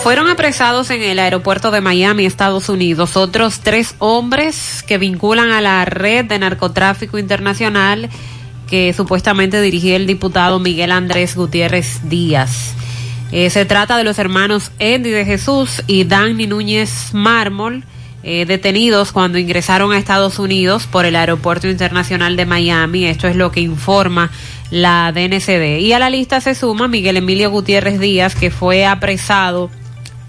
Fueron 0.07 0.29
apresados 0.29 0.89
en 0.89 1.03
el 1.03 1.19
aeropuerto 1.19 1.69
de 1.69 1.81
Miami, 1.81 2.25
Estados 2.25 2.69
Unidos, 2.69 3.17
otros 3.17 3.59
tres 3.59 3.93
hombres 3.99 4.81
que 4.88 4.97
vinculan 4.97 5.51
a 5.51 5.59
la 5.59 5.84
red 5.84 6.23
de 6.23 6.39
narcotráfico 6.39 7.17
internacional 7.17 8.09
que 8.69 8.93
supuestamente 8.93 9.59
dirigía 9.59 9.97
el 9.97 10.07
diputado 10.07 10.59
Miguel 10.59 10.93
Andrés 10.93 11.35
Gutiérrez 11.35 12.07
Díaz. 12.07 12.73
Eh, 13.34 13.49
se 13.49 13.65
trata 13.65 13.97
de 13.97 14.05
los 14.05 14.17
hermanos 14.17 14.71
Andy 14.79 15.09
de 15.09 15.25
Jesús 15.25 15.84
y 15.88 16.05
Danny 16.05 16.47
Núñez 16.47 17.09
Mármol, 17.11 17.84
eh, 18.23 18.45
detenidos 18.45 19.11
cuando 19.11 19.39
ingresaron 19.39 19.91
a 19.91 19.97
Estados 19.97 20.39
Unidos 20.39 20.88
por 20.89 21.03
el 21.03 21.17
Aeropuerto 21.17 21.67
Internacional 21.67 22.38
de 22.38 22.45
Miami. 22.45 23.07
Esto 23.07 23.27
es 23.27 23.35
lo 23.35 23.51
que 23.51 23.59
informa 23.59 24.31
la 24.71 25.11
DNCD. 25.11 25.81
Y 25.81 25.91
a 25.91 25.99
la 25.99 26.09
lista 26.09 26.39
se 26.39 26.55
suma 26.55 26.88
Miguel 26.88 27.17
Emilio 27.17 27.51
Gutiérrez 27.51 27.99
Díaz, 27.99 28.35
que 28.35 28.51
fue 28.51 28.85
apresado 28.85 29.69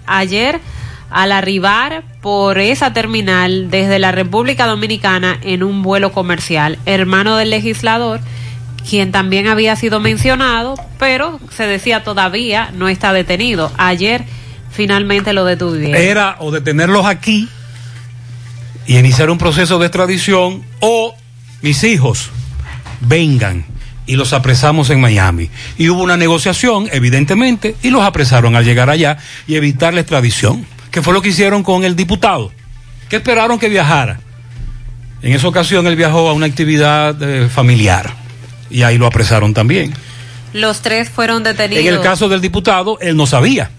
ayer 0.09 0.59
al 1.09 1.31
arribar 1.31 2.03
por 2.21 2.59
esa 2.59 2.93
terminal 2.93 3.69
desde 3.69 3.99
la 3.99 4.11
República 4.11 4.67
Dominicana 4.67 5.39
en 5.41 5.63
un 5.63 5.81
vuelo 5.81 6.11
comercial, 6.11 6.77
hermano 6.85 7.37
del 7.37 7.49
legislador, 7.49 8.19
quien 8.87 9.11
también 9.11 9.47
había 9.47 9.75
sido 9.75 9.99
mencionado, 9.99 10.75
pero 10.97 11.39
se 11.55 11.65
decía 11.65 12.03
todavía 12.03 12.71
no 12.73 12.89
está 12.89 13.13
detenido. 13.13 13.71
Ayer 13.77 14.23
finalmente 14.71 15.33
lo 15.33 15.45
detuvieron. 15.45 15.95
Era 15.95 16.35
o 16.39 16.51
detenerlos 16.51 17.05
aquí 17.05 17.49
y 18.85 18.97
iniciar 18.97 19.29
un 19.29 19.37
proceso 19.37 19.79
de 19.79 19.87
extradición 19.87 20.63
o 20.79 21.15
mis 21.61 21.83
hijos 21.83 22.29
vengan 23.01 23.65
y 24.09 24.15
los 24.15 24.33
apresamos 24.33 24.89
en 24.89 24.99
Miami. 24.99 25.51
Y 25.77 25.89
hubo 25.89 26.01
una 26.01 26.17
negociación, 26.17 26.89
evidentemente, 26.91 27.75
y 27.83 27.91
los 27.91 28.01
apresaron 28.01 28.55
al 28.55 28.65
llegar 28.65 28.89
allá 28.89 29.19
y 29.45 29.55
evitar 29.55 29.93
la 29.93 30.01
extradición, 30.01 30.65
que 30.89 31.03
fue 31.03 31.13
lo 31.13 31.21
que 31.21 31.29
hicieron 31.29 31.61
con 31.61 31.83
el 31.83 31.95
diputado, 31.95 32.51
que 33.07 33.17
esperaron 33.17 33.59
que 33.59 33.69
viajara. 33.69 34.19
En 35.21 35.33
esa 35.33 35.47
ocasión 35.47 35.85
él 35.85 35.95
viajó 35.95 36.27
a 36.27 36.33
una 36.33 36.47
actividad 36.47 37.21
eh, 37.21 37.49
familiar 37.49 38.11
y 38.71 38.81
ahí 38.81 38.97
lo 38.97 39.05
apresaron 39.05 39.53
también. 39.53 39.93
Los 40.53 40.81
tres 40.81 41.07
fueron 41.07 41.43
detenidos. 41.43 41.85
En 41.85 41.93
el 41.93 42.01
caso 42.01 42.27
del 42.27 42.41
diputado, 42.41 42.97
él 43.01 43.15
no 43.15 43.27
sabía. 43.27 43.69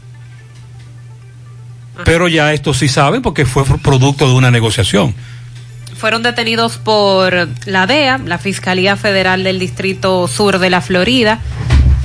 Pero 2.04 2.28
ya 2.28 2.52
estos 2.52 2.78
sí 2.78 2.86
saben 2.86 3.20
porque 3.20 3.46
fue 3.46 3.64
producto 3.64 4.28
de 4.28 4.34
una 4.34 4.52
negociación 4.52 5.12
fueron 6.00 6.22
detenidos 6.22 6.78
por 6.78 7.46
la 7.66 7.86
DEA, 7.86 8.18
la 8.24 8.38
Fiscalía 8.38 8.96
Federal 8.96 9.44
del 9.44 9.58
Distrito 9.58 10.26
Sur 10.28 10.58
de 10.58 10.70
la 10.70 10.80
Florida, 10.80 11.40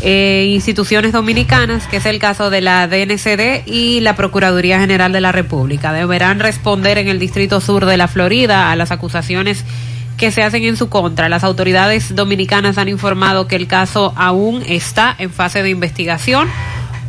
eh, 0.02 0.52
instituciones 0.54 1.14
dominicanas, 1.14 1.88
que 1.88 1.98
es 1.98 2.06
el 2.06 2.20
caso 2.20 2.50
de 2.50 2.60
la 2.60 2.90
DNCD 2.90 3.66
y 3.66 4.02
la 4.02 4.18
Procuraduría 4.18 4.82
General 4.82 5.14
de 5.14 5.22
la 5.22 5.32
República. 5.32 5.94
Deberán 5.94 6.42
responder 6.42 6.98
en 6.98 7.08
el 7.08 7.20
Distrito 7.20 7.62
Sur 7.62 7.86
de 7.86 7.96
la 7.96 8.10
Florida 8.10 8.70
a 8.70 8.76
las 8.76 8.92
acusaciones 8.92 9.64
que 10.18 10.30
se 10.30 10.44
hacen 10.44 10.66
en 10.66 10.76
su 10.76 10.90
contra. 10.90 11.30
Las 11.30 11.46
autoridades 11.46 12.14
dominicanas 12.16 12.78
han 12.78 12.90
informado 12.90 13.48
que 13.48 13.56
el 13.56 13.68
caso 13.68 14.14
aún 14.18 14.62
está 14.68 15.16
en 15.18 15.32
fase 15.32 15.64
de 15.64 15.70
investigación, 15.70 16.50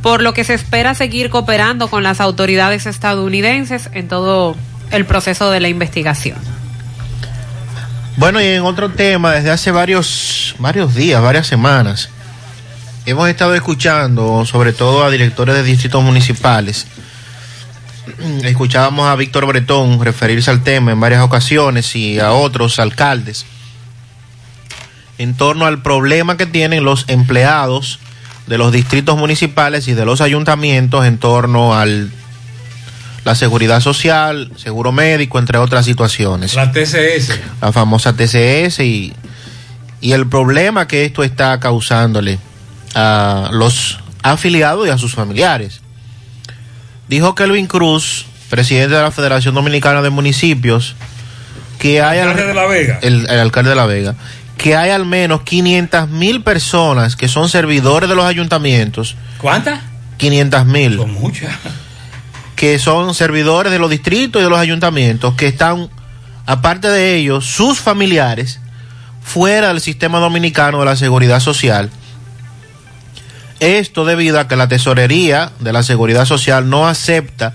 por 0.02 0.22
lo 0.22 0.34
que 0.34 0.44
se 0.44 0.54
espera 0.54 0.94
seguir 0.94 1.30
cooperando 1.30 1.88
con 1.88 2.04
las 2.04 2.20
autoridades 2.20 2.86
estadounidenses 2.86 3.90
en 3.92 4.06
todo 4.06 4.54
el 4.92 5.04
proceso 5.04 5.50
de 5.50 5.58
la 5.58 5.68
investigación. 5.68 6.55
Bueno, 8.16 8.40
y 8.40 8.47
en 8.47 8.62
otro 8.62 8.90
tema, 8.90 9.32
desde 9.32 9.51
hace 9.51 9.70
varios, 9.70 10.55
varios 10.59 10.94
días, 10.94 11.20
varias 11.22 11.47
semanas, 11.47 12.09
hemos 13.05 13.28
estado 13.28 13.55
escuchando, 13.55 14.44
sobre 14.47 14.72
todo 14.72 15.05
a 15.05 15.10
directores 15.10 15.55
de 15.55 15.62
distritos 15.62 16.02
municipales. 16.02 16.86
Escuchábamos 18.43 19.06
a 19.06 19.16
Víctor 19.16 19.44
Bretón 19.47 20.02
referirse 20.02 20.51
al 20.51 20.62
tema 20.62 20.93
en 20.93 21.01
varias 21.01 21.22
ocasiones 21.22 21.94
y 21.94 22.18
a 22.18 22.32
otros 22.32 22.78
alcaldes 22.78 23.44
en 25.18 25.34
torno 25.34 25.66
al 25.66 25.82
problema 25.82 26.36
que 26.36 26.47
tienen 26.47 26.84
los 26.84 27.05
empleados 27.09 27.98
de 28.47 28.59
los 28.59 28.72
distritos 28.72 29.18
municipales 29.18 29.88
y 29.88 29.94
de 29.94 30.05
los 30.05 30.20
ayuntamientos 30.20 31.05
en 31.05 31.18
torno 31.18 31.74
al 31.74 32.10
la 33.26 33.34
seguridad 33.34 33.80
social, 33.80 34.52
seguro 34.54 34.92
médico, 34.92 35.40
entre 35.40 35.58
otras 35.58 35.84
situaciones. 35.84 36.54
La 36.54 36.70
TCS. 36.70 37.36
La 37.60 37.72
famosa 37.72 38.12
TCS 38.12 38.78
y, 38.78 39.12
y 40.00 40.12
el 40.12 40.28
problema 40.28 40.86
que 40.86 41.04
esto 41.04 41.24
está 41.24 41.58
causándole 41.58 42.38
a 42.94 43.50
los 43.50 43.98
afiliados 44.22 44.86
y 44.86 44.90
a 44.90 44.96
sus 44.96 45.16
familiares. 45.16 45.80
Dijo 47.08 47.34
Kelvin 47.34 47.66
Cruz, 47.66 48.26
presidente 48.48 48.94
de 48.94 49.02
la 49.02 49.10
Federación 49.10 49.56
Dominicana 49.56 50.02
de 50.02 50.10
Municipios, 50.10 50.94
que 51.80 52.00
hay... 52.00 52.20
El 52.20 52.28
alcalde 52.28 52.46
de 52.46 52.54
La 52.54 52.66
Vega. 52.66 52.98
El, 53.02 53.28
el 53.28 53.40
alcalde 53.40 53.70
de 53.70 53.76
La 53.76 53.86
Vega. 53.86 54.14
Que 54.56 54.76
hay 54.76 54.90
al 54.90 55.04
menos 55.04 55.42
500 55.42 56.08
mil 56.10 56.44
personas 56.44 57.16
que 57.16 57.26
son 57.26 57.48
servidores 57.48 58.08
de 58.08 58.14
los 58.14 58.24
ayuntamientos. 58.24 59.16
¿Cuántas? 59.38 59.80
500 60.16 60.64
mil. 60.64 60.96
Son 60.98 61.10
muchas 61.10 61.50
que 62.56 62.78
son 62.78 63.14
servidores 63.14 63.70
de 63.70 63.78
los 63.78 63.90
distritos 63.90 64.40
y 64.40 64.44
de 64.44 64.50
los 64.50 64.58
ayuntamientos, 64.58 65.34
que 65.34 65.46
están, 65.46 65.88
aparte 66.46 66.88
de 66.88 67.16
ellos, 67.16 67.44
sus 67.44 67.78
familiares, 67.78 68.60
fuera 69.22 69.68
del 69.68 69.80
sistema 69.80 70.18
dominicano 70.18 70.80
de 70.80 70.86
la 70.86 70.96
seguridad 70.96 71.40
social. 71.40 71.90
Esto 73.60 74.04
debido 74.04 74.40
a 74.40 74.48
que 74.48 74.56
la 74.56 74.68
tesorería 74.68 75.52
de 75.60 75.72
la 75.72 75.82
seguridad 75.82 76.24
social 76.24 76.68
no 76.68 76.88
acepta 76.88 77.54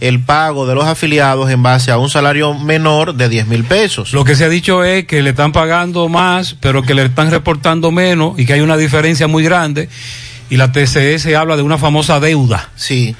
el 0.00 0.20
pago 0.20 0.66
de 0.66 0.74
los 0.74 0.84
afiliados 0.84 1.48
en 1.50 1.62
base 1.62 1.92
a 1.92 1.98
un 1.98 2.10
salario 2.10 2.54
menor 2.54 3.14
de 3.14 3.28
10 3.28 3.46
mil 3.46 3.64
pesos. 3.64 4.12
Lo 4.12 4.24
que 4.24 4.34
se 4.34 4.44
ha 4.44 4.48
dicho 4.48 4.82
es 4.82 5.06
que 5.06 5.22
le 5.22 5.30
están 5.30 5.52
pagando 5.52 6.08
más, 6.08 6.56
pero 6.60 6.82
que 6.82 6.94
le 6.94 7.04
están 7.04 7.30
reportando 7.30 7.92
menos 7.92 8.38
y 8.38 8.44
que 8.44 8.54
hay 8.54 8.60
una 8.60 8.76
diferencia 8.76 9.28
muy 9.28 9.44
grande. 9.44 9.88
Y 10.50 10.56
la 10.56 10.72
TCS 10.72 11.26
habla 11.36 11.56
de 11.56 11.62
una 11.62 11.78
famosa 11.78 12.18
deuda. 12.18 12.70
Sí. 12.74 13.14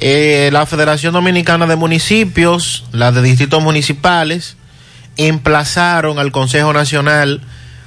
Eh, 0.00 0.50
la 0.52 0.64
Federación 0.64 1.12
Dominicana 1.12 1.66
de 1.66 1.74
Municipios, 1.74 2.84
la 2.92 3.10
de 3.10 3.20
distritos 3.20 3.60
municipales, 3.60 4.56
emplazaron 5.16 6.20
al 6.20 6.30
Consejo 6.30 6.72
Nacional 6.72 7.40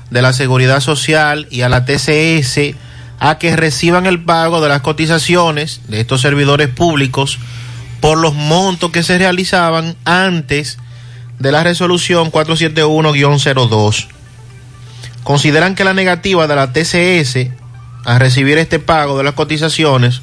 de 0.09 0.21
la 0.21 0.33
Seguridad 0.33 0.81
Social 0.81 1.47
y 1.49 1.61
a 1.61 1.69
la 1.69 1.85
TCS 1.85 2.75
a 3.21 3.37
que 3.37 3.55
reciban 3.55 4.07
el 4.07 4.21
pago 4.21 4.59
de 4.59 4.67
las 4.67 4.81
cotizaciones 4.81 5.79
de 5.87 6.01
estos 6.01 6.19
servidores 6.19 6.67
públicos 6.67 7.39
por 8.01 8.17
los 8.17 8.33
montos 8.33 8.91
que 8.91 9.03
se 9.03 9.17
realizaban 9.17 9.95
antes 10.03 10.79
de 11.39 11.53
la 11.53 11.63
resolución 11.63 12.29
471-02. 12.29 14.07
Consideran 15.23 15.75
que 15.75 15.85
la 15.85 15.93
negativa 15.93 16.45
de 16.45 16.55
la 16.57 16.73
TCS 16.73 17.51
a 18.03 18.19
recibir 18.19 18.57
este 18.57 18.79
pago 18.79 19.17
de 19.17 19.23
las 19.23 19.35
cotizaciones 19.35 20.21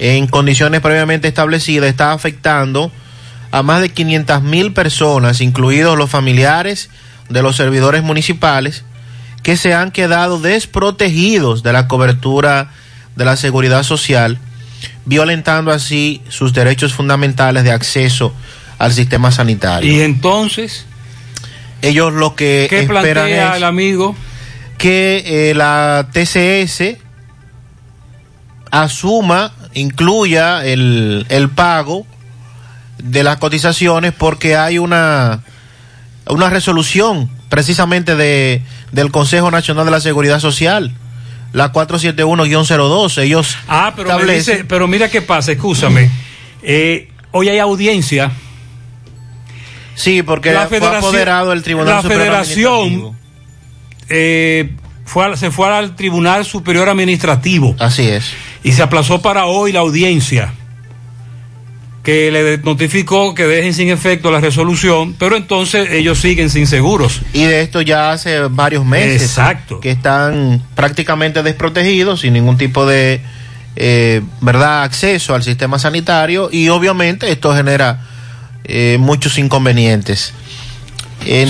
en 0.00 0.26
condiciones 0.26 0.80
previamente 0.80 1.28
establecidas 1.28 1.90
está 1.90 2.12
afectando 2.12 2.90
a 3.50 3.62
más 3.62 3.82
de 3.82 3.90
500 3.90 4.42
mil 4.42 4.72
personas, 4.72 5.42
incluidos 5.42 5.98
los 5.98 6.08
familiares 6.08 6.88
de 7.28 7.42
los 7.42 7.56
servidores 7.56 8.02
municipales, 8.02 8.82
que 9.42 9.58
se 9.58 9.74
han 9.74 9.90
quedado 9.90 10.40
desprotegidos 10.40 11.62
de 11.62 11.74
la 11.74 11.86
cobertura 11.86 12.70
de 13.14 13.26
la 13.26 13.36
seguridad 13.36 13.82
social, 13.82 14.38
violentando 15.04 15.70
así 15.70 16.22
sus 16.30 16.54
derechos 16.54 16.94
fundamentales 16.94 17.64
de 17.64 17.72
acceso 17.72 18.32
al 18.78 18.94
sistema 18.94 19.30
sanitario. 19.30 19.92
Y 19.92 20.00
entonces, 20.00 20.86
ellos 21.82 22.14
lo 22.14 22.34
que 22.34 22.66
¿qué 22.70 22.80
esperan 22.80 23.26
plantea 23.26 23.50
es 23.50 23.56
el 23.58 23.64
amigo? 23.64 24.16
que 24.78 25.50
eh, 25.50 25.54
la 25.54 26.08
TCS 26.10 26.96
asuma, 28.70 29.52
incluya 29.74 30.64
el, 30.64 31.26
el 31.28 31.48
pago 31.50 32.06
de 32.98 33.22
las 33.24 33.38
cotizaciones 33.38 34.12
porque 34.12 34.56
hay 34.56 34.78
una, 34.78 35.40
una 36.26 36.50
resolución 36.50 37.30
precisamente 37.48 38.14
de, 38.16 38.62
del 38.92 39.10
Consejo 39.10 39.50
Nacional 39.50 39.84
de 39.84 39.90
la 39.90 40.00
Seguridad 40.00 40.38
Social, 40.40 40.92
la 41.52 41.72
471-02. 41.72 43.18
Ellos 43.22 43.56
Ah, 43.68 43.92
pero, 43.96 44.18
me 44.18 44.34
dice- 44.34 44.64
pero 44.68 44.86
mira 44.86 45.08
qué 45.08 45.22
pasa, 45.22 45.52
escúchame. 45.52 46.10
Eh, 46.62 47.08
hoy 47.32 47.48
hay 47.48 47.58
audiencia. 47.58 48.30
Sí, 49.94 50.22
porque 50.22 50.52
fue 50.68 50.78
apoderado 50.78 51.52
el 51.52 51.62
Tribunal 51.62 51.96
La 51.96 52.02
federación 52.02 53.16
eh, 54.08 54.70
fue 55.10 55.36
se 55.36 55.50
fue 55.50 55.66
al 55.66 55.96
Tribunal 55.96 56.44
Superior 56.44 56.88
Administrativo. 56.88 57.74
Así 57.80 58.06
es. 58.06 58.32
Y 58.62 58.70
se 58.70 58.82
aplazó 58.84 59.20
para 59.20 59.46
hoy 59.46 59.72
la 59.72 59.80
audiencia 59.80 60.52
que 62.04 62.30
le 62.30 62.58
notificó 62.58 63.34
que 63.34 63.44
dejen 63.44 63.74
sin 63.74 63.90
efecto 63.90 64.30
la 64.30 64.38
resolución, 64.38 65.16
pero 65.18 65.36
entonces 65.36 65.90
ellos 65.90 66.20
siguen 66.20 66.48
sin 66.48 66.68
seguros. 66.68 67.22
Y 67.32 67.42
de 67.42 67.60
esto 67.60 67.82
ya 67.82 68.12
hace 68.12 68.38
varios 68.42 68.86
meses. 68.86 69.22
Exacto. 69.22 69.80
Que 69.80 69.90
están 69.90 70.62
prácticamente 70.76 71.42
desprotegidos, 71.42 72.20
sin 72.20 72.32
ningún 72.32 72.56
tipo 72.56 72.86
de, 72.86 73.20
eh, 73.74 74.22
¿verdad?, 74.40 74.84
acceso 74.84 75.34
al 75.34 75.42
sistema 75.42 75.80
sanitario. 75.80 76.50
Y 76.52 76.68
obviamente 76.68 77.32
esto 77.32 77.52
genera 77.52 78.06
eh, 78.64 78.96
muchos 79.00 79.38
inconvenientes. 79.38 80.32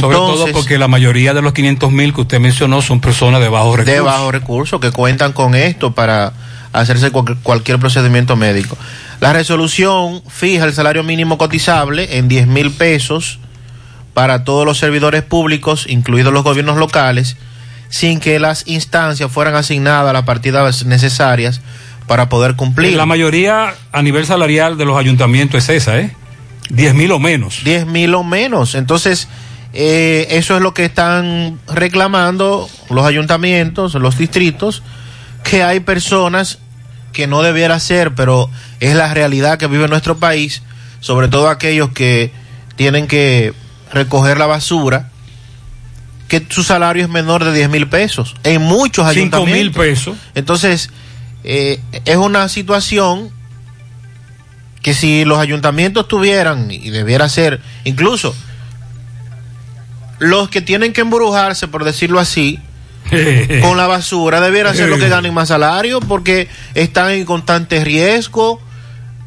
Sobre 0.01 0.17
todo 0.17 0.47
porque 0.53 0.79
la 0.79 0.89
mayoría 0.89 1.33
de 1.35 1.43
los 1.43 1.53
500 1.53 1.91
mil 1.93 2.13
que 2.13 2.23
usted 2.23 2.41
mencionó 2.41 2.83
son 2.83 3.01
personas 3.01 3.41
de 3.41 3.49
bajos 3.49 3.77
recursos. 3.77 3.95
de 3.95 4.01
bajos 4.01 4.33
recursos 4.33 4.81
que 4.81 4.91
cuentan 4.91 5.33
con 5.33 5.55
esto 5.55 5.93
para 5.95 6.33
hacerse 6.73 7.11
cual- 7.11 7.37
cualquier 7.43 7.79
procedimiento 7.79 8.37
médico. 8.37 8.77
La 9.21 9.33
resolución 9.33 10.23
fija 10.29 10.65
el 10.65 10.73
salario 10.73 11.03
mínimo 11.03 11.39
cotizable 11.39 12.19
en 12.19 12.29
10 12.29 12.47
mil 12.47 12.71
pesos 12.71 13.39
para 14.15 14.45
todos 14.45 14.65
los 14.67 14.79
servidores 14.79 15.23
públicos, 15.23 15.87
incluidos 15.89 16.33
los 16.33 16.43
gobiernos 16.43 16.77
locales, 16.77 17.37
sin 17.89 18.19
que 18.21 18.39
las 18.39 18.67
instancias 18.67 19.31
fueran 19.31 19.55
asignadas 19.55 20.13
las 20.13 20.25
partidas 20.25 20.85
necesarias 20.85 21.61
para 22.07 22.29
poder 22.29 22.57
cumplir. 22.57 22.97
La 22.97 23.07
mayoría 23.07 23.75
a 23.93 24.03
nivel 24.03 24.27
salarial 24.27 24.77
de 24.79 24.85
los 24.85 24.97
ayuntamientos 24.99 25.63
es 25.69 25.83
esa, 25.83 25.99
¿eh? 25.99 26.15
10 26.71 26.95
mil 26.95 27.11
o 27.13 27.19
menos. 27.19 27.63
10 27.65 27.87
mil 27.87 28.15
o 28.15 28.23
menos. 28.25 28.75
Entonces, 28.75 29.29
eh, 29.73 30.27
eso 30.31 30.57
es 30.57 30.63
lo 30.63 30.75
que 30.75 30.85
están 30.85 31.59
reclamando 31.69 32.69
los 32.89 33.07
ayuntamientos, 33.07 33.95
los 33.95 34.19
distritos, 34.19 34.83
que 35.45 35.63
hay 35.63 35.81
personas 35.81 36.59
que 37.13 37.27
no 37.27 37.43
debiera 37.43 37.79
ser, 37.81 38.15
pero 38.15 38.51
es 38.81 38.95
la 38.95 39.13
realidad 39.15 39.59
que 39.59 39.67
vive 39.67 39.89
nuestro 39.89 40.19
país, 40.19 40.63
sobre 41.01 41.29
todo 41.29 41.49
aquellos 41.49 41.91
que 41.91 42.33
tienen 42.77 43.07
que 43.07 43.53
recoger 43.93 44.39
la 44.39 44.47
basura, 44.47 45.11
que 46.29 46.45
su 46.49 46.63
salario 46.63 47.03
es 47.03 47.09
menor 47.09 47.45
de 47.45 47.53
10 47.53 47.71
mil 47.71 47.89
pesos. 47.89 48.37
En 48.45 48.63
muchos 48.63 49.05
5 49.09 49.11
ayuntamientos. 49.11 49.55
mil 49.55 49.71
pesos. 49.73 50.17
Entonces, 50.35 50.91
eh, 51.45 51.81
es 52.05 52.17
una 52.17 52.49
situación 52.49 53.31
que 54.83 54.95
si 54.95 55.25
los 55.25 55.39
ayuntamientos 55.39 56.09
tuvieran, 56.09 56.71
y 56.71 56.91
debiera 56.91 57.29
ser, 57.29 57.61
incluso 57.85 58.35
los 60.21 60.49
que 60.51 60.61
tienen 60.61 60.93
que 60.93 61.01
embrujarse, 61.01 61.67
por 61.67 61.83
decirlo 61.83 62.21
así, 62.21 62.61
con 63.63 63.77
la 63.77 63.89
basura, 63.89 64.41
debiera 64.41 64.73
ser 64.73 64.89
los 64.89 65.01
que 65.01 65.09
ganen 65.09 65.35
más 65.35 65.49
salario, 65.49 66.01
porque 66.01 66.49
están 66.75 67.11
en 67.11 67.25
constante 67.25 67.83
riesgo 67.83 68.61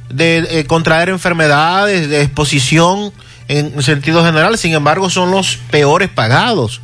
de 0.09 0.59
eh, 0.59 0.65
contraer 0.65 1.09
enfermedades, 1.09 2.07
de 2.07 2.21
exposición 2.21 3.11
en 3.47 3.81
sentido 3.83 4.23
general, 4.23 4.57
sin 4.57 4.73
embargo 4.73 5.09
son 5.09 5.31
los 5.31 5.57
peores 5.69 6.09
pagados. 6.09 6.81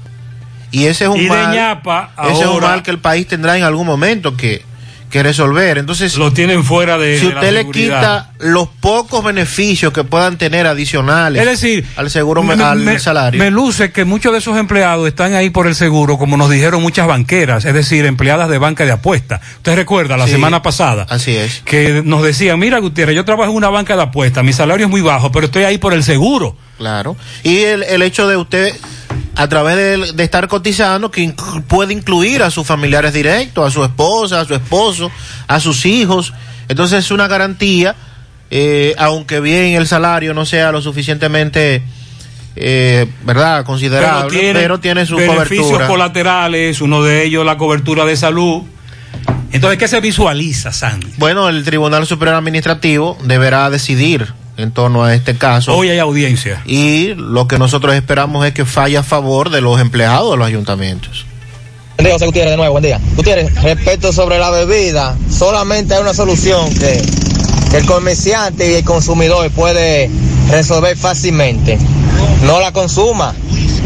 Y 0.71 0.85
ese 0.85 1.05
es 1.05 1.09
un 1.09 1.21
Y 1.21 1.27
mal, 1.27 1.55
ñapa, 1.55 2.11
ese 2.29 2.41
es 2.41 2.47
un 2.47 2.61
mal 2.61 2.83
que 2.83 2.91
el 2.91 2.99
país 2.99 3.27
tendrá 3.27 3.57
en 3.57 3.63
algún 3.63 3.87
momento 3.87 4.35
que, 4.35 4.63
que 5.09 5.23
resolver. 5.23 5.77
Entonces, 5.77 6.15
Lo 6.17 6.31
tienen 6.31 6.63
fuera 6.63 6.97
de, 6.97 7.19
si 7.19 7.25
de 7.27 7.33
la 7.33 7.39
usted 7.39 7.51
le 7.53 7.59
seguridad. 7.61 8.27
quita 8.37 8.47
los 8.51 8.67
pocos 8.67 9.23
beneficios 9.23 9.91
que 9.91 10.03
puedan 10.03 10.37
tener 10.37 10.67
adicionales 10.67 11.41
Es 11.41 11.47
decir, 11.47 11.85
al 11.95 12.09
seguro 12.09 12.43
me, 12.43 12.53
al 12.63 12.79
me- 12.79 12.99
salario. 12.99 13.39
me 13.41 13.51
luce 13.51 13.91
que 13.91 14.05
muchos 14.05 14.31
de 14.31 14.39
esos 14.39 14.57
empleados 14.57 15.07
están 15.07 15.33
ahí 15.33 15.49
por 15.49 15.67
el 15.67 15.75
seguro, 15.75 16.17
como 16.17 16.37
nos 16.37 16.49
dijeron 16.49 16.81
muchas 16.81 17.07
banqueras, 17.07 17.65
es 17.65 17.73
decir, 17.73 18.05
empleadas 18.05 18.49
de 18.49 18.57
banca 18.57 18.85
de 18.85 18.91
apuestas. 18.91 19.41
Usted 19.57 19.75
recuerda 19.75 20.15
la 20.17 20.25
Sí, 20.25 20.31
semana 20.31 20.61
pasada 20.61 21.05
Así 21.09 21.35
es. 21.35 21.61
que 21.65 22.01
nos 22.05 22.23
decían, 22.23 22.59
mira 22.59 22.79
Gutiérrez, 22.79 23.15
yo 23.15 23.25
trabajo 23.25 23.49
en 23.51 23.57
una 23.57 23.69
banca 23.69 23.95
de 23.95 24.03
apuestas, 24.03 24.43
mi 24.43 24.53
salario 24.53 24.85
es 24.85 24.89
muy 24.91 25.01
bajo, 25.01 25.31
pero 25.31 25.47
estoy 25.47 25.63
ahí 25.63 25.77
por 25.77 25.93
el 25.93 26.03
seguro. 26.03 26.55
Claro. 26.77 27.17
Y 27.43 27.57
el, 27.57 27.83
el 27.83 28.01
hecho 28.03 28.27
de 28.27 28.37
usted, 28.37 28.73
a 29.35 29.47
través 29.47 29.75
de, 29.75 30.13
de 30.13 30.23
estar 30.23 30.47
cotizando, 30.47 31.11
que 31.11 31.21
inc- 31.21 31.63
puede 31.63 31.93
incluir 31.93 32.43
a 32.43 32.49
sus 32.51 32.65
familiares 32.67 33.13
directos, 33.13 33.67
a 33.67 33.71
su 33.71 33.83
esposa, 33.83 34.41
a 34.41 34.45
su 34.45 34.53
esposo, 34.53 35.11
a 35.47 35.59
sus 35.59 35.85
hijos. 35.85 36.33
Entonces 36.67 37.05
es 37.05 37.11
una 37.11 37.27
garantía, 37.27 37.95
eh, 38.51 38.93
aunque 38.97 39.39
bien 39.39 39.75
el 39.75 39.87
salario 39.87 40.33
no 40.33 40.45
sea 40.45 40.71
lo 40.71 40.81
suficientemente, 40.81 41.83
eh, 42.55 43.07
¿verdad?, 43.23 43.63
considerable, 43.65 44.51
pero 44.53 44.79
tiene, 44.79 45.05
su 45.05 45.15
beneficios 45.15 45.65
cobertura. 45.65 45.87
colaterales, 45.87 46.81
uno 46.81 47.01
de 47.03 47.23
ellos 47.23 47.45
la 47.45 47.57
cobertura 47.57 48.05
de 48.05 48.17
salud. 48.17 48.63
Entonces, 49.51 49.79
¿qué 49.79 49.87
se 49.87 49.99
visualiza, 50.01 50.71
Sandy? 50.71 51.07
Bueno, 51.17 51.49
el 51.49 51.63
Tribunal 51.63 52.05
Superior 52.05 52.35
Administrativo 52.35 53.17
deberá 53.23 53.69
decidir 53.69 54.33
en 54.61 54.71
torno 54.71 55.03
a 55.03 55.15
este 55.15 55.35
caso. 55.35 55.75
Hoy 55.75 55.89
hay 55.89 55.99
audiencia. 55.99 56.61
Y 56.65 57.13
lo 57.15 57.47
que 57.47 57.57
nosotros 57.57 57.95
esperamos 57.95 58.45
es 58.45 58.53
que 58.53 58.65
falle 58.65 58.97
a 58.97 59.03
favor 59.03 59.49
de 59.49 59.61
los 59.61 59.79
empleados 59.79 60.31
de 60.31 60.37
los 60.37 60.47
ayuntamientos. 60.47 61.25
Buen 61.97 62.05
día, 62.05 62.13
José 62.13 62.25
Gutiérrez, 62.25 62.51
de 62.51 62.57
nuevo, 62.57 62.73
buen 62.73 62.83
día. 62.83 62.99
Gutiérrez, 63.15 63.53
respecto 63.61 64.11
sobre 64.11 64.37
la 64.37 64.49
bebida, 64.49 65.15
solamente 65.29 65.93
hay 65.93 66.01
una 66.01 66.13
solución 66.13 66.73
que, 66.73 67.01
que 67.71 67.77
el 67.77 67.85
comerciante 67.85 68.71
y 68.71 68.75
el 68.75 68.83
consumidor 68.83 69.49
puede 69.51 70.09
resolver 70.49 70.97
fácilmente. 70.97 71.77
No 72.43 72.59
la 72.59 72.71
consuma, 72.71 73.33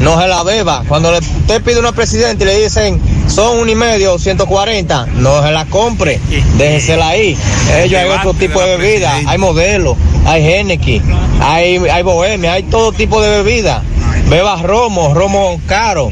no 0.04 0.22
se 0.22 0.28
la 0.28 0.44
beba. 0.44 0.84
Cuando 0.88 1.12
le- 1.12 1.20
usted 1.20 1.62
pide 1.64 1.80
una 1.80 1.92
presidenta 1.92 2.44
y 2.44 2.48
le 2.48 2.64
dicen 2.64 3.02
son 3.28 3.60
un 3.60 3.70
y 3.70 3.76
medio, 3.76 4.20
140, 4.20 5.08
no 5.16 5.42
se 5.42 5.52
la 5.52 5.66
compre, 5.66 6.20
déjesela 6.58 7.10
ahí. 7.10 7.38
Ellos 7.78 8.00
hay 8.00 8.10
otro 8.10 8.34
tipo 8.34 8.62
de 8.62 8.78
bebida, 8.78 9.20
hay 9.26 9.38
modelo, 9.38 9.98
hay 10.26 10.46
Henneken, 10.46 11.02
hay, 11.42 11.78
hay 11.78 12.04
bohemia, 12.04 12.54
hay 12.54 12.64
todo 12.64 12.92
tipo 12.92 13.22
de 13.22 13.42
bebida. 13.44 13.82
Beba 14.30 14.62
romo, 14.62 15.14
romo 15.14 15.60
caro 15.68 16.12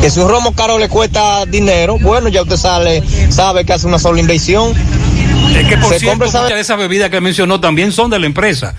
que 0.00 0.10
si 0.10 0.20
un 0.20 0.28
romo 0.28 0.52
caro 0.52 0.78
le 0.78 0.88
cuesta 0.88 1.44
dinero, 1.44 1.98
bueno, 2.00 2.28
ya 2.28 2.42
usted 2.42 2.56
sale, 2.56 3.02
sabe 3.30 3.64
que 3.64 3.72
hace 3.72 3.86
una 3.86 3.98
sola 3.98 4.20
inversión. 4.20 4.72
Es 5.56 5.66
que 5.66 5.76
por 5.76 5.92
Se 5.92 6.00
cierto, 6.00 6.24
muchas 6.24 6.48
de 6.48 6.60
esas 6.60 6.78
bebidas 6.78 7.10
que 7.10 7.20
mencionó 7.20 7.58
también 7.60 7.90
son 7.90 8.08
de 8.10 8.18
la 8.20 8.26
empresa. 8.26 8.74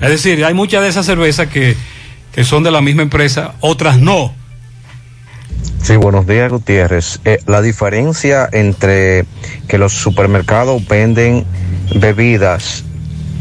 Es 0.00 0.08
decir, 0.10 0.44
hay 0.44 0.54
muchas 0.54 0.82
de 0.82 0.88
esas 0.88 1.06
cervezas 1.06 1.48
que, 1.48 1.76
que 2.32 2.44
son 2.44 2.62
de 2.62 2.70
la 2.70 2.80
misma 2.80 3.02
empresa, 3.02 3.54
otras 3.60 3.98
no. 3.98 4.32
Sí, 5.82 5.96
buenos 5.96 6.26
días, 6.26 6.50
Gutiérrez. 6.50 7.20
Eh, 7.24 7.38
la 7.46 7.62
diferencia 7.62 8.48
entre 8.52 9.24
que 9.66 9.78
los 9.78 9.92
supermercados 9.92 10.86
venden 10.86 11.44
bebidas 11.94 12.84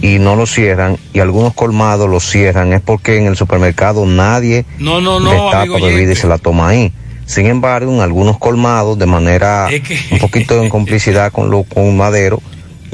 y 0.01 0.17
no 0.19 0.35
lo 0.35 0.45
cierran 0.47 0.97
y 1.13 1.19
algunos 1.19 1.53
colmados 1.53 2.09
lo 2.09 2.19
cierran 2.21 2.71
es 2.73 2.81
porque 2.81 3.17
en 3.17 3.25
el 3.27 3.35
supermercado 3.35 4.05
nadie 4.05 4.65
No, 4.79 5.01
no, 5.01 5.19
no, 5.19 5.29
destapa 5.29 5.61
amigo 5.63 5.81
bebida 5.85 6.13
y 6.13 6.15
se 6.15 6.27
la 6.27 6.37
toma 6.37 6.69
ahí. 6.69 6.93
Sin 7.25 7.45
embargo, 7.45 7.93
en 7.93 7.99
algunos 8.01 8.37
colmados, 8.39 8.97
de 8.97 9.05
manera 9.05 9.69
Es 9.69 9.81
que- 9.81 9.99
un 10.11 10.19
poquito 10.19 10.61
en 10.63 10.69
complicidad 10.69 11.31
con, 11.31 11.51
lo, 11.51 11.63
con 11.63 11.83
un 11.83 11.97
madero, 11.97 12.41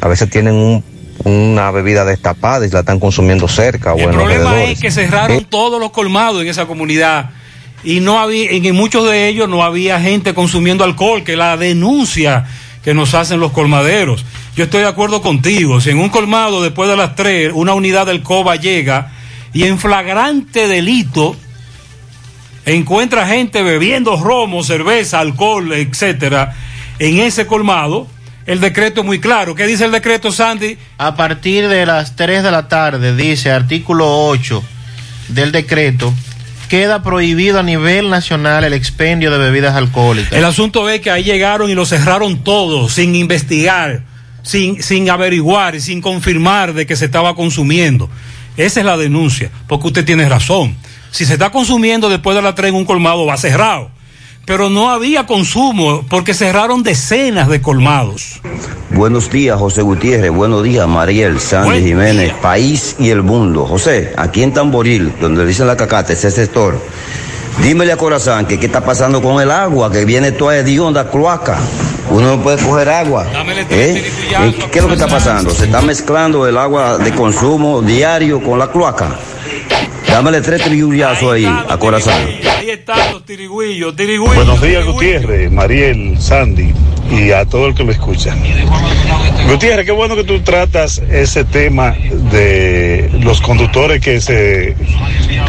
a 0.01 0.07
veces 0.07 0.29
tienen 0.29 0.55
un- 0.55 0.83
una 1.23 1.71
bebida 1.71 2.05
destapada 2.05 2.65
y 2.65 2.69
la 2.69 2.79
están 2.79 2.99
consumiendo 2.99 3.47
cerca 3.47 3.93
o 3.93 3.97
El 3.97 4.03
en 4.03 4.07
los 4.07 4.15
problema 4.17 4.49
alrededores. 4.49 4.77
es 4.77 4.81
que 4.81 4.91
cerraron 4.91 5.45
todos 5.45 5.79
los 5.79 5.91
colmados 5.91 6.41
en 6.41 6.47
esa 6.47 6.65
comunidad 6.65 7.31
y 7.83 7.99
no 7.99 8.19
había, 8.19 8.49
en 8.51 8.75
muchos 8.75 9.09
de 9.09 9.27
ellos 9.27 9.47
no 9.47 9.63
había 9.63 9.99
gente 9.99 10.33
consumiendo 10.33 10.83
alcohol, 10.83 11.23
que 11.23 11.35
la 11.35 11.55
denuncia 11.55 12.45
que 12.83 12.93
nos 12.93 13.13
hacen 13.13 13.39
los 13.39 13.51
colmaderos. 13.51 14.25
Yo 14.55 14.65
estoy 14.65 14.81
de 14.81 14.87
acuerdo 14.87 15.21
contigo, 15.21 15.81
si 15.81 15.91
en 15.91 15.99
un 15.99 16.09
colmado 16.09 16.61
después 16.61 16.89
de 16.89 16.97
las 16.97 17.15
tres 17.15 17.51
una 17.53 17.73
unidad 17.73 18.05
del 18.07 18.21
COBA 18.21 18.55
llega 18.57 19.11
y 19.53 19.63
en 19.63 19.79
flagrante 19.79 20.67
delito 20.67 21.35
encuentra 22.65 23.27
gente 23.27 23.61
bebiendo 23.63 24.17
romo, 24.17 24.63
cerveza, 24.63 25.19
alcohol, 25.19 25.71
etcétera, 25.73 26.55
en 26.99 27.19
ese 27.19 27.45
colmado, 27.45 28.07
el 28.45 28.59
decreto 28.59 29.01
es 29.01 29.05
muy 29.05 29.19
claro. 29.19 29.55
¿Qué 29.55 29.65
dice 29.65 29.85
el 29.85 29.91
decreto, 29.91 30.31
Sandy? 30.31 30.77
A 30.97 31.15
partir 31.15 31.67
de 31.67 31.85
las 31.85 32.15
3 32.15 32.43
de 32.43 32.51
la 32.51 32.67
tarde, 32.67 33.15
dice 33.15 33.51
artículo 33.51 34.27
8 34.27 34.63
del 35.29 35.51
decreto, 35.51 36.13
queda 36.69 37.01
prohibido 37.01 37.59
a 37.59 37.63
nivel 37.63 38.09
nacional 38.09 38.63
el 38.63 38.73
expendio 38.73 39.31
de 39.31 39.39
bebidas 39.39 39.75
alcohólicas. 39.75 40.33
El 40.33 40.45
asunto 40.45 40.87
es 40.89 41.01
que 41.01 41.09
ahí 41.09 41.23
llegaron 41.23 41.69
y 41.69 41.73
lo 41.73 41.85
cerraron 41.85 42.43
todo 42.43 42.87
sin 42.87 43.15
investigar, 43.15 44.03
sin, 44.43 44.83
sin 44.83 45.09
averiguar 45.09 45.73
y 45.75 45.81
sin 45.81 46.01
confirmar 46.01 46.73
de 46.73 46.85
que 46.85 46.95
se 46.95 47.05
estaba 47.05 47.35
consumiendo. 47.35 48.09
Esa 48.57 48.79
es 48.79 48.85
la 48.85 48.95
denuncia, 48.95 49.49
porque 49.67 49.87
usted 49.87 50.05
tiene 50.05 50.29
razón. 50.29 50.75
Si 51.09 51.25
se 51.25 51.33
está 51.33 51.49
consumiendo 51.49 52.09
después 52.09 52.35
de 52.35 52.43
la 52.43 52.53
3 52.53 52.69
en 52.69 52.75
un 52.75 52.85
colmado, 52.85 53.25
va 53.25 53.37
cerrado. 53.37 53.89
Pero 54.45 54.69
no 54.69 54.89
había 54.91 55.25
consumo 55.25 56.05
porque 56.09 56.33
cerraron 56.33 56.83
decenas 56.83 57.49
de 57.49 57.61
colmados. 57.61 58.41
Buenos 58.91 59.29
días, 59.29 59.59
José 59.59 59.81
Gutiérrez. 59.81 60.31
Buenos 60.31 60.63
días, 60.63 60.87
Mariel, 60.87 61.39
Sandy 61.39 61.81
Jiménez, 61.81 62.33
país 62.41 62.95
y 62.99 63.09
el 63.09 63.23
mundo. 63.23 63.65
José, 63.65 64.13
aquí 64.15 64.43
en 64.43 64.53
Tamboril, 64.53 65.11
donde 65.19 65.45
dicen 65.45 65.67
la 65.67 65.75
cacata, 65.75 66.13
ese 66.13 66.29
sector. 66.29 66.79
Dímele 67.63 67.91
a 67.91 67.97
Corazán 67.97 68.45
que 68.45 68.59
qué 68.59 68.67
está 68.67 68.81
pasando 68.81 69.21
con 69.21 69.41
el 69.41 69.49
agua, 69.49 69.91
que 69.91 70.05
viene 70.05 70.31
toda 70.31 70.57
hedionda, 70.57 71.09
cloaca. 71.09 71.57
Uno 72.11 72.37
no 72.37 72.43
puede 72.43 72.63
coger 72.63 72.89
agua. 72.89 73.25
¿Eh? 73.25 73.65
¿Eh? 73.69 74.13
¿Qué 74.71 74.79
es 74.79 74.83
lo 74.83 74.89
que 74.89 74.95
está 74.95 75.07
pasando? 75.07 75.49
Se 75.49 75.65
está 75.65 75.81
mezclando 75.81 76.47
el 76.47 76.57
agua 76.57 76.97
de 76.97 77.11
consumo 77.13 77.81
diario 77.81 78.43
con 78.43 78.59
la 78.59 78.67
cloaca. 78.67 79.15
Dámele 80.15 80.39
tres 80.39 80.61
trillazos 80.61 81.33
ahí, 81.33 81.45
a 81.45 81.75
Corazán. 81.77 82.15
Ahí 82.57 82.69
están 82.69 83.11
los 83.11 83.25
tirigüillos, 83.25 83.97
tirigüillos. 83.97 84.33
Buenos 84.33 84.61
días, 84.61 84.85
Gutiérrez, 84.85 85.51
Mariel, 85.51 86.15
Sandy 86.21 86.73
y 87.11 87.31
a 87.31 87.43
todo 87.43 87.67
el 87.67 87.75
que 87.75 87.83
lo 87.83 87.91
escucha. 87.91 88.33
Gutiérrez, 89.49 89.85
qué 89.85 89.91
bueno 89.91 90.15
que 90.15 90.23
tú 90.23 90.39
tratas 90.39 90.99
ese 91.11 91.43
tema 91.43 91.93
de 92.31 93.09
los 93.19 93.41
conductores 93.41 93.99
que 93.99 94.21
se, 94.21 94.77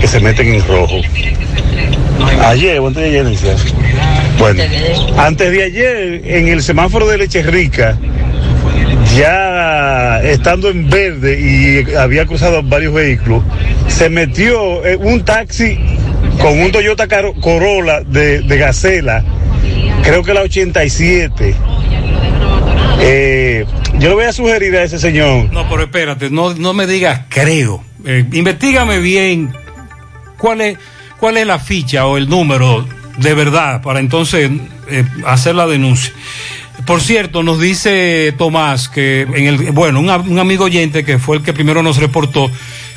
que 0.00 0.08
se 0.08 0.18
meten 0.18 0.52
en 0.54 0.66
rojo. 0.66 1.00
Ayer, 2.42 2.78
antes 2.78 3.12
de 3.12 3.20
ayer? 3.20 3.56
Bueno, 4.36 4.64
antes 5.16 5.52
de 5.52 5.62
ayer, 5.62 6.22
en 6.24 6.48
el 6.48 6.60
semáforo 6.60 7.06
de 7.06 7.18
Leche 7.18 7.44
Rica, 7.44 7.96
ya 9.16 10.20
estando 10.22 10.68
en 10.68 10.88
verde 10.88 11.40
y 11.40 11.94
había 11.94 12.26
cruzado 12.26 12.62
varios 12.62 12.92
vehículos, 12.94 13.42
se 13.88 14.08
metió 14.10 14.84
eh, 14.84 14.96
un 14.96 15.24
taxi 15.24 15.78
con 16.40 16.60
un 16.60 16.70
Toyota 16.70 17.08
Corolla 17.40 18.02
de, 18.02 18.42
de 18.42 18.58
Gacela, 18.58 19.24
creo 20.02 20.22
que 20.22 20.34
la 20.34 20.42
87. 20.42 21.54
Eh, 22.98 23.66
yo 23.98 24.08
le 24.08 24.14
voy 24.14 24.24
a 24.24 24.32
sugerir 24.32 24.74
a 24.74 24.82
ese 24.84 24.98
señor 24.98 25.52
No, 25.52 25.68
pero 25.68 25.82
espérate, 25.82 26.30
no, 26.30 26.54
no 26.54 26.72
me 26.72 26.86
digas 26.86 27.22
creo. 27.28 27.82
Eh, 28.04 28.24
investígame 28.32 29.00
bien 29.00 29.52
cuál 30.38 30.60
es, 30.60 30.78
cuál 31.18 31.36
es 31.36 31.46
la 31.46 31.58
ficha 31.58 32.06
o 32.06 32.16
el 32.16 32.28
número 32.28 32.86
de 33.18 33.34
verdad 33.34 33.82
para 33.82 34.00
entonces 34.00 34.50
eh, 34.88 35.04
hacer 35.26 35.54
la 35.54 35.66
denuncia. 35.66 36.12
Por 36.84 37.00
cierto, 37.00 37.42
nos 37.42 37.60
dice 37.60 38.34
Tomás 38.36 38.88
que 38.88 39.22
en 39.22 39.46
el, 39.46 39.72
bueno, 39.72 40.00
un, 40.00 40.38
amigo 40.38 40.64
oyente 40.64 41.04
que 41.04 41.18
fue 41.18 41.38
el 41.38 41.42
que 41.42 41.52
primero 41.52 41.82
nos 41.82 41.96
reportó 41.96 42.50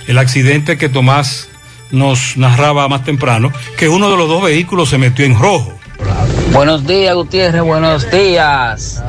el 0.07 0.17
accidente 0.17 0.77
que 0.77 0.89
Tomás 0.89 1.49
nos 1.91 2.37
narraba 2.37 2.87
más 2.87 3.03
temprano, 3.03 3.51
que 3.77 3.89
uno 3.89 4.11
de 4.11 4.17
los 4.17 4.27
dos 4.27 4.43
vehículos 4.43 4.89
se 4.89 4.97
metió 4.97 5.25
en 5.25 5.37
rojo. 5.37 5.73
Buenos 6.51 6.85
días, 6.85 7.15
Gutiérrez, 7.15 7.61
buenos 7.61 8.09
días. 8.11 9.03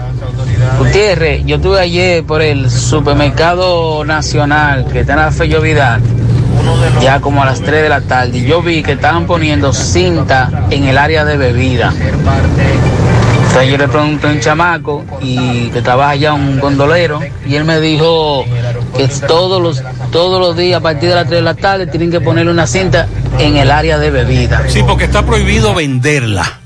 Gutiérrez, 0.79 1.45
yo 1.45 1.57
estuve 1.57 1.81
ayer 1.81 2.25
por 2.25 2.43
el 2.43 2.71
supermercado 2.71 4.05
nacional 4.05 4.87
que 4.91 5.01
está 5.01 5.13
en 5.15 5.19
la 5.21 5.33
Fello 5.33 5.61
Vidal, 5.61 6.01
ya 7.03 7.21
como 7.21 7.43
a 7.43 7.47
las 7.47 7.61
3 7.61 7.83
de 7.83 7.89
la 7.89 8.03
tarde, 8.03 8.39
y 8.39 8.47
yo 8.47 8.63
vi 8.63 8.83
que 8.83 8.93
estaban 8.93 9.27
poniendo 9.27 9.73
cinta 9.73 10.67
en 10.71 10.85
el 10.85 10.97
área 10.97 11.25
de 11.25 11.37
bebida. 11.37 11.93
Entonces 13.51 13.73
yo 13.73 13.79
le 13.79 13.89
pregunté 13.89 14.29
a 14.29 14.31
un 14.31 14.39
chamaco 14.39 15.05
y 15.21 15.71
que 15.71 15.83
trabaja 15.83 16.11
allá 16.11 16.35
un 16.35 16.61
gondolero 16.61 17.19
y 17.45 17.57
él 17.57 17.65
me 17.65 17.81
dijo 17.81 18.45
que 18.97 19.09
todos 19.27 19.61
los, 19.61 19.83
todos 20.13 20.41
los 20.41 20.57
días 20.57 20.79
a 20.79 20.81
partir 20.81 21.09
de 21.09 21.17
las 21.17 21.27
3 21.27 21.39
de 21.39 21.43
la 21.43 21.55
tarde 21.55 21.89
tienen 21.89 22.13
que 22.13 22.21
ponerle 22.21 22.53
una 22.53 22.69
cinta 22.69 23.09
en 23.41 23.57
el 23.57 23.73
área 23.73 23.99
de 23.99 24.13
bebida. 24.13 24.63
Sí, 24.69 24.85
porque 24.87 25.03
está 25.03 25.27
prohibido 25.27 25.75
venderla 25.75 26.61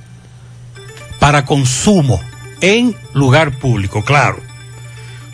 para 1.20 1.46
consumo 1.46 2.20
en 2.60 2.94
lugar 3.14 3.52
público, 3.52 4.04
claro. 4.04 4.40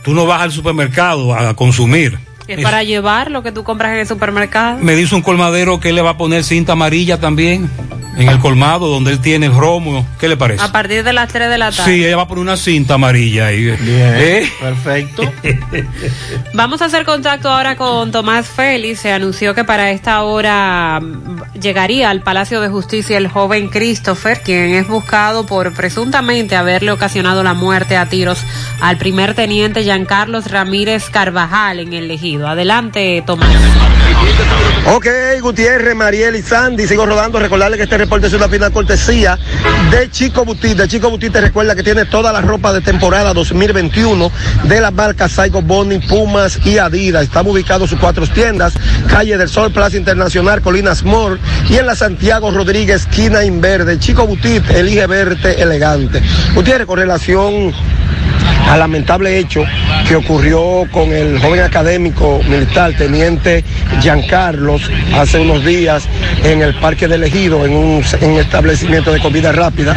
Tú 0.04 0.14
no 0.14 0.26
vas 0.26 0.42
al 0.42 0.52
supermercado 0.52 1.34
a 1.34 1.54
consumir. 1.54 2.16
Es 2.54 2.62
para 2.62 2.82
llevar 2.82 3.30
lo 3.30 3.42
que 3.42 3.52
tú 3.52 3.64
compras 3.64 3.92
en 3.92 3.98
el 3.98 4.06
supermercado. 4.06 4.78
Me 4.80 4.94
dice 4.94 5.14
un 5.14 5.22
colmadero 5.22 5.80
que 5.80 5.90
él 5.90 5.94
le 5.94 6.02
va 6.02 6.10
a 6.10 6.16
poner 6.16 6.44
cinta 6.44 6.72
amarilla 6.72 7.18
también 7.18 7.70
en 8.16 8.28
el 8.28 8.38
colmado 8.38 8.88
donde 8.88 9.12
él 9.12 9.20
tiene 9.20 9.46
el 9.46 9.54
romo. 9.54 10.06
¿Qué 10.18 10.28
le 10.28 10.36
parece? 10.36 10.62
A 10.62 10.72
partir 10.72 11.02
de 11.04 11.12
las 11.12 11.32
3 11.32 11.48
de 11.48 11.58
la 11.58 11.70
tarde. 11.70 11.84
Sí, 11.84 12.04
ella 12.04 12.16
va 12.16 12.22
a 12.22 12.28
poner 12.28 12.42
una 12.42 12.56
cinta 12.56 12.94
amarilla 12.94 13.46
ahí. 13.46 13.68
¿Eh? 13.80 14.50
Perfecto. 14.60 15.22
Vamos 16.54 16.82
a 16.82 16.86
hacer 16.86 17.04
contacto 17.04 17.48
ahora 17.48 17.76
con 17.76 18.12
Tomás 18.12 18.46
Félix. 18.46 19.00
Se 19.00 19.12
anunció 19.12 19.54
que 19.54 19.64
para 19.64 19.90
esta 19.90 20.22
hora 20.22 21.00
llegaría 21.60 22.10
al 22.10 22.22
Palacio 22.22 22.60
de 22.60 22.68
Justicia 22.68 23.16
el 23.16 23.28
joven 23.28 23.68
Christopher, 23.68 24.40
quien 24.42 24.74
es 24.74 24.86
buscado 24.86 25.46
por 25.46 25.72
presuntamente 25.72 26.56
haberle 26.56 26.92
ocasionado 26.92 27.42
la 27.42 27.54
muerte 27.54 27.96
a 27.96 28.06
tiros 28.06 28.44
al 28.80 28.98
primer 28.98 29.34
teniente 29.34 29.82
Giancarlos 29.82 30.50
Ramírez 30.50 31.08
Carvajal 31.10 31.80
en 31.80 31.92
el 31.92 32.10
Ejido. 32.10 32.39
Adelante, 32.46 33.22
Tomás. 33.26 33.48
Ok, 34.86 35.06
Gutiérrez, 35.42 35.94
Mariel 35.94 36.36
y 36.36 36.42
Sandy, 36.42 36.86
sigo 36.86 37.04
rodando. 37.04 37.38
Recordarle 37.38 37.76
que 37.76 37.82
este 37.84 37.98
reporte 37.98 38.26
es 38.26 38.32
una 38.32 38.48
fina 38.48 38.70
cortesía 38.70 39.38
de 39.90 40.10
Chico 40.10 40.44
Butit. 40.44 40.76
De 40.76 40.88
Chico 40.88 41.10
Butit 41.10 41.32
te 41.32 41.40
recuerda 41.40 41.74
que 41.74 41.82
tiene 41.82 42.06
toda 42.06 42.32
la 42.32 42.40
ropa 42.40 42.72
de 42.72 42.80
temporada 42.80 43.34
2021 43.34 44.32
de 44.64 44.80
las 44.80 44.92
marcas 44.92 45.32
Saigo 45.32 45.60
Bonnie, 45.62 46.00
Pumas 46.00 46.58
y 46.64 46.78
Adidas. 46.78 47.24
Estamos 47.24 47.52
ubicados 47.52 47.90
sus 47.90 47.98
cuatro 47.98 48.26
tiendas, 48.26 48.72
Calle 49.08 49.36
del 49.36 49.48
Sol, 49.48 49.70
Plaza 49.70 49.96
Internacional, 49.96 50.62
Colinas 50.62 51.04
Mall 51.04 51.38
y 51.68 51.76
en 51.76 51.86
la 51.86 51.94
Santiago 51.94 52.50
Rodríguez, 52.50 53.02
esquina 53.02 53.44
Inverde. 53.44 53.98
Chico 53.98 54.26
Butit, 54.26 54.68
elige 54.70 55.06
verte 55.06 55.62
elegante. 55.62 56.22
Gutiérrez, 56.54 56.86
con 56.86 56.98
relación 56.98 57.72
al 58.68 58.78
lamentable 58.78 59.38
hecho 59.38 59.64
que 60.06 60.16
ocurrió 60.16 60.86
con 60.90 61.12
el 61.12 61.38
joven 61.40 61.60
académico 61.60 62.40
militar, 62.48 62.92
teniente 62.96 63.64
Giancarlos, 64.00 64.90
hace 65.14 65.38
unos 65.40 65.64
días 65.64 66.04
en 66.44 66.62
el 66.62 66.74
Parque 66.74 67.08
del 67.08 67.24
Ejido, 67.24 67.64
en 67.66 67.72
un, 67.72 68.04
en 68.20 68.30
un 68.30 68.40
establecimiento 68.40 69.12
de 69.12 69.20
comida 69.20 69.52
rápida. 69.52 69.96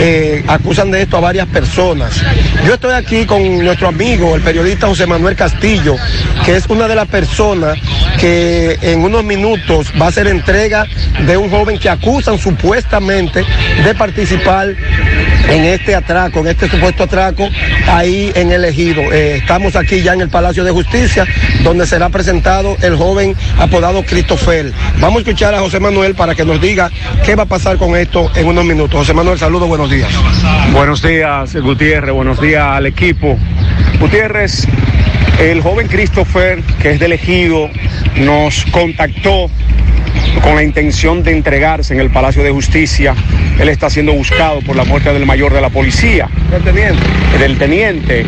Eh, 0.00 0.44
acusan 0.48 0.90
de 0.90 1.02
esto 1.02 1.16
a 1.18 1.20
varias 1.20 1.46
personas. 1.48 2.22
Yo 2.66 2.74
estoy 2.74 2.94
aquí 2.94 3.26
con 3.26 3.64
nuestro 3.64 3.88
amigo, 3.88 4.34
el 4.34 4.42
periodista 4.42 4.86
José 4.86 5.06
Manuel 5.06 5.36
Castillo, 5.36 5.96
que 6.44 6.56
es 6.56 6.66
una 6.66 6.88
de 6.88 6.94
las 6.94 7.06
personas 7.06 7.78
que 8.18 8.78
en 8.82 9.00
unos 9.00 9.24
minutos 9.24 9.92
va 10.00 10.06
a 10.06 10.08
hacer 10.08 10.26
entrega 10.26 10.86
de 11.26 11.36
un 11.36 11.50
joven 11.50 11.78
que 11.78 11.88
acusan 11.88 12.38
supuestamente 12.38 13.44
de 13.84 13.94
participar 13.94 14.74
en 15.48 15.64
este 15.64 15.94
atraco, 15.94 16.40
en 16.40 16.48
este 16.48 16.68
supuesto 16.68 17.04
atraco, 17.04 17.48
ahí 17.86 18.32
en 18.34 18.52
el 18.52 18.64
ejido. 18.64 19.02
Eh, 19.12 19.36
estamos 19.36 19.76
aquí 19.76 20.02
ya 20.02 20.12
en 20.12 20.22
el 20.22 20.28
Palacio 20.28 20.64
de 20.64 20.70
Justicia, 20.70 21.26
donde 21.62 21.86
será 21.86 22.08
presentado 22.08 22.76
el 22.82 22.96
joven 22.96 23.34
apodado 23.58 24.02
Christopher. 24.04 24.72
Vamos 25.00 25.18
a 25.18 25.20
escuchar 25.20 25.54
a 25.54 25.60
José 25.60 25.80
Manuel 25.80 26.14
para 26.14 26.34
que 26.34 26.44
nos 26.44 26.60
diga 26.60 26.90
qué 27.24 27.34
va 27.34 27.44
a 27.44 27.46
pasar 27.46 27.76
con 27.76 27.96
esto 27.96 28.30
en 28.34 28.46
unos 28.46 28.64
minutos. 28.64 28.98
José 29.00 29.14
Manuel, 29.14 29.38
saludos, 29.38 29.68
buenos 29.68 29.90
días. 29.90 30.10
Buenos 30.72 31.02
días, 31.02 31.54
Gutiérrez. 31.54 32.14
Buenos 32.14 32.40
días 32.40 32.64
al 32.64 32.86
equipo. 32.86 33.38
Gutiérrez, 34.00 34.66
el 35.38 35.62
joven 35.62 35.88
Christopher, 35.88 36.62
que 36.80 36.92
es 36.92 37.00
del 37.00 37.12
ejido, 37.12 37.70
nos 38.16 38.64
contactó 38.66 39.50
con 40.42 40.56
la 40.56 40.62
intención 40.62 41.22
de 41.22 41.32
entregarse 41.32 41.94
en 41.94 42.00
el 42.00 42.10
Palacio 42.10 42.42
de 42.42 42.50
Justicia. 42.50 43.14
Él 43.58 43.68
está 43.68 43.90
siendo 43.90 44.12
buscado 44.12 44.60
por 44.60 44.76
la 44.76 44.84
muerte 44.84 45.12
del 45.12 45.26
mayor 45.26 45.52
de 45.52 45.60
la 45.60 45.70
policía. 45.70 46.28
¿Del 46.50 46.62
teniente? 46.62 47.02
Del 47.38 47.58
teniente. 47.58 48.26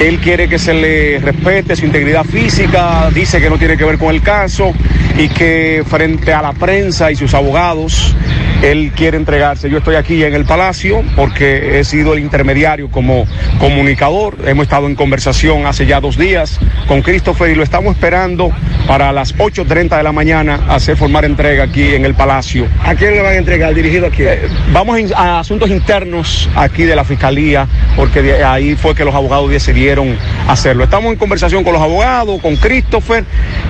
Él 0.00 0.18
quiere 0.18 0.48
que 0.48 0.58
se 0.58 0.74
le 0.74 1.18
respete 1.18 1.76
su 1.76 1.84
integridad 1.84 2.24
física, 2.24 3.10
dice 3.14 3.40
que 3.40 3.48
no 3.48 3.58
tiene 3.58 3.76
que 3.76 3.84
ver 3.84 3.98
con 3.98 4.14
el 4.14 4.22
caso 4.22 4.72
y 5.18 5.28
que 5.28 5.84
frente 5.86 6.32
a 6.32 6.42
la 6.42 6.52
prensa 6.52 7.10
y 7.10 7.16
sus 7.16 7.34
abogados 7.34 8.14
él 8.62 8.92
quiere 8.94 9.16
entregarse. 9.16 9.68
Yo 9.68 9.78
estoy 9.78 9.96
aquí 9.96 10.22
en 10.22 10.34
el 10.34 10.44
Palacio 10.44 11.02
porque 11.16 11.80
he 11.80 11.84
sido 11.84 12.14
el 12.14 12.20
intermediario 12.20 12.88
como 12.90 13.26
comunicador. 13.58 14.36
Hemos 14.46 14.64
estado 14.64 14.86
en 14.86 14.94
conversación 14.94 15.66
hace 15.66 15.84
ya 15.84 16.00
dos 16.00 16.16
días 16.16 16.60
con 16.86 17.02
Christopher 17.02 17.50
y 17.50 17.54
lo 17.56 17.64
estamos 17.64 17.96
esperando 17.96 18.50
para 18.86 19.12
las 19.12 19.36
8.30 19.36 19.96
de 19.96 20.02
la 20.02 20.12
mañana 20.12 20.60
hacer 20.68 20.96
formar 20.96 21.24
entrega 21.24 21.64
aquí 21.64 21.94
en 21.94 22.04
el 22.04 22.14
Palacio. 22.14 22.68
¿A 22.84 22.94
quién 22.94 23.14
le 23.14 23.22
van 23.22 23.32
a 23.32 23.36
entregar? 23.36 23.74
¿Dirigido 23.74 24.06
a 24.06 24.10
quién? 24.10 24.28
Eh, 24.28 24.48
vamos 24.72 25.00
a 25.16 25.40
asuntos 25.40 25.68
internos 25.68 26.48
aquí 26.54 26.84
de 26.84 26.94
la 26.94 27.04
Fiscalía 27.04 27.66
porque 27.96 28.22
de 28.22 28.44
ahí 28.44 28.76
fue 28.76 28.94
que 28.94 29.04
los 29.04 29.14
abogados 29.14 29.50
decidieron 29.50 30.16
hacerlo. 30.46 30.84
Estamos 30.84 31.12
en 31.12 31.18
conversación 31.18 31.64
con 31.64 31.72
los 31.72 31.82
abogados, 31.82 32.40
con 32.40 32.54
Christopher 32.56 33.24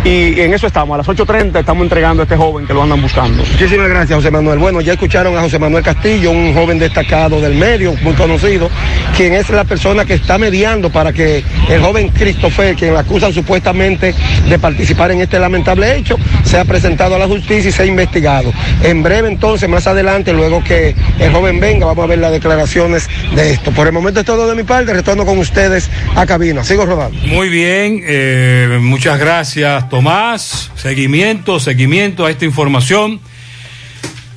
y 0.04 0.38
en 0.38 0.52
eso 0.52 0.66
estamos. 0.66 0.94
A 0.94 0.98
las 0.98 1.08
8.30 1.08 1.31
estamos 1.40 1.84
entregando 1.84 2.22
a 2.22 2.24
este 2.24 2.36
joven 2.36 2.66
que 2.66 2.74
lo 2.74 2.82
andan 2.82 3.00
buscando. 3.00 3.42
Muchísimas 3.42 3.88
gracias, 3.88 4.16
José 4.16 4.30
Manuel. 4.30 4.58
Bueno, 4.58 4.80
ya 4.80 4.92
escucharon 4.92 5.36
a 5.36 5.40
José 5.40 5.58
Manuel 5.58 5.82
Castillo, 5.82 6.30
un 6.30 6.54
joven 6.54 6.78
destacado 6.78 7.40
del 7.40 7.54
medio, 7.54 7.94
muy 8.02 8.12
conocido, 8.14 8.68
quien 9.16 9.34
es 9.34 9.48
la 9.50 9.64
persona 9.64 10.04
que 10.04 10.14
está 10.14 10.38
mediando 10.38 10.90
para 10.90 11.12
que 11.12 11.42
el 11.70 11.80
joven 11.80 12.08
Christopher, 12.08 12.74
quien 12.76 12.92
lo 12.92 12.98
acusan 12.98 13.32
supuestamente 13.32 14.14
de 14.48 14.58
participar 14.58 15.10
en 15.12 15.22
este 15.22 15.38
lamentable 15.38 15.96
hecho, 15.96 16.16
sea 16.44 16.64
presentado 16.64 17.14
a 17.14 17.18
la 17.18 17.26
justicia 17.26 17.70
y 17.70 17.72
sea 17.72 17.86
investigado. 17.86 18.52
En 18.82 19.02
breve, 19.02 19.28
entonces, 19.28 19.68
más 19.68 19.86
adelante, 19.86 20.32
luego 20.32 20.62
que 20.62 20.94
el 21.18 21.32
joven 21.32 21.60
venga, 21.60 21.86
vamos 21.86 22.04
a 22.04 22.08
ver 22.08 22.18
las 22.18 22.32
declaraciones 22.32 23.08
de 23.34 23.52
esto. 23.52 23.70
Por 23.70 23.86
el 23.86 23.92
momento 23.92 24.20
es 24.20 24.26
todo 24.26 24.48
de 24.48 24.54
mi 24.54 24.64
parte, 24.64 24.92
retorno 24.92 25.24
con 25.24 25.38
ustedes 25.38 25.88
a 26.14 26.26
cabina. 26.26 26.62
Sigo 26.64 26.84
rodando. 26.84 27.18
Muy 27.26 27.48
bien, 27.48 28.02
eh, 28.04 28.78
muchas 28.80 29.18
gracias 29.18 29.88
Tomás. 29.88 30.70
Seguimiento, 30.74 31.21
seguimiento 31.60 32.26
a 32.26 32.30
esta 32.30 32.44
información. 32.44 33.20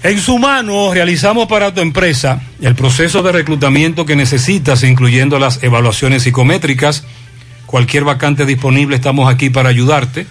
En 0.04 0.20
su 0.20 0.38
mano 0.38 0.94
realizamos 0.94 1.48
para 1.48 1.74
tu 1.74 1.82
empresa 1.82 2.44
el 2.62 2.76
proceso 2.76 3.24
de 3.24 3.32
reclutamiento 3.32 4.06
que 4.06 4.16
necesitas, 4.16 4.84
incluyendo 4.84 5.40
las 5.40 5.64
evaluaciones 5.64 6.22
psicométricas. 6.24 7.04
Cualquier 7.66 8.04
vacante 8.04 8.46
disponible, 8.46 8.96
estamos 8.96 9.34
aquí 9.34 9.50
para 9.50 9.70
ayudarte. 9.70 10.28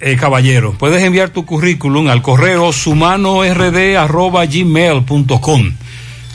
Eh, 0.00 0.16
caballero, 0.16 0.74
puedes 0.78 1.02
enviar 1.02 1.30
tu 1.30 1.44
currículum 1.44 2.06
al 2.08 2.22
correo 2.22 2.72
sumanord@gmail.com. 2.72 5.72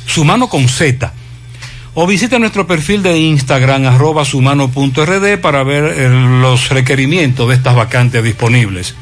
Sumano 0.05 0.49
con 0.49 0.67
Z 0.67 1.13
o 1.95 2.05
visita 2.05 2.37
nuestro 2.37 2.67
perfil 2.67 3.01
de 3.01 3.17
Instagram 3.17 3.85
arroba 3.85 4.25
sumano.rd 4.25 5.39
para 5.39 5.63
ver 5.63 5.85
eh, 5.85 6.09
los 6.09 6.69
requerimientos 6.69 7.47
de 7.47 7.55
estas 7.55 7.73
vacantes 7.73 8.21
disponibles. 8.21 8.95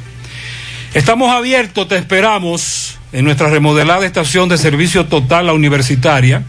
Estamos 0.93 1.31
abiertos, 1.31 1.87
te 1.87 1.97
esperamos 1.97 2.99
en 3.11 3.25
nuestra 3.25 3.49
remodelada 3.49 4.05
estación 4.05 4.47
de 4.49 4.57
servicio 4.57 5.05
total 5.05 5.47
la 5.47 5.53
universitaria, 5.53 6.43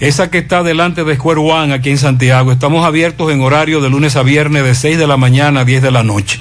esa 0.00 0.30
que 0.30 0.38
está 0.38 0.62
delante 0.62 1.04
de 1.04 1.16
Square 1.16 1.40
One 1.40 1.74
aquí 1.74 1.90
en 1.90 1.98
Santiago. 1.98 2.50
Estamos 2.50 2.86
abiertos 2.86 3.30
en 3.30 3.42
horario 3.42 3.80
de 3.80 3.90
lunes 3.90 4.16
a 4.16 4.22
viernes 4.22 4.64
de 4.64 4.74
6 4.74 4.96
de 4.96 5.06
la 5.06 5.16
mañana 5.16 5.60
a 5.60 5.64
10 5.64 5.82
de 5.82 5.90
la 5.90 6.02
noche. 6.02 6.40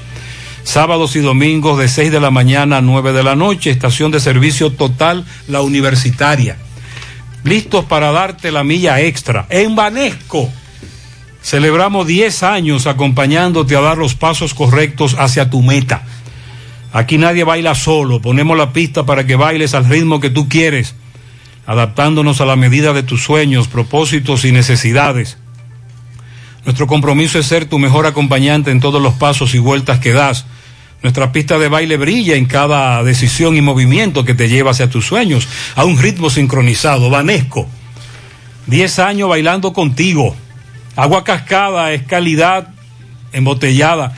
Sábados 0.64 1.16
y 1.16 1.20
domingos 1.20 1.78
de 1.78 1.88
6 1.88 2.12
de 2.12 2.20
la 2.20 2.32
mañana 2.32 2.78
a 2.78 2.82
9 2.82 3.12
de 3.14 3.24
la 3.24 3.36
noche, 3.36 3.72
estación 3.72 4.12
de 4.12 4.20
servicio 4.20 4.72
total 4.72 5.26
la 5.48 5.62
universitaria 5.62 6.58
listos 7.48 7.86
para 7.86 8.12
darte 8.12 8.52
la 8.52 8.64
milla 8.64 8.99
extra. 9.02 9.48
En 9.49 9.76
Banesco 9.76 10.49
celebramos 11.41 12.06
10 12.06 12.44
años 12.44 12.88
acompañándote 12.88 13.76
a 13.76 13.82
dar 13.82 13.98
los 13.98 14.16
pasos 14.16 14.54
correctos 14.54 15.16
hacia 15.18 15.49
tu 15.49 15.62
meta. 15.62 16.04
Aquí 16.93 17.18
nadie 17.18 17.43
baila 17.43 17.76
solo, 17.76 18.22
ponemos 18.22 18.57
la 18.57 18.72
pista 18.73 19.05
para 19.05 19.26
que 19.26 19.35
bailes 19.35 19.73
al 19.73 19.85
ritmo 19.85 20.19
que 20.19 20.30
tú 20.30 20.47
quieres, 20.47 20.95
adaptándonos 21.65 22.39
a 22.41 22.45
la 22.45 22.55
medida 22.55 22.93
de 22.93 23.03
tus 23.03 23.23
sueños, 23.23 23.68
propósitos 23.68 24.45
y 24.45 24.51
necesidades. 24.51 25.38
Nuestro 26.65 26.88
compromiso 26.88 27.39
es 27.39 27.45
ser 27.45 27.65
tu 27.65 27.80
mejor 27.80 28.05
acompañante 28.05 28.72
en 28.72 28.80
todos 28.80 29.01
los 29.01 29.14
pasos 29.14 29.55
y 29.55 29.59
vueltas 29.59 29.99
que 29.99 30.11
das. 30.11 30.45
Nuestra 31.03 31.31
pista 31.31 31.59
de 31.59 31.69
baile 31.69 31.95
brilla 31.97 32.35
en 32.35 32.45
cada 32.45 33.03
decisión 33.03 33.55
y 33.55 33.61
movimiento 33.61 34.26
que 34.26 34.34
te 34.34 34.49
lleva 34.49 34.72
hacia 34.72 34.89
tus 34.89 35.05
sueños, 35.05 35.47
a 35.76 35.85
un 35.85 35.97
ritmo 35.97 36.30
sincronizado. 36.30 37.09
Vanesco, 37.09 37.68
10 38.65 38.99
años 38.99 39.30
bailando 39.30 39.73
contigo. 39.73 40.35
Agua 40.95 41.23
cascada 41.23 41.93
es 41.93 42.03
calidad 42.03 42.69
embotellada. 43.31 44.18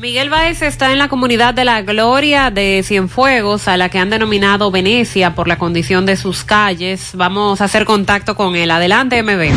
Miguel 0.00 0.30
Baez 0.30 0.62
está 0.62 0.92
en 0.92 0.98
la 0.98 1.08
comunidad 1.08 1.52
de 1.52 1.66
la 1.66 1.82
Gloria 1.82 2.50
de 2.50 2.82
Cienfuegos, 2.82 3.68
a 3.68 3.76
la 3.76 3.90
que 3.90 3.98
han 3.98 4.08
denominado 4.08 4.70
Venecia 4.70 5.34
por 5.34 5.46
la 5.46 5.58
condición 5.58 6.06
de 6.06 6.16
sus 6.16 6.42
calles. 6.42 7.10
Vamos 7.12 7.60
a 7.60 7.64
hacer 7.64 7.84
contacto 7.84 8.34
con 8.34 8.56
él. 8.56 8.70
Adelante, 8.70 9.22
MB. 9.22 9.50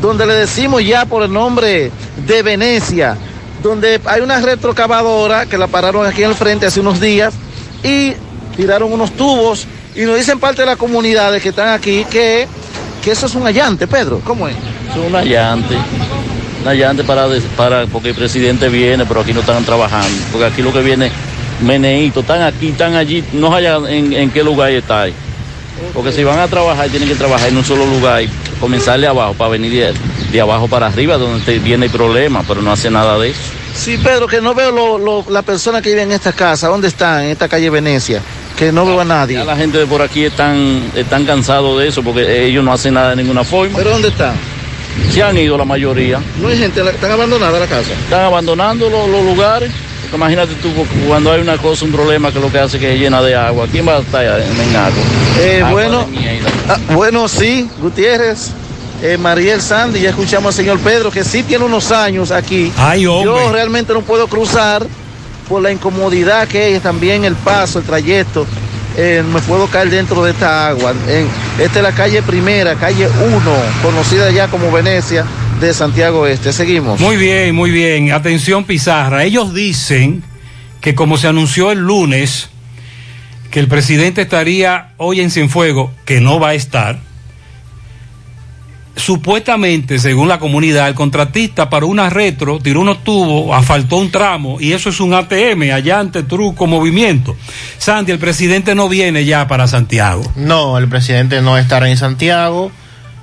donde 0.00 0.26
le 0.26 0.34
decimos 0.34 0.84
ya 0.84 1.06
por 1.06 1.22
el 1.22 1.32
nombre 1.32 1.90
de 2.26 2.42
Venecia, 2.42 3.16
donde 3.62 4.00
hay 4.04 4.20
una 4.20 4.40
retrocavadora 4.40 5.46
que 5.46 5.58
la 5.58 5.66
pararon 5.66 6.06
aquí 6.06 6.22
en 6.22 6.30
el 6.30 6.36
frente 6.36 6.66
hace 6.66 6.80
unos 6.80 7.00
días 7.00 7.34
y 7.82 8.12
tiraron 8.56 8.92
unos 8.92 9.12
tubos 9.12 9.66
y 9.96 10.02
nos 10.02 10.16
dicen 10.16 10.38
parte 10.38 10.62
de 10.62 10.66
las 10.66 10.76
comunidades 10.76 11.42
que 11.42 11.48
están 11.48 11.68
aquí 11.68 12.04
que, 12.10 12.46
que 13.02 13.10
eso 13.12 13.26
es 13.26 13.34
un 13.34 13.46
allante, 13.46 13.86
Pedro, 13.86 14.20
¿cómo 14.24 14.48
es? 14.48 14.56
Es 14.90 14.96
un 14.96 15.14
allante. 15.14 15.76
Un 16.62 16.68
allante 16.68 17.04
para, 17.04 17.26
para, 17.56 17.86
porque 17.86 18.10
el 18.10 18.14
presidente 18.14 18.68
viene, 18.68 19.06
pero 19.06 19.20
aquí 19.20 19.32
no 19.32 19.40
están 19.40 19.64
trabajando. 19.64 20.08
Porque 20.32 20.46
aquí 20.46 20.62
lo 20.62 20.72
que 20.72 20.82
viene, 20.82 21.10
meneíto, 21.62 22.20
están 22.20 22.42
aquí, 22.42 22.68
están 22.68 22.94
allí, 22.94 23.24
no 23.32 23.54
allá 23.54 23.78
en, 23.88 24.12
en 24.12 24.30
qué 24.30 24.42
lugar 24.42 24.70
está. 24.70 25.06
Porque 25.94 26.12
si 26.12 26.24
van 26.24 26.40
a 26.40 26.48
trabajar, 26.48 26.88
tienen 26.88 27.08
que 27.08 27.14
trabajar 27.14 27.48
en 27.48 27.56
un 27.56 27.64
solo 27.64 27.86
lugar. 27.86 28.22
comenzarle 28.60 29.06
abajo 29.06 29.34
para 29.34 29.50
venir 29.50 29.72
de, 29.72 29.94
de 30.32 30.40
abajo 30.40 30.66
para 30.68 30.86
arriba, 30.88 31.16
donde 31.16 31.44
te 31.44 31.58
viene 31.60 31.86
el 31.86 31.92
problema, 31.92 32.42
pero 32.46 32.60
no 32.62 32.72
hace 32.72 32.90
nada 32.90 33.18
de 33.18 33.30
eso. 33.30 33.40
Sí, 33.74 33.96
Pedro, 33.96 34.26
que 34.26 34.40
no 34.40 34.54
veo 34.54 34.72
lo, 34.72 34.98
lo, 34.98 35.24
la 35.30 35.42
persona 35.42 35.80
que 35.80 35.90
vive 35.90 36.02
en 36.02 36.10
esta 36.10 36.32
casa. 36.32 36.66
¿Dónde 36.66 36.88
están? 36.88 37.22
En 37.24 37.30
esta 37.30 37.48
calle 37.48 37.70
Venecia. 37.70 38.20
Que 38.58 38.72
no 38.72 38.84
veo 38.84 39.00
a 39.00 39.04
nadie. 39.04 39.36
Ya 39.36 39.44
la 39.44 39.56
gente 39.56 39.78
de 39.78 39.86
por 39.86 40.02
aquí 40.02 40.24
están, 40.24 40.82
están 40.96 41.24
cansados 41.24 41.78
de 41.78 41.88
eso 41.88 42.02
porque 42.02 42.46
ellos 42.46 42.64
no 42.64 42.72
hacen 42.72 42.94
nada 42.94 43.10
de 43.10 43.16
ninguna 43.16 43.44
forma. 43.44 43.78
¿Pero 43.78 43.90
dónde 43.90 44.08
están? 44.08 44.34
Se 45.12 45.22
han 45.22 45.36
ido 45.38 45.56
la 45.56 45.64
mayoría. 45.64 46.20
No 46.40 46.48
hay 46.48 46.58
gente, 46.58 46.82
la- 46.82 46.90
están 46.90 47.12
abandonadas 47.12 47.60
la 47.60 47.66
casa. 47.68 47.92
Están 47.92 48.22
abandonando 48.22 48.90
los, 48.90 49.08
los 49.08 49.24
lugares. 49.24 49.70
Porque 50.02 50.16
imagínate 50.16 50.54
tú, 50.54 50.70
cuando 51.06 51.30
hay 51.32 51.40
una 51.40 51.56
cosa, 51.58 51.84
un 51.84 51.92
problema 51.92 52.32
que 52.32 52.40
lo 52.40 52.50
que 52.50 52.58
hace 52.58 52.78
que 52.78 52.94
es 52.94 52.98
llena 53.00 53.22
de 53.22 53.36
agua. 53.36 53.66
¿Quién 53.70 53.86
va 53.86 53.96
a 53.96 54.00
estar 54.00 54.24
en? 54.24 54.30
Eh, 55.40 55.58
Agua 55.58 55.70
bueno, 55.70 56.00
de 56.00 56.06
mierda. 56.18 56.48
ah, 56.68 56.78
bueno, 56.94 57.28
sí, 57.28 57.68
Gutiérrez, 57.80 58.50
eh, 59.02 59.16
Mariel 59.18 59.60
Sandy, 59.60 60.00
ya 60.00 60.10
escuchamos 60.10 60.46
al 60.46 60.64
señor 60.64 60.78
Pedro, 60.80 61.10
que 61.12 61.22
sí 61.22 61.42
tiene 61.44 61.64
unos 61.64 61.92
años 61.92 62.30
aquí. 62.32 62.72
Ay, 62.76 63.06
hombre. 63.06 63.24
Yo 63.26 63.52
realmente 63.52 63.92
no 63.92 64.00
puedo 64.00 64.26
cruzar 64.26 64.84
por 65.48 65.62
la 65.62 65.72
incomodidad 65.72 66.46
que 66.46 66.76
es 66.76 66.82
también 66.82 67.24
el 67.24 67.34
paso, 67.34 67.78
el 67.78 67.84
trayecto. 67.84 68.46
Eh, 68.96 69.22
me 69.32 69.40
puedo 69.40 69.68
caer 69.68 69.90
dentro 69.90 70.24
de 70.24 70.32
esta 70.32 70.68
agua. 70.68 70.92
Esta 71.58 71.78
es 71.78 71.82
la 71.82 71.92
calle 71.92 72.20
primera, 72.22 72.74
calle 72.74 73.08
1, 73.08 73.40
conocida 73.82 74.30
ya 74.30 74.48
como 74.48 74.72
Venecia, 74.72 75.24
de 75.60 75.72
Santiago 75.74 76.26
Este. 76.26 76.52
Seguimos. 76.52 77.00
Muy 77.00 77.16
bien, 77.16 77.54
muy 77.54 77.70
bien. 77.70 78.12
Atención, 78.12 78.64
Pizarra. 78.64 79.24
Ellos 79.24 79.54
dicen 79.54 80.22
que 80.80 80.94
como 80.94 81.16
se 81.16 81.28
anunció 81.28 81.70
el 81.70 81.78
lunes 81.78 82.50
que 83.50 83.60
el 83.60 83.68
presidente 83.68 84.22
estaría 84.22 84.90
hoy 84.96 85.20
en 85.20 85.30
Cienfuegos, 85.30 85.90
que 86.04 86.20
no 86.20 86.38
va 86.38 86.50
a 86.50 86.54
estar, 86.54 86.98
supuestamente, 88.98 89.98
según 89.98 90.28
la 90.28 90.38
comunidad, 90.38 90.88
el 90.88 90.94
contratista 90.94 91.70
para 91.70 91.86
una 91.86 92.10
retro 92.10 92.58
tiró 92.58 92.80
unos 92.80 93.02
tubos, 93.04 93.56
asfaltó 93.56 93.96
un 93.96 94.10
tramo 94.10 94.60
y 94.60 94.72
eso 94.72 94.90
es 94.90 95.00
un 95.00 95.14
ATM, 95.14 95.72
allante, 95.72 96.22
truco, 96.24 96.66
movimiento. 96.66 97.36
Sandy, 97.78 98.12
el 98.12 98.18
presidente 98.18 98.74
no 98.74 98.88
viene 98.88 99.24
ya 99.24 99.48
para 99.48 99.66
Santiago. 99.66 100.22
No, 100.36 100.76
el 100.78 100.88
presidente 100.88 101.40
no 101.40 101.56
estará 101.56 101.88
en 101.88 101.96
Santiago. 101.96 102.70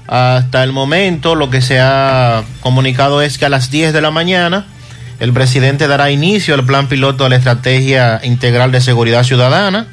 Hasta 0.07 0.63
el 0.63 0.71
momento 0.71 1.35
lo 1.35 1.49
que 1.49 1.61
se 1.61 1.79
ha 1.79 2.43
comunicado 2.61 3.21
es 3.21 3.37
que 3.37 3.45
a 3.45 3.49
las 3.49 3.71
10 3.71 3.91
de 3.91 4.01
la 4.01 4.11
mañana 4.11 4.67
el 5.19 5.33
presidente 5.33 5.87
dará 5.87 6.11
inicio 6.11 6.53
al 6.53 6.65
plan 6.65 6.87
piloto 6.87 7.23
de 7.23 7.31
la 7.31 7.35
Estrategia 7.37 8.21
Integral 8.23 8.71
de 8.71 8.81
Seguridad 8.81 9.23
Ciudadana, 9.23 9.87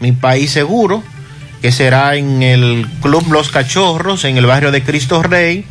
Mi 0.00 0.12
País 0.12 0.50
Seguro, 0.50 1.02
que 1.62 1.72
será 1.72 2.16
en 2.16 2.42
el 2.42 2.86
Club 3.02 3.30
Los 3.30 3.50
Cachorros, 3.50 4.24
en 4.24 4.36
el 4.36 4.46
barrio 4.46 4.70
de 4.70 4.82
Cristo 4.82 5.22
Rey, 5.22 5.64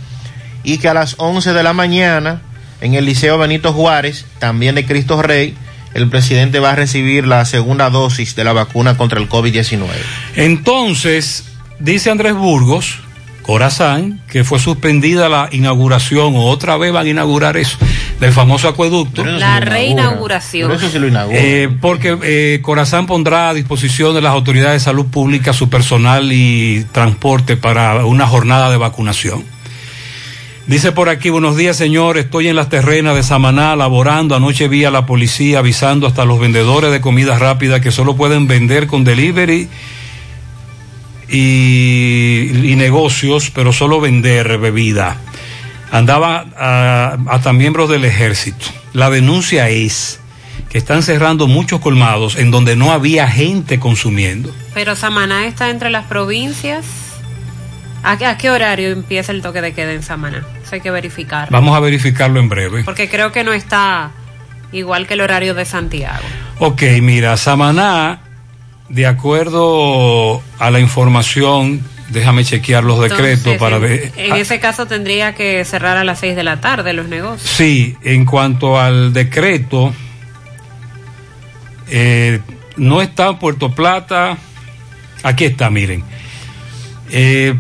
y 0.64 0.77
que 0.80 0.89
a 0.89 0.93
las 0.93 1.15
11 1.18 1.53
de 1.53 1.64
la 1.64 1.73
mañana 1.73 2.41
en 2.81 2.93
el 2.93 3.05
Liceo 3.05 3.38
Benito 3.38 3.73
Juárez, 3.73 4.26
también 4.39 4.76
de 4.76 4.85
Cristo 4.85 5.22
Rey, 5.22 5.55
el 5.93 6.09
presidente 6.09 6.59
va 6.59 6.72
a 6.72 6.76
recibir 6.76 7.26
la 7.26 7.45
segunda 7.45 7.89
dosis 7.89 8.35
de 8.35 8.43
la 8.43 8.53
vacuna 8.53 8.97
contra 8.97 9.19
el 9.19 9.30
COVID-19. 9.30 9.88
Entonces, 10.35 11.45
dice 11.80 12.11
Andrés 12.11 12.35
Burgos, 12.35 12.99
Corazán, 13.41 14.22
que 14.30 14.43
fue 14.43 14.59
suspendida 14.59 15.30
la 15.30 15.49
inauguración, 15.51 16.35
o 16.35 16.45
otra 16.45 16.77
vez 16.77 16.91
van 16.91 17.07
a 17.07 17.09
inaugurar 17.09 17.57
eso, 17.57 17.77
del 18.19 18.31
famoso 18.31 18.68
acueducto. 18.68 19.23
La 19.23 19.60
reinauguración. 19.60 20.72
Eh, 21.31 21.69
porque 21.80 22.18
eh, 22.23 22.60
Corazán 22.61 23.06
pondrá 23.06 23.49
a 23.49 23.53
disposición 23.53 24.15
de 24.15 24.22
las 24.22 24.34
autoridades 24.34 24.81
de 24.81 24.85
salud 24.85 25.06
pública 25.06 25.53
su 25.53 25.69
personal 25.69 26.31
y 26.31 26.85
transporte 26.91 27.57
para 27.57 28.06
una 28.06 28.27
jornada 28.27 28.72
de 28.72 28.77
vacunación. 28.77 29.44
Dice 30.65 30.91
por 30.91 31.07
aquí, 31.07 31.30
buenos 31.30 31.56
días 31.56 31.77
señor, 31.77 32.18
estoy 32.18 32.49
en 32.49 32.57
las 32.57 32.68
terrenas 32.68 33.15
de 33.15 33.23
Samaná 33.23 33.76
laborando, 33.77 34.35
anoche 34.35 34.68
vi 34.68 34.84
a 34.84 34.91
la 34.91 35.06
policía 35.06 35.60
avisando 35.60 36.07
hasta 36.07 36.26
los 36.26 36.41
vendedores 36.41 36.91
de 36.91 36.99
comida 36.99 37.39
rápida 37.39 37.80
que 37.80 37.91
solo 37.91 38.18
pueden 38.18 38.48
vender 38.48 38.88
con 38.88 39.06
delivery 39.06 39.69
y, 41.30 42.72
y 42.72 42.76
negocios, 42.76 43.49
pero 43.49 43.72
solo 43.72 44.02
vender 44.02 44.57
bebida. 44.57 45.22
Andaba 45.91 46.45
a- 46.57 47.18
hasta 47.30 47.53
miembros 47.53 47.89
del 47.89 48.05
ejército. 48.05 48.65
La 48.93 49.09
denuncia 49.09 49.69
es 49.69 50.19
que 50.69 50.77
están 50.77 51.01
cerrando 51.03 51.47
muchos 51.47 51.80
colmados 51.80 52.35
en 52.35 52.51
donde 52.51 52.76
no 52.76 52.91
había 52.91 53.27
gente 53.27 53.80
consumiendo. 53.80 54.53
Pero 54.73 54.95
Samaná 54.95 55.45
está 55.47 55.69
entre 55.69 55.89
las 55.89 56.05
provincias. 56.05 56.85
¿A, 58.03 58.18
qué- 58.18 58.26
a 58.26 58.38
qué 58.38 58.49
horario 58.49 58.89
empieza 58.89 59.31
el 59.31 59.41
toque 59.41 59.61
de 59.61 59.73
queda 59.73 59.93
en 59.93 60.03
Samaná? 60.03 60.45
Eso 60.64 60.76
hay 60.76 60.81
que 60.81 60.91
verificar. 60.91 61.47
Vamos 61.51 61.76
a 61.76 61.80
verificarlo 61.80 62.39
en 62.39 62.49
breve. 62.49 62.84
Porque 62.84 63.09
creo 63.09 63.31
que 63.31 63.43
no 63.43 63.53
está 63.53 64.11
igual 64.72 65.07
que 65.07 65.14
el 65.14 65.22
horario 65.22 65.53
de 65.53 65.65
Santiago. 65.65 66.23
Ok, 66.59 66.84
mira, 67.01 67.38
Samaná, 67.38 68.19
de 68.89 69.07
acuerdo 69.07 70.41
a 70.59 70.69
la 70.69 70.80
información, 70.80 71.81
déjame 72.09 72.43
chequear 72.43 72.84
los 72.84 72.99
decretos 72.99 73.57
para 73.57 73.77
en, 73.77 73.81
ver. 73.81 74.11
en 74.17 74.35
ese 74.35 74.59
caso 74.59 74.85
tendría 74.85 75.35
que 75.35 75.63
cerrar 75.65 75.97
a 75.97 76.03
las 76.03 76.19
6 76.19 76.35
de 76.35 76.43
la 76.43 76.61
tarde 76.61 76.93
los 76.93 77.07
negocios. 77.07 77.49
Sí, 77.49 77.95
en 78.03 78.25
cuanto 78.25 78.79
al 78.79 79.13
decreto, 79.13 79.93
eh, 81.89 82.39
no 82.75 83.01
está 83.01 83.29
en 83.29 83.39
Puerto 83.39 83.71
Plata. 83.73 84.38
Aquí 85.23 85.45
está, 85.45 85.69
miren. 85.69 86.03
Eh, 87.09 87.55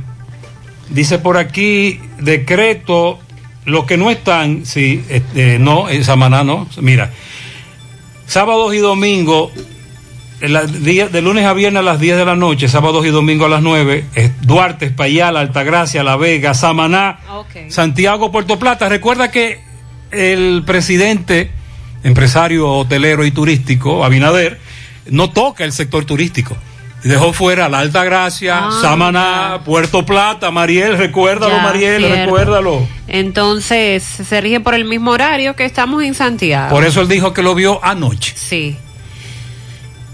dice 0.89 1.19
por 1.19 1.37
aquí, 1.37 1.99
decreto, 2.19 3.19
los 3.65 3.85
que 3.85 3.97
no 3.97 4.09
están, 4.09 4.65
sí, 4.65 5.03
este, 5.09 5.59
no, 5.59 5.89
en 5.89 6.03
Samaná 6.03 6.43
no. 6.43 6.67
Mira, 6.79 7.11
sábados 8.25 8.73
y 8.73 8.77
domingos, 8.77 9.51
de 10.39 11.21
lunes 11.21 11.45
a 11.45 11.53
viernes 11.53 11.79
a 11.79 11.83
las 11.83 11.99
10 11.99 12.17
de 12.17 12.25
la 12.25 12.35
noche, 12.35 12.67
sábados 12.67 13.05
y 13.05 13.09
domingos 13.09 13.47
a 13.47 13.49
las 13.49 13.61
9, 13.63 14.05
es 14.13 14.31
Duarte, 14.41 14.85
Espaillat, 14.85 15.35
Altagracia, 15.35 16.03
La 16.03 16.15
Vega, 16.15 16.53
Samaná, 16.53 17.19
Santiago, 17.69 18.31
Puerto 18.31 18.59
Plata. 18.59 18.87
Recuerda 18.89 19.31
que 19.31 19.59
el 20.11 20.63
presidente, 20.65 21.51
empresario 22.03 22.69
hotelero 22.71 23.25
y 23.25 23.31
turístico, 23.31 24.05
Abinader, 24.05 24.59
no 25.09 25.31
toca 25.31 25.63
el 25.63 25.71
sector 25.71 26.05
turístico. 26.05 26.55
Dejó 27.03 27.31
fuera 27.31 27.69
la 27.69 27.79
Alta 27.79 28.03
Gracia, 28.03 28.59
Ah, 28.67 28.79
Samaná, 28.81 29.61
Puerto 29.63 30.05
Plata, 30.05 30.51
Mariel, 30.51 30.97
recuérdalo, 30.97 31.55
Ya, 31.55 31.61
Mariel, 31.63 32.01
cierto. 32.03 32.25
recuérdalo. 32.25 32.87
Entonces, 33.07 34.03
se 34.03 34.41
rige 34.41 34.59
por 34.59 34.73
el 34.73 34.83
mismo 34.85 35.11
horario 35.11 35.55
que 35.55 35.63
estamos 35.63 36.03
en 36.03 36.13
Santiago. 36.15 36.69
Por 36.69 36.83
eso 36.83 37.01
él 37.01 37.07
dijo 37.07 37.33
que 37.33 37.43
lo 37.43 37.55
vio 37.55 37.83
anoche. 37.83 38.33
Sí. 38.35 38.75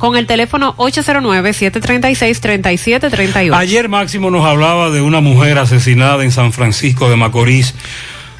con 0.00 0.16
el 0.16 0.26
teléfono 0.26 0.74
809-736-3738. 0.78 3.54
Ayer 3.54 3.88
Máximo 3.88 4.32
nos 4.32 4.44
hablaba 4.44 4.90
de 4.90 5.02
una 5.02 5.20
mujer 5.20 5.58
asesinada 5.58 6.24
en 6.24 6.32
San 6.32 6.52
Francisco 6.52 7.08
de 7.08 7.14
Macorís. 7.16 7.76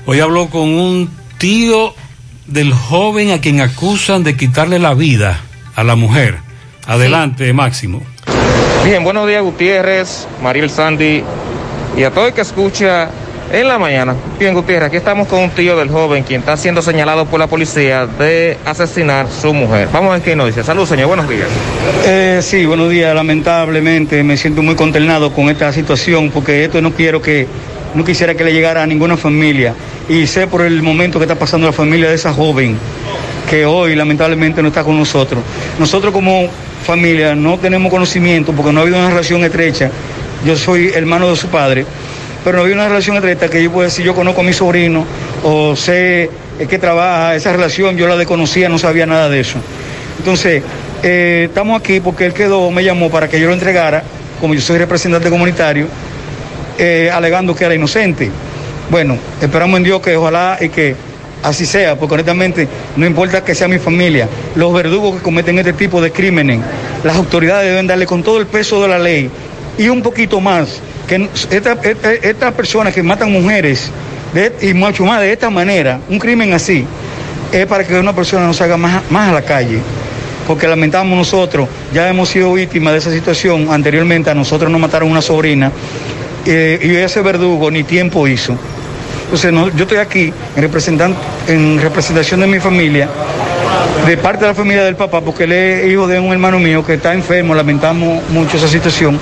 Hoy 0.07 0.19
habló 0.21 0.49
con 0.49 0.71
un 0.71 1.11
tío 1.39 1.95
del 2.47 2.73
joven 2.73 3.31
a 3.31 3.43
quien 3.43 3.61
acusan 3.61 4.25
de 4.25 4.35
quitarle 4.37 4.79
la 4.79 4.95
vida 4.95 5.39
a 5.77 5.85
la 5.85 5.97
mujer. 5.97 6.39
Adelante, 6.87 7.53
Máximo. 7.53 8.01
Bien, 8.83 9.05
buenos 9.05 9.29
días 9.29 9.43
Gutiérrez, 9.43 10.27
Mariel 10.43 10.71
Sandy 10.71 11.23
y 11.95 12.05
a 12.05 12.11
todo 12.11 12.29
el 12.29 12.33
que 12.33 12.41
escucha 12.41 13.11
en 13.53 13.69
la 13.69 13.79
mañana. 13.79 14.15
Bien, 14.39 14.55
Gutiérrez, 14.55 14.89
aquí 14.89 14.97
estamos 14.97 15.27
con 15.27 15.41
un 15.41 15.51
tío 15.51 15.77
del 15.77 15.89
joven 15.89 16.23
quien 16.23 16.41
está 16.41 16.57
siendo 16.57 16.83
señalado 16.83 17.27
por 17.27 17.41
la 17.41 17.47
policía 17.47 18.07
de 18.07 18.57
asesinar 18.65 19.27
su 19.31 19.53
mujer. 19.53 19.89
Vamos 19.93 20.11
a 20.11 20.15
ver 20.15 20.23
qué 20.23 20.37
nos 20.37 20.47
dice. 20.47 20.63
Salud, 20.63 20.87
señor, 20.87 21.09
buenos 21.09 21.29
días. 21.29 21.49
Eh, 22.07 22.41
sí, 22.43 22.65
buenos 22.67 22.91
días. 22.91 23.15
Lamentablemente 23.15 24.23
me 24.23 24.37
siento 24.37 24.63
muy 24.63 24.75
consternado 24.75 25.33
con 25.33 25.51
esta 25.51 25.73
situación 25.73 26.31
porque 26.31 26.65
esto 26.65 26.81
no 26.81 26.93
quiero 26.93 27.21
que, 27.21 27.47
no 27.95 28.05
quisiera 28.05 28.35
que 28.35 28.45
le 28.45 28.53
llegara 28.53 28.83
a 28.83 28.87
ninguna 28.87 29.17
familia. 29.17 29.75
Y 30.09 30.27
sé 30.27 30.47
por 30.47 30.63
el 30.63 30.83
momento 30.83 31.19
que 31.19 31.25
está 31.25 31.35
pasando 31.35 31.67
la 31.67 31.73
familia 31.73 32.09
de 32.09 32.15
esa 32.15 32.33
joven 32.33 32.79
que 33.49 33.67
hoy 33.67 33.97
lamentablemente 33.97 34.63
no 34.63 34.69
está 34.69 34.85
con 34.85 34.97
nosotros. 34.97 35.43
Nosotros 35.79 36.13
como 36.13 36.49
familia 36.87 37.35
no 37.35 37.59
tenemos 37.59 37.91
conocimiento 37.91 38.53
porque 38.53 38.73
no 38.73 38.81
ha 38.81 38.83
habido 38.83 38.99
una 38.99 39.09
relación 39.09 39.43
estrecha. 39.43 39.91
Yo 40.45 40.57
soy 40.57 40.93
hermano 40.95 41.29
de 41.29 41.37
su 41.37 41.49
padre, 41.49 41.85
pero 42.45 42.57
no 42.57 42.63
ha 42.63 42.65
habido 42.65 42.79
una 42.79 42.89
relación 42.89 43.17
estrecha 43.17 43.49
que 43.49 43.63
yo 43.63 43.71
pueda 43.71 43.89
decir 43.89 44.05
yo 44.05 44.15
conozco 44.15 44.41
a 44.41 44.45
mi 44.45 44.53
sobrino 44.53 45.05
o 45.45 45.77
sé 45.77 46.31
eh, 46.59 46.67
que 46.69 46.79
trabaja, 46.79 47.35
esa 47.35 47.53
relación 47.53 47.97
yo 47.97 48.07
la 48.07 48.17
desconocía, 48.17 48.69
no 48.69 48.79
sabía 48.79 49.07
nada 49.07 49.29
de 49.29 49.41
eso. 49.41 49.59
Entonces, 50.19 50.63
eh, 51.03 51.47
estamos 51.49 51.81
aquí 51.81 52.01
porque 52.01 52.27
él 52.27 52.35
quedó, 52.35 52.71
me 52.71 52.85
llamó 52.85 53.11
para 53.11 53.29
que 53.29 53.41
yo 53.41 53.49
lo 53.49 53.55
entregara, 53.55 54.03
como 54.41 54.55
yo 54.55 54.61
soy 54.61 54.79
representante 54.79 55.31
comunitario, 55.31 55.87
eh, 56.79 57.11
alegando 57.13 57.55
que 57.55 57.65
era 57.65 57.75
inocente. 57.75 58.31
Bueno, 58.91 59.17
esperamos 59.41 59.79
en 59.79 59.85
Dios 59.85 60.01
que 60.03 60.17
ojalá 60.17 60.59
y 60.61 60.69
que 60.69 60.95
así 61.43 61.65
sea, 61.65 61.97
porque 61.97 62.15
honestamente 62.15 62.69
no 62.97 63.07
importa 63.07 63.43
que 63.43 63.55
sea 63.55 63.69
mi 63.69 63.79
familia, 63.79 64.29
los 64.57 64.73
verdugos 64.73 65.17
que 65.17 65.23
cometen 65.23 65.59
este 65.59 65.73
tipo 65.73 66.03
de 66.03 66.11
crímenes, 66.11 66.61
las 67.05 67.17
autoridades 67.17 67.69
deben 67.71 67.87
darle 67.87 68.07
con 68.07 68.23
todo 68.23 68.39
el 68.39 68.47
peso 68.47 68.83
de 68.83 68.89
la 68.89 68.99
ley 68.99 69.31
y 69.79 69.89
un 69.89 70.03
poquito 70.03 70.41
más, 70.41 70.81
que 71.11 71.29
estas 71.51 71.85
esta 72.23 72.53
personas 72.53 72.95
que 72.95 73.03
matan 73.03 73.33
mujeres 73.33 73.91
y 74.63 74.73
mucho 74.75 75.05
más 75.05 75.21
de 75.21 75.33
esta 75.33 75.51
manera, 75.51 75.99
un 76.09 76.21
crimen 76.21 76.53
así, 76.53 76.87
es 77.51 77.67
para 77.67 77.85
que 77.85 77.99
una 77.99 78.15
persona 78.15 78.47
no 78.47 78.55
salga 78.55 78.77
más, 78.77 79.03
a 79.11 79.33
la 79.33 79.43
calle. 79.43 79.81
Porque 80.47 80.69
lamentamos 80.69 81.19
nosotros, 81.19 81.69
ya 81.93 82.09
hemos 82.09 82.29
sido 82.29 82.53
víctimas 82.53 82.93
de 82.93 82.99
esa 83.01 83.11
situación. 83.11 83.69
Anteriormente 83.71 84.31
a 84.31 84.35
nosotros 84.35 84.71
nos 84.71 84.81
mataron 84.81 85.11
una 85.11 85.21
sobrina 85.21 85.73
eh, 86.47 86.79
y 86.81 86.95
ese 86.95 87.23
verdugo 87.23 87.71
ni 87.73 87.83
tiempo 87.83 88.29
hizo. 88.29 88.57
Entonces, 89.25 89.53
yo 89.77 89.83
estoy 89.83 89.99
aquí 89.99 90.33
en, 90.57 90.65
en 91.47 91.81
representación 91.81 92.41
de 92.41 92.47
mi 92.47 92.59
familia, 92.59 93.09
de 94.07 94.17
parte 94.17 94.45
de 94.45 94.51
la 94.51 94.55
familia 94.55 94.85
del 94.85 94.97
papá, 94.97 95.21
porque 95.21 95.45
él 95.45 95.53
es 95.53 95.91
hijo 95.91 96.09
de 96.09 96.19
un 96.19 96.33
hermano 96.33 96.59
mío 96.59 96.85
que 96.85 96.95
está 96.95 97.15
enfermo, 97.15 97.55
lamentamos 97.55 98.29
mucho 98.31 98.57
esa 98.57 98.67
situación, 98.67 99.21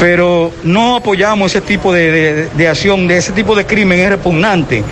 pero 0.00 0.50
no 0.64 0.96
apoyamos 0.96 1.52
ese 1.52 1.60
tipo 1.60 1.92
de, 1.92 2.10
de- 2.10 2.48
de 2.48 2.68
acción, 2.68 3.06
de 3.06 3.18
ese 3.18 3.32
tipo 3.32 3.54
de 3.54 3.66
crimen, 3.66 4.00
es 4.00 4.08
repugnante. 4.08 4.82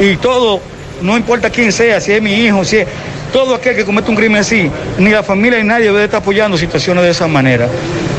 Y 0.00 0.16
todo, 0.16 0.60
no 1.02 1.16
importa 1.16 1.50
quién 1.50 1.70
sea, 1.72 2.00
si 2.00 2.12
es 2.12 2.22
mi 2.22 2.32
hijo, 2.34 2.64
si 2.64 2.78
es 2.78 2.86
todo 3.32 3.54
aquel 3.54 3.76
que 3.76 3.84
comete 3.84 4.10
un 4.10 4.16
crimen 4.16 4.40
así, 4.40 4.70
ni 4.98 5.10
la 5.10 5.22
familia 5.22 5.58
ni 5.58 5.68
nadie 5.68 5.86
debe 5.86 6.04
estar 6.04 6.20
apoyando 6.22 6.56
situaciones 6.56 7.04
de 7.04 7.10
esa 7.10 7.26
manera. 7.26 7.68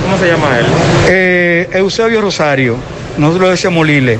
¿Cómo 0.03 0.17
se 0.17 0.27
llama 0.27 0.59
él? 0.59 0.65
Eh, 1.07 1.69
Eusebio 1.73 2.21
Rosario, 2.21 2.75
nosotros 3.17 3.45
le 3.47 3.51
decíamos 3.51 3.85
Lile. 3.87 4.19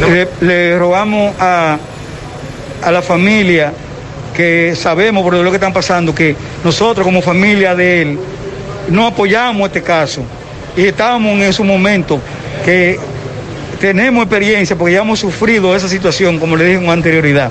Le, 0.00 0.28
le 0.46 0.78
rogamos 0.78 1.34
a, 1.40 1.78
a 2.82 2.90
la 2.92 3.02
familia 3.02 3.72
que 4.36 4.74
sabemos 4.76 5.22
por 5.22 5.34
lo 5.34 5.50
que 5.50 5.56
están 5.56 5.72
pasando, 5.72 6.14
que 6.14 6.34
nosotros 6.64 7.04
como 7.04 7.22
familia 7.22 7.74
de 7.74 8.02
él 8.02 8.18
no 8.90 9.06
apoyamos 9.06 9.66
este 9.68 9.82
caso 9.82 10.22
y 10.76 10.86
estábamos 10.86 11.32
en 11.32 11.42
esos 11.42 11.64
momentos 11.64 12.20
que 12.64 12.98
tenemos 13.80 14.22
experiencia 14.24 14.76
porque 14.76 14.94
ya 14.94 15.00
hemos 15.00 15.18
sufrido 15.18 15.74
esa 15.76 15.88
situación, 15.88 16.38
como 16.38 16.56
le 16.56 16.64
dije 16.64 16.78
con 16.78 16.90
anterioridad. 16.90 17.50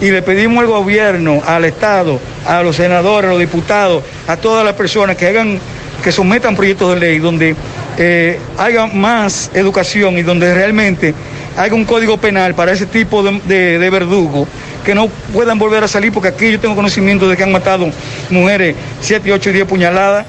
Y 0.00 0.10
le 0.10 0.22
pedimos 0.22 0.58
al 0.58 0.66
gobierno, 0.66 1.42
al 1.46 1.64
Estado, 1.64 2.20
a 2.46 2.62
los 2.62 2.76
senadores, 2.76 3.28
a 3.28 3.32
los 3.32 3.40
diputados, 3.40 4.04
a 4.26 4.36
todas 4.36 4.64
las 4.64 4.74
personas 4.74 5.16
que 5.16 5.26
hagan, 5.26 5.58
que 6.04 6.12
sometan 6.12 6.54
proyectos 6.54 6.94
de 6.94 7.00
ley 7.00 7.18
donde 7.18 7.56
eh, 7.98 8.38
haya 8.58 8.86
más 8.86 9.50
educación 9.54 10.18
y 10.18 10.22
donde 10.22 10.54
realmente 10.54 11.14
haya 11.56 11.74
un 11.74 11.86
código 11.86 12.18
penal 12.18 12.54
para 12.54 12.72
ese 12.72 12.86
tipo 12.86 13.22
de, 13.22 13.40
de, 13.46 13.78
de 13.78 13.90
verdugo 13.90 14.46
que 14.84 14.94
no 14.94 15.08
puedan 15.32 15.58
volver 15.58 15.82
a 15.82 15.88
salir, 15.88 16.12
porque 16.12 16.28
aquí 16.28 16.52
yo 16.52 16.60
tengo 16.60 16.76
conocimiento 16.76 17.28
de 17.28 17.36
que 17.36 17.42
han 17.42 17.50
matado 17.50 17.90
mujeres 18.30 18.76
7, 19.00 19.32
8 19.32 19.50
y 19.50 19.52
10 19.54 19.66
puñaladas 19.66 20.26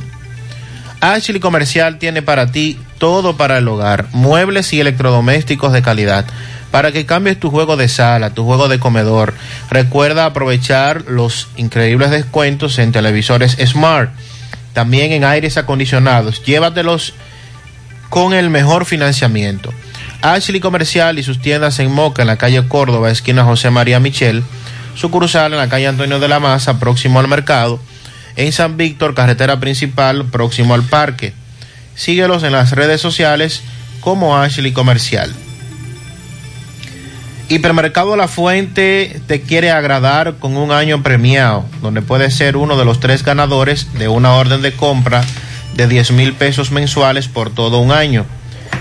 Ashley 1.01 1.41
Comercial 1.41 1.99
tiene 1.99 2.21
para 2.21 2.53
ti 2.53 2.79
todo 2.99 3.37
para 3.37 3.59
el 3.59 3.69
hogar, 3.69 4.07
muebles 4.13 4.73
y 4.75 4.81
electrodomésticos 4.81 5.73
de 5.73 5.83
calidad. 5.83 6.27
Para 6.71 6.93
que 6.93 7.07
cambies 7.07 7.41
tu 7.41 7.51
juego 7.51 7.77
de 7.77 7.89
sala, 7.89 8.31
tu 8.31 8.45
juego 8.45 8.69
de 8.69 8.79
comedor, 8.79 9.35
recuerda 9.71 10.25
aprovechar 10.25 11.05
los 11.09 11.49
increíbles 11.57 12.11
descuentos 12.11 12.79
en 12.79 12.93
televisores 12.93 13.57
Smart, 13.65 14.11
también 14.73 15.13
en 15.13 15.25
aires 15.25 15.57
acondicionados. 15.57 16.45
Llévatelos 16.45 17.15
con 18.09 18.35
el 18.35 18.51
mejor 18.51 18.85
financiamiento. 18.85 19.73
Ashley 20.23 20.61
Comercial 20.61 21.19
y 21.19 21.23
sus 21.23 21.41
tiendas 21.41 21.79
en 21.81 21.91
Moca, 21.91 22.23
en 22.23 22.29
la 22.29 22.37
calle 22.37 22.67
Córdoba, 22.69 23.11
esquina 23.11 23.45
José 23.45 23.71
María 23.71 23.99
Michel, 23.99 24.45
sucursal 24.95 25.53
en 25.53 25.59
la 25.59 25.69
calle 25.69 25.89
Antonio 25.89 26.21
de 26.21 26.29
la 26.29 26.41
Maza, 26.41 26.79
próximo 26.79 27.19
al 27.19 27.29
mercado, 27.29 27.81
en 28.37 28.53
San 28.53 28.77
Víctor, 28.77 29.15
carretera 29.15 29.59
principal, 29.59 30.27
próximo 30.27 30.75
al 30.75 30.83
parque. 30.83 31.33
Síguelos 31.95 32.45
en 32.45 32.53
las 32.53 32.73
redes 32.73 33.01
sociales 33.01 33.63
como 34.01 34.37
Ashley 34.39 34.73
Comercial. 34.73 35.35
Hipermercado 37.51 38.17
La 38.17 38.29
Fuente 38.29 39.21
te 39.27 39.41
quiere 39.41 39.73
agradar 39.73 40.37
con 40.37 40.57
un 40.57 40.71
año 40.71 41.03
premiado, 41.03 41.65
donde 41.83 42.01
puedes 42.01 42.33
ser 42.37 42.57
uno 42.57 42.79
de 42.79 42.85
los 42.85 43.01
tres 43.01 43.25
ganadores 43.25 43.93
de 43.95 44.07
una 44.07 44.35
orden 44.35 44.63
de 44.63 44.71
compra 44.71 45.25
de 45.75 45.89
10 45.89 46.13
mil 46.13 46.33
pesos 46.33 46.71
mensuales 46.71 47.27
por 47.27 47.51
todo 47.51 47.81
un 47.81 47.91
año. 47.91 48.25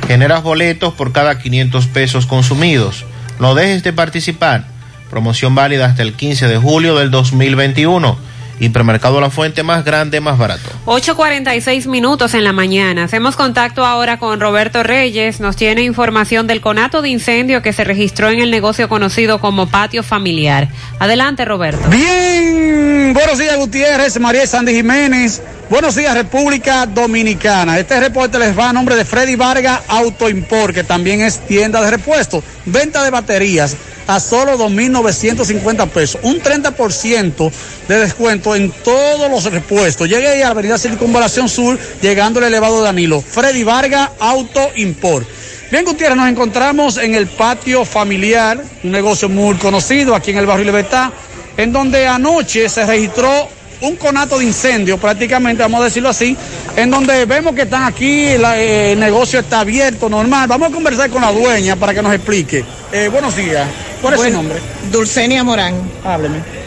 Generas 0.08 0.44
boletos 0.44 0.94
por 0.94 1.12
cada 1.14 1.40
500 1.40 1.88
pesos 1.88 2.28
consumidos. 2.28 3.06
No 3.40 3.56
dejes 3.56 3.82
de 3.82 3.92
participar. 3.92 4.68
Promoción 5.10 5.56
válida 5.56 5.88
hasta 5.88 6.04
el 6.04 6.14
15 6.14 6.48
de 6.48 6.58
julio 6.58 6.96
del 6.96 7.10
2021. 7.10 8.20
Hipermercado 8.60 9.22
La 9.22 9.30
Fuente 9.30 9.64
más 9.64 9.86
grande, 9.86 10.20
más 10.20 10.38
barato. 10.38 10.70
8.46 10.86 11.88
minutos 11.88 12.34
en 12.34 12.44
la 12.44 12.54
mañana. 12.54 13.06
Hacemos 13.06 13.36
contacto 13.36 13.86
ahora 13.86 14.20
con 14.20 14.40
Roberto 14.40 14.84
Reyes. 14.84 15.40
Nos 15.40 15.56
tiene 15.56 15.84
información 15.84 16.48
del 16.48 16.62
conato 16.62 17.02
de 17.02 17.10
incendio 17.10 17.62
que 17.62 17.74
se 17.74 17.84
registró 17.84 18.30
en 18.30 18.40
el 18.40 18.52
negocio 18.52 18.90
conocido 18.90 19.40
como 19.40 19.70
patio 19.70 20.04
familiar. 20.04 20.68
Adelante, 21.00 21.46
Roberto. 21.46 21.88
Bien, 21.90 23.14
buenos 23.14 23.38
días, 23.38 23.58
Gutiérrez, 23.58 24.20
María 24.20 24.46
Sandy 24.46 24.74
Jiménez. 24.74 25.42
Buenos 25.70 25.96
días, 25.96 26.16
República 26.16 26.88
Dominicana. 26.88 27.78
Este 27.78 28.00
reporte 28.00 28.40
les 28.40 28.58
va 28.58 28.70
a 28.70 28.74
nombre 28.74 28.96
de 28.96 29.06
Freddy 29.06 29.36
Vargas 29.36 29.82
Auto 29.88 30.28
Import, 30.28 30.74
que 30.74 30.84
también 30.84 31.22
es 31.22 31.40
tienda 31.48 31.82
de 31.82 31.92
repuesto. 31.92 32.44
Venta 32.66 33.04
de 33.04 33.12
baterías 33.12 33.78
a 34.10 34.20
solo 34.20 34.58
2.950 34.58 35.88
pesos. 35.90 36.20
Un 36.24 36.42
30% 36.42 37.52
de 37.88 38.00
descuento 38.00 38.49
en 38.56 38.72
todos 38.72 39.30
los 39.30 39.46
repuestos. 39.52 40.08
Llegue 40.08 40.28
ahí 40.28 40.42
a 40.42 40.46
la 40.46 40.52
avenida 40.52 40.78
Circunvalación 40.78 41.50
Sur, 41.50 41.78
llegando 42.02 42.40
al 42.40 42.46
elevado 42.46 42.82
Danilo. 42.82 43.22
Freddy 43.22 43.64
Vargas 43.64 44.10
Auto 44.20 44.70
Import. 44.76 45.28
Bien, 45.72 45.86
Gutiérrez, 45.86 46.18
nos 46.18 46.28
encontramos 46.30 46.98
en 46.98 47.14
el 47.16 47.28
patio 47.28 47.86
familiar, 47.86 48.64
un 48.84 48.92
negocio 48.92 49.30
muy 49.30 49.56
conocido 49.56 50.16
aquí 50.16 50.32
en 50.32 50.38
el 50.40 50.46
barrio 50.48 50.66
Libertad, 50.66 51.12
en 51.58 51.72
donde 51.72 52.08
anoche 52.08 52.68
se 52.70 52.86
registró 52.86 53.48
un 53.82 53.96
conato 53.96 54.40
de 54.40 54.46
incendio, 54.46 54.98
prácticamente, 54.98 55.62
vamos 55.62 55.80
a 55.82 55.84
decirlo 55.86 56.10
así, 56.10 56.36
en 56.76 56.90
donde 56.90 57.24
vemos 57.26 57.54
que 57.56 57.62
están 57.62 57.84
aquí, 57.84 58.38
la, 58.38 58.60
eh, 58.60 58.92
el 58.94 59.00
negocio 59.00 59.40
está 59.40 59.62
abierto, 59.62 60.10
normal. 60.10 60.48
Vamos 60.50 60.70
a 60.70 60.74
conversar 60.74 61.10
con 61.10 61.22
la 61.22 61.32
dueña 61.32 61.76
para 61.78 61.94
que 61.94 62.02
nos 62.02 62.14
explique. 62.14 62.66
Eh, 62.92 63.08
buenos 63.10 63.36
días. 63.38 63.68
¿Cuál 64.02 64.16
es 64.16 64.20
su 64.20 64.24
Buen- 64.24 64.34
nombre? 64.34 64.58
Dulcenia 64.92 65.44
Morán. 65.46 65.76
Hábleme. 66.04 66.59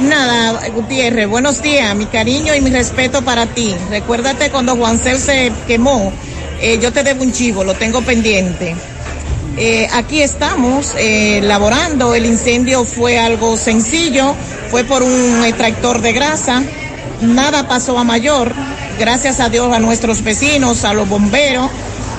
Nada, 0.00 0.60
Gutiérrez, 0.70 1.28
buenos 1.28 1.62
días, 1.62 1.94
mi 1.94 2.06
cariño 2.06 2.54
y 2.54 2.60
mi 2.60 2.70
respeto 2.70 3.22
para 3.22 3.46
ti. 3.46 3.74
Recuérdate 3.90 4.50
cuando 4.50 4.74
Juan 4.76 4.98
Cel 4.98 5.18
se 5.18 5.52
quemó, 5.68 6.12
eh, 6.60 6.78
yo 6.82 6.92
te 6.92 7.04
debo 7.04 7.22
un 7.22 7.32
chivo, 7.32 7.62
lo 7.62 7.74
tengo 7.74 8.02
pendiente. 8.02 8.74
Eh, 9.56 9.88
aquí 9.92 10.20
estamos 10.20 10.94
eh, 10.98 11.40
laborando, 11.44 12.12
el 12.16 12.26
incendio 12.26 12.84
fue 12.84 13.20
algo 13.20 13.56
sencillo, 13.56 14.34
fue 14.68 14.82
por 14.82 15.04
un 15.04 15.44
extractor 15.44 16.00
de 16.00 16.12
grasa, 16.12 16.64
nada 17.20 17.68
pasó 17.68 17.96
a 17.96 18.02
mayor, 18.02 18.52
gracias 18.98 19.38
a 19.38 19.48
Dios 19.48 19.72
a 19.72 19.78
nuestros 19.78 20.24
vecinos, 20.24 20.84
a 20.84 20.92
los 20.92 21.08
bomberos, 21.08 21.70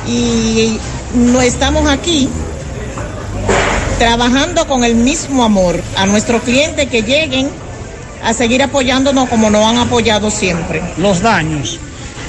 y 0.07 0.79
no 1.13 1.41
estamos 1.41 1.89
aquí 1.89 2.29
trabajando 3.99 4.65
con 4.65 4.85
el 4.85 4.95
mismo 4.95 5.43
amor 5.43 5.81
a 5.97 6.05
nuestros 6.05 6.41
clientes 6.43 6.89
que 6.89 7.03
lleguen 7.03 7.49
a 8.25 8.33
seguir 8.33 8.61
apoyándonos 8.63 9.29
como 9.29 9.49
nos 9.49 9.65
han 9.65 9.77
apoyado 9.77 10.29
siempre. 10.31 10.81
Los 10.97 11.21
daños. 11.21 11.79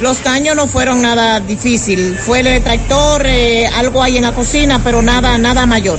Los 0.01 0.23
daños 0.23 0.55
no 0.55 0.67
fueron 0.69 1.01
nada 1.01 1.41
difícil, 1.41 2.17
fue 2.21 2.41
el 2.41 2.63
tractor, 2.63 3.23
eh, 3.27 3.67
algo 3.67 4.03
ahí 4.03 4.19
en 4.19 4.25
la 4.25 4.33
cocina, 4.33 4.81
pero 4.85 5.01
nada, 5.01 5.39
nada 5.39 5.65
mayor. 5.65 5.99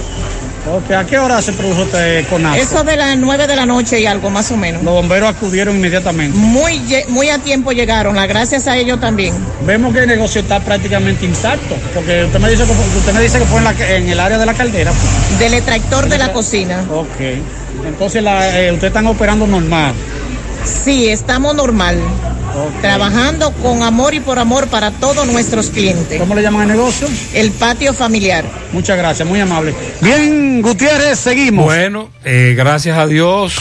Ok, 0.70 0.92
¿a 0.92 1.06
qué 1.06 1.18
hora 1.18 1.42
se 1.42 1.54
produjo 1.54 1.84
este 1.84 2.26
conato? 2.30 2.60
Eso 2.62 2.84
de 2.84 2.98
las 2.98 3.18
nueve 3.18 3.48
de 3.48 3.56
la 3.56 3.66
noche 3.66 4.02
y 4.02 4.06
algo 4.06 4.30
más 4.30 4.52
o 4.52 4.58
menos. 4.58 4.84
Los 4.84 4.94
bomberos 4.94 5.30
acudieron 5.30 5.78
inmediatamente. 5.78 6.38
Muy, 6.38 6.80
muy 7.08 7.30
a 7.30 7.40
tiempo 7.40 7.72
llegaron, 7.72 8.18
las 8.18 8.28
gracias 8.28 8.68
a 8.68 8.76
ellos 8.78 9.00
también. 9.00 9.34
Vemos 9.66 9.94
que 9.94 10.00
el 10.02 10.08
negocio 10.08 10.42
está 10.42 10.60
prácticamente 10.60 11.26
intacto, 11.26 11.76
porque 11.96 12.26
usted 12.26 12.40
me 12.40 12.50
dice 12.50 12.64
que, 12.66 12.74
fue- 12.74 12.98
usted 13.00 13.14
me 13.14 13.22
dice 13.22 13.40
que 13.40 13.46
fue 13.46 13.60
en, 13.60 13.64
la- 13.64 13.96
en 13.96 14.10
el 14.10 14.20
área 14.20 14.38
de 14.38 14.46
la 14.46 14.54
caldera. 14.54 14.92
pues. 14.92 15.40
Del 15.40 15.54
extractor 15.54 16.10
de 16.10 16.18
la 16.18 16.34
cocina. 16.34 16.84
Ok. 16.92 17.08
Entonces 17.88 18.24
la, 18.24 18.60
eh, 18.60 18.72
ustedes 18.72 18.92
están 18.92 19.08
operando 19.08 19.48
normal. 19.48 19.94
Sí, 20.66 21.08
estamos 21.08 21.56
normal. 21.56 21.98
Trabajando 22.82 23.52
con 23.54 23.84
amor 23.84 24.14
y 24.16 24.20
por 24.20 24.40
amor 24.40 24.68
para 24.68 24.92
todos 24.92 25.28
nuestros 25.28 25.70
clientes. 25.70 26.20
¿Cómo 26.20 26.34
le 26.34 26.42
llaman 26.42 26.64
el 26.64 26.70
negocio? 26.70 27.08
El 27.34 27.52
patio 27.52 27.94
familiar. 27.94 28.46
Muchas 28.74 28.98
gracias, 28.98 29.28
muy 29.28 29.40
amable. 29.40 29.76
Bien, 30.02 30.62
Gutiérrez, 30.62 31.20
seguimos. 31.20 31.66
Bueno, 31.66 32.10
eh, 32.26 32.56
gracias 32.58 32.98
a 32.98 33.06
Dios, 33.06 33.56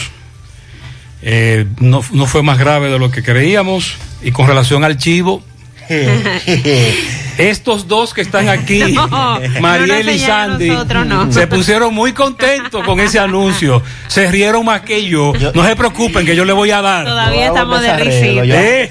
eh, 1.22 1.66
no, 1.78 2.02
no 2.12 2.26
fue 2.26 2.42
más 2.42 2.58
grave 2.58 2.88
de 2.90 2.98
lo 2.98 3.10
que 3.10 3.22
creíamos. 3.22 3.96
Y 4.22 4.32
con 4.32 4.46
relación 4.46 4.82
al 4.82 4.96
chivo, 4.96 5.42
estos 7.38 7.88
dos 7.88 8.14
que 8.14 8.22
están 8.22 8.48
aquí, 8.48 8.80
No, 8.92 9.40
Mariel 9.60 10.08
y 10.08 10.18
Sandy, 10.18 10.68
nosotros, 10.68 11.06
no. 11.06 11.32
se 11.32 11.46
pusieron 11.46 11.94
muy 11.94 12.12
contentos 12.12 12.84
con 12.84 13.00
ese 13.00 13.18
anuncio. 13.18 13.82
Se 14.06 14.30
rieron 14.30 14.64
más 14.64 14.82
que 14.82 15.04
yo. 15.04 15.32
No 15.54 15.64
se 15.64 15.76
preocupen, 15.76 16.24
que 16.24 16.36
yo 16.36 16.44
le 16.44 16.52
voy 16.52 16.70
a 16.70 16.82
dar. 16.82 17.04
Todavía 17.04 17.46
estamos 17.48 17.80
de 17.80 17.96
risita. 17.96 18.44
¿Eh? 18.44 18.90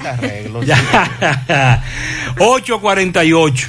Ya. 0.66 1.84
848. 2.40 3.68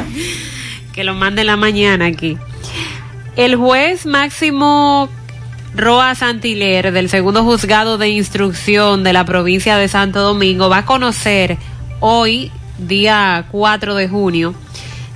que 0.93 1.05
lo 1.05 1.15
mande 1.15 1.45
la 1.45 1.57
mañana 1.57 2.07
aquí. 2.07 2.39
El 3.37 3.57
juez 3.57 4.07
máximo 4.07 5.11
Roa 5.75 6.15
Santiler 6.15 6.91
del 6.91 7.11
segundo 7.11 7.45
juzgado 7.45 7.99
de 7.99 8.09
instrucción 8.09 9.05
de 9.05 9.13
la 9.13 9.27
provincia 9.27 9.77
de 9.77 9.89
Santo 9.89 10.21
Domingo 10.23 10.71
va 10.71 10.79
a 10.79 10.85
conocer 10.87 11.59
hoy, 12.01 12.51
día 12.79 13.47
4 13.51 13.95
de 13.95 14.09
junio, 14.09 14.55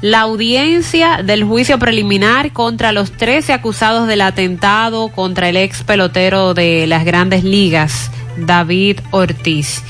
la 0.00 0.20
audiencia 0.20 1.22
del 1.22 1.44
juicio 1.44 1.78
preliminar 1.78 2.52
contra 2.52 2.92
los 2.92 3.12
13 3.12 3.52
acusados 3.52 4.08
del 4.08 4.22
atentado 4.22 5.08
contra 5.08 5.48
el 5.48 5.56
ex 5.56 5.82
pelotero 5.82 6.54
de 6.54 6.86
las 6.86 7.04
grandes 7.04 7.44
ligas, 7.44 8.10
David 8.36 9.00
Ortiz. 9.10 9.82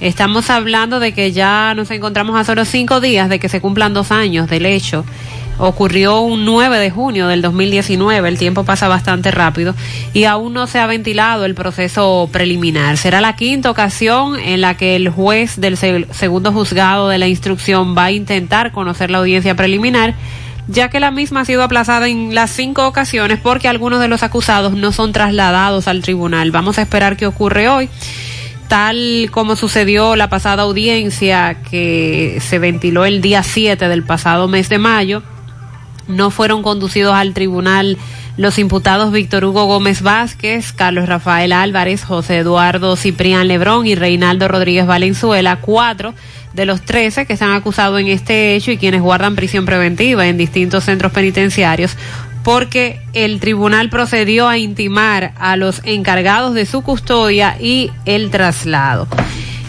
Estamos 0.00 0.50
hablando 0.50 1.00
de 1.00 1.12
que 1.12 1.32
ya 1.32 1.72
nos 1.74 1.90
encontramos 1.90 2.36
a 2.36 2.44
solo 2.44 2.66
cinco 2.66 3.00
días 3.00 3.30
de 3.30 3.38
que 3.38 3.48
se 3.48 3.62
cumplan 3.62 3.94
dos 3.94 4.12
años 4.12 4.48
del 4.48 4.66
hecho. 4.66 5.06
Ocurrió 5.58 6.20
un 6.20 6.44
9 6.44 6.78
de 6.78 6.90
junio 6.90 7.28
del 7.28 7.40
2019, 7.40 8.28
el 8.28 8.36
tiempo 8.38 8.64
pasa 8.64 8.88
bastante 8.88 9.30
rápido 9.30 9.74
y 10.12 10.24
aún 10.24 10.52
no 10.52 10.66
se 10.66 10.78
ha 10.78 10.86
ventilado 10.86 11.46
el 11.46 11.54
proceso 11.54 12.28
preliminar. 12.30 12.98
Será 12.98 13.22
la 13.22 13.36
quinta 13.36 13.70
ocasión 13.70 14.38
en 14.38 14.60
la 14.60 14.76
que 14.76 14.96
el 14.96 15.08
juez 15.08 15.58
del 15.58 15.78
se- 15.78 16.06
segundo 16.12 16.52
juzgado 16.52 17.08
de 17.08 17.16
la 17.18 17.26
instrucción 17.26 17.96
va 17.96 18.04
a 18.04 18.12
intentar 18.12 18.70
conocer 18.72 19.10
la 19.10 19.18
audiencia 19.18 19.54
preliminar 19.54 20.14
ya 20.68 20.88
que 20.90 20.98
la 20.98 21.12
misma 21.12 21.42
ha 21.42 21.44
sido 21.44 21.62
aplazada 21.62 22.08
en 22.08 22.34
las 22.34 22.50
cinco 22.50 22.88
ocasiones 22.88 23.38
porque 23.40 23.68
algunos 23.68 24.00
de 24.00 24.08
los 24.08 24.24
acusados 24.24 24.72
no 24.74 24.90
son 24.90 25.12
trasladados 25.12 25.86
al 25.86 26.02
tribunal. 26.02 26.50
Vamos 26.50 26.78
a 26.78 26.82
esperar 26.82 27.16
qué 27.16 27.26
ocurre 27.26 27.68
hoy 27.68 27.88
tal 28.68 29.28
como 29.30 29.54
sucedió 29.54 30.16
la 30.16 30.28
pasada 30.28 30.64
audiencia 30.64 31.56
que 31.70 32.38
se 32.40 32.58
ventiló 32.58 33.04
el 33.04 33.20
día 33.22 33.44
7 33.44 33.86
del 33.88 34.02
pasado 34.02 34.48
mes 34.48 34.68
de 34.68 34.78
mayo, 34.78 35.22
no 36.08 36.30
fueron 36.30 36.62
conducidos 36.62 37.14
al 37.14 37.34
tribunal 37.34 37.98
los 38.36 38.58
imputados 38.58 39.12
Víctor 39.12 39.44
Hugo 39.44 39.64
Gómez 39.64 40.02
Vázquez, 40.02 40.72
Carlos 40.72 41.08
Rafael 41.08 41.52
Álvarez, 41.52 42.04
José 42.04 42.38
Eduardo 42.38 42.96
Ciprián 42.96 43.48
Lebrón 43.48 43.86
y 43.86 43.94
Reinaldo 43.94 44.46
Rodríguez 44.46 44.86
Valenzuela, 44.86 45.60
cuatro 45.60 46.14
de 46.52 46.66
los 46.66 46.82
trece 46.82 47.26
que 47.26 47.32
están 47.34 47.52
acusados 47.52 48.00
en 48.00 48.08
este 48.08 48.54
hecho 48.54 48.70
y 48.70 48.78
quienes 48.78 49.02
guardan 49.02 49.36
prisión 49.36 49.64
preventiva 49.64 50.26
en 50.26 50.36
distintos 50.36 50.84
centros 50.84 51.12
penitenciarios 51.12 51.96
porque 52.42 53.00
el 53.12 53.40
tribunal 53.40 53.90
procedió 53.90 54.48
a 54.48 54.56
intimar 54.56 55.32
a 55.36 55.56
los 55.56 55.80
encargados 55.84 56.54
de 56.54 56.64
su 56.64 56.82
custodia 56.82 57.56
y 57.58 57.90
el 58.04 58.30
traslado. 58.30 59.08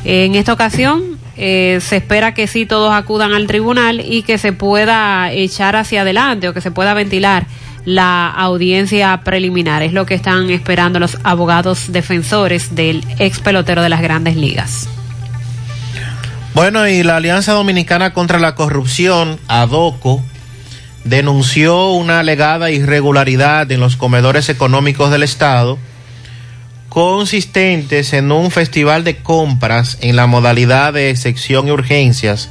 En 0.04 0.36
esta 0.36 0.54
ocasión 0.54 1.17
eh, 1.38 1.80
se 1.82 1.98
espera 1.98 2.34
que 2.34 2.48
sí 2.48 2.66
todos 2.66 2.94
acudan 2.94 3.34
al 3.34 3.48
tribunal 3.48 4.02
y 4.04 4.24
que 4.24 4.38
se 4.38 4.54
pueda 4.54 5.32
echar 5.32 5.76
hacia 5.76 6.02
adelante 6.02 6.50
o 6.50 6.54
que 6.54 6.62
se 6.62 6.72
pueda 6.72 6.94
ventilar 6.94 7.46
la 7.86 8.28
audiencia 8.30 9.22
preliminar. 9.24 9.84
Es 9.84 9.94
lo 9.94 10.06
que 10.06 10.16
están 10.16 10.50
esperando 10.50 11.00
los 11.00 11.18
abogados 11.24 11.92
defensores 11.92 12.76
del 12.76 13.06
ex 13.20 13.40
pelotero 13.40 13.82
de 13.82 13.90
las 13.90 14.02
grandes 14.02 14.36
ligas. 14.36 14.90
Bueno, 16.54 16.88
y 16.88 17.04
la 17.04 17.18
Alianza 17.18 17.54
Dominicana 17.54 18.14
contra 18.14 18.40
la 18.40 18.56
Corrupción, 18.56 19.40
ADOCO, 19.48 20.24
denunció 21.04 21.92
una 21.92 22.20
alegada 22.20 22.72
irregularidad 22.72 23.72
en 23.72 23.80
los 23.80 23.96
comedores 23.96 24.50
económicos 24.50 25.12
del 25.12 25.22
Estado 25.22 25.78
consistentes 26.98 28.12
en 28.14 28.32
un 28.32 28.50
festival 28.50 29.04
de 29.04 29.18
compras 29.18 30.00
en 30.02 30.16
la 30.16 30.26
modalidad 30.26 30.94
de 30.94 31.16
sección 31.16 31.68
y 31.68 31.72
urgencias 31.72 32.50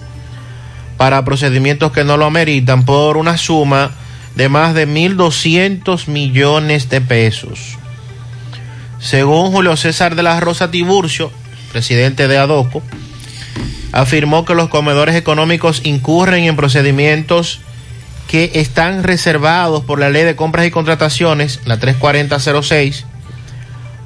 para 0.97 1.24
procedimientos 1.24 1.90
que 1.90 2.05
no 2.05 2.16
lo 2.16 2.27
ameritan 2.27 2.85
por 2.85 3.16
una 3.16 3.39
suma 3.39 3.90
de 4.36 4.48
más 4.48 4.73
de 4.73 4.86
1.200 4.86 6.06
millones 6.06 6.89
de 6.89 7.01
pesos. 7.01 7.77
Según 9.01 9.51
Julio 9.51 9.77
César 9.77 10.14
de 10.14 10.23
la 10.23 10.39
Rosa 10.39 10.70
Tiburcio, 10.70 11.32
presidente 11.73 12.28
de 12.28 12.39
ADOCO, 12.39 12.85
afirmó 13.90 14.44
que 14.44 14.55
los 14.55 14.68
comedores 14.68 15.16
económicos 15.16 15.81
incurren 15.82 16.44
en 16.44 16.55
procedimientos 16.55 17.62
que 18.28 18.52
están 18.55 19.02
reservados 19.02 19.82
por 19.82 19.98
la 19.98 20.09
ley 20.09 20.23
de 20.23 20.36
compras 20.36 20.66
y 20.66 20.70
contrataciones, 20.70 21.59
la 21.64 21.81
34006, 21.81 23.06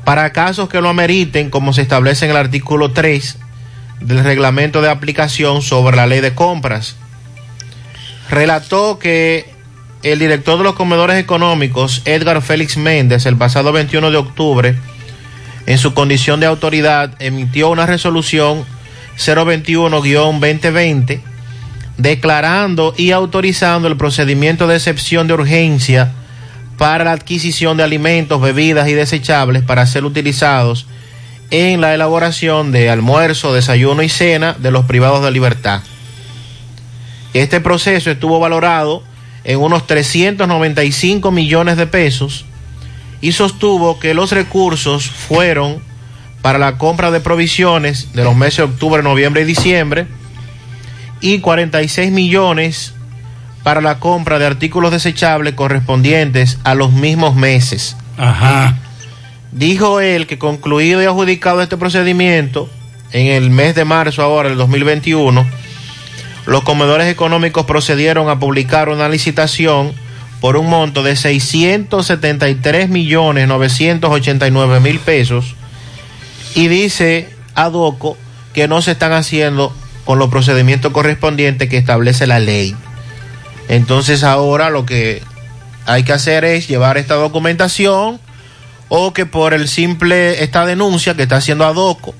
para 0.05 0.33
casos 0.33 0.69
que 0.69 0.81
lo 0.81 0.89
ameriten, 0.89 1.51
como 1.51 1.73
se 1.73 1.83
establece 1.83 2.25
en 2.25 2.33
el 2.33 2.37
artículo 2.37 2.93
3 2.93 3.39
del 4.01 4.25
reglamento 4.25 4.83
de 4.83 4.91
aplicación 4.91 5.63
sobre 5.63 5.97
la 5.97 6.07
ley 6.07 6.21
de 6.21 6.35
compras. 6.35 6.97
Relató 8.31 8.99
que 8.99 9.53
el 10.03 10.19
director 10.19 10.59
de 10.59 10.65
los 10.65 10.75
comedores 10.75 11.19
económicos, 11.19 12.03
Edgar 12.05 12.43
Félix 12.43 12.77
Méndez, 12.77 13.27
el 13.27 13.37
pasado 13.37 13.73
21 13.73 14.11
de 14.11 14.17
octubre, 14.17 14.77
en 15.67 15.79
su 15.79 15.95
condición 15.95 16.41
de 16.41 16.47
autoridad, 16.47 17.15
emitió 17.19 17.69
una 17.69 17.87
resolución 17.87 18.65
021-2020 19.19 21.21
declarando 22.01 22.95
y 22.97 23.11
autorizando 23.11 23.87
el 23.87 23.97
procedimiento 23.97 24.67
de 24.67 24.77
excepción 24.77 25.27
de 25.27 25.35
urgencia 25.35 26.13
para 26.81 27.05
la 27.05 27.13
adquisición 27.13 27.77
de 27.77 27.83
alimentos, 27.83 28.41
bebidas 28.41 28.89
y 28.89 28.95
desechables 28.95 29.63
para 29.63 29.87
ser 29.87 30.07
utilizados 30.07 30.87
en 31.51 31.83
la 31.83 31.93
elaboración 31.93 32.73
de 32.73 32.89
almuerzo, 32.89 33.53
desayuno 33.53 34.03
y 34.03 34.09
cena 34.09 34.57
de 34.59 34.71
los 34.71 34.87
privados 34.87 35.23
de 35.23 35.31
libertad. 35.31 35.83
Este 37.35 37.61
proceso 37.61 38.11
estuvo 38.11 38.41
valorado 38.41 39.03
en 39.45 39.59
unos 39.59 39.87
395 39.87 41.31
millones 41.31 41.77
de 41.77 41.87
pesos 41.87 42.47
y 43.21 43.33
sostuvo 43.33 44.01
que 44.01 44.15
los 44.15 44.33
recursos 44.33 45.05
fueron 45.05 45.83
para 46.41 46.59
la 46.59 46.79
compra 46.79 47.11
de 47.11 47.21
provisiones 47.21 48.15
de 48.15 48.25
los 48.25 48.35
meses 48.35 48.57
de 48.57 48.63
octubre, 48.63 49.03
noviembre 49.03 49.43
y 49.43 49.45
diciembre 49.45 50.07
y 51.21 51.41
46 51.41 52.11
millones 52.11 52.95
para 53.71 53.83
la 53.83 54.01
compra 54.01 54.41
de 54.41 54.47
artículos 54.47 54.91
desechables 54.91 55.55
correspondientes 55.55 56.59
a 56.65 56.75
los 56.75 56.91
mismos 56.91 57.37
meses. 57.37 57.97
Ajá. 58.19 58.77
Dijo 59.53 60.01
él 60.01 60.27
que 60.27 60.41
concluido 60.41 61.01
y 61.01 61.05
adjudicado 61.05 61.63
este 61.63 61.77
procedimiento 61.77 62.69
en 63.13 63.29
el 63.29 63.51
mes 63.51 63.77
de 63.77 63.85
marzo 63.85 64.23
ahora 64.23 64.49
del 64.49 64.59
2021, 64.59 65.47
los 66.47 66.65
comedores 66.65 67.07
económicos 67.07 67.65
procedieron 67.65 68.29
a 68.29 68.41
publicar 68.41 68.89
una 68.89 69.09
licitación 69.09 69.93
por 70.41 70.57
un 70.57 70.69
monto 70.69 71.05
de 71.05 71.15
673 71.15 72.89
millones 72.89 73.47
989 73.47 74.81
mil 74.81 74.99
pesos 74.99 75.55
y 76.57 76.67
dice 76.67 77.29
Adoco 77.55 78.17
que 78.53 78.67
no 78.67 78.83
se 78.83 78.91
están 78.91 79.13
haciendo 79.13 79.73
con 80.05 80.19
los 80.19 80.29
procedimientos 80.29 80.93
correspondientes 80.93 81.69
que 81.69 81.79
establece 81.79 82.27
la 82.27 82.41
ley. 82.41 82.75
Entonces 83.71 84.25
ahora 84.25 84.69
lo 84.69 84.85
que 84.85 85.23
hay 85.87 86.03
que 86.03 86.13
hacer 86.13 86.45
es 86.45 86.67
llevar 86.67 86.99
esta 86.99 87.15
documentación 87.15 88.19
o 88.89 89.13
que 89.13 89.27
por 89.27 89.55
el 89.55 89.69
simple 89.69 90.43
esta 90.43 90.67
denuncia 90.67 91.15
que 91.15 91.23
está 91.23 91.37
haciendo 91.37 91.65
Adoco, 91.65 92.13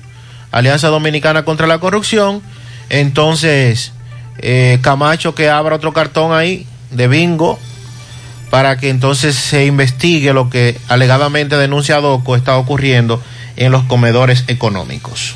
Alianza 0.53 0.87
Dominicana 0.87 1.43
contra 1.43 1.67
la 1.67 1.79
Corrupción, 1.79 2.41
entonces 2.89 3.91
eh, 4.37 4.79
Camacho 4.81 5.35
que 5.35 5.49
abra 5.49 5.75
otro 5.75 5.91
cartón 5.91 6.31
ahí 6.31 6.65
de 6.89 7.09
bingo 7.09 7.59
para 8.49 8.77
que 8.77 8.87
entonces 8.87 9.35
se 9.35 9.65
investigue 9.65 10.31
lo 10.31 10.49
que 10.49 10.79
alegadamente 10.87 11.57
denuncia 11.57 11.97
Adoco 11.97 12.37
está 12.37 12.55
ocurriendo 12.55 13.21
en 13.57 13.73
los 13.73 13.83
comedores 13.83 14.45
económicos. 14.47 15.35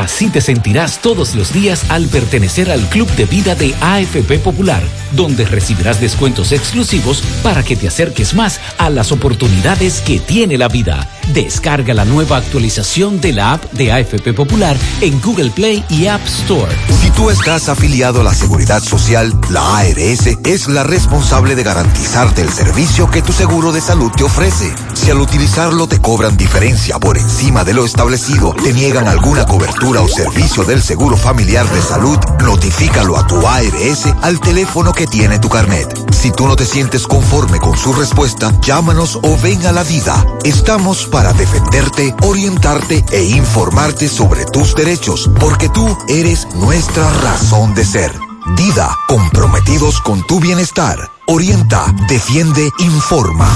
Así 0.00 0.30
te 0.30 0.40
sentirás 0.40 1.02
todos 1.02 1.34
los 1.34 1.52
días 1.52 1.84
al 1.90 2.06
pertenecer 2.06 2.70
al 2.70 2.88
Club 2.88 3.06
de 3.16 3.26
Vida 3.26 3.54
de 3.54 3.74
AFP 3.82 4.38
Popular, 4.38 4.82
donde 5.12 5.44
recibirás 5.44 6.00
descuentos 6.00 6.52
exclusivos 6.52 7.22
para 7.42 7.62
que 7.62 7.76
te 7.76 7.86
acerques 7.86 8.32
más 8.32 8.60
a 8.78 8.88
las 8.88 9.12
oportunidades 9.12 10.00
que 10.00 10.18
tiene 10.18 10.56
la 10.56 10.68
vida. 10.68 11.06
Descarga 11.34 11.92
la 11.92 12.06
nueva 12.06 12.38
actualización 12.38 13.20
de 13.20 13.34
la 13.34 13.52
app 13.52 13.72
de 13.72 13.92
AFP 13.92 14.32
Popular 14.32 14.74
en 15.02 15.20
Google 15.20 15.50
Play 15.50 15.84
y 15.90 16.06
App 16.06 16.26
Store. 16.26 16.74
Si 17.02 17.10
tú 17.10 17.28
estás 17.28 17.68
afiliado 17.68 18.22
a 18.22 18.24
la 18.24 18.32
Seguridad 18.32 18.82
Social, 18.82 19.38
la 19.50 19.80
ARS 19.80 20.26
es 20.44 20.66
la 20.66 20.82
responsable 20.82 21.54
de 21.54 21.62
garantizarte 21.62 22.40
el 22.40 22.50
servicio 22.50 23.10
que 23.10 23.20
tu 23.20 23.34
seguro 23.34 23.70
de 23.70 23.82
salud 23.82 24.10
te 24.16 24.24
ofrece. 24.24 24.74
Si 24.94 25.10
al 25.10 25.20
utilizarlo 25.20 25.86
te 25.86 26.00
cobran 26.00 26.38
diferencia 26.38 26.98
por 26.98 27.18
encima 27.18 27.64
de 27.64 27.74
lo 27.74 27.84
establecido, 27.84 28.54
te 28.54 28.72
niegan 28.72 29.06
alguna 29.06 29.44
cobertura 29.44 29.89
o 29.98 30.08
servicio 30.08 30.62
del 30.64 30.80
seguro 30.82 31.16
familiar 31.16 31.68
de 31.68 31.82
salud, 31.82 32.16
notifícalo 32.44 33.16
a 33.16 33.26
tu 33.26 33.44
ARS 33.46 34.06
al 34.22 34.38
teléfono 34.38 34.92
que 34.92 35.06
tiene 35.06 35.40
tu 35.40 35.48
carnet. 35.48 35.88
Si 36.12 36.30
tú 36.30 36.46
no 36.46 36.54
te 36.54 36.64
sientes 36.64 37.08
conforme 37.08 37.58
con 37.58 37.76
su 37.76 37.92
respuesta, 37.92 38.52
llámanos 38.60 39.18
o 39.20 39.36
ven 39.38 39.66
a 39.66 39.72
la 39.72 39.82
vida. 39.82 40.24
Estamos 40.44 41.06
para 41.06 41.32
defenderte, 41.32 42.14
orientarte 42.22 43.04
e 43.10 43.24
informarte 43.24 44.08
sobre 44.08 44.44
tus 44.44 44.76
derechos, 44.76 45.28
porque 45.40 45.68
tú 45.68 45.98
eres 46.08 46.46
nuestra 46.54 47.10
razón 47.22 47.74
de 47.74 47.84
ser. 47.84 48.12
Dida, 48.56 48.96
comprometidos 49.08 50.00
con 50.00 50.24
tu 50.26 50.38
bienestar. 50.38 51.10
Orienta, 51.26 51.84
defiende, 52.08 52.70
informa. 52.78 53.48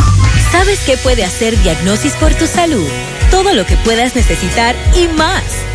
¿Sabes 0.51 0.81
qué 0.81 0.97
puede 0.97 1.25
hacer 1.25 1.61
Diagnosis 1.63 2.15
por 2.15 2.35
tu 2.35 2.47
salud? 2.47 2.87
Todo 3.31 3.55
lo 3.55 3.65
que 3.67 3.77
puedas 3.79 4.17
necesitar 4.17 4.75
y 4.97 5.07
más. 5.17 5.43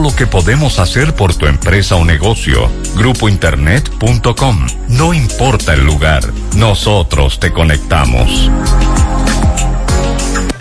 lo 0.00 0.14
que 0.14 0.26
podemos 0.26 0.78
hacer 0.78 1.14
por 1.14 1.34
tu 1.34 1.46
empresa 1.46 1.96
o 1.96 2.04
negocio. 2.04 2.70
Grupointernet.com. 2.96 4.66
No 4.88 5.12
importa 5.12 5.74
el 5.74 5.84
lugar, 5.84 6.22
nosotros 6.56 7.38
te 7.40 7.52
conectamos. 7.52 8.50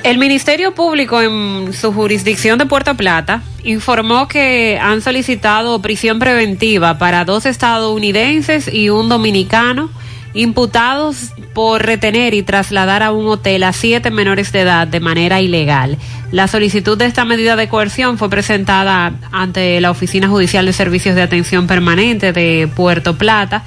El 0.03 0.17
Ministerio 0.17 0.73
Público 0.73 1.21
en 1.21 1.73
su 1.73 1.93
jurisdicción 1.93 2.57
de 2.57 2.65
Puerto 2.65 2.95
Plata 2.95 3.43
informó 3.63 4.27
que 4.27 4.79
han 4.81 5.01
solicitado 5.01 5.79
prisión 5.81 6.17
preventiva 6.17 6.97
para 6.97 7.23
dos 7.23 7.45
estadounidenses 7.45 8.67
y 8.73 8.89
un 8.89 9.09
dominicano 9.09 9.91
imputados 10.33 11.31
por 11.53 11.85
retener 11.85 12.33
y 12.33 12.43
trasladar 12.43 13.03
a 13.03 13.11
un 13.11 13.27
hotel 13.27 13.63
a 13.63 13.73
siete 13.73 14.11
menores 14.11 14.51
de 14.51 14.61
edad 14.61 14.87
de 14.87 14.99
manera 14.99 15.41
ilegal. 15.41 15.97
La 16.31 16.47
solicitud 16.47 16.97
de 16.97 17.05
esta 17.05 17.25
medida 17.25 17.55
de 17.55 17.67
coerción 17.67 18.17
fue 18.17 18.29
presentada 18.29 19.13
ante 19.31 19.81
la 19.81 19.91
Oficina 19.91 20.29
Judicial 20.29 20.65
de 20.65 20.73
Servicios 20.73 21.15
de 21.15 21.21
Atención 21.21 21.67
Permanente 21.67 22.31
de 22.31 22.69
Puerto 22.73 23.17
Plata. 23.17 23.63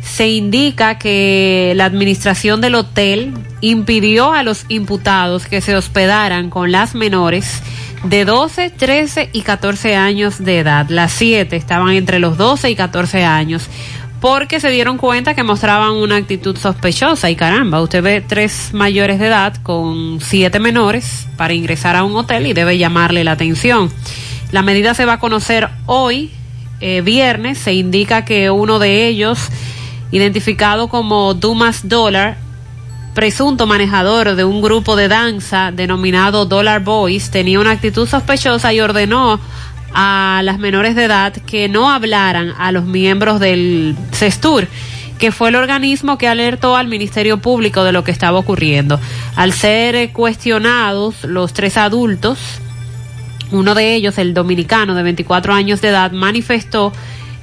Se 0.00 0.28
indica 0.28 0.98
que 0.98 1.74
la 1.76 1.84
administración 1.84 2.62
del 2.62 2.76
hotel 2.76 3.34
impidió 3.60 4.32
a 4.32 4.42
los 4.42 4.64
imputados 4.68 5.46
que 5.46 5.60
se 5.60 5.76
hospedaran 5.76 6.48
con 6.48 6.72
las 6.72 6.94
menores 6.94 7.62
de 8.04 8.24
12, 8.24 8.70
13 8.70 9.30
y 9.32 9.42
14 9.42 9.96
años 9.96 10.42
de 10.42 10.60
edad. 10.60 10.86
Las 10.88 11.12
siete 11.12 11.56
estaban 11.56 11.90
entre 11.90 12.20
los 12.20 12.38
12 12.38 12.70
y 12.70 12.76
14 12.76 13.24
años 13.24 13.68
porque 14.20 14.58
se 14.58 14.70
dieron 14.70 14.98
cuenta 14.98 15.34
que 15.34 15.44
mostraban 15.44 15.92
una 15.92 16.16
actitud 16.16 16.56
sospechosa 16.56 17.30
y 17.30 17.36
caramba, 17.36 17.80
usted 17.80 18.02
ve 18.02 18.20
tres 18.20 18.70
mayores 18.72 19.18
de 19.18 19.28
edad 19.28 19.56
con 19.62 20.20
siete 20.20 20.58
menores 20.58 21.28
para 21.36 21.54
ingresar 21.54 21.94
a 21.94 22.04
un 22.04 22.16
hotel 22.16 22.46
y 22.46 22.52
debe 22.52 22.78
llamarle 22.78 23.22
la 23.22 23.32
atención. 23.32 23.90
La 24.50 24.62
medida 24.62 24.94
se 24.94 25.04
va 25.04 25.14
a 25.14 25.18
conocer 25.20 25.68
hoy, 25.86 26.32
eh, 26.80 27.00
viernes, 27.02 27.58
se 27.58 27.74
indica 27.74 28.24
que 28.24 28.50
uno 28.50 28.78
de 28.78 29.06
ellos, 29.06 29.38
identificado 30.10 30.88
como 30.88 31.34
Dumas 31.34 31.88
Dollar, 31.88 32.38
presunto 33.14 33.66
manejador 33.66 34.34
de 34.34 34.44
un 34.44 34.62
grupo 34.62 34.96
de 34.96 35.08
danza 35.08 35.70
denominado 35.72 36.46
Dollar 36.46 36.82
Boys, 36.82 37.30
tenía 37.30 37.60
una 37.60 37.72
actitud 37.72 38.08
sospechosa 38.08 38.72
y 38.72 38.80
ordenó 38.80 39.38
a 39.92 40.40
las 40.44 40.58
menores 40.58 40.94
de 40.94 41.04
edad 41.04 41.32
que 41.32 41.68
no 41.68 41.90
hablaran 41.90 42.52
a 42.58 42.72
los 42.72 42.84
miembros 42.84 43.40
del 43.40 43.96
CESTUR 44.12 44.68
que 45.18 45.32
fue 45.32 45.48
el 45.50 45.56
organismo 45.56 46.16
que 46.16 46.28
alertó 46.28 46.76
al 46.76 46.86
Ministerio 46.86 47.38
Público 47.38 47.84
de 47.84 47.92
lo 47.92 48.04
que 48.04 48.12
estaba 48.12 48.38
ocurriendo. 48.38 49.00
Al 49.36 49.52
ser 49.52 50.12
cuestionados 50.12 51.24
los 51.24 51.52
tres 51.52 51.76
adultos, 51.76 52.38
uno 53.50 53.74
de 53.74 53.94
ellos, 53.94 54.16
el 54.18 54.32
dominicano 54.32 54.94
de 54.94 55.02
24 55.02 55.52
años 55.52 55.80
de 55.80 55.88
edad, 55.88 56.12
manifestó 56.12 56.92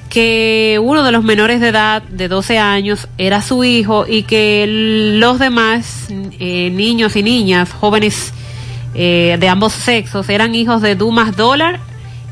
que 0.08 0.80
uno 0.82 1.02
de 1.02 1.12
los 1.12 1.24
menores 1.24 1.60
de 1.60 1.68
edad 1.68 2.02
de 2.02 2.28
12 2.28 2.58
años 2.58 3.08
era 3.18 3.42
su 3.42 3.64
hijo 3.64 4.06
y 4.08 4.22
que 4.22 4.64
los 5.18 5.38
demás 5.38 6.06
eh, 6.38 6.70
niños 6.70 7.16
y 7.16 7.22
niñas, 7.22 7.72
jóvenes 7.72 8.32
eh, 8.94 9.36
de 9.38 9.48
ambos 9.48 9.72
sexos, 9.72 10.28
eran 10.28 10.54
hijos 10.54 10.80
de 10.80 10.94
Dumas 10.94 11.36
Dólar 11.36 11.80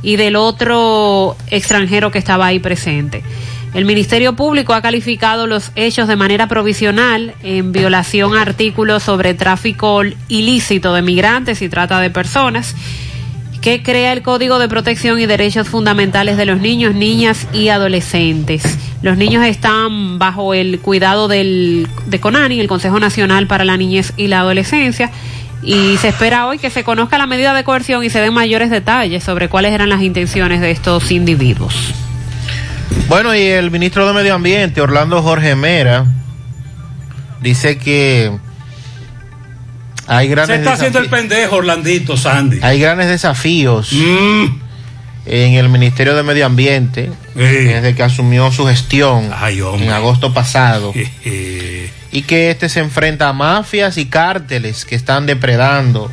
y 0.04 0.16
del 0.16 0.36
otro 0.36 1.36
extranjero 1.50 2.12
que 2.12 2.18
estaba 2.18 2.46
ahí 2.46 2.60
presente. 2.60 3.24
El 3.74 3.86
Ministerio 3.86 4.36
Público 4.36 4.72
ha 4.72 4.82
calificado 4.82 5.48
los 5.48 5.72
hechos 5.74 6.06
de 6.06 6.14
manera 6.14 6.46
provisional 6.46 7.34
en 7.42 7.72
violación 7.72 8.36
a 8.36 8.42
artículos 8.42 9.02
sobre 9.02 9.34
tráfico 9.34 10.02
ilícito 10.28 10.94
de 10.94 11.02
migrantes 11.02 11.60
y 11.60 11.68
trata 11.68 11.98
de 11.98 12.10
personas 12.10 12.76
que 13.60 13.82
crea 13.82 14.12
el 14.12 14.22
Código 14.22 14.58
de 14.58 14.68
Protección 14.68 15.18
y 15.18 15.26
Derechos 15.26 15.68
Fundamentales 15.68 16.36
de 16.36 16.44
los 16.44 16.60
Niños, 16.60 16.94
Niñas 16.94 17.48
y 17.54 17.70
Adolescentes. 17.70 18.78
Los 19.00 19.16
niños 19.16 19.44
están 19.44 20.18
bajo 20.18 20.54
el 20.54 20.80
cuidado 20.80 21.28
del, 21.28 21.88
de 22.06 22.20
CONANI, 22.20 22.60
el 22.60 22.68
Consejo 22.68 23.00
Nacional 23.00 23.46
para 23.46 23.64
la 23.64 23.78
Niñez 23.78 24.12
y 24.18 24.28
la 24.28 24.40
Adolescencia, 24.40 25.10
y 25.64 25.96
se 25.98 26.08
espera 26.08 26.46
hoy 26.46 26.58
que 26.58 26.70
se 26.70 26.84
conozca 26.84 27.18
la 27.18 27.26
medida 27.26 27.54
de 27.54 27.64
coerción 27.64 28.04
y 28.04 28.10
se 28.10 28.20
den 28.20 28.34
mayores 28.34 28.70
detalles 28.70 29.24
sobre 29.24 29.48
cuáles 29.48 29.72
eran 29.72 29.88
las 29.88 30.02
intenciones 30.02 30.60
de 30.60 30.70
estos 30.70 31.10
individuos. 31.10 31.74
Bueno, 33.08 33.34
y 33.34 33.42
el 33.42 33.70
ministro 33.70 34.06
de 34.06 34.12
Medio 34.12 34.34
Ambiente, 34.34 34.80
Orlando 34.80 35.22
Jorge 35.22 35.54
Mera, 35.56 36.06
dice 37.40 37.78
que 37.78 38.32
hay 40.06 40.28
grandes 40.28 40.56
Se 40.56 40.62
está 40.62 40.74
haciendo 40.74 40.98
el 40.98 41.08
pendejo, 41.08 41.56
Orlandito, 41.56 42.16
Sandy. 42.16 42.58
hay 42.62 42.78
grandes 42.78 43.08
desafíos 43.08 43.90
en 45.26 45.54
el 45.54 45.68
Ministerio 45.70 46.14
de 46.14 46.22
Medio 46.22 46.46
Ambiente 46.46 47.10
desde 47.34 47.94
que 47.94 48.02
asumió 48.02 48.52
su 48.52 48.66
gestión 48.66 49.30
en 49.80 49.90
agosto 49.90 50.34
pasado 50.34 50.92
y 52.14 52.22
que 52.22 52.52
este 52.52 52.68
se 52.68 52.78
enfrenta 52.78 53.28
a 53.28 53.32
mafias 53.32 53.98
y 53.98 54.06
cárteles 54.06 54.84
que 54.84 54.94
están 54.94 55.26
depredando 55.26 56.12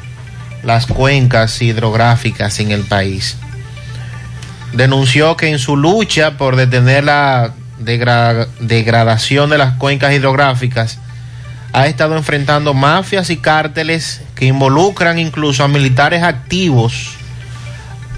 las 0.63 0.87
cuencas 0.87 1.61
hidrográficas 1.61 2.59
en 2.59 2.71
el 2.71 2.81
país. 2.81 3.37
Denunció 4.73 5.37
que 5.37 5.49
en 5.49 5.59
su 5.59 5.77
lucha 5.77 6.37
por 6.39 6.55
detener 6.55 7.03
la 7.03 7.53
degra- 7.79 8.47
degradación 8.59 9.51
de 9.51 9.59
las 9.59 9.73
cuencas 9.73 10.11
hidrográficas 10.11 10.97
ha 11.71 11.85
estado 11.85 12.17
enfrentando 12.17 12.73
mafias 12.73 13.29
y 13.29 13.37
cárteles 13.37 14.23
que 14.33 14.45
involucran 14.45 15.19
incluso 15.19 15.63
a 15.63 15.67
militares 15.67 16.23
activos, 16.23 17.11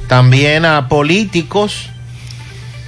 también 0.07 0.63
a 0.63 0.87
políticos 0.87 1.89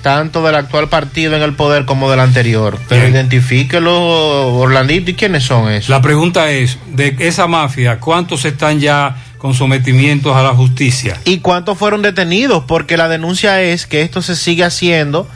tanto 0.05 0.43
del 0.45 0.53
actual 0.53 0.87
partido 0.87 1.35
en 1.35 1.41
el 1.41 1.53
poder 1.55 1.85
como 1.85 2.11
del 2.11 2.19
anterior. 2.19 2.77
Pero 2.87 3.01
Bien. 3.01 3.15
identifíquelo, 3.15 4.53
Orlandito, 4.53 5.09
¿y 5.09 5.15
quiénes 5.15 5.45
son 5.45 5.67
esos? 5.71 5.89
La 5.89 5.99
pregunta 5.99 6.51
es, 6.51 6.77
de 6.93 7.15
esa 7.17 7.47
mafia, 7.47 7.99
¿cuántos 7.99 8.45
están 8.45 8.79
ya 8.79 9.15
con 9.39 9.55
sometimientos 9.55 10.35
a 10.35 10.43
la 10.43 10.49
justicia? 10.53 11.17
¿Y 11.25 11.39
cuántos 11.39 11.79
fueron 11.79 12.03
detenidos? 12.03 12.65
Porque 12.67 12.97
la 12.97 13.07
denuncia 13.07 13.63
es 13.63 13.87
que 13.87 14.03
esto 14.03 14.21
se 14.21 14.35
sigue 14.35 14.63
haciendo 14.63 15.27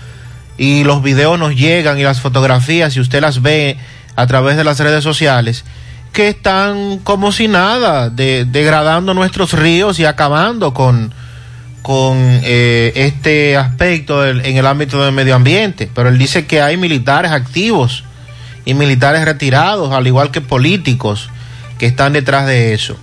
y 0.55 0.83
los 0.83 1.01
videos 1.01 1.39
nos 1.39 1.55
llegan 1.55 1.97
y 1.97 2.03
las 2.03 2.21
fotografías, 2.21 2.93
si 2.93 2.99
usted 2.99 3.21
las 3.21 3.41
ve 3.41 3.75
a 4.15 4.27
través 4.27 4.55
de 4.55 4.63
las 4.63 4.79
redes 4.79 5.03
sociales, 5.03 5.65
que 6.13 6.27
están 6.27 6.99
como 6.99 7.31
si 7.31 7.47
nada, 7.47 8.11
de- 8.11 8.45
degradando 8.45 9.15
nuestros 9.15 9.53
ríos 9.53 9.97
y 9.99 10.05
acabando 10.05 10.75
con, 10.75 11.11
con 11.89 12.19
eh, 12.43 12.91
este 12.93 13.57
aspecto 13.57 14.23
en 14.23 14.57
el 14.57 14.67
ámbito 14.67 15.03
del 15.03 15.11
medio 15.11 15.33
ambiente. 15.33 15.89
Pero 15.91 16.09
él 16.09 16.19
dice 16.19 16.45
que 16.45 16.61
hay 16.61 16.77
militares 16.77 17.31
activos 17.31 18.03
y 18.63 18.75
militares 18.75 19.25
retirados, 19.25 19.91
al 19.91 20.05
igual 20.05 20.29
que 20.29 20.39
políticos 20.39 21.31
que 21.79 21.87
están 21.87 22.13
detrás 22.13 22.45
de 22.45 22.75
eso. 22.75 22.95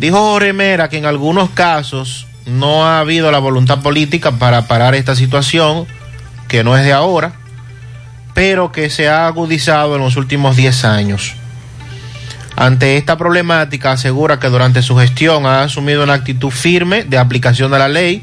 Dijo 0.00 0.18
Jorge 0.18 0.52
que 0.90 0.98
en 0.98 1.06
algunos 1.06 1.50
casos 1.50 2.26
no 2.46 2.84
ha 2.84 2.98
habido 2.98 3.30
la 3.30 3.38
voluntad 3.38 3.80
política 3.80 4.32
para 4.40 4.66
parar 4.66 4.96
esta 4.96 5.14
situación, 5.14 5.86
que 6.48 6.64
no 6.64 6.76
es 6.76 6.84
de 6.84 6.92
ahora, 6.92 7.34
pero 8.34 8.72
que 8.72 8.90
se 8.90 9.08
ha 9.08 9.28
agudizado 9.28 9.94
en 9.94 10.02
los 10.02 10.16
últimos 10.16 10.56
10 10.56 10.84
años. 10.84 11.36
Ante 12.56 12.96
esta 12.96 13.16
problemática 13.18 13.92
asegura 13.92 14.38
que 14.38 14.48
durante 14.48 14.82
su 14.82 14.96
gestión 14.96 15.46
ha 15.46 15.62
asumido 15.62 16.04
una 16.04 16.14
actitud 16.14 16.50
firme 16.50 17.04
de 17.04 17.18
aplicación 17.18 17.70
de 17.72 17.78
la 17.78 17.88
ley, 17.88 18.22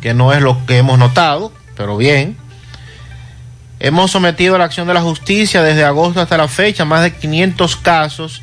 que 0.00 0.14
no 0.14 0.32
es 0.32 0.42
lo 0.42 0.64
que 0.66 0.78
hemos 0.78 0.98
notado, 0.98 1.52
pero 1.76 1.96
bien. 1.96 2.36
Hemos 3.80 4.10
sometido 4.10 4.56
a 4.56 4.58
la 4.58 4.64
acción 4.64 4.88
de 4.88 4.94
la 4.94 5.02
justicia 5.02 5.62
desde 5.62 5.84
agosto 5.84 6.20
hasta 6.20 6.36
la 6.36 6.48
fecha 6.48 6.84
más 6.84 7.02
de 7.02 7.14
500 7.14 7.76
casos 7.76 8.42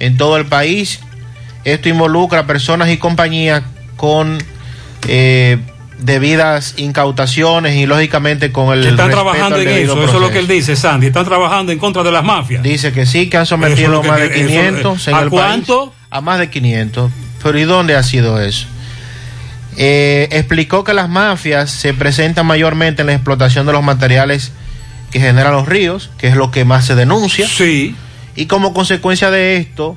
en 0.00 0.16
todo 0.16 0.36
el 0.36 0.46
país. 0.46 0.98
Esto 1.62 1.88
involucra 1.88 2.40
a 2.40 2.46
personas 2.46 2.90
y 2.90 2.96
compañías 2.96 3.62
con 3.96 4.38
eh, 5.06 5.58
debidas 5.98 6.74
incautaciones 6.76 7.76
y 7.76 7.86
lógicamente 7.86 8.52
con 8.52 8.72
el 8.76 8.84
Están 8.86 9.10
trabajando 9.10 9.58
en 9.60 9.68
eso, 9.68 10.02
eso 10.02 10.14
es 10.16 10.20
lo 10.20 10.30
que 10.30 10.40
él 10.40 10.48
dice, 10.48 10.76
Sandy. 10.76 11.06
Están 11.06 11.24
trabajando 11.24 11.72
en 11.72 11.78
contra 11.78 12.02
de 12.02 12.10
las 12.12 12.24
mafias. 12.24 12.62
Dice 12.62 12.92
que 12.92 13.06
sí, 13.06 13.28
que 13.30 13.36
han 13.36 13.42
es 13.44 13.48
sometido 13.48 14.02
que- 14.02 14.08
más 14.08 14.18
de 14.18 14.26
eso- 14.26 14.34
500 14.34 15.08
en 15.08 15.14
¿A 15.14 15.20
el 15.20 15.30
cuánto? 15.30 15.86
país. 15.86 15.98
A 16.10 16.20
más 16.20 16.38
de 16.38 16.50
500. 16.50 17.10
Pero 17.42 17.58
¿y 17.58 17.64
dónde 17.64 17.94
ha 17.96 18.02
sido 18.02 18.40
eso? 18.40 18.66
Eh, 19.76 20.28
explicó 20.30 20.84
que 20.84 20.94
las 20.94 21.08
mafias 21.08 21.70
se 21.70 21.94
presentan 21.94 22.46
mayormente 22.46 23.02
en 23.02 23.06
la 23.08 23.14
explotación 23.14 23.66
de 23.66 23.72
los 23.72 23.82
materiales 23.82 24.52
que 25.10 25.20
generan 25.20 25.52
los 25.52 25.66
ríos, 25.66 26.10
que 26.18 26.28
es 26.28 26.36
lo 26.36 26.50
que 26.50 26.64
más 26.64 26.84
se 26.86 26.94
denuncia. 26.94 27.46
Sí. 27.48 27.94
Y 28.36 28.46
como 28.46 28.72
consecuencia 28.74 29.30
de 29.30 29.56
esto, 29.56 29.96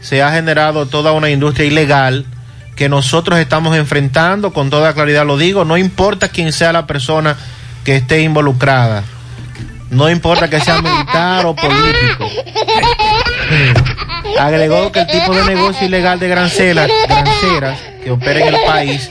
se 0.00 0.22
ha 0.22 0.32
generado 0.32 0.86
toda 0.86 1.12
una 1.12 1.30
industria 1.30 1.66
ilegal 1.66 2.26
que 2.74 2.88
nosotros 2.88 3.38
estamos 3.38 3.76
enfrentando, 3.76 4.52
con 4.52 4.70
toda 4.70 4.94
claridad 4.94 5.26
lo 5.26 5.36
digo, 5.36 5.64
no 5.64 5.76
importa 5.76 6.28
quién 6.28 6.52
sea 6.52 6.72
la 6.72 6.86
persona 6.86 7.36
que 7.84 7.96
esté 7.96 8.22
involucrada, 8.22 9.04
no 9.90 10.08
importa 10.08 10.48
que 10.48 10.60
sea 10.60 10.80
militar 10.80 11.44
o 11.46 11.54
político. 11.54 12.28
Agregó 14.38 14.90
que 14.90 15.00
el 15.00 15.06
tipo 15.06 15.34
de 15.34 15.44
negocio 15.44 15.86
ilegal 15.86 16.18
de 16.18 16.28
granceras, 16.28 16.88
granceras 17.06 17.78
que 18.02 18.10
opera 18.10 18.40
en 18.40 18.54
el 18.54 18.60
país 18.64 19.10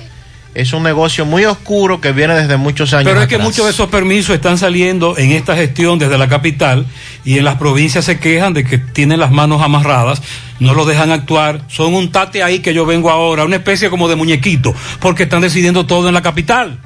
es 0.54 0.74
un 0.74 0.84
negocio 0.84 1.26
muy 1.26 1.46
oscuro 1.46 2.02
que 2.02 2.12
viene 2.12 2.36
desde 2.36 2.58
muchos 2.58 2.94
años. 2.94 3.10
Pero 3.10 3.22
es 3.22 3.28
que 3.28 3.38
muchos 3.38 3.66
de 3.66 3.72
esos 3.72 3.90
permisos 3.90 4.36
están 4.36 4.58
saliendo 4.58 5.18
en 5.18 5.32
esta 5.32 5.56
gestión 5.56 5.98
desde 5.98 6.18
la 6.18 6.28
capital 6.28 6.86
y 7.24 7.38
en 7.38 7.46
las 7.46 7.56
provincias 7.56 8.06
se 8.06 8.20
quejan 8.20 8.54
de 8.54 8.64
que 8.64 8.78
tienen 8.78 9.20
las 9.20 9.32
manos 9.32 9.62
amarradas, 9.62 10.22
no 10.60 10.74
lo 10.74 10.86
dejan 10.86 11.12
actuar, 11.12 11.62
son 11.68 11.94
un 11.94 12.12
tate 12.12 12.44
ahí 12.44 12.60
que 12.60 12.74
yo 12.74 12.86
vengo 12.86 13.10
ahora, 13.10 13.46
una 13.46 13.56
especie 13.56 13.90
como 13.90 14.10
de 14.10 14.16
muñequito, 14.16 14.76
porque 15.00 15.24
están 15.24 15.42
decidiendo 15.42 15.86
todo 15.86 16.08
en 16.08 16.14
la 16.14 16.22
capital. 16.22 16.80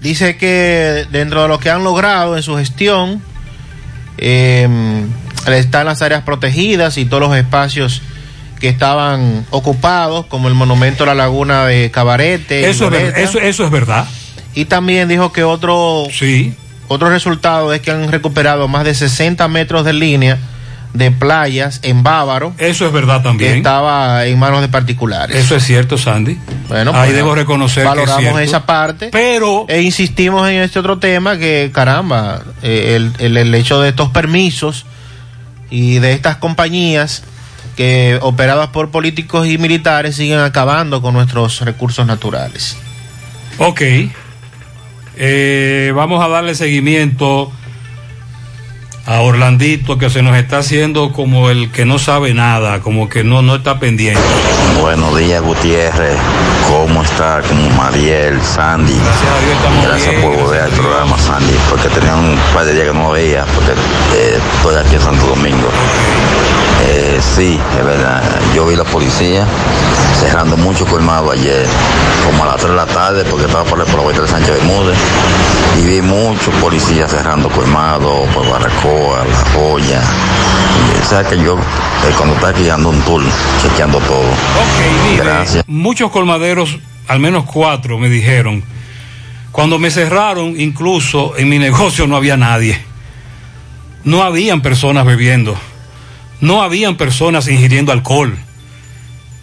Dice 0.00 0.36
que 0.36 1.06
dentro 1.12 1.42
de 1.42 1.48
lo 1.48 1.60
que 1.60 1.70
han 1.70 1.84
logrado 1.84 2.36
en 2.36 2.42
su 2.42 2.56
gestión, 2.56 3.22
eh, 4.18 4.68
están 5.46 5.86
las 5.86 6.02
áreas 6.02 6.22
protegidas 6.22 6.98
y 6.98 7.04
todos 7.04 7.22
los 7.22 7.36
espacios 7.36 8.02
que 8.62 8.68
estaban 8.68 9.44
ocupados, 9.50 10.26
como 10.26 10.46
el 10.46 10.54
monumento 10.54 11.02
a 11.02 11.08
la 11.08 11.14
laguna 11.16 11.66
de 11.66 11.90
Cabarete. 11.90 12.70
Eso 12.70 12.92
es, 12.92 13.18
eso, 13.18 13.40
eso 13.40 13.64
es 13.64 13.70
verdad. 13.72 14.06
Y 14.54 14.66
también 14.66 15.08
dijo 15.08 15.32
que 15.32 15.42
otro, 15.42 16.04
otro 16.86 17.10
resultado 17.10 17.72
es 17.72 17.80
que 17.80 17.90
han 17.90 18.12
recuperado 18.12 18.68
más 18.68 18.84
de 18.84 18.94
60 18.94 19.48
metros 19.48 19.84
de 19.84 19.94
línea 19.94 20.38
de 20.94 21.10
playas 21.10 21.80
en 21.82 22.04
Bávaro. 22.04 22.54
Eso 22.56 22.86
es 22.86 22.92
verdad 22.92 23.20
también. 23.24 23.50
Que 23.50 23.56
estaba 23.58 24.26
en 24.26 24.38
manos 24.38 24.60
de 24.60 24.68
particulares. 24.68 25.36
Eso 25.36 25.56
es 25.56 25.64
cierto, 25.64 25.98
Sandy. 25.98 26.38
Bueno, 26.68 26.92
Ahí 26.94 27.06
pues, 27.06 27.16
debo 27.16 27.34
reconocer 27.34 27.82
que 27.82 27.88
es 27.88 27.96
valoramos 27.96 28.20
cierto. 28.20 28.38
esa 28.38 28.64
parte. 28.64 29.08
Pero. 29.10 29.66
E 29.68 29.82
insistimos 29.82 30.48
en 30.48 30.58
este 30.58 30.78
otro 30.78 31.00
tema 31.00 31.36
que, 31.36 31.72
caramba, 31.74 32.42
eh, 32.62 32.94
el, 32.94 33.12
el, 33.18 33.36
el 33.38 33.52
hecho 33.56 33.80
de 33.80 33.88
estos 33.88 34.10
permisos 34.10 34.86
y 35.68 35.98
de 35.98 36.12
estas 36.12 36.36
compañías 36.36 37.24
que 37.76 38.18
operadas 38.22 38.68
por 38.68 38.90
políticos 38.90 39.46
y 39.46 39.58
militares 39.58 40.16
siguen 40.16 40.40
acabando 40.40 41.00
con 41.02 41.14
nuestros 41.14 41.60
recursos 41.60 42.06
naturales. 42.06 42.76
Ok. 43.58 43.82
Eh, 45.16 45.92
vamos 45.94 46.24
a 46.24 46.28
darle 46.28 46.54
seguimiento 46.54 47.52
a 49.04 49.20
Orlandito 49.20 49.98
que 49.98 50.10
se 50.10 50.22
nos 50.22 50.36
está 50.36 50.58
haciendo 50.58 51.12
como 51.12 51.50
el 51.50 51.70
que 51.72 51.84
no 51.84 51.98
sabe 51.98 52.34
nada, 52.34 52.80
como 52.80 53.08
que 53.08 53.24
no, 53.24 53.42
no 53.42 53.56
está 53.56 53.78
pendiente. 53.80 54.20
Buenos 54.80 55.18
días, 55.18 55.42
Gutiérrez. 55.42 56.16
¿Cómo 56.68 57.02
está? 57.02 57.42
Como 57.42 57.68
Mariel, 57.70 58.40
Sandy. 58.42 58.94
Gracias, 59.82 60.14
por 60.22 60.36
volver 60.36 60.62
al 60.62 60.70
programa, 60.70 61.18
Sandy, 61.18 61.54
porque 61.68 61.88
tenía 61.88 62.14
un 62.14 62.38
par 62.54 62.64
de 62.64 62.74
días 62.74 62.86
que 62.86 62.94
no 62.94 63.10
veía, 63.10 63.44
porque 63.54 63.72
eh, 63.72 64.38
estoy 64.56 64.76
aquí 64.76 64.94
en 64.94 65.00
Santo 65.00 65.26
Domingo. 65.26 65.68
Eh, 67.12 67.20
sí, 67.20 67.60
es 67.78 67.84
verdad. 67.84 68.22
Yo 68.54 68.66
vi 68.66 68.74
la 68.74 68.84
policía 68.84 69.46
cerrando 70.18 70.56
mucho 70.56 70.86
colmado 70.86 71.30
ayer, 71.30 71.66
como 72.24 72.44
a 72.44 72.46
las 72.46 72.56
3 72.56 72.70
de 72.70 72.76
la 72.76 72.86
tarde, 72.86 73.24
porque 73.28 73.44
estaba 73.44 73.64
por 73.64 73.78
el 73.80 73.86
provecho 73.86 74.22
de 74.22 74.28
Sánchez 74.28 74.54
Bermúdez, 74.54 74.96
y 75.78 75.86
vi 75.86 76.00
muchos 76.00 76.54
policías 76.54 77.10
cerrando 77.10 77.50
colmado, 77.50 78.24
por 78.32 78.48
Barracoa, 78.48 79.26
La 79.26 79.50
Joya. 79.52 80.00
Y, 80.00 81.02
o 81.02 81.04
sea 81.04 81.22
que 81.28 81.36
yo, 81.36 81.58
eh, 81.58 82.14
cuando 82.16 82.34
está 82.34 82.48
aquí, 82.48 82.70
ando 82.70 82.88
un 82.88 83.02
tour, 83.02 83.22
chequeando 83.60 83.98
todo. 83.98 84.30
Gracias. 85.18 85.64
Muchos 85.66 86.10
colmaderos, 86.10 86.78
al 87.08 87.20
menos 87.20 87.44
cuatro, 87.44 87.98
me 87.98 88.08
dijeron. 88.08 88.64
Cuando 89.50 89.78
me 89.78 89.90
cerraron, 89.90 90.58
incluso 90.58 91.36
en 91.36 91.50
mi 91.50 91.58
negocio 91.58 92.06
no 92.06 92.16
había 92.16 92.38
nadie. 92.38 92.80
No 94.02 94.22
habían 94.22 94.62
personas 94.62 95.04
bebiendo. 95.04 95.58
No 96.42 96.60
habían 96.60 96.96
personas 96.96 97.48
ingiriendo 97.48 97.92
alcohol. 97.92 98.36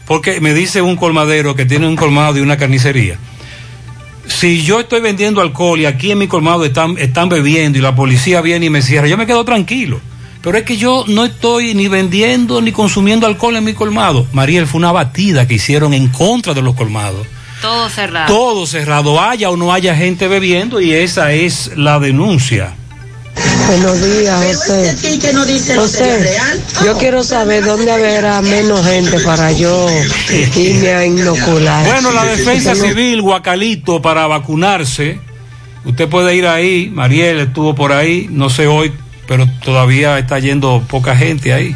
Porque 0.05 0.41
me 0.41 0.53
dice 0.53 0.81
un 0.81 0.97
colmadero 0.97 1.55
que 1.55 1.65
tiene 1.65 1.88
un 1.88 1.95
colmado 1.95 2.38
y 2.38 2.41
una 2.41 2.57
carnicería. 2.57 3.17
Si 4.27 4.63
yo 4.63 4.81
estoy 4.81 4.99
vendiendo 4.99 5.41
alcohol 5.41 5.80
y 5.80 5.85
aquí 5.85 6.11
en 6.11 6.17
mi 6.17 6.27
colmado 6.27 6.65
están, 6.65 6.97
están 6.97 7.30
bebiendo 7.30 7.80
y 7.80 7.81
la 7.81 7.95
policía 7.95 8.41
viene 8.41 8.65
y 8.65 8.69
me 8.69 8.81
cierra, 8.81 9.07
yo 9.07 9.17
me 9.17 9.26
quedo 9.26 9.45
tranquilo. 9.45 10.01
Pero 10.41 10.57
es 10.57 10.65
que 10.65 10.76
yo 10.77 11.05
no 11.07 11.23
estoy 11.23 11.73
ni 11.73 11.88
vendiendo 11.88 12.61
ni 12.61 12.73
consumiendo 12.73 13.27
alcohol 13.27 13.55
en 13.55 13.63
mi 13.63 13.73
colmado. 13.73 14.27
Mariel, 14.34 14.67
fue 14.67 14.80
una 14.80 14.91
batida 14.91 15.47
que 15.47 15.55
hicieron 15.55 15.93
en 15.93 16.09
contra 16.09 16.53
de 16.53 16.61
los 16.61 16.76
colmados. 16.76 17.26
Todo 17.61 17.89
cerrado. 17.89 18.27
Todo 18.27 18.65
cerrado, 18.65 19.21
haya 19.21 19.49
o 19.49 19.55
no 19.57 19.71
haya 19.71 19.95
gente 19.95 20.27
bebiendo 20.27 20.81
y 20.81 20.91
esa 20.91 21.31
es 21.31 21.71
la 21.77 21.99
denuncia. 21.99 22.73
Buenos 23.69 24.01
días, 24.01 24.57
José. 24.65 24.95
José, 25.75 26.37
yo 26.83 26.97
quiero 26.97 27.23
saber 27.23 27.63
dónde 27.63 27.91
habrá 27.91 28.41
menos 28.41 28.83
gente 28.83 29.19
para 29.19 29.51
yo 29.51 29.87
irme 30.55 30.89
a 30.91 31.05
inocular. 31.05 31.85
Bueno, 31.85 32.11
la 32.11 32.25
defensa 32.25 32.73
civil, 32.73 33.21
Guacalito, 33.21 34.01
para 34.01 34.25
vacunarse. 34.25 35.19
Usted 35.85 36.09
puede 36.09 36.35
ir 36.35 36.47
ahí. 36.47 36.89
Mariel 36.91 37.41
estuvo 37.41 37.75
por 37.75 37.93
ahí, 37.93 38.27
no 38.31 38.49
sé 38.49 38.65
hoy, 38.65 38.91
pero 39.27 39.47
todavía 39.63 40.17
está 40.17 40.39
yendo 40.39 40.83
poca 40.87 41.15
gente 41.15 41.53
ahí. 41.53 41.75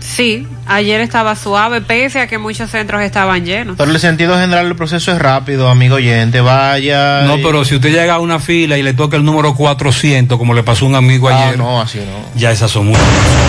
Sí, 0.00 0.46
ayer 0.66 1.00
estaba 1.00 1.36
suave, 1.36 1.80
pese 1.80 2.20
a 2.20 2.26
que 2.26 2.38
muchos 2.38 2.70
centros 2.70 3.02
estaban 3.02 3.44
llenos. 3.44 3.76
Pero 3.76 3.90
el 3.90 3.98
sentido 4.00 4.38
general 4.38 4.66
del 4.66 4.76
proceso 4.76 5.12
es 5.12 5.18
rápido, 5.18 5.68
amigo 5.68 5.96
oyente. 5.96 6.40
Vaya. 6.40 7.22
No, 7.22 7.36
pero 7.36 7.64
si 7.64 7.74
usted 7.76 7.90
llega 7.90 8.14
a 8.14 8.18
una 8.18 8.38
fila 8.38 8.78
y 8.78 8.82
le 8.82 8.94
toca 8.94 9.16
el 9.16 9.24
número 9.24 9.54
400, 9.54 10.38
como 10.38 10.54
le 10.54 10.62
pasó 10.62 10.84
a 10.86 10.88
un 10.88 10.94
amigo 10.94 11.28
Ah, 11.28 11.46
ayer. 11.48 11.58
no, 11.58 11.80
así 11.80 11.98
no. 11.98 12.38
Ya 12.40 12.50
esas 12.52 12.70
son 12.70 12.86
muchas. 12.88 13.02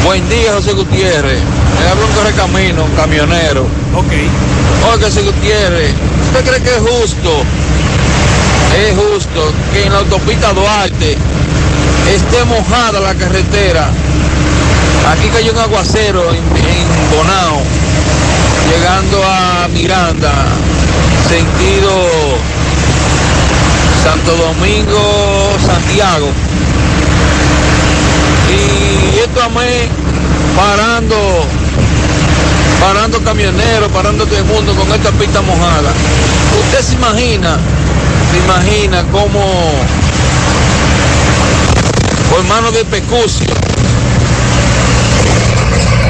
Buen 0.03 0.27
día, 0.29 0.53
José 0.53 0.73
Gutiérrez. 0.73 1.39
Me 1.81 1.87
habla 1.87 2.05
un 2.05 2.11
correcamino, 2.13 2.83
un 2.85 2.91
camionero. 2.91 3.61
Ok. 3.95 4.11
Oiga, 4.93 5.05
José 5.07 5.21
Gutiérrez, 5.21 5.93
¿usted 6.27 6.49
cree 6.49 6.61
que 6.61 6.69
es 6.69 6.79
justo 6.81 7.43
es 8.77 8.95
justo 8.95 9.51
que 9.73 9.83
en 9.85 9.91
la 9.93 9.99
autopista 9.99 10.53
Duarte 10.53 11.17
esté 12.13 12.45
mojada 12.45 12.99
la 12.99 13.15
carretera. 13.15 13.89
Aquí 15.07 15.27
cayó 15.29 15.51
un 15.51 15.59
aguacero 15.59 16.29
en, 16.29 16.37
en 16.37 17.17
Bonao, 17.17 17.61
llegando 18.69 19.23
a 19.23 19.67
Miranda, 19.69 20.31
sentido 21.27 22.37
Santo 24.03 24.35
Domingo, 24.35 25.57
Santiago. 25.65 26.27
Y 28.49 29.19
esto 29.19 29.41
a 29.43 29.49
mí 29.49 29.87
parando, 30.55 31.45
parando 32.79 33.23
camioneros, 33.23 33.91
parando 33.91 34.25
todo 34.25 34.37
el 34.37 34.45
mundo 34.45 34.73
con 34.75 34.91
esta 34.93 35.11
pista 35.11 35.41
mojada. 35.41 35.91
Usted 36.65 36.81
se 36.81 36.95
imagina, 36.95 37.57
se 38.31 38.37
imagina 38.37 39.03
cómo 39.11 39.73
por 42.29 42.43
mano 42.43 42.71
de 42.71 42.85
Pecucio, 42.85 43.53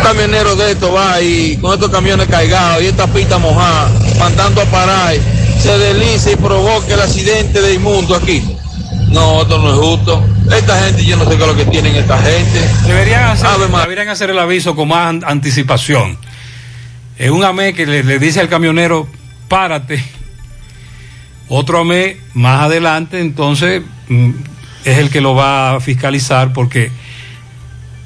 camionero 0.02 0.56
de 0.56 0.72
esto 0.72 0.92
va 0.94 1.14
ahí 1.14 1.58
con 1.62 1.74
estos 1.74 1.90
camiones 1.90 2.28
cargados 2.28 2.84
y 2.84 2.88
esta 2.88 3.08
pista 3.08 3.38
mojada, 3.38 3.90
mandando 4.20 4.62
a 4.62 4.66
parar, 4.66 5.16
se 5.62 5.78
desliza 5.78 6.32
y 6.32 6.36
provoca 6.36 6.94
el 6.94 7.02
accidente 7.02 7.62
de 7.62 7.74
inmundo 7.74 8.16
aquí. 8.16 8.44
No, 9.10 9.42
esto 9.42 9.58
no 9.58 9.74
es 9.74 9.80
justo. 9.80 10.24
Esta 10.56 10.84
gente, 10.84 11.04
yo 11.04 11.18
no 11.18 11.24
sé 11.30 11.36
qué 11.36 11.42
es 11.44 11.48
lo 11.48 11.56
que 11.56 11.66
tienen 11.66 11.96
esta 11.96 12.18
gente. 12.20 12.60
Deberían 12.86 13.24
hacer, 13.26 13.48
deberían 13.60 14.10
hacer 14.10 14.30
el 14.30 14.40
aviso 14.40 14.76
con 14.76 14.88
más 14.88 15.08
an- 15.10 15.24
anticipación. 15.26 16.18
Es 17.18 17.32
un 17.32 17.44
AME 17.44 17.74
que 17.74 17.86
le, 17.86 18.04
le 18.04 18.20
dice 18.20 18.40
al 18.40 18.50
camionero, 18.50 19.08
párate. 19.48 20.04
Otro 21.50 21.80
AME 21.80 22.18
más 22.36 22.64
adelante, 22.64 23.20
entonces 23.20 23.82
mm, 24.10 24.30
es 24.86 24.98
el 25.00 25.10
que 25.10 25.22
lo 25.22 25.34
va 25.34 25.76
a 25.76 25.80
fiscalizar 25.80 26.54
porque 26.54 26.92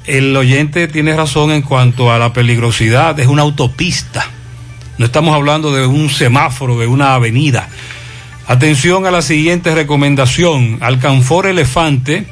el 0.06 0.36
oyente 0.36 0.88
tiene 0.88 1.16
razón 1.16 1.50
en 1.50 1.62
cuanto 1.62 2.12
a 2.12 2.18
la 2.18 2.32
peligrosidad. 2.32 3.18
Es 3.18 3.26
una 3.26 3.42
autopista. 3.42 4.26
No 4.98 5.06
estamos 5.06 5.34
hablando 5.34 5.72
de 5.72 5.86
un 5.86 6.10
semáforo, 6.10 6.78
de 6.78 6.86
una 6.86 7.14
avenida. 7.14 7.68
Atención 8.46 9.06
a 9.06 9.10
la 9.10 9.22
siguiente 9.22 9.74
recomendación. 9.74 10.78
Alcanfor 10.80 11.46
elefante 11.46 12.26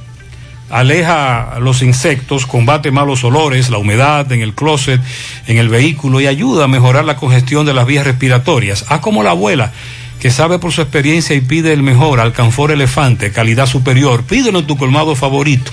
aleja 0.70 1.58
los 1.60 1.82
insectos, 1.82 2.46
combate 2.46 2.90
malos 2.90 3.24
olores, 3.24 3.68
la 3.68 3.78
humedad 3.78 4.30
en 4.32 4.40
el 4.40 4.54
closet, 4.54 5.00
en 5.46 5.58
el 5.58 5.68
vehículo 5.68 6.20
y 6.20 6.26
ayuda 6.26 6.64
a 6.64 6.68
mejorar 6.68 7.04
la 7.04 7.16
congestión 7.16 7.66
de 7.66 7.74
las 7.74 7.86
vías 7.86 8.06
respiratorias. 8.06 8.86
Haz 8.88 9.00
como 9.00 9.22
la 9.22 9.30
abuela, 9.30 9.72
que 10.18 10.30
sabe 10.30 10.58
por 10.58 10.72
su 10.72 10.80
experiencia 10.80 11.36
y 11.36 11.40
pide 11.40 11.72
el 11.72 11.82
mejor, 11.82 12.20
Alcanfor 12.20 12.70
elefante, 12.70 13.32
calidad 13.32 13.66
superior. 13.66 14.22
Pídelo 14.24 14.60
en 14.60 14.66
tu 14.66 14.78
colmado 14.78 15.14
favorito. 15.14 15.72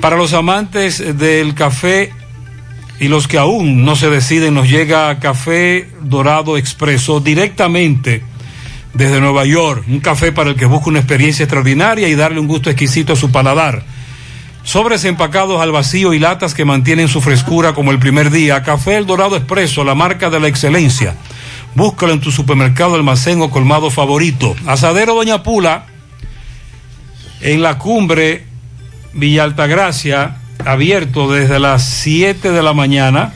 Para 0.00 0.16
los 0.16 0.32
amantes 0.32 1.18
del 1.18 1.54
café 1.54 2.12
y 3.00 3.08
los 3.08 3.28
que 3.28 3.36
aún 3.36 3.84
no 3.84 3.96
se 3.96 4.08
deciden, 4.08 4.54
nos 4.54 4.68
llega 4.70 5.18
Café 5.18 5.90
Dorado 6.00 6.56
Expreso 6.56 7.20
directamente 7.20 8.22
desde 8.94 9.20
Nueva 9.20 9.44
York. 9.44 9.84
Un 9.88 10.00
café 10.00 10.32
para 10.32 10.50
el 10.50 10.56
que 10.56 10.64
busca 10.64 10.88
una 10.88 11.00
experiencia 11.00 11.44
extraordinaria 11.44 12.08
y 12.08 12.14
darle 12.14 12.40
un 12.40 12.48
gusto 12.48 12.70
exquisito 12.70 13.12
a 13.12 13.16
su 13.16 13.30
paladar. 13.30 13.82
Sobres 14.62 15.04
empacados 15.04 15.60
al 15.60 15.70
vacío 15.70 16.14
y 16.14 16.18
latas 16.18 16.54
que 16.54 16.64
mantienen 16.64 17.08
su 17.08 17.20
frescura 17.20 17.74
como 17.74 17.90
el 17.90 17.98
primer 17.98 18.30
día. 18.30 18.62
Café 18.62 18.96
El 18.96 19.06
Dorado 19.06 19.36
Expreso, 19.36 19.84
la 19.84 19.94
marca 19.94 20.30
de 20.30 20.40
la 20.40 20.48
excelencia. 20.48 21.14
Búscalo 21.74 22.14
en 22.14 22.20
tu 22.20 22.30
supermercado, 22.30 22.94
almacén 22.94 23.42
o 23.42 23.50
colmado 23.50 23.90
favorito. 23.90 24.56
Asadero 24.66 25.14
Doña 25.14 25.42
Pula, 25.42 25.86
en 27.42 27.62
la 27.62 27.76
cumbre 27.76 28.49
Villa 29.12 29.44
Altagracia, 29.44 30.36
abierto 30.64 31.30
desde 31.30 31.58
las 31.58 31.84
7 31.84 32.52
de 32.52 32.62
la 32.62 32.72
mañana. 32.72 33.34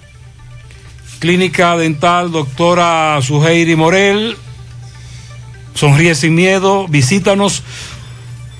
Clínica 1.19 1.77
Dental 1.77 2.31
Doctora 2.31 3.19
Suheiri 3.23 3.77
Morel. 3.77 4.37
Sonríe 5.75 6.15
sin 6.15 6.35
miedo. 6.35 6.87
Visítanos. 6.89 7.63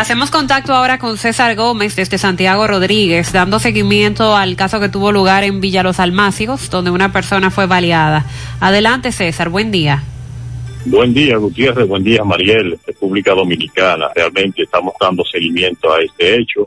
Hacemos 0.00 0.30
contacto 0.30 0.72
ahora 0.72 0.98
con 0.98 1.18
César 1.18 1.54
Gómez 1.56 1.94
desde 1.94 2.16
Santiago 2.16 2.66
Rodríguez, 2.66 3.34
dando 3.34 3.58
seguimiento 3.58 4.34
al 4.34 4.56
caso 4.56 4.80
que 4.80 4.88
tuvo 4.88 5.12
lugar 5.12 5.44
en 5.44 5.60
Villa 5.60 5.82
Los 5.82 6.00
Almácigos, 6.00 6.70
donde 6.70 6.90
una 6.90 7.12
persona 7.12 7.50
fue 7.50 7.66
baleada. 7.66 8.24
Adelante, 8.60 9.12
César, 9.12 9.50
buen 9.50 9.70
día. 9.70 10.02
Buen 10.86 11.12
día, 11.12 11.36
Gutiérrez. 11.36 11.86
Buen 11.86 12.02
día, 12.02 12.24
Mariel, 12.24 12.78
República 12.86 13.34
Dominicana. 13.34 14.08
Realmente 14.14 14.62
estamos 14.62 14.94
dando 14.98 15.22
seguimiento 15.22 15.92
a 15.92 16.00
este 16.00 16.36
hecho, 16.36 16.66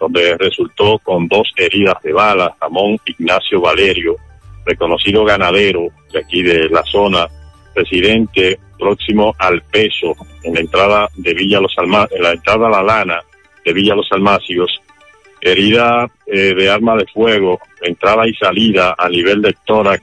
donde 0.00 0.36
resultó 0.36 0.98
con 0.98 1.28
dos 1.28 1.52
heridas 1.56 2.02
de 2.02 2.12
bala 2.12 2.52
Ramón 2.60 2.98
Ignacio 3.06 3.60
Valerio, 3.60 4.16
reconocido 4.66 5.24
ganadero 5.24 5.86
de 6.12 6.18
aquí 6.18 6.42
de 6.42 6.68
la 6.68 6.82
zona, 6.82 7.28
residente 7.76 8.58
próximo 8.82 9.34
al 9.38 9.62
peso, 9.62 10.14
en 10.42 10.54
la 10.54 10.60
entrada 10.60 11.08
de 11.14 11.34
Villa 11.34 11.60
Los 11.60 11.74
Alma, 11.78 12.08
en 12.10 12.22
la 12.22 12.32
entrada 12.32 12.66
a 12.66 12.70
la 12.70 12.82
lana 12.82 13.20
de 13.64 13.72
Villa 13.72 13.94
Los 13.94 14.10
Almácigos, 14.10 14.80
herida 15.40 16.10
eh, 16.26 16.54
de 16.54 16.68
arma 16.68 16.96
de 16.96 17.06
fuego, 17.06 17.60
entrada 17.80 18.26
y 18.26 18.34
salida 18.34 18.94
a 18.98 19.08
nivel 19.08 19.40
del 19.40 19.56
tórax, 19.64 20.02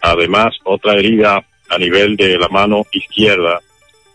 además 0.00 0.56
otra 0.64 0.94
herida 0.94 1.44
a 1.68 1.78
nivel 1.78 2.16
de 2.16 2.38
la 2.38 2.48
mano 2.48 2.84
izquierda. 2.92 3.60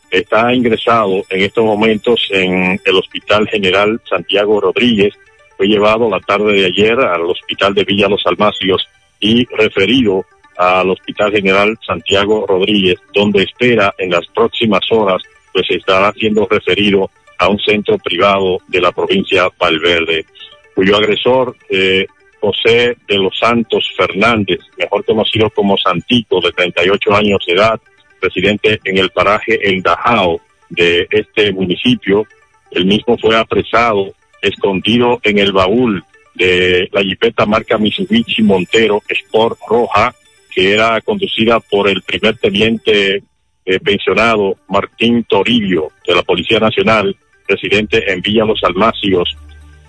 Está 0.10 0.54
ingresado 0.54 1.24
en 1.30 1.42
estos 1.42 1.66
momentos 1.66 2.28
en 2.30 2.80
el 2.84 2.96
Hospital 2.96 3.48
General 3.50 4.00
Santiago 4.10 4.62
Rodríguez. 4.62 5.14
Fue 5.58 5.68
llevado 5.68 6.10
la 6.10 6.20
tarde 6.20 6.54
de 6.54 6.66
ayer 6.68 6.98
al 7.00 7.24
Hospital 7.24 7.74
de 7.74 7.84
Villa 7.84 8.08
Los 8.08 8.26
Almácigos 8.26 8.88
y 9.20 9.46
referido 9.46 10.26
al 10.57 10.90
Hospital 10.90 11.32
General 11.32 11.77
Santiago 11.86 12.45
Rodríguez, 12.48 12.99
donde 13.14 13.44
espera 13.44 13.94
en 13.98 14.11
las 14.11 14.26
próximas 14.27 14.82
horas, 14.91 15.22
pues 15.53 15.65
estará 15.69 16.11
siendo 16.14 16.48
referido 16.49 17.10
a 17.38 17.49
un 17.49 17.60
centro 17.60 17.98
privado 17.98 18.60
de 18.68 18.82
la 18.82 18.91
provincia 18.91 19.49
Valverde, 19.60 20.26
cuyo 20.73 20.95
agresor, 20.98 21.56
eh, 21.69 22.06
José 22.40 22.95
de 23.07 23.18
los 23.18 23.38
Santos 23.40 23.90
Fernández, 23.98 24.60
mejor 24.77 25.03
conocido 25.03 25.49
como 25.49 25.77
Santico, 25.77 26.40
de 26.41 26.52
38 26.52 27.15
años 27.15 27.44
de 27.48 27.53
edad, 27.53 27.80
residente 28.22 28.80
en 28.84 28.98
el 28.98 29.10
paraje 29.10 29.60
El 29.68 29.82
Dajao 29.82 30.40
de 30.69 31.07
este 31.10 31.52
municipio. 31.52 32.26
El 32.72 32.86
mismo 32.86 33.18
fue 33.18 33.36
apresado, 33.36 34.14
escondido 34.41 35.19
en 35.23 35.40
el 35.40 35.53
baúl 35.53 36.03
de 36.36 36.88
la 36.91 37.02
jipeta 37.02 37.45
marca 37.45 37.77
Mitsubishi 37.77 38.44
Montero 38.44 39.02
Sport 39.07 39.57
Roja, 39.68 40.14
que 40.56 40.72
era 40.72 41.02
conducida 41.02 41.60
por 41.60 41.90
el 41.90 42.02
primer 42.02 42.38
teniente 42.38 43.22
eh, 43.65 43.80
pensionado 43.80 44.56
Martín 44.69 45.26
Toribio 45.26 45.90
de 46.07 46.15
la 46.15 46.23
Policía 46.23 46.60
Nacional, 46.60 47.15
residente 47.45 48.11
en 48.11 48.22
Villa 48.22 48.45
Los 48.45 48.64
Almácigos, 48.64 49.36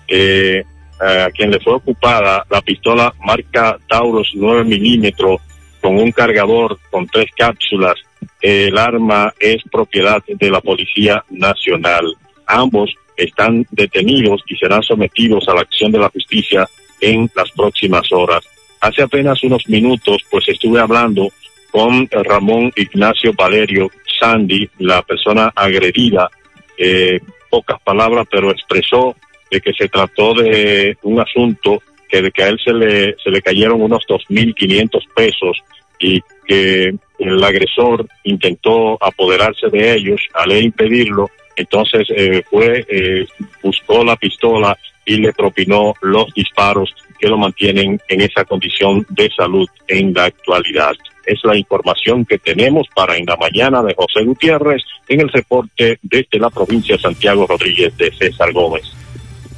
eh, 0.09 0.61
a 0.99 1.29
quien 1.31 1.51
le 1.51 1.59
fue 1.59 1.75
ocupada 1.75 2.43
la 2.49 2.61
pistola 2.61 3.13
marca 3.23 3.77
Tauros 3.87 4.31
9 4.33 4.63
milímetros 4.65 5.39
con 5.79 5.95
un 5.97 6.11
cargador 6.11 6.79
con 6.91 7.07
tres 7.07 7.27
cápsulas. 7.37 7.95
El 8.41 8.77
arma 8.77 9.33
es 9.39 9.61
propiedad 9.71 10.21
de 10.27 10.49
la 10.49 10.59
Policía 10.59 11.23
Nacional. 11.29 12.13
Ambos 12.45 12.93
están 13.15 13.65
detenidos 13.71 14.41
y 14.47 14.55
serán 14.57 14.81
sometidos 14.81 15.47
a 15.47 15.53
la 15.53 15.61
acción 15.61 15.91
de 15.91 15.99
la 15.99 16.09
justicia 16.09 16.67
en 16.99 17.29
las 17.35 17.51
próximas 17.51 18.11
horas. 18.11 18.43
Hace 18.81 19.03
apenas 19.03 19.43
unos 19.43 19.67
minutos, 19.67 20.23
pues 20.29 20.47
estuve 20.47 20.79
hablando 20.79 21.29
con 21.71 22.07
Ramón 22.09 22.71
Ignacio 22.75 23.33
Valerio 23.33 23.89
Sandy, 24.19 24.69
la 24.79 25.01
persona 25.01 25.51
agredida, 25.55 26.29
eh, 26.77 27.19
pocas 27.49 27.81
palabras, 27.81 28.27
pero 28.29 28.51
expresó 28.51 29.15
de 29.49 29.61
que 29.61 29.73
se 29.73 29.87
trató 29.87 30.33
de 30.33 30.97
un 31.03 31.19
asunto 31.19 31.81
que 32.09 32.21
de 32.21 32.31
que 32.31 32.43
a 32.43 32.49
él 32.49 32.59
se 32.63 32.73
le, 32.73 33.15
se 33.23 33.29
le 33.29 33.41
cayeron 33.41 33.81
unos 33.81 34.03
2.500 34.07 35.01
pesos 35.15 35.57
y 35.99 36.21
que 36.45 36.93
el 37.19 37.43
agresor 37.43 38.07
intentó 38.23 38.97
apoderarse 39.03 39.67
de 39.69 39.95
ellos, 39.95 40.21
al 40.33 40.51
impedirlo, 40.51 41.29
entonces 41.55 42.07
eh, 42.15 42.43
fue, 42.49 42.85
eh, 42.87 43.27
buscó 43.63 44.03
la 44.03 44.15
pistola 44.15 44.77
y 45.05 45.17
le 45.17 45.33
propinó 45.33 45.93
los 46.01 46.31
disparos 46.33 46.93
que 47.19 47.27
lo 47.27 47.37
mantienen 47.37 47.99
en 48.07 48.21
esa 48.21 48.45
condición 48.45 49.05
de 49.09 49.29
salud 49.35 49.67
en 49.87 50.13
la 50.13 50.25
actualidad. 50.25 50.93
Es 51.25 51.39
la 51.43 51.57
información 51.57 52.25
que 52.25 52.37
tenemos 52.37 52.87
para 52.95 53.17
en 53.17 53.25
la 53.25 53.35
mañana 53.35 53.83
de 53.83 53.93
José 53.95 54.23
Gutiérrez 54.23 54.81
en 55.07 55.21
el 55.21 55.29
reporte 55.29 55.99
desde 56.01 56.39
la 56.39 56.49
provincia 56.49 56.95
de 56.95 57.01
Santiago 57.01 57.45
Rodríguez 57.45 57.95
de 57.97 58.11
César 58.13 58.51
Gómez. 58.53 58.83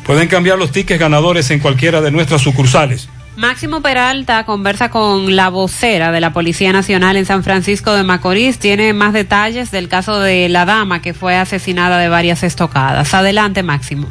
Pueden 0.05 0.29
cambiar 0.29 0.59
los 0.59 0.71
tickets 0.71 1.01
ganadores 1.01 1.51
en 1.51 1.61
cualquiera 1.61 2.03
de 2.03 2.11
nuestras 2.11 2.43
sucursales. 2.43 3.09
Máximo 3.37 3.81
Peralta 3.81 4.45
conversa 4.45 4.91
con 4.91 5.35
la 5.35 5.49
vocera 5.49 6.13
de 6.13 6.21
la 6.21 6.35
Policía 6.35 6.71
Nacional 6.75 7.17
en 7.17 7.25
San 7.25 7.43
Francisco 7.43 7.95
de 7.95 8.03
Macorís. 8.03 8.59
Tiene 8.59 8.93
más 8.93 9.15
detalles 9.15 9.71
del 9.71 9.89
caso 9.89 10.21
de 10.21 10.51
la 10.51 10.67
dama 10.67 11.01
que 11.01 11.15
fue 11.15 11.37
asesinada 11.37 11.99
de 11.99 12.11
varias 12.11 12.43
estocadas. 12.43 13.15
Adelante, 13.15 13.63
Máximo. 13.63 14.07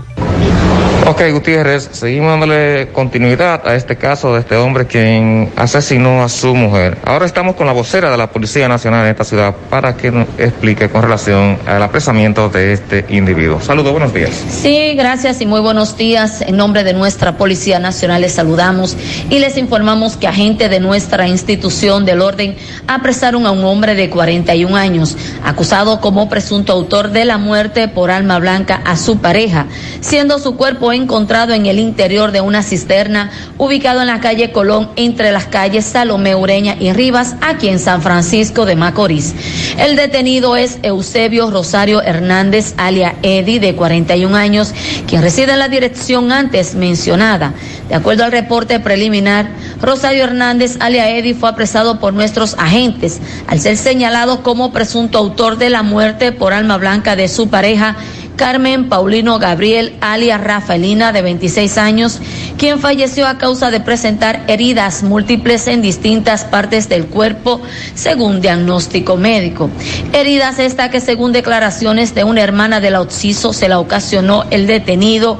Ok, 1.07 1.23
Gutiérrez, 1.31 1.89
seguimos 1.93 2.29
dándole 2.29 2.89
continuidad 2.93 3.67
a 3.67 3.75
este 3.75 3.95
caso 3.95 4.33
de 4.33 4.41
este 4.41 4.55
hombre 4.55 4.85
quien 4.85 5.51
asesinó 5.55 6.23
a 6.23 6.29
su 6.29 6.53
mujer. 6.53 6.99
Ahora 7.03 7.25
estamos 7.25 7.55
con 7.55 7.65
la 7.65 7.73
vocera 7.73 8.11
de 8.11 8.17
la 8.17 8.31
Policía 8.31 8.67
Nacional 8.67 9.05
en 9.05 9.11
esta 9.11 9.23
ciudad 9.23 9.55
para 9.71 9.97
que 9.97 10.11
nos 10.11 10.27
explique 10.37 10.89
con 10.89 11.01
relación 11.01 11.57
al 11.65 11.81
apresamiento 11.81 12.49
de 12.49 12.73
este 12.73 13.05
individuo. 13.09 13.59
Saludos, 13.61 13.91
buenos 13.93 14.13
días. 14.13 14.29
Sí, 14.29 14.93
gracias 14.93 15.41
y 15.41 15.47
muy 15.47 15.59
buenos 15.59 15.97
días. 15.97 16.41
En 16.41 16.55
nombre 16.55 16.83
de 16.83 16.93
nuestra 16.93 17.35
Policía 17.35 17.79
Nacional 17.79 18.21
les 18.21 18.33
saludamos 18.33 18.95
y 19.29 19.39
les 19.39 19.57
informamos 19.57 20.17
que 20.17 20.27
agentes 20.27 20.69
de 20.69 20.79
nuestra 20.79 21.27
institución 21.27 22.05
del 22.05 22.21
orden 22.21 22.55
apresaron 22.87 23.47
a 23.47 23.51
un 23.51 23.65
hombre 23.65 23.95
de 23.95 24.11
41 24.11 24.75
años, 24.75 25.17
acusado 25.43 25.99
como 25.99 26.29
presunto 26.29 26.73
autor 26.73 27.09
de 27.09 27.25
la 27.25 27.39
muerte 27.39 27.87
por 27.87 28.11
alma 28.11 28.37
blanca 28.37 28.81
a 28.85 28.95
su 28.97 29.17
pareja, 29.17 29.65
siendo 29.99 30.37
su 30.37 30.55
cuerpo 30.55 30.90
encontrado 30.95 31.53
en 31.53 31.65
el 31.65 31.79
interior 31.79 32.31
de 32.31 32.41
una 32.41 32.63
cisterna 32.63 33.31
ubicado 33.57 34.01
en 34.01 34.07
la 34.07 34.19
calle 34.19 34.51
Colón 34.51 34.89
entre 34.95 35.31
las 35.31 35.45
calles 35.45 35.85
Salomé 35.85 36.35
Ureña 36.35 36.75
y 36.79 36.93
Rivas, 36.93 37.35
aquí 37.41 37.69
en 37.69 37.79
San 37.79 38.01
Francisco 38.01 38.65
de 38.65 38.75
Macorís. 38.75 39.33
El 39.77 39.95
detenido 39.95 40.55
es 40.55 40.79
Eusebio 40.83 41.49
Rosario 41.49 42.01
Hernández, 42.01 42.73
alia 42.77 43.15
Edi, 43.21 43.59
de 43.59 43.75
41 43.75 44.35
años, 44.35 44.73
quien 45.07 45.21
reside 45.21 45.53
en 45.53 45.59
la 45.59 45.69
dirección 45.69 46.31
antes 46.31 46.75
mencionada. 46.75 47.53
De 47.89 47.95
acuerdo 47.95 48.23
al 48.23 48.31
reporte 48.31 48.79
preliminar, 48.79 49.49
Rosario 49.81 50.23
Hernández, 50.23 50.77
alia 50.79 51.09
Edi, 51.09 51.33
fue 51.33 51.49
apresado 51.49 51.99
por 51.99 52.13
nuestros 52.13 52.55
agentes 52.57 53.19
al 53.47 53.59
ser 53.59 53.77
señalado 53.77 54.43
como 54.43 54.71
presunto 54.71 55.17
autor 55.17 55.57
de 55.57 55.69
la 55.69 55.83
muerte 55.83 56.31
por 56.31 56.53
alma 56.53 56.77
blanca 56.77 57.15
de 57.15 57.27
su 57.27 57.49
pareja 57.49 57.95
Carmen 58.35 58.89
Paulino 58.89 59.39
Gabriel, 59.39 59.95
alias 60.01 60.41
Rafaelina, 60.41 61.11
de 61.11 61.21
26 61.21 61.77
años, 61.77 62.19
quien 62.57 62.79
falleció 62.79 63.27
a 63.27 63.37
causa 63.37 63.71
de 63.71 63.79
presentar 63.79 64.43
heridas 64.47 65.03
múltiples 65.03 65.67
en 65.67 65.81
distintas 65.81 66.45
partes 66.45 66.89
del 66.89 67.05
cuerpo, 67.05 67.61
según 67.95 68.41
diagnóstico 68.41 69.17
médico. 69.17 69.69
Heridas 70.13 70.59
esta 70.59 70.89
que, 70.89 71.01
según 71.01 71.31
declaraciones 71.31 72.15
de 72.15 72.23
una 72.23 72.41
hermana 72.41 72.79
del 72.79 72.95
Occiso, 72.95 73.53
se 73.53 73.67
la 73.67 73.79
ocasionó 73.79 74.45
el 74.49 74.67
detenido 74.67 75.39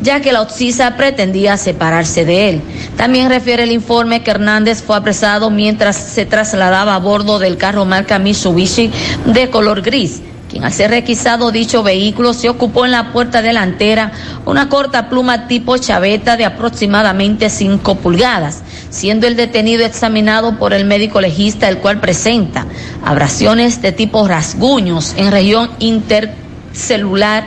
ya 0.00 0.20
que 0.20 0.32
la 0.32 0.42
Occisa 0.42 0.96
pretendía 0.96 1.56
separarse 1.56 2.24
de 2.24 2.50
él. 2.50 2.60
También 2.96 3.30
refiere 3.30 3.62
el 3.62 3.72
informe 3.72 4.22
que 4.22 4.30
Hernández 4.30 4.82
fue 4.82 4.96
apresado 4.96 5.50
mientras 5.50 5.96
se 5.96 6.26
trasladaba 6.26 6.94
a 6.94 6.98
bordo 6.98 7.38
del 7.38 7.56
carro 7.56 7.84
marca 7.84 8.18
Mitsubishi 8.18 8.90
de 9.24 9.48
color 9.48 9.82
gris 9.82 10.20
al 10.62 10.72
ser 10.72 10.90
requisado 10.90 11.50
dicho 11.50 11.82
vehículo 11.82 12.34
se 12.34 12.48
ocupó 12.48 12.84
en 12.84 12.90
la 12.92 13.12
puerta 13.12 13.42
delantera 13.42 14.12
una 14.44 14.68
corta 14.68 15.08
pluma 15.08 15.46
tipo 15.48 15.76
chaveta 15.78 16.36
de 16.36 16.44
aproximadamente 16.44 17.50
5 17.50 17.96
pulgadas, 17.96 18.62
siendo 18.90 19.26
el 19.26 19.36
detenido 19.36 19.84
examinado 19.84 20.58
por 20.58 20.72
el 20.72 20.84
médico 20.84 21.20
legista, 21.20 21.68
el 21.68 21.78
cual 21.78 22.00
presenta 22.00 22.66
abrasiones 23.04 23.82
de 23.82 23.92
tipo 23.92 24.26
rasguños 24.26 25.14
en 25.16 25.30
región 25.30 25.70
intercelular 25.78 27.46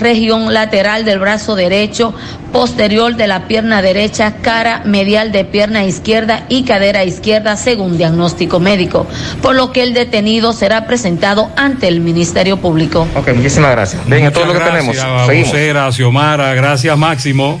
región 0.00 0.52
lateral 0.52 1.04
del 1.04 1.18
brazo 1.18 1.54
derecho, 1.54 2.14
posterior 2.52 3.14
de 3.16 3.26
la 3.26 3.46
pierna 3.46 3.82
derecha, 3.82 4.36
cara 4.42 4.82
medial 4.84 5.30
de 5.32 5.44
pierna 5.44 5.84
izquierda 5.84 6.44
y 6.48 6.64
cadera 6.64 7.04
izquierda, 7.04 7.56
según 7.56 7.96
diagnóstico 7.96 8.58
médico, 8.60 9.06
por 9.42 9.54
lo 9.54 9.72
que 9.72 9.82
el 9.82 9.94
detenido 9.94 10.52
será 10.52 10.86
presentado 10.86 11.50
ante 11.56 11.88
el 11.88 12.00
Ministerio 12.00 12.56
Público. 12.56 13.06
Ok, 13.14 13.32
muchísimas 13.34 13.70
gracias. 13.70 14.08
Venga, 14.08 14.30
todo 14.30 14.46
lo 14.46 14.52
que 14.54 14.60
tenemos. 14.60 14.96
Seguimos. 15.26 15.50
Gracias, 16.54 16.98
Máximo. 16.98 17.60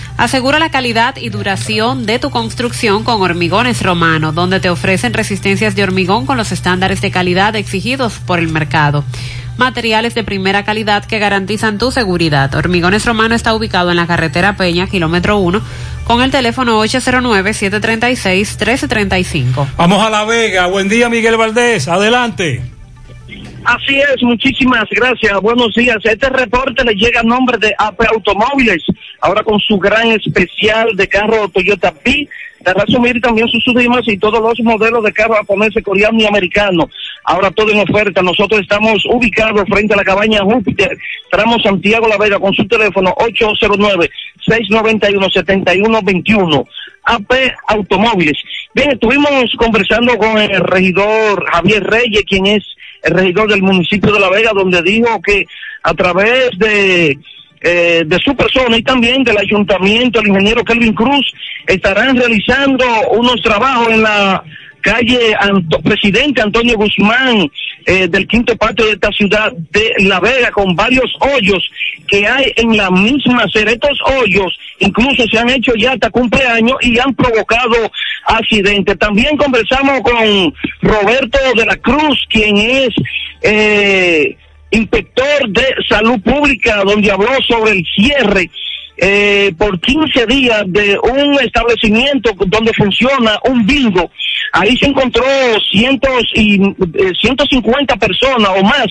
Asegura 0.21 0.59
la 0.59 0.69
calidad 0.69 1.15
y 1.15 1.29
duración 1.29 2.05
de 2.05 2.19
tu 2.19 2.29
construcción 2.29 3.03
con 3.03 3.23
Hormigones 3.23 3.81
Romano, 3.81 4.31
donde 4.31 4.59
te 4.59 4.69
ofrecen 4.69 5.15
resistencias 5.15 5.75
de 5.75 5.81
hormigón 5.81 6.27
con 6.27 6.37
los 6.37 6.51
estándares 6.51 7.01
de 7.01 7.09
calidad 7.09 7.55
exigidos 7.55 8.19
por 8.27 8.37
el 8.37 8.49
mercado. 8.49 9.03
Materiales 9.57 10.13
de 10.13 10.23
primera 10.23 10.63
calidad 10.63 11.05
que 11.05 11.17
garantizan 11.17 11.79
tu 11.79 11.91
seguridad. 11.91 12.53
Hormigones 12.53 13.03
Romano 13.03 13.33
está 13.33 13.55
ubicado 13.55 13.89
en 13.89 13.97
la 13.97 14.05
carretera 14.05 14.55
Peña, 14.55 14.85
kilómetro 14.85 15.39
1, 15.39 15.59
con 16.03 16.21
el 16.21 16.29
teléfono 16.29 16.79
809-736-1335. 16.85 19.69
Vamos 19.75 20.03
a 20.03 20.11
La 20.11 20.23
Vega. 20.25 20.67
Buen 20.67 20.87
día, 20.87 21.09
Miguel 21.09 21.35
Valdés. 21.35 21.87
Adelante. 21.87 22.61
Así 23.63 23.99
es, 23.99 24.23
muchísimas 24.23 24.85
gracias. 24.89 25.39
Buenos 25.39 25.73
días. 25.75 25.97
Este 26.03 26.29
reporte 26.29 26.83
le 26.83 26.95
llega 26.95 27.19
a 27.19 27.23
nombre 27.23 27.57
de 27.59 27.73
AP 27.77 28.01
Automóviles, 28.11 28.83
ahora 29.19 29.43
con 29.43 29.59
su 29.59 29.77
gran 29.77 30.07
especial 30.07 30.95
de 30.95 31.07
carro 31.07 31.47
Toyota 31.49 31.91
P, 31.91 32.27
de 32.63 32.73
resumir 32.73 33.21
también 33.21 33.47
sus 33.47 33.63
subimas 33.63 34.01
y 34.07 34.17
todos 34.17 34.41
los 34.41 34.59
modelos 34.61 35.03
de 35.03 35.13
carro 35.13 35.35
japonés, 35.35 35.73
coreano 35.83 36.19
y 36.19 36.25
americano. 36.25 36.89
Ahora 37.23 37.51
todo 37.51 37.71
en 37.71 37.79
oferta. 37.79 38.21
Nosotros 38.21 38.61
estamos 38.61 39.05
ubicados 39.05 39.63
frente 39.69 39.93
a 39.93 39.97
la 39.97 40.03
cabaña 40.03 40.41
Júpiter, 40.41 40.97
tramo 41.31 41.59
Santiago 41.59 42.07
La 42.07 42.17
Vega, 42.17 42.39
con 42.39 42.53
su 42.53 42.67
teléfono 42.67 43.13
809-691-7121. 44.47 46.65
AP 47.03 47.33
Automóviles. 47.67 48.37
Bien, 48.75 48.91
estuvimos 48.91 49.51
conversando 49.57 50.15
con 50.17 50.37
el 50.37 50.61
regidor 50.61 51.43
Javier 51.51 51.83
Reyes, 51.83 52.23
quien 52.27 52.45
es 52.45 52.63
el 53.03 53.15
regidor 53.15 53.49
del 53.49 53.63
municipio 53.63 54.11
de 54.11 54.19
La 54.19 54.29
Vega, 54.29 54.51
donde 54.53 54.83
dijo 54.83 55.19
que 55.21 55.45
a 55.83 55.93
través 55.93 56.51
de, 56.59 57.17
eh, 57.61 58.03
de 58.05 58.17
su 58.19 58.35
persona 58.35 58.75
y 58.77 58.83
también 58.83 59.23
del 59.23 59.37
ayuntamiento, 59.37 60.19
el 60.19 60.29
ingeniero 60.29 60.63
Kelvin 60.63 60.93
Cruz, 60.93 61.31
estarán 61.67 62.15
realizando 62.15 62.85
unos 63.11 63.41
trabajos 63.41 63.89
en 63.89 64.01
la 64.01 64.43
calle 64.81 65.35
Presidente 65.83 66.41
Antonio 66.41 66.75
Guzmán 66.75 67.49
eh, 67.85 68.07
del 68.07 68.27
quinto 68.27 68.55
patio 68.57 68.85
de 68.85 68.93
esta 68.93 69.09
ciudad 69.11 69.51
de 69.53 69.93
La 69.99 70.19
Vega 70.19 70.51
con 70.51 70.75
varios 70.75 71.11
hoyos 71.19 71.63
que 72.07 72.27
hay 72.27 72.51
en 72.55 72.75
la 72.75 72.89
misma 72.91 73.43
acera. 73.43 73.71
Estos 73.71 73.97
hoyos 74.05 74.57
incluso 74.79 75.23
se 75.31 75.37
han 75.39 75.49
hecho 75.49 75.73
ya 75.75 75.93
hasta 75.93 76.09
cumpleaños 76.09 76.77
y 76.81 76.99
han 76.99 77.13
provocado 77.15 77.91
accidentes. 78.25 78.97
También 78.99 79.37
conversamos 79.37 80.01
con 80.01 80.53
Roberto 80.81 81.39
de 81.55 81.65
la 81.65 81.75
Cruz, 81.77 82.25
quien 82.29 82.57
es 82.57 82.89
eh, 83.41 84.37
inspector 84.71 85.49
de 85.49 85.75
salud 85.87 86.19
pública, 86.21 86.83
donde 86.83 87.11
habló 87.11 87.31
sobre 87.47 87.71
el 87.71 87.85
cierre 87.95 88.49
eh, 88.97 89.53
por 89.57 89.79
15 89.79 90.25
días 90.27 90.63
de 90.67 90.97
un 90.99 91.33
establecimiento 91.39 92.31
donde 92.47 92.73
funciona 92.73 93.39
un 93.45 93.65
bingo. 93.65 94.11
Ahí 94.53 94.77
se 94.77 94.87
encontró 94.87 95.23
cientos 95.71 96.23
y 96.35 96.61
eh, 96.61 97.11
150 97.19 97.95
personas 97.97 98.49
o 98.57 98.63
más 98.63 98.87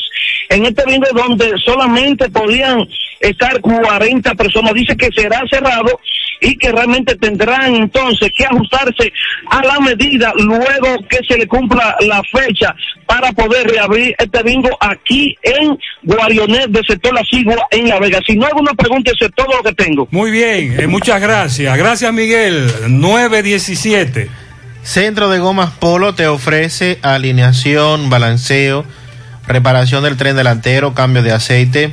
en 0.49 0.65
este 0.67 0.85
bingo 0.87 1.07
donde 1.15 1.53
solamente 1.65 2.29
podían 2.31 2.89
estar 3.21 3.61
40 3.61 4.35
personas. 4.35 4.75
Dice 4.75 4.97
que 4.97 5.11
será 5.15 5.43
cerrado 5.51 6.01
y 6.41 6.57
que 6.57 6.73
realmente 6.73 7.15
tendrán 7.17 7.75
entonces 7.75 8.31
que 8.37 8.45
ajustarse 8.45 9.13
a 9.51 9.63
la 9.65 9.81
medida 9.81 10.33
luego 10.37 10.97
que 11.09 11.19
se 11.29 11.37
le 11.37 11.47
cumpla 11.47 11.97
la 12.01 12.23
fecha 12.23 12.75
para 13.07 13.33
poder 13.33 13.69
reabrir 13.69 14.15
este 14.19 14.43
bingo 14.43 14.71
aquí 14.81 15.37
en 15.43 15.79
Guarionet 16.03 16.69
de 16.69 16.83
sector 16.87 17.13
La 17.13 17.23
Sigua 17.25 17.67
en 17.71 17.89
La 17.89 17.99
Vega. 17.99 18.21
Si 18.27 18.37
no 18.37 18.47
hay 18.47 18.53
alguna 18.53 18.73
pregunta, 18.75 19.11
eso 19.15 19.27
es 19.27 19.35
todo 19.35 19.57
lo 19.57 19.63
que 19.63 19.75
tengo. 19.75 20.09
Muy 20.11 20.31
bien, 20.31 20.81
eh, 20.81 20.87
muchas 20.87 21.21
gracias. 21.21 21.77
Gracias, 21.77 22.13
Miguel. 22.13 22.71
917. 22.89 24.29
Centro 24.83 25.29
de 25.29 25.39
Gomas 25.39 25.71
Polo 25.73 26.15
te 26.15 26.27
ofrece 26.27 26.99
alineación, 27.03 28.09
balanceo, 28.09 28.85
reparación 29.47 30.05
del 30.05 30.17
tren 30.17 30.37
delantero, 30.37 30.95
cambio 30.95 31.23
de 31.23 31.33
aceite, 31.33 31.93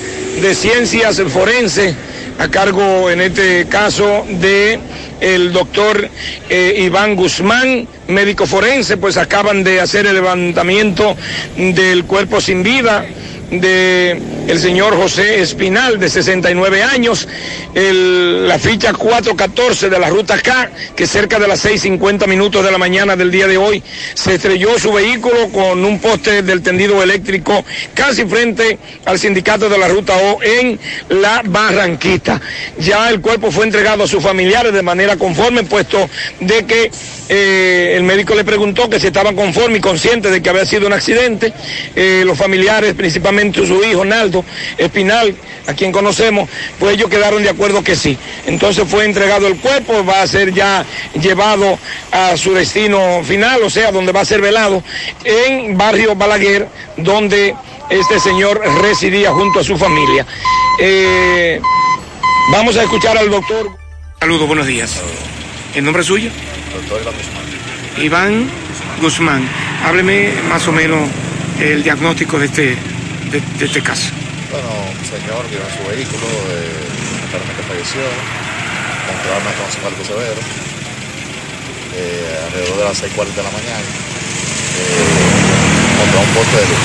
de 0.41 0.55
Ciencias 0.55 1.21
Forense, 1.29 1.95
a 2.39 2.49
cargo 2.49 3.11
en 3.11 3.21
este 3.21 3.67
caso 3.69 4.25
de 4.31 4.81
el 5.21 5.53
doctor 5.53 6.09
eh, 6.49 6.85
Iván 6.87 7.17
Guzmán, 7.17 7.87
médico 8.09 8.47
forense, 8.47 8.97
pues 8.97 9.19
acaban 9.19 9.63
de 9.63 9.79
hacer 9.79 10.07
el 10.07 10.15
levantamiento 10.15 11.15
del 11.59 12.05
cuerpo 12.05 12.41
sin 12.41 12.63
vida 12.63 13.05
de 13.51 14.21
el 14.49 14.59
señor 14.61 14.97
José 14.97 15.41
Espinal, 15.41 15.99
de 15.99 16.09
69 16.09 16.83
años, 16.83 17.29
la 17.75 18.59
ficha 18.59 18.93
414 18.93 19.91
de 19.91 19.99
la 19.99 20.09
ruta 20.09 20.39
K, 20.41 20.71
que 20.95 21.07
cerca 21.07 21.39
de 21.39 21.49
las 21.49 21.65
6.50 21.65 22.27
minutos 22.27 22.65
de 22.65 22.71
la 22.71 22.79
mañana 22.79 23.17
del 23.17 23.31
día 23.31 23.47
de 23.47 23.57
hoy 23.57 23.83
se 24.15 24.35
estrelló 24.35 24.79
su 24.79 24.93
vehículo 24.93 25.49
con 25.49 25.85
un 25.85 25.99
poste 25.99 26.43
del 26.43 26.63
tendido 26.63 27.03
eléctrico 27.03 27.65
casi 27.95 28.25
frente 28.25 28.79
al 29.05 29.19
sindicato 29.19 29.69
de 29.69 29.79
la 29.79 29.89
ruta 29.89 30.17
O 30.17 30.43
en 30.43 30.79
la 31.09 31.43
Barranquita. 31.45 32.41
Ya 32.79 33.09
el 33.11 33.21
cuerpo 33.21 33.51
fue 33.51 33.65
entregado 33.65 34.05
a 34.05 34.09
sus 34.09 34.23
familiares 34.23 34.73
de 34.73 34.83
manera 34.83 35.17
conforme, 35.17 35.65
puesto 35.65 36.09
de 36.41 36.65
que 36.65 36.91
eh, 37.29 37.95
el 37.97 38.05
médico 38.05 38.35
le 38.35 38.45
preguntó 38.45 38.89
que 38.89 39.01
si 39.01 39.09
estaban 39.09 39.35
conformes 39.35 39.79
y 39.79 39.81
conscientes 39.81 40.31
de 40.31 40.41
que 40.41 40.51
había 40.51 40.65
sido 40.65 40.87
un 40.87 40.93
accidente. 40.93 41.53
Eh, 41.95 42.23
los 42.25 42.39
familiares, 42.39 42.95
principalmente 42.95 43.36
su 43.67 43.83
hijo, 43.85 44.05
Naldo 44.05 44.45
Espinal, 44.79 45.35
a 45.67 45.75
quien 45.75 45.93
conocemos, 45.93 46.49
pues 46.79 46.95
ellos 46.95 47.11
quedaron 47.11 47.43
de 47.43 47.51
acuerdo 47.51 47.83
que 47.83 47.97
sí. 47.97 48.17
Entonces 48.47 48.85
fue 48.89 49.05
entregado 49.05 49.47
el 49.47 49.57
cuerpo, 49.57 50.05
va 50.05 50.23
a 50.23 50.27
ser 50.27 50.53
ya 50.53 50.85
llevado 51.21 51.79
a 52.13 52.37
su 52.37 52.53
destino 52.55 53.23
final, 53.25 53.63
o 53.63 53.71
sea, 53.71 53.93
donde 53.93 54.13
va 54.13 54.21
a 54.21 54.25
ser 54.25 54.41
velado, 54.41 54.83
en 55.25 55.77
Barrio 55.77 56.15
Balaguer, 56.15 56.69
donde 56.97 57.55
este 57.91 58.19
señor 58.19 58.61
residía 58.83 59.33
junto 59.33 59.61
a 59.61 59.65
su 59.65 59.77
familia. 59.77 60.27
Eh, 60.81 61.61
vamos 62.53 62.77
a 62.77 62.83
escuchar 62.83 63.17
al 63.17 63.31
doctor. 63.31 63.71
Saludos, 64.21 64.47
buenos 64.47 64.67
días. 64.67 65.01
¿El 65.75 65.85
nombre 65.85 66.01
es 66.01 66.09
suyo? 66.09 66.31
Doctor 66.75 67.01
Iván 67.03 67.15
Guzmán. 67.15 68.05
Iván 68.05 68.51
Guzmán. 69.01 69.49
Hábleme 69.85 70.33
más 70.49 70.67
o 70.69 70.73
menos 70.73 71.09
el 71.61 71.83
diagnóstico 71.83 72.39
de 72.39 72.47
este, 72.47 72.77
de, 73.31 73.41
de 73.59 73.65
este 73.65 73.83
caso. 73.83 74.11
Bueno, 74.51 74.69
un 74.91 75.05
señor 75.05 75.45
que 75.47 75.57
iba 75.57 75.67
en 75.67 75.75
su 75.77 75.83
vehículo, 75.91 76.27
eh, 76.27 76.71
lamentablemente 77.17 77.63
falleció, 77.67 78.03
con 79.07 79.17
trauma 79.23 79.51
encefálico 79.67 80.05
severo, 80.05 80.41
eh, 81.95 82.39
alrededor 82.47 82.79
de 82.79 82.85
las 82.85 83.03
6.40 83.03 83.35
de 83.35 83.43
la 83.43 83.51
mañana, 83.51 83.87
eh, 84.79 85.07
contra 85.99 86.21
un 86.21 86.31
poste 86.35 86.57
de 86.57 86.67
luz. 86.67 86.85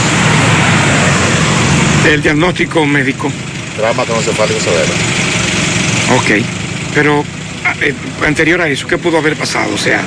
El 2.14 2.22
diagnóstico 2.22 2.86
médico. 2.86 3.32
Trauma 3.78 4.04
encefálico 4.04 4.60
severo. 4.60 4.94
Ok, 6.18 6.44
pero 6.94 7.24
eh, 7.82 7.94
anterior 8.26 8.62
a 8.62 8.68
eso, 8.68 8.88
¿qué 8.88 8.98
pudo 8.98 9.18
haber 9.20 9.36
pasado? 9.36 9.74
O 9.74 9.78
sea, 9.78 10.02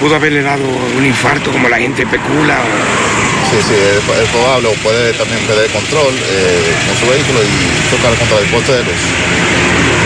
¿pudo 0.00 0.16
haberle 0.16 0.42
dado 0.42 0.64
un 0.96 1.04
infarto 1.04 1.50
como 1.50 1.68
la 1.68 1.78
gente 1.78 2.02
especula? 2.02 2.58
O... 2.60 3.12
Sí, 3.50 3.58
sí, 3.68 3.74
es, 3.74 4.00
es 4.22 4.28
probable, 4.30 4.68
o 4.68 4.72
puede 4.80 5.12
también 5.12 5.40
perder 5.46 5.68
control 5.70 6.14
eh, 6.14 6.72
con 6.86 6.96
su 6.96 7.06
vehículo 7.10 7.40
y 7.42 7.90
chocar 7.90 8.14
contra 8.14 8.38
el 8.38 8.46
poste 8.46 8.72
de 8.72 8.84
luz. 8.84 9.02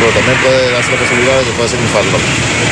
Pero 0.01 0.11
también 0.13 0.39
puede 0.43 0.73
darse 0.73 0.91
la 0.91 0.99
posibilidad 0.99 1.39
de 1.39 1.45
que 1.45 1.51
pueda 1.53 1.69
ser 1.69 1.79
un 1.79 1.85
infarto. 1.85 2.17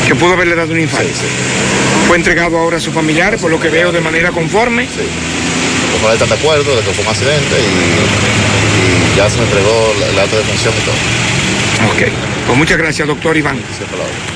¿Que 0.07 0.15
pudo 0.15 0.33
haberle 0.35 0.57
dado 0.57 0.73
un 0.73 0.81
infarto? 0.81 1.09
Sí, 1.09 1.15
sí. 1.15 2.07
¿Fue 2.09 2.17
entregado 2.17 2.59
ahora 2.59 2.77
a 2.79 2.81
su 2.81 2.93
familiar, 2.93 3.39
por 3.39 3.51
lo 3.51 3.61
que 3.61 3.69
veo, 3.69 3.93
de 3.93 4.01
manera 4.01 4.33
conforme? 4.33 4.85
Sí. 4.87 5.07
Los 5.07 6.01
familiares 6.01 6.23
están 6.23 6.29
de 6.29 6.35
acuerdo 6.43 6.77
de 6.77 6.83
que 6.83 6.91
fue 6.93 7.05
un 7.05 7.11
accidente 7.11 7.55
y, 7.55 9.15
y 9.15 9.17
ya 9.17 9.31
se 9.31 9.39
le 9.39 9.45
entregó 9.45 9.95
el 10.11 10.19
acto 10.19 10.37
de 10.37 10.45
función 10.45 10.75
y 10.75 10.85
todo. 10.85 10.99
Ok, 11.95 12.13
pues 12.47 12.59
muchas 12.59 12.79
gracias, 12.79 13.07
doctor 13.07 13.37
Iván. 13.37 13.57
Hago. 13.57 14.34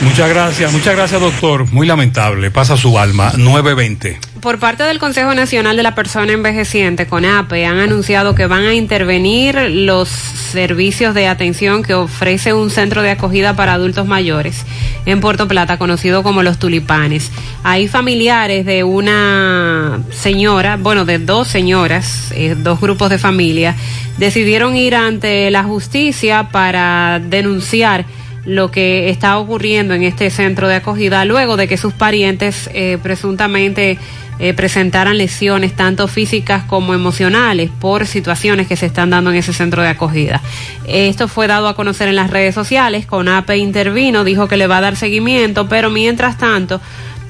Muchas 0.00 0.28
gracias, 0.28 0.72
muchas 0.72 0.94
gracias, 0.94 1.20
doctor. 1.20 1.72
Muy 1.72 1.86
lamentable. 1.86 2.52
Pasa 2.52 2.76
su 2.76 2.98
alma. 2.98 3.32
920. 3.36 4.20
Por 4.40 4.60
parte 4.60 4.84
del 4.84 5.00
Consejo 5.00 5.34
Nacional 5.34 5.76
de 5.76 5.82
la 5.82 5.96
Persona 5.96 6.32
Envejeciente, 6.32 7.06
CONAPE, 7.08 7.66
han 7.66 7.80
anunciado 7.80 8.36
que 8.36 8.46
van 8.46 8.62
a 8.62 8.74
intervenir 8.74 9.56
los 9.56 10.08
servicios 10.08 11.14
de 11.14 11.26
atención 11.26 11.82
que 11.82 11.94
ofrece 11.94 12.52
un 12.52 12.70
centro 12.70 13.02
de 13.02 13.10
acogida 13.10 13.56
para 13.56 13.72
adultos 13.72 14.06
mayores 14.06 14.64
en 15.06 15.20
Puerto 15.20 15.48
Plata, 15.48 15.78
conocido 15.78 16.22
como 16.22 16.44
Los 16.44 16.60
Tulipanes. 16.60 17.32
Hay 17.64 17.88
familiares 17.88 18.64
de 18.64 18.84
una 18.84 20.00
señora, 20.10 20.76
bueno, 20.76 21.04
de 21.04 21.18
dos 21.18 21.48
señoras, 21.48 22.30
eh, 22.32 22.54
dos 22.56 22.80
grupos 22.80 23.10
de 23.10 23.18
familia, 23.18 23.74
decidieron 24.18 24.76
ir 24.76 24.94
ante 24.94 25.50
la 25.50 25.64
justicia 25.64 26.50
para 26.52 27.18
denunciar 27.18 28.04
lo 28.48 28.70
que 28.70 29.10
está 29.10 29.38
ocurriendo 29.38 29.92
en 29.92 30.02
este 30.02 30.30
centro 30.30 30.68
de 30.68 30.76
acogida 30.76 31.26
luego 31.26 31.58
de 31.58 31.68
que 31.68 31.76
sus 31.76 31.92
parientes 31.92 32.70
eh, 32.72 32.96
presuntamente 33.02 33.98
eh, 34.38 34.54
presentaran 34.54 35.18
lesiones 35.18 35.76
tanto 35.76 36.08
físicas 36.08 36.64
como 36.64 36.94
emocionales 36.94 37.70
por 37.78 38.06
situaciones 38.06 38.66
que 38.66 38.76
se 38.76 38.86
están 38.86 39.10
dando 39.10 39.30
en 39.30 39.36
ese 39.36 39.52
centro 39.52 39.82
de 39.82 39.88
acogida. 39.88 40.40
Esto 40.86 41.28
fue 41.28 41.46
dado 41.46 41.68
a 41.68 41.76
conocer 41.76 42.08
en 42.08 42.16
las 42.16 42.30
redes 42.30 42.54
sociales, 42.54 43.04
CONAPE 43.04 43.58
intervino, 43.58 44.24
dijo 44.24 44.48
que 44.48 44.56
le 44.56 44.66
va 44.66 44.78
a 44.78 44.80
dar 44.80 44.96
seguimiento, 44.96 45.68
pero 45.68 45.90
mientras 45.90 46.38
tanto 46.38 46.80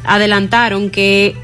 adelantaron 0.04 0.88
que 0.88 1.34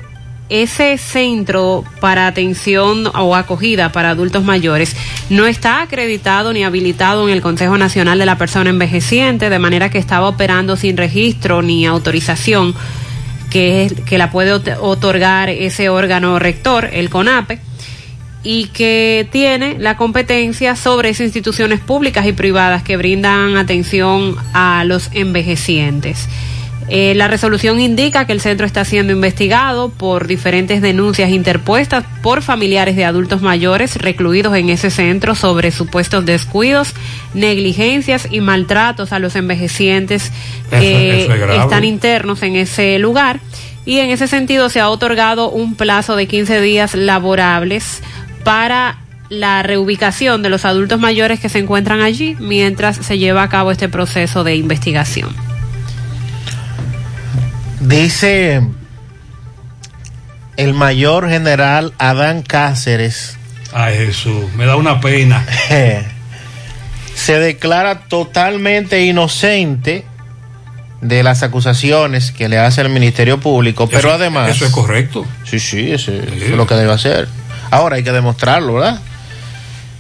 ese 0.49 0.99
centro 0.99 1.85
para 2.01 2.27
atención 2.27 3.07
o 3.15 3.35
acogida 3.35 3.93
para 3.93 4.11
adultos 4.11 4.45
mayores 4.45 4.95
no 5.31 5.47
está 5.47 5.81
acreditado 5.83 6.53
ni 6.53 6.65
habilitado 6.65 7.27
en 7.27 7.33
el 7.33 7.41
Consejo 7.41 7.79
Nacional 7.79 8.19
de 8.19 8.27
la 8.27 8.37
Persona 8.37 8.71
Envejeciente, 8.71 9.49
de 9.49 9.59
manera 9.59 9.91
que 9.91 9.99
estaba 9.99 10.29
operando 10.29 10.77
sin 10.77 10.97
registro 10.97 11.63
ni 11.63 11.87
autorización 11.87 12.75
que, 13.51 13.91
que 14.07 14.19
la 14.19 14.31
puede 14.31 14.53
otorgar 14.53 15.49
ese 15.49 15.89
órgano 15.89 16.39
rector, 16.39 16.91
el 16.93 17.09
CONAPE, 17.09 17.61
y 18.43 18.67
que 18.67 19.27
tiene 19.33 19.77
la 19.79 19.97
competencia 19.97 20.77
sobre 20.77 21.09
esas 21.09 21.25
instituciones 21.25 21.81
públicas 21.81 22.27
y 22.27 22.33
privadas 22.33 22.83
que 22.83 22.99
brindan 22.99 23.57
atención 23.57 24.37
a 24.53 24.85
los 24.85 25.09
envejecientes. 25.13 26.29
Eh, 26.89 27.15
la 27.15 27.29
resolución 27.29 27.81
indica 27.81 28.27
que 28.27 28.33
el 28.33 28.43
centro 28.43 28.67
está 28.67 28.85
siendo 28.85 29.13
investigado 29.13 29.89
por 29.89 30.27
diferentes 30.27 30.83
denuncias 30.83 31.31
interpuestas 31.31 32.05
por 32.23 32.43
familiares 32.43 32.95
de 32.95 33.07
adultos 33.07 33.41
mayores 33.41 33.97
recluidos 33.97 34.55
en 34.55 34.69
ese 34.69 34.91
centro 34.91 35.35
sobre 35.35 35.71
supuestos 35.71 36.27
descuidos, 36.27 36.93
negligencias 37.33 38.29
y 38.31 38.41
maltratos 38.41 39.13
a 39.13 39.19
los 39.19 39.35
envejecientes 39.37 40.31
que 40.71 41.23
Eso- 41.23 41.25
eso 41.25 41.33
es 41.35 41.41
grave. 41.41 41.57
están 41.63 41.85
internos 41.85 42.43
en 42.43 42.57
ese 42.57 42.99
lugar. 42.99 43.41
Y 43.87 43.99
en 43.99 44.11
ese 44.11 44.29
sentido 44.29 44.69
se 44.71 44.81
ha 44.81 44.89
otorgado 44.89 45.51
un 45.51 45.75
plazo 45.77 46.17
de 46.17 46.27
15 46.27 46.61
días 46.61 46.95
laborables 46.95 48.03
para 48.45 48.99
la 49.31 49.63
reubicación 49.63 50.43
de 50.43 50.51
los 50.51 50.65
adultos 50.65 51.01
mayores 51.01 51.41
que 51.41 51.49
se 51.49 51.59
encuentran 51.59 52.01
allí 52.03 52.37
mientras 52.39 52.97
se 52.97 53.19
lleva 53.19 53.43
a 53.43 53.49
cabo 53.49 53.71
este 53.73 53.89
proceso 53.89 54.45
de 54.45 54.55
investigación. 54.57 55.31
Dice 57.89 58.63
el 60.57 60.73
mayor 60.75 61.29
general 61.29 61.93
Adán 61.99 62.43
Cáceres. 62.43 63.37
Ay, 63.73 63.97
Jesús, 63.97 64.53
me 64.55 64.67
da 64.67 64.77
una 64.77 65.01
pena. 65.01 65.45
Se 67.15 67.39
declara 67.39 68.01
totalmente 68.09 69.05
inocente 69.05 70.05
de 71.01 71.23
las 71.23 71.43
acusaciones 71.43 72.33
que 72.33 72.49
le 72.49 72.59
hace 72.59 72.81
el 72.81 72.89
Ministerio 72.89 73.39
Público, 73.39 73.87
pero 73.87 74.09
Eso- 74.09 74.13
además... 74.13 74.51
Eso 74.51 74.65
es 74.65 74.71
correcto. 74.73 75.27
Sí, 75.45 75.59
sí, 75.61 75.93
ese- 75.93 76.19
eso 76.19 76.45
es 76.47 76.51
lo 76.51 76.67
que 76.67 76.75
debe 76.75 76.93
hacer. 76.93 77.29
Ahora 77.71 77.97
hay 77.97 78.03
que 78.05 78.13
demostrarlo, 78.13 78.75
¿verdad? 78.75 79.01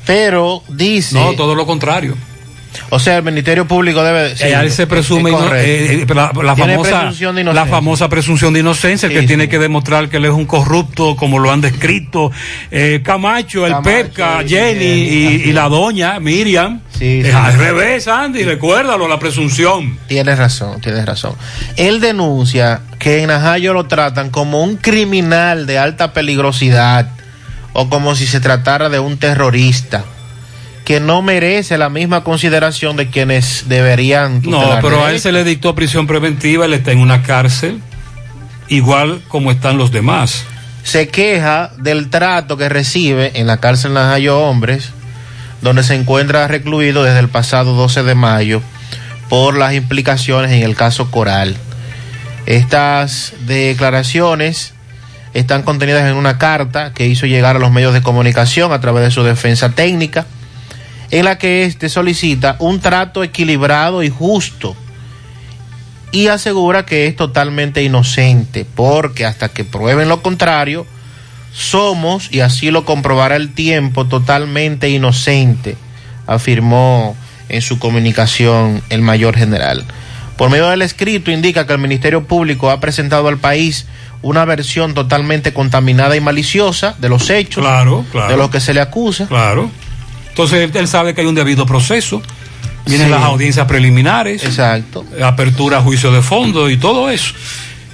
Pero 0.06 0.62
dice... 0.68 1.14
No, 1.16 1.32
todo 1.34 1.54
lo 1.54 1.66
contrario. 1.66 2.16
O 2.90 2.98
sea, 2.98 3.16
el 3.18 3.22
Ministerio 3.22 3.66
Público 3.66 4.02
debe... 4.02 4.36
sí, 4.36 4.44
él 4.44 4.70
se 4.70 4.82
es- 4.82 4.88
presume 4.88 5.30
eh, 5.30 6.02
eh, 6.02 6.06
la, 6.14 6.32
la 6.42 6.56
famosa 6.56 7.10
de 7.12 7.44
la 7.44 7.66
famosa 7.66 8.08
presunción 8.08 8.52
de 8.52 8.60
inocencia 8.60 9.06
el 9.06 9.12
que 9.12 9.20
Sí, 9.22 9.26
tiene 9.26 9.44
sí. 9.44 9.50
que 9.50 9.58
demostrar 9.58 10.08
que 10.08 10.16
él 10.18 10.24
es 10.26 10.30
un 10.32 10.44
corrupto 10.46 11.16
como 11.16 11.38
lo 11.38 11.50
han 11.52 11.60
descrito 11.60 12.30
eh, 12.70 13.00
Camacho, 13.04 13.66
el 13.66 13.72
Camacho 13.72 13.88
Pepca, 13.90 14.42
Jenny 14.46 14.84
y, 14.84 15.52
la 15.52 15.68
doña 15.68 16.18
Miriam 16.20 16.80
Sí, 16.98 17.20
es 17.20 17.26
sí. 17.28 17.32
al 17.32 17.54
revés 17.58 18.08
Andy 18.08 18.42
recuérdalo 18.44 19.08
la 19.08 19.18
presunción 19.18 19.98
Tienes 20.08 20.38
razón, 20.38 20.80
tienes 20.80 21.04
razón. 21.06 21.34
Él 21.76 22.00
denuncia 22.00 22.80
que 22.98 23.20
en 23.22 23.28
Najayo 23.28 23.72
lo 23.72 23.86
tratan 23.86 24.30
como 24.30 24.62
un 24.62 24.76
criminal 24.76 25.66
de 25.66 25.78
alta 25.78 26.12
peligrosidad 26.12 27.08
o 27.72 27.88
como 27.88 28.14
si 28.14 28.26
se 28.26 28.40
tratara 28.40 28.88
de 28.88 28.98
un 28.98 29.16
terrorista 29.18 30.04
que 30.84 31.00
no 31.00 31.22
merece 31.22 31.78
la 31.78 31.88
misma 31.88 32.24
consideración 32.24 32.96
de 32.96 33.08
quienes 33.08 33.68
deberían 33.68 34.42
no 34.42 34.78
pero 34.82 35.04
a 35.04 35.12
él 35.12 35.20
se 35.20 35.32
le 35.32 35.42
dictó 35.42 35.74
prisión 35.74 36.06
preventiva 36.06 36.66
él 36.66 36.74
está 36.74 36.92
en 36.92 36.98
una 36.98 37.22
cárcel 37.22 37.80
igual 38.68 39.22
como 39.28 39.50
están 39.50 39.78
los 39.78 39.90
demás. 39.90 40.44
Se 40.82 41.08
queja 41.08 41.70
del 41.78 42.10
trato 42.10 42.56
que 42.56 42.68
recibe 42.68 43.32
en 43.34 43.46
la 43.46 43.58
cárcel 43.58 43.94
Najayo 43.94 44.38
Hombres, 44.40 44.90
donde 45.62 45.82
se 45.82 45.94
encuentra 45.94 46.46
recluido 46.46 47.04
desde 47.04 47.20
el 47.20 47.28
pasado 47.28 47.74
12 47.74 48.02
de 48.02 48.14
mayo 48.14 48.60
por 49.28 49.56
las 49.56 49.74
implicaciones 49.74 50.52
en 50.52 50.62
el 50.62 50.76
caso 50.76 51.10
Coral. 51.10 51.56
Estas 52.46 53.32
declaraciones 53.46 54.74
están 55.32 55.62
contenidas 55.62 56.08
en 56.08 56.16
una 56.16 56.36
carta 56.36 56.92
que 56.92 57.06
hizo 57.06 57.26
llegar 57.26 57.56
a 57.56 57.58
los 57.58 57.72
medios 57.72 57.94
de 57.94 58.02
comunicación 58.02 58.72
a 58.72 58.80
través 58.80 59.04
de 59.04 59.10
su 59.10 59.24
defensa 59.24 59.70
técnica, 59.70 60.26
en 61.14 61.24
la 61.24 61.38
que 61.38 61.64
éste 61.64 61.88
solicita 61.88 62.56
un 62.58 62.80
trato 62.80 63.22
equilibrado 63.22 64.02
y 64.02 64.10
justo 64.10 64.74
y 66.10 66.26
asegura 66.26 66.84
que 66.84 67.06
es 67.06 67.14
totalmente 67.16 67.82
inocente, 67.82 68.66
porque 68.74 69.24
hasta 69.24 69.48
que 69.48 69.64
prueben 69.64 70.08
lo 70.08 70.22
contrario, 70.22 70.86
somos, 71.52 72.28
y 72.32 72.40
así 72.40 72.70
lo 72.70 72.84
comprobará 72.84 73.36
el 73.36 73.52
tiempo, 73.52 74.06
totalmente 74.06 74.88
inocente, 74.90 75.76
afirmó 76.26 77.16
en 77.48 77.62
su 77.62 77.78
comunicación 77.78 78.82
el 78.90 79.02
mayor 79.02 79.36
general. 79.36 79.84
Por 80.36 80.50
medio 80.50 80.68
del 80.68 80.82
escrito 80.82 81.30
indica 81.30 81.66
que 81.66 81.72
el 81.74 81.78
Ministerio 81.78 82.24
Público 82.26 82.70
ha 82.70 82.80
presentado 82.80 83.28
al 83.28 83.38
país 83.38 83.86
una 84.22 84.44
versión 84.44 84.94
totalmente 84.94 85.52
contaminada 85.52 86.16
y 86.16 86.20
maliciosa 86.20 86.96
de 86.98 87.08
los 87.08 87.30
hechos, 87.30 87.62
Claro, 87.62 88.04
claro. 88.10 88.32
de 88.32 88.36
lo 88.36 88.50
que 88.50 88.58
se 88.58 88.74
le 88.74 88.80
acusa. 88.80 89.26
Claro. 89.26 89.70
Entonces 90.34 90.64
él, 90.64 90.70
él 90.74 90.88
sabe 90.88 91.14
que 91.14 91.20
hay 91.20 91.26
un 91.28 91.34
debido 91.36 91.64
proceso. 91.64 92.20
Vienen 92.86 93.06
Sí. 93.06 93.12
las 93.12 93.22
audiencias 93.22 93.66
preliminares. 93.66 94.44
Exacto. 94.44 95.04
Apertura 95.22 95.80
juicio 95.80 96.10
de 96.12 96.20
fondo 96.22 96.68
y 96.68 96.76
todo 96.76 97.08
eso. 97.08 97.32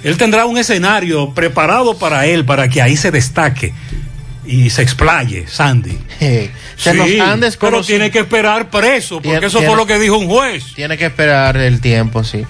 Él 0.03 0.17
tendrá 0.17 0.45
un 0.45 0.57
escenario 0.57 1.29
preparado 1.33 1.97
para 1.97 2.25
él, 2.25 2.43
para 2.43 2.67
que 2.67 2.81
ahí 2.81 2.97
se 2.97 3.11
destaque 3.11 3.73
y 4.45 4.69
se 4.71 4.81
explaye, 4.81 5.45
Sandy. 5.47 5.97
Se 6.75 6.93
nos 6.95 7.07
han 7.21 7.41
pero 7.59 7.83
tiene 7.83 8.09
que 8.09 8.19
esperar 8.19 8.69
preso, 8.71 9.17
porque 9.17 9.29
Tiene- 9.29 9.45
eso 9.47 9.59
tiene- 9.59 9.67
fue 9.71 9.77
lo 9.77 9.85
que 9.85 9.99
dijo 9.99 10.17
un 10.17 10.27
juez. 10.27 10.73
Tiene 10.73 10.97
que 10.97 11.05
esperar 11.05 11.55
el 11.57 11.79
tiempo, 11.79 12.23
sí. 12.23 12.43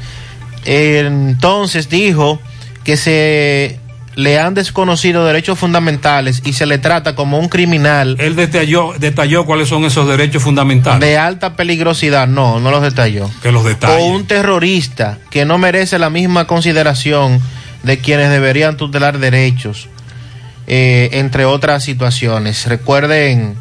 Entonces 0.66 1.90
dijo 1.90 2.40
que 2.86 2.96
se 2.98 3.78
le 4.16 4.40
han 4.40 4.54
desconocido 4.54 5.26
derechos 5.26 5.58
fundamentales 5.58 6.42
y 6.46 6.54
se 6.54 6.66
le 6.66 6.78
trata 6.78 7.16
como 7.16 7.40
un 7.40 7.48
criminal. 7.48 8.18
Él 8.20 8.36
detalló, 8.36 8.94
detalló 9.00 9.46
cuáles 9.46 9.70
son 9.70 9.86
esos 9.86 10.08
derechos 10.08 10.44
fundamentales. 10.44 11.00
De 11.00 11.18
alta 11.18 11.56
peligrosidad, 11.56 12.28
no, 12.28 12.60
no 12.60 12.72
los 12.72 12.82
detalló. 12.82 13.30
Que 13.42 13.52
los 13.52 13.64
detalle. 13.64 14.02
O 14.02 14.06
un 14.08 14.28
terrorista 14.28 15.18
que 15.30 15.46
no 15.46 15.58
merece 15.58 15.98
la 15.98 16.10
misma 16.10 16.46
consideración 16.46 17.42
de 17.84 18.00
quienes 18.00 18.30
deberían 18.30 18.78
tutelar 18.78 19.18
derechos, 19.20 19.88
eh, 20.68 21.10
entre 21.14 21.46
otras 21.46 21.84
situaciones. 21.84 22.66
Recuerden 22.66 23.56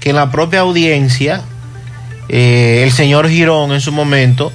que 0.00 0.10
en 0.10 0.16
la 0.16 0.30
propia 0.30 0.60
audiencia, 0.60 1.42
eh, 2.28 2.82
el 2.84 2.90
señor 2.90 3.28
Girón 3.28 3.72
en 3.72 3.80
su 3.80 3.92
momento 3.92 4.52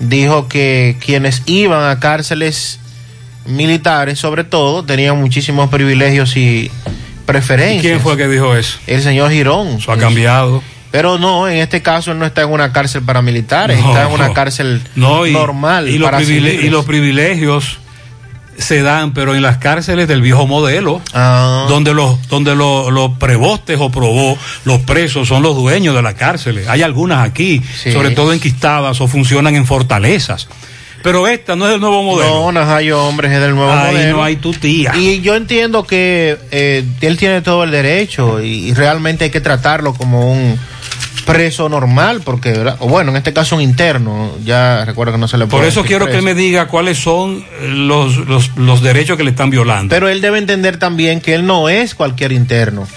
dijo 0.00 0.48
que 0.48 0.96
quienes 1.04 1.42
iban 1.46 1.88
a 1.88 2.00
cárceles 2.00 2.80
militares, 3.46 4.18
sobre 4.18 4.44
todo, 4.44 4.84
tenían 4.84 5.18
muchísimos 5.18 5.68
privilegios 5.70 6.36
y 6.36 6.70
preferencias. 7.24 7.82
¿Quién 7.82 8.00
fue 8.00 8.16
que 8.16 8.28
dijo 8.28 8.54
eso? 8.54 8.78
El 8.86 9.02
señor 9.02 9.30
Girón. 9.30 9.68
Eso 9.78 9.92
ha 9.92 9.98
cambiado. 9.98 10.62
Pero 10.92 11.18
no, 11.18 11.48
en 11.48 11.58
este 11.58 11.82
caso 11.82 12.12
él 12.12 12.18
no 12.18 12.24
está 12.26 12.42
en 12.42 12.50
una 12.50 12.72
cárcel 12.72 13.02
para 13.02 13.20
militares, 13.20 13.78
No. 13.80 13.88
está 13.88 14.06
en 14.06 14.12
una 14.12 14.32
cárcel 14.32 14.80
No, 14.94 15.26
y, 15.26 15.32
normal. 15.32 15.88
y 15.88 15.98
los 15.98 16.06
para 16.06 16.18
privile- 16.20 16.50
civiles. 16.50 16.64
y 16.64 16.70
los 16.70 16.84
privilegios 16.86 17.78
se 18.56 18.80
dan, 18.80 19.12
pero 19.12 19.34
en 19.34 19.42
las 19.42 19.58
cárceles 19.58 20.08
del 20.08 20.22
viejo 20.22 20.46
modelo, 20.46 21.02
Ah. 21.12 21.66
donde 21.68 21.92
los 21.92 22.26
donde 22.28 22.54
los, 22.56 22.90
los 22.90 23.10
prebostes 23.18 23.76
o 23.78 23.90
probó, 23.90 24.38
los 24.64 24.80
presos 24.80 25.28
son 25.28 25.42
los 25.42 25.54
dueños 25.56 25.94
de 25.94 26.00
las 26.00 26.14
cárceles. 26.14 26.66
Hay 26.68 26.80
algunas 26.82 27.26
aquí, 27.28 27.60
Sí. 27.82 27.92
sobre 27.92 28.10
todo 28.12 28.32
enquistadas 28.32 28.98
o 29.02 29.08
funcionan 29.08 29.54
en 29.56 29.66
fortalezas. 29.66 30.48
Pero 31.06 31.28
esta 31.28 31.54
no 31.54 31.68
es 31.68 31.74
el 31.74 31.80
nuevo 31.80 32.02
modelo. 32.02 32.28
No, 32.28 32.50
Najayo 32.50 33.06
Hombres 33.06 33.30
es 33.30 33.40
del 33.40 33.54
nuevo 33.54 33.70
Ahí 33.72 33.94
modelo. 33.94 34.16
no 34.16 34.24
hay 34.24 34.34
tu 34.36 34.52
tía. 34.52 34.92
Y 34.96 35.20
yo 35.20 35.36
entiendo 35.36 35.84
que 35.84 36.36
eh, 36.50 36.84
él 37.00 37.16
tiene 37.16 37.42
todo 37.42 37.62
el 37.62 37.70
derecho 37.70 38.42
y, 38.42 38.70
y 38.70 38.74
realmente 38.74 39.22
hay 39.22 39.30
que 39.30 39.40
tratarlo 39.40 39.94
como 39.94 40.32
un 40.32 40.58
preso 41.24 41.68
normal, 41.68 42.22
porque, 42.24 42.52
o 42.80 42.88
bueno, 42.88 43.12
en 43.12 43.18
este 43.18 43.32
caso 43.32 43.54
un 43.54 43.62
interno, 43.62 44.32
ya 44.44 44.84
recuerdo 44.84 45.12
que 45.12 45.18
no 45.18 45.28
se 45.28 45.38
le 45.38 45.46
Por 45.46 45.58
puede 45.60 45.68
eso 45.68 45.82
decir 45.82 45.98
quiero 45.98 46.10
que 46.10 46.18
él 46.18 46.22
me 46.24 46.34
diga 46.34 46.66
cuáles 46.66 46.98
son 46.98 47.44
los, 47.62 48.16
los, 48.16 48.56
los 48.56 48.82
derechos 48.82 49.16
que 49.16 49.22
le 49.22 49.30
están 49.30 49.50
violando. 49.50 49.94
Pero 49.94 50.08
él 50.08 50.20
debe 50.20 50.38
entender 50.38 50.76
también 50.76 51.20
que 51.20 51.34
él 51.34 51.46
no 51.46 51.68
es 51.68 51.94
cualquier 51.94 52.32
interno. 52.32 52.88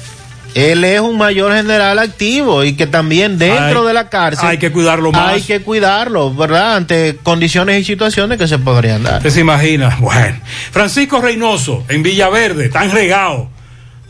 Él 0.55 0.83
es 0.83 0.99
un 0.99 1.17
mayor 1.17 1.53
general 1.53 1.99
activo 1.99 2.63
y 2.63 2.73
que 2.73 2.87
también 2.87 3.37
dentro 3.37 3.81
Hay- 3.81 3.87
de 3.87 3.93
la 3.93 4.09
cárcel 4.09 4.47
hay 4.49 4.57
que 4.57 4.71
cuidarlo 4.71 5.11
más. 5.11 5.33
Hay 5.33 5.41
que 5.41 5.61
cuidarlo, 5.61 6.33
¿verdad? 6.33 6.75
Ante 6.75 7.17
condiciones 7.21 7.79
y 7.81 7.85
situaciones 7.85 8.37
que 8.37 8.47
se 8.47 8.57
podrían 8.57 9.03
dar. 9.03 9.17
¿Usted 9.17 9.29
se 9.29 9.39
imagina? 9.41 9.97
Bueno. 9.99 10.37
Francisco 10.71 11.21
Reynoso, 11.21 11.85
en 11.87 12.01
Villaverde, 12.03 12.69
tan 12.69 12.91
regado. 12.91 13.49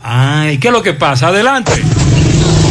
Ay, 0.02 0.58
¿qué 0.58 0.68
es 0.68 0.72
lo 0.72 0.82
que 0.82 0.94
pasa? 0.94 1.28
Adelante. 1.28 1.72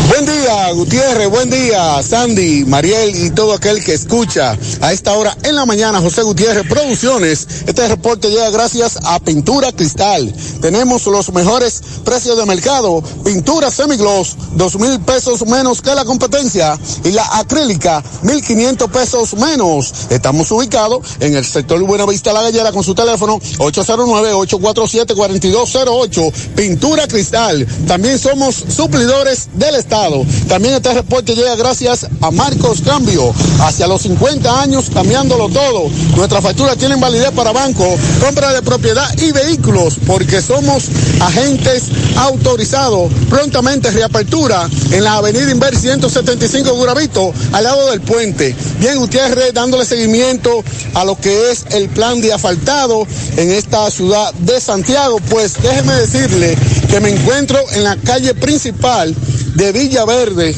Buen 0.10 0.26
día, 0.26 0.74
Gutiérrez, 0.74 1.30
buen 1.30 1.50
día, 1.52 2.02
Sandy, 2.02 2.66
Mariel 2.66 3.16
y 3.16 3.30
todo 3.30 3.54
aquel 3.54 3.84
que 3.84 3.94
escucha 3.94 4.58
a 4.82 4.92
esta 4.92 5.14
hora 5.14 5.38
en 5.44 5.56
la 5.56 5.68
mañana, 5.68 6.02
José 6.02 6.24
Gutiérrez 6.24 6.68
Producciones. 6.68 7.48
Este 7.68 7.88
reporte 7.88 8.32
llega 8.32 8.50
gracias 8.50 8.98
a 9.04 9.20
Pintura 9.20 9.72
Cristal. 9.72 10.34
Tenemos 10.62 11.06
los 11.06 11.32
mejores 11.32 11.84
precios 12.04 12.38
de 12.38 12.48
mercado. 12.48 13.04
Pintura 13.24 13.70
semigloss, 13.70 14.36
dos 14.54 14.80
mil 14.80 15.00
pesos 15.02 15.46
menos 15.46 15.80
que 15.80 15.94
la 15.94 16.06
competencia. 16.06 16.76
Y 17.04 17.12
la 17.12 17.38
acrílica, 17.38 18.04
mil 18.24 18.44
quinientos 18.44 18.90
pesos 18.90 19.36
menos. 19.36 19.94
Estamos 20.10 20.52
ubicados 20.52 21.06
en 21.20 21.36
el 21.36 21.46
sector 21.46 21.80
Buenavista 21.84 22.34
La 22.34 22.42
Gallera 22.42 22.72
con 22.72 22.84
su 22.84 22.96
teléfono 22.96 23.40
809-847-4208. 23.60 26.34
Pintura 26.56 27.08
Cristal. 27.08 27.68
También 27.88 28.18
somos 28.18 28.56
suplidores 28.56 29.50
del 29.54 29.76
Estado. 29.76 29.99
También 30.48 30.76
este 30.76 30.94
reporte 30.94 31.36
llega 31.36 31.58
gracias 31.58 32.08
a 32.22 32.32
Marcos 32.32 32.82
Cambio. 32.82 33.34
Hacia 33.60 33.86
los 33.86 34.04
50 34.04 34.62
años 34.62 34.90
cambiándolo 34.94 35.50
todo. 35.50 35.90
Nuestras 36.16 36.42
facturas 36.42 36.78
tienen 36.78 37.02
validez 37.02 37.32
para 37.32 37.52
banco, 37.52 37.86
compra 38.24 38.54
de 38.54 38.62
propiedad 38.62 39.06
y 39.18 39.34
vehículos 39.34 39.98
porque 40.08 40.42
somos 40.42 40.86
agentes 41.20 41.84
autorizados. 42.16 43.12
Prontamente 43.30 43.92
reapertura 43.92 44.70
en 44.92 45.04
la 45.04 45.18
avenida 45.18 45.52
Inver 45.52 45.76
175 45.78 46.74
Guravito, 46.76 47.34
al 47.52 47.66
lado 47.66 47.92
del 47.92 48.00
puente. 48.00 48.56
Bien, 48.80 49.00
Gutiérrez, 49.00 49.54
dándole 49.54 49.86
seguimiento 49.86 50.64
a 50.94 51.04
lo 51.04 51.20
que 51.20 51.52
es 51.52 51.66
el 51.72 51.90
plan 51.90 52.22
de 52.22 52.32
asfaltado 52.32 53.06
en 53.36 53.52
esta 53.52 53.92
ciudad 53.92 54.34
de 54.36 54.62
Santiago. 54.62 55.20
Pues 55.30 55.62
déjeme 55.62 55.94
decirle 55.96 56.58
que 56.90 57.02
me 57.02 57.10
encuentro 57.10 57.60
en 57.74 57.84
la 57.84 57.98
calle 57.98 58.34
principal 58.34 59.14
de 59.60 59.74
Villa 59.74 60.06
Verde, 60.06 60.56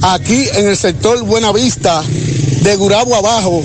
aquí 0.00 0.46
en 0.54 0.68
el 0.68 0.76
sector 0.76 1.22
Buenavista, 1.24 2.02
de 2.62 2.74
Gurabo 2.76 3.14
abajo. 3.14 3.62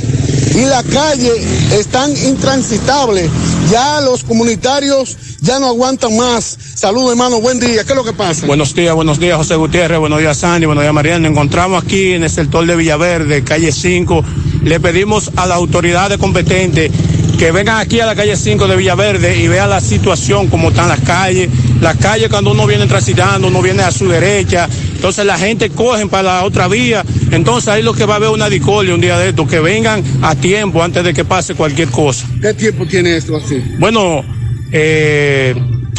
Y 0.53 0.65
la 0.65 0.83
calle 0.83 1.31
están 1.71 2.11
intransitables. 2.11 3.29
Ya 3.71 4.01
los 4.01 4.25
comunitarios 4.25 5.15
ya 5.39 5.59
no 5.59 5.67
aguantan 5.67 6.17
más. 6.17 6.57
Saludos, 6.75 7.11
hermano. 7.11 7.39
Buen 7.39 7.57
día. 7.61 7.85
¿Qué 7.85 7.93
es 7.93 7.95
lo 7.95 8.03
que 8.03 8.11
pasa? 8.11 8.45
Buenos 8.45 8.75
días, 8.75 8.93
buenos 8.93 9.17
días, 9.17 9.37
José 9.37 9.55
Gutiérrez, 9.55 9.97
buenos 9.97 10.19
días, 10.19 10.37
Sandy, 10.37 10.65
buenos 10.65 10.83
días, 10.83 10.93
Mariana. 10.93 11.19
Nos 11.19 11.31
encontramos 11.31 11.81
aquí 11.81 12.11
en 12.11 12.23
el 12.23 12.29
sector 12.29 12.65
de 12.65 12.75
Villaverde, 12.75 13.45
calle 13.45 13.71
5. 13.71 14.25
Le 14.63 14.79
pedimos 14.81 15.31
a 15.37 15.45
las 15.45 15.55
autoridades 15.55 16.17
competentes 16.17 16.91
que 17.39 17.51
vengan 17.51 17.79
aquí 17.79 18.01
a 18.01 18.05
la 18.05 18.15
calle 18.15 18.35
5 18.35 18.67
de 18.67 18.75
Villaverde 18.75 19.37
y 19.37 19.47
vean 19.47 19.69
la 19.69 19.79
situación, 19.79 20.47
cómo 20.47 20.69
están 20.69 20.89
las 20.89 20.99
calles. 20.99 21.49
Las 21.81 21.97
calles 21.97 22.29
cuando 22.29 22.51
uno 22.51 22.65
viene 22.65 22.87
transitando, 22.87 23.47
uno 23.47 23.61
viene 23.61 23.83
a 23.83 23.91
su 23.91 24.07
derecha, 24.07 24.67
entonces 24.95 25.25
la 25.25 25.37
gente 25.37 25.69
cogen 25.69 26.09
para 26.09 26.23
la 26.23 26.43
otra 26.43 26.67
vía. 26.67 27.03
Entonces 27.31 27.67
ahí 27.67 27.83
lo 27.83 27.93
que 27.93 28.05
va 28.05 28.13
a 28.13 28.17
haber 28.17 28.29
una 28.29 28.49
discordia 28.49 28.93
un 28.93 29.01
día 29.01 29.17
de 29.19 29.29
esto, 29.29 29.45
que 29.45 29.59
vengan 29.59 30.03
a 30.21 30.35
tiempo 30.35 30.81
antes 30.81 31.03
de 31.03 31.13
que 31.13 31.25
pase 31.25 31.53
cualquier 31.55 31.89
cosa. 31.89 32.25
¿Qué 32.41 32.53
tiempo 32.53 32.85
tiene 32.85 33.17
esto 33.17 33.35
así? 33.35 33.61
Bueno, 33.77 34.23
eh, 34.71 35.55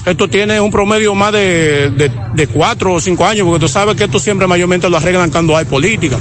esto 0.06 0.28
tiene 0.28 0.60
un 0.60 0.70
promedio 0.70 1.14
más 1.14 1.32
de, 1.32 1.90
de, 1.90 2.10
de 2.34 2.46
cuatro 2.46 2.94
o 2.94 3.00
cinco 3.00 3.26
años, 3.26 3.46
porque 3.46 3.60
tú 3.60 3.68
sabes 3.68 3.96
que 3.96 4.04
esto 4.04 4.18
siempre 4.18 4.46
mayormente 4.46 4.88
lo 4.88 4.96
arreglan 4.96 5.30
cuando 5.30 5.56
hay 5.56 5.66
política. 5.66 6.16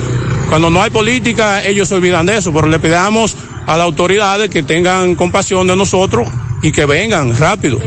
Cuando 0.50 0.70
no 0.70 0.82
hay 0.82 0.90
política, 0.90 1.64
ellos 1.64 1.88
se 1.88 1.96
olvidan 1.96 2.26
de 2.26 2.38
eso, 2.38 2.54
pero 2.54 2.68
le 2.68 2.80
pedamos 2.80 3.36
a 3.66 3.78
las 3.78 3.86
autoridades 3.86 4.50
que 4.50 4.64
tengan 4.64 5.16
compasión 5.16 5.68
de 5.68 5.76
nosotros 5.76 6.28
y 6.62 6.72
que 6.72 6.86
vengan 6.86 7.38
rápido. 7.38 7.80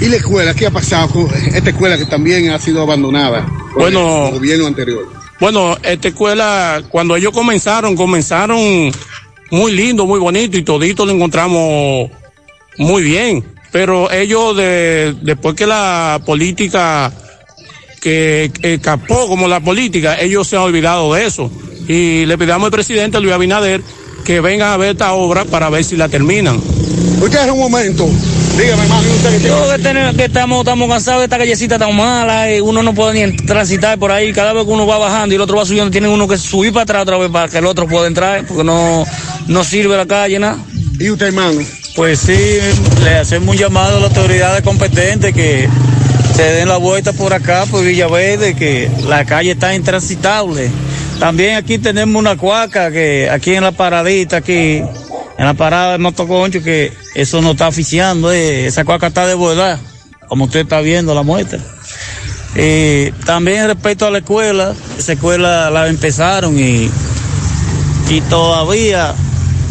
¿Y 0.00 0.06
la 0.06 0.16
escuela? 0.16 0.54
¿Qué 0.54 0.66
ha 0.66 0.70
pasado 0.70 1.08
con 1.08 1.28
esta 1.54 1.70
escuela 1.70 1.98
que 1.98 2.06
también 2.06 2.50
ha 2.50 2.58
sido 2.58 2.82
abandonada 2.82 3.46
por 3.74 3.82
Bueno. 3.82 4.28
el 4.28 4.34
gobierno 4.34 4.66
anterior? 4.66 5.06
Bueno, 5.38 5.76
esta 5.82 6.08
escuela, 6.08 6.82
cuando 6.88 7.16
ellos 7.16 7.32
comenzaron, 7.32 7.96
comenzaron 7.96 8.90
muy 9.50 9.72
lindo, 9.72 10.06
muy 10.06 10.18
bonito 10.20 10.56
y 10.56 10.62
todito 10.62 11.04
lo 11.04 11.12
encontramos 11.12 12.10
muy 12.78 13.02
bien. 13.02 13.44
Pero 13.72 14.10
ellos, 14.10 14.56
de, 14.56 15.14
después 15.22 15.54
que 15.54 15.66
la 15.66 16.20
política, 16.24 17.12
que, 18.00 18.50
escapó 18.62 19.28
como 19.28 19.48
la 19.48 19.60
política, 19.60 20.18
ellos 20.20 20.46
se 20.48 20.56
han 20.56 20.62
olvidado 20.62 21.14
de 21.14 21.26
eso. 21.26 21.50
Y 21.88 22.26
le 22.26 22.38
pedimos 22.38 22.64
al 22.64 22.70
presidente 22.70 23.20
Luis 23.20 23.34
Abinader 23.34 23.82
que 24.24 24.40
venga 24.40 24.74
a 24.74 24.76
ver 24.76 24.90
esta 24.90 25.12
obra 25.12 25.44
para 25.44 25.70
ver 25.70 25.84
si 25.84 25.96
la 25.96 26.08
terminan. 26.08 26.60
Usted 27.20 27.50
un 27.50 27.58
momento. 27.58 28.08
Dígame, 28.60 28.82
hermano, 28.82 29.10
usted 29.10 29.38
que 29.40 29.48
Yo 29.48 29.70
que, 29.76 29.82
tenemos- 29.82 30.16
que 30.16 30.24
estamos, 30.24 30.58
estamos 30.60 30.88
cansados 30.88 31.20
de 31.20 31.24
esta 31.24 31.38
callecita 31.38 31.78
tan 31.78 31.96
mala, 31.96 32.52
y 32.52 32.60
uno 32.60 32.82
no 32.82 32.92
puede 32.94 33.26
ni 33.26 33.36
transitar 33.36 33.98
por 33.98 34.12
ahí, 34.12 34.32
cada 34.32 34.52
vez 34.52 34.64
que 34.64 34.70
uno 34.70 34.86
va 34.86 34.98
bajando 34.98 35.34
y 35.34 35.36
el 35.36 35.40
otro 35.40 35.56
va 35.56 35.64
subiendo, 35.64 35.90
tiene 35.90 36.08
uno 36.08 36.28
que 36.28 36.36
subir 36.36 36.70
para 36.72 36.82
atrás 36.82 37.02
otra 37.02 37.16
vez 37.16 37.30
para 37.30 37.48
que 37.48 37.56
el 37.58 37.64
otro 37.64 37.86
pueda 37.86 38.06
entrar, 38.06 38.44
porque 38.46 38.62
no, 38.62 39.06
no 39.46 39.64
sirve 39.64 39.96
la 39.96 40.06
calle, 40.06 40.38
nada. 40.38 40.58
¿Y 40.98 41.08
usted, 41.08 41.28
hermano? 41.28 41.60
Pues 41.96 42.20
sí, 42.20 42.58
le 43.02 43.14
hacemos 43.16 43.48
un 43.54 43.56
llamado 43.56 43.96
a 43.96 44.00
las 44.00 44.10
autoridades 44.10 44.62
competentes 44.62 45.32
que 45.34 45.66
se 46.36 46.42
den 46.42 46.68
la 46.68 46.76
vuelta 46.76 47.12
por 47.14 47.32
acá, 47.32 47.64
por 47.70 47.82
Villaverde, 47.82 48.54
que 48.54 48.90
la 49.08 49.24
calle 49.24 49.52
está 49.52 49.74
intransitable. 49.74 50.68
También 51.18 51.56
aquí 51.56 51.78
tenemos 51.78 52.18
una 52.20 52.36
cuaca 52.36 52.90
que 52.90 53.28
aquí 53.30 53.54
en 53.54 53.62
la 53.64 53.72
paradita, 53.72 54.36
aquí 54.38 54.82
en 55.40 55.46
la 55.46 55.54
parada 55.54 55.92
de 55.92 55.98
motoconcho 55.98 56.62
que 56.62 56.92
eso 57.14 57.40
no 57.40 57.52
está 57.52 57.66
oficiando, 57.66 58.30
eh, 58.30 58.66
esa 58.66 58.84
cuaca 58.84 59.06
está 59.06 59.24
de 59.26 59.34
verdad, 59.34 59.80
como 60.28 60.44
usted 60.44 60.60
está 60.60 60.82
viendo 60.82 61.14
la 61.14 61.22
muestra. 61.22 61.58
Eh, 62.56 63.14
también 63.24 63.66
respecto 63.66 64.06
a 64.06 64.10
la 64.10 64.18
escuela, 64.18 64.74
esa 64.98 65.14
escuela 65.14 65.70
la 65.70 65.88
empezaron 65.88 66.58
y, 66.58 66.90
y 68.10 68.20
todavía 68.28 69.14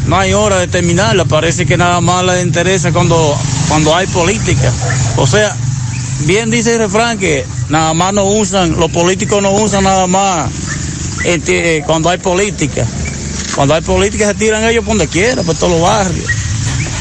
no 0.08 0.18
hay 0.18 0.34
hora 0.34 0.58
de 0.58 0.68
terminarla. 0.68 1.26
Parece 1.26 1.68
que 1.68 1.78
nada 1.78 2.02
más 2.02 2.26
les 2.26 2.44
interesa 2.44 2.92
cuando, 2.92 3.38
cuando 3.68 3.96
hay 3.96 4.08
política. 4.08 4.74
O 5.18 5.28
sea, 5.28 5.56
bien 6.22 6.50
dice 6.50 6.74
el 6.74 6.80
refrán 6.80 7.20
que 7.20 7.46
nada 7.70 7.94
más 7.94 8.12
no 8.12 8.24
usan, 8.26 8.72
los 8.80 8.90
políticos 8.90 9.40
no 9.44 9.52
usan 9.52 9.84
nada 9.84 10.08
más 10.08 10.50
este, 11.26 11.84
cuando 11.86 12.10
hay 12.10 12.18
política. 12.18 12.88
Cuando 13.56 13.74
hay 13.74 13.82
política 13.82 14.28
se 14.28 14.36
tiran 14.36 14.64
ellos 14.64 14.84
por 14.86 14.98
donde 14.98 15.08
quiera, 15.08 15.44
por 15.44 15.56
todos 15.56 15.74
los 15.74 15.82
barrios. 15.82 16.26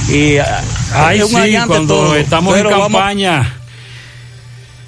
Y 0.09 0.39
ah, 0.39 0.63
Ay, 0.95 1.19
es 1.19 1.25
un 1.33 1.43
sí, 1.43 1.57
cuando 1.67 1.95
todo. 1.95 2.17
estamos 2.17 2.57
en 2.57 2.65
vamos- 2.65 2.83
campaña, 2.89 3.55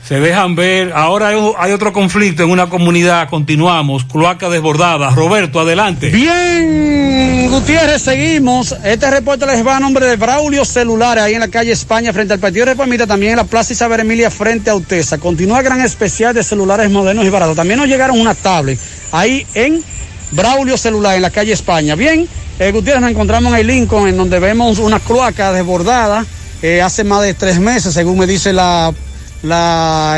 se 0.07 0.19
dejan 0.19 0.57
ver. 0.57 0.93
Ahora 0.95 1.29
hay, 1.29 1.37
hay 1.59 1.73
otro 1.73 1.93
conflicto 1.93 2.43
en 2.43 2.51
una 2.51 2.69
comunidad. 2.69 3.29
Continuamos. 3.29 4.05
Cloaca 4.05 4.49
desbordada. 4.49 5.11
Roberto, 5.11 5.61
adelante. 5.61 6.09
Bien, 6.09 7.49
Gutiérrez, 7.51 8.03
seguimos. 8.03 8.75
Este 8.83 9.09
reporte 9.11 9.47
les 9.47 9.65
va 9.65 9.77
a 9.77 9.81
nombre 9.81 10.07
de 10.07 10.17
Braulio 10.17 10.65
Celulares, 10.65 11.23
ahí 11.23 11.35
en 11.35 11.41
la 11.41 11.49
calle 11.49 11.71
España, 11.73 12.13
frente 12.13 12.33
al 12.35 12.41
Partido 12.41 12.65
Reformista, 12.65 13.07
también 13.07 13.33
en 13.33 13.37
la 13.37 13.45
Plaza 13.45 13.73
Isabel 13.75 14.01
Emilia, 14.01 14.31
frente 14.31 14.71
a 14.71 14.75
Utesa. 14.75 15.19
Continúa 15.19 15.59
el 15.59 15.65
gran 15.65 15.81
especial 15.83 16.35
de 16.35 16.43
celulares 16.43 16.91
modernos 16.91 17.25
y 17.27 17.29
baratos. 17.29 17.55
También 17.55 17.79
nos 17.79 17.89
llegaron 17.89 18.19
una 18.19 18.35
tablet 18.35 18.79
ahí 19.13 19.47
en 19.55 19.85
Braulio 20.33 20.77
Celular, 20.77 21.17
en 21.17 21.23
la 21.23 21.31
calle 21.31 21.53
España. 21.53 21.95
Bien, 21.95 22.29
eh, 22.59 22.73
Gutiérrez, 22.73 23.01
nos 23.01 23.11
encontramos 23.11 23.53
en 23.53 23.61
el 23.61 23.67
Lincoln, 23.67 24.09
en 24.09 24.17
donde 24.17 24.39
vemos 24.39 24.79
una 24.79 25.01
cloaca 25.01 25.53
desbordada 25.53 26.25
eh, 26.63 26.83
hace 26.83 27.05
más 27.05 27.23
de 27.23 27.35
tres 27.35 27.59
meses, 27.59 27.95
según 27.95 28.19
me 28.19 28.27
dice 28.27 28.53
la, 28.53 28.93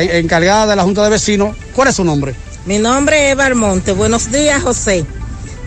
encargada 0.03 0.67
de 0.67 0.77
la 0.77 0.83
Junta 0.83 1.05
de 1.05 1.11
Vecinos. 1.11 1.57
¿Cuál 1.75 1.89
es 1.89 1.97
su 1.97 2.05
nombre? 2.05 2.35
Mi 2.67 2.79
nombre 2.79 3.31
es 3.31 3.37
Valmonte. 3.37 3.93
Buenos 3.93 4.31
días, 4.31 4.63
José. 4.63 5.05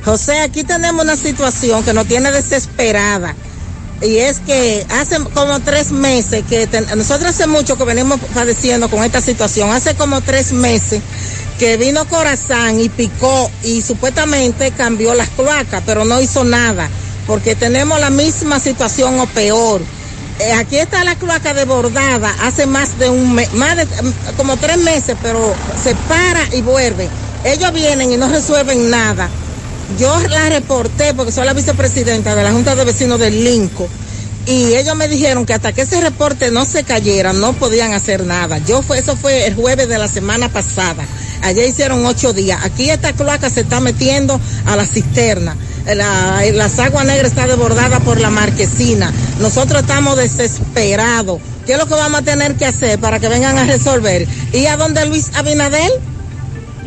José, 0.04 0.42
aquí 0.42 0.64
tenemos 0.64 1.04
una 1.04 1.16
situación 1.16 1.84
que 1.84 1.94
nos 1.94 2.06
tiene 2.06 2.32
desesperada. 2.32 3.34
Y 4.02 4.18
es 4.18 4.40
que 4.40 4.86
hace 4.90 5.18
como 5.34 5.60
tres 5.62 5.92
meses 5.92 6.44
que 6.50 6.68
nosotros 6.96 7.30
hace 7.30 7.48
mucho 7.48 7.78
que 7.78 7.86
venimos 7.86 8.20
padeciendo 8.34 8.90
con 8.90 9.04
esta 9.04 9.22
situación. 9.22 9.72
Hace 9.72 9.96
como 9.96 10.22
tres 10.22 10.52
meses 10.52 11.02
que 11.58 11.78
vino 11.78 12.06
Corazán 12.06 12.80
y 12.80 12.90
picó 12.90 13.50
y 13.64 13.82
supuestamente 13.82 14.72
cambió 14.72 15.14
las 15.14 15.30
cloacas, 15.30 15.82
pero 15.86 16.04
no 16.04 16.22
hizo 16.22 16.44
nada 16.44 16.90
porque 17.28 17.56
tenemos 17.56 18.00
la 18.00 18.10
misma 18.10 18.60
situación 18.60 19.20
o 19.20 19.28
peor. 19.28 19.82
Eh, 20.40 20.52
aquí 20.54 20.78
está 20.78 21.04
la 21.06 21.16
cloaca 21.16 21.54
desbordada 21.54 22.36
hace 22.42 22.66
más 22.66 23.00
de 23.00 23.10
un 23.10 23.34
mes, 23.34 23.54
más 23.54 23.78
de 23.78 23.88
como 24.36 24.58
tres 24.58 24.78
meses, 24.78 25.16
pero 25.22 25.56
se 25.82 25.96
para 26.08 26.44
y 26.54 26.62
vuelve. 26.62 27.10
Ellos 27.46 27.72
vienen 27.74 28.12
y 28.12 28.18
no 28.18 28.28
resuelven 28.28 28.90
nada. 28.90 29.30
Yo 29.98 30.20
la 30.28 30.50
reporté 30.50 31.14
porque 31.14 31.32
soy 31.32 31.46
la 31.46 31.54
vicepresidenta 31.54 32.36
de 32.36 32.44
la 32.44 32.52
Junta 32.52 32.76
de 32.76 32.84
Vecinos 32.84 33.20
del 33.20 33.44
Linco 33.44 33.88
y 34.48 34.76
ellos 34.76 34.96
me 34.96 35.08
dijeron 35.08 35.46
que 35.46 35.54
hasta 35.54 35.74
que 35.74 35.82
ese 35.82 36.00
reporte 36.02 36.52
no 36.52 36.66
se 36.66 36.84
cayera 36.84 37.34
no 37.34 37.54
podían 37.54 37.94
hacer 37.94 38.26
nada. 38.26 38.60
Yo 38.60 38.84
fue, 38.84 39.00
eso 39.00 39.16
fue 39.16 39.48
el 39.48 39.56
jueves 39.56 39.88
de 39.88 39.98
la 39.98 40.08
semana 40.08 40.50
pasada. 40.50 41.04
Allá 41.42 41.66
hicieron 41.66 42.06
ocho 42.06 42.32
días. 42.34 42.60
Aquí 42.64 42.90
esta 42.90 43.14
cloaca 43.14 43.50
se 43.50 43.62
está 43.62 43.80
metiendo 43.80 44.40
a 44.66 44.76
la 44.76 44.86
cisterna. 44.86 45.56
La, 45.86 46.44
las 46.54 46.78
aguas 46.80 47.06
negras 47.06 47.32
está 47.32 47.48
desbordada 47.48 48.00
por 48.02 48.20
la 48.20 48.30
marquesina. 48.30 49.12
Nosotros 49.40 49.82
estamos 49.82 50.18
desesperados. 50.18 51.40
¿Qué 51.66 51.74
es 51.74 51.80
lo 51.80 51.88
que 51.88 51.96
vamos 51.96 52.20
a 52.20 52.24
tener 52.24 52.56
que 52.56 52.66
hacer 52.66 53.00
para 53.00 53.20
que 53.20 53.30
vengan 53.30 53.58
a 53.58 53.64
resolver? 53.66 54.28
¿Y 54.54 54.68
a 54.68 54.78
dónde 54.78 55.06
Luis 55.08 55.32
Abinadel? 55.34 55.92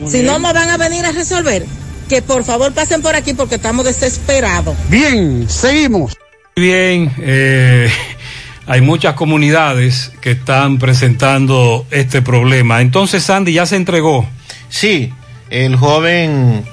Si 0.07 0.23
no 0.23 0.39
nos 0.39 0.53
van 0.53 0.71
a 0.71 0.77
venir 0.77 1.05
a 1.05 1.11
resolver, 1.11 1.67
que 2.09 2.23
por 2.23 2.45
favor 2.45 2.73
pasen 2.73 3.03
por 3.03 3.15
aquí 3.15 3.35
porque 3.35 3.57
estamos 3.57 3.85
desesperados. 3.85 4.77
Bien, 4.89 5.49
seguimos. 5.49 6.17
Bien, 6.57 7.13
eh, 7.19 7.91
hay 8.67 8.81
muchas 8.81 9.15
comunidades 9.15 10.11
que 10.21 10.33
están 10.33 10.79
presentando 10.79 11.87
este 11.91 12.23
problema. 12.23 12.81
Entonces, 12.81 13.23
Sandy 13.23 13.53
ya 13.53 13.67
se 13.67 13.77
entregó. 13.77 14.27
Sí, 14.69 15.13
el 15.51 15.77
joven 15.77 16.65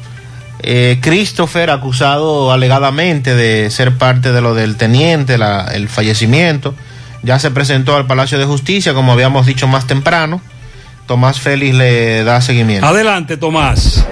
eh, 0.63 0.97
Christopher, 1.01 1.69
acusado 1.69 2.51
alegadamente 2.51 3.35
de 3.35 3.69
ser 3.69 3.97
parte 3.97 4.31
de 4.31 4.41
lo 4.41 4.55
del 4.55 4.77
teniente, 4.77 5.37
la- 5.37 5.65
el 5.73 5.87
fallecimiento, 5.89 6.73
ya 7.21 7.37
se 7.39 7.51
presentó 7.51 7.95
al 7.95 8.07
Palacio 8.07 8.39
de 8.39 8.45
Justicia, 8.45 8.93
como 8.93 9.11
habíamos 9.11 9.45
dicho 9.45 9.67
más 9.67 9.85
temprano. 9.85 10.41
Tomás 11.07 11.39
Félix 11.39 11.75
le 11.75 12.23
da 12.23 12.41
seguimiento. 12.41 12.87
Adelante, 12.87 13.37
Tomás. 13.37 14.03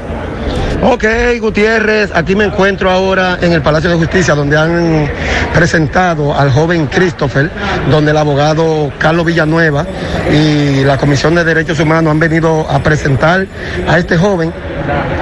Ok, 0.86 1.06
Gutiérrez, 1.40 2.12
aquí 2.14 2.36
me 2.36 2.44
encuentro 2.44 2.92
ahora 2.92 3.38
en 3.42 3.54
el 3.54 3.62
Palacio 3.62 3.90
de 3.90 3.96
Justicia, 3.96 4.36
donde 4.36 4.58
han 4.58 5.10
presentado 5.54 6.38
al 6.38 6.52
joven 6.52 6.88
Christopher, 6.88 7.50
donde 7.90 8.12
el 8.12 8.18
abogado 8.18 8.92
Carlos 8.98 9.26
Villanueva 9.26 9.86
y 10.30 10.84
la 10.84 10.98
Comisión 10.98 11.36
de 11.36 11.46
Derechos 11.46 11.80
Humanos 11.80 12.12
han 12.12 12.20
venido 12.20 12.70
a 12.70 12.80
presentar 12.80 13.48
a 13.88 13.98
este 13.98 14.18
joven, 14.18 14.52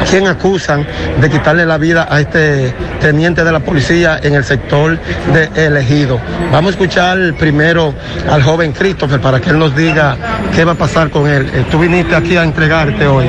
quien 0.09 0.27
acusan 0.27 0.85
de 1.19 1.29
quitarle 1.29 1.65
la 1.65 1.77
vida 1.77 2.07
a 2.09 2.19
este 2.19 2.73
teniente 2.99 3.43
de 3.43 3.51
la 3.51 3.59
policía 3.59 4.19
en 4.23 4.33
el 4.33 4.43
sector 4.43 4.97
de 5.31 5.67
Elegido. 5.67 6.19
Vamos 6.51 6.69
a 6.69 6.71
escuchar 6.71 7.33
primero 7.35 7.93
al 8.29 8.41
joven 8.41 8.71
Christopher 8.71 9.21
para 9.21 9.39
que 9.39 9.51
él 9.51 9.59
nos 9.59 9.75
diga 9.75 10.17
qué 10.55 10.65
va 10.65 10.71
a 10.71 10.75
pasar 10.75 11.11
con 11.11 11.27
él. 11.27 11.49
Eh, 11.53 11.65
Tú 11.69 11.77
viniste 11.79 12.15
aquí 12.15 12.35
a 12.35 12.43
entregarte 12.43 13.05
hoy. 13.05 13.27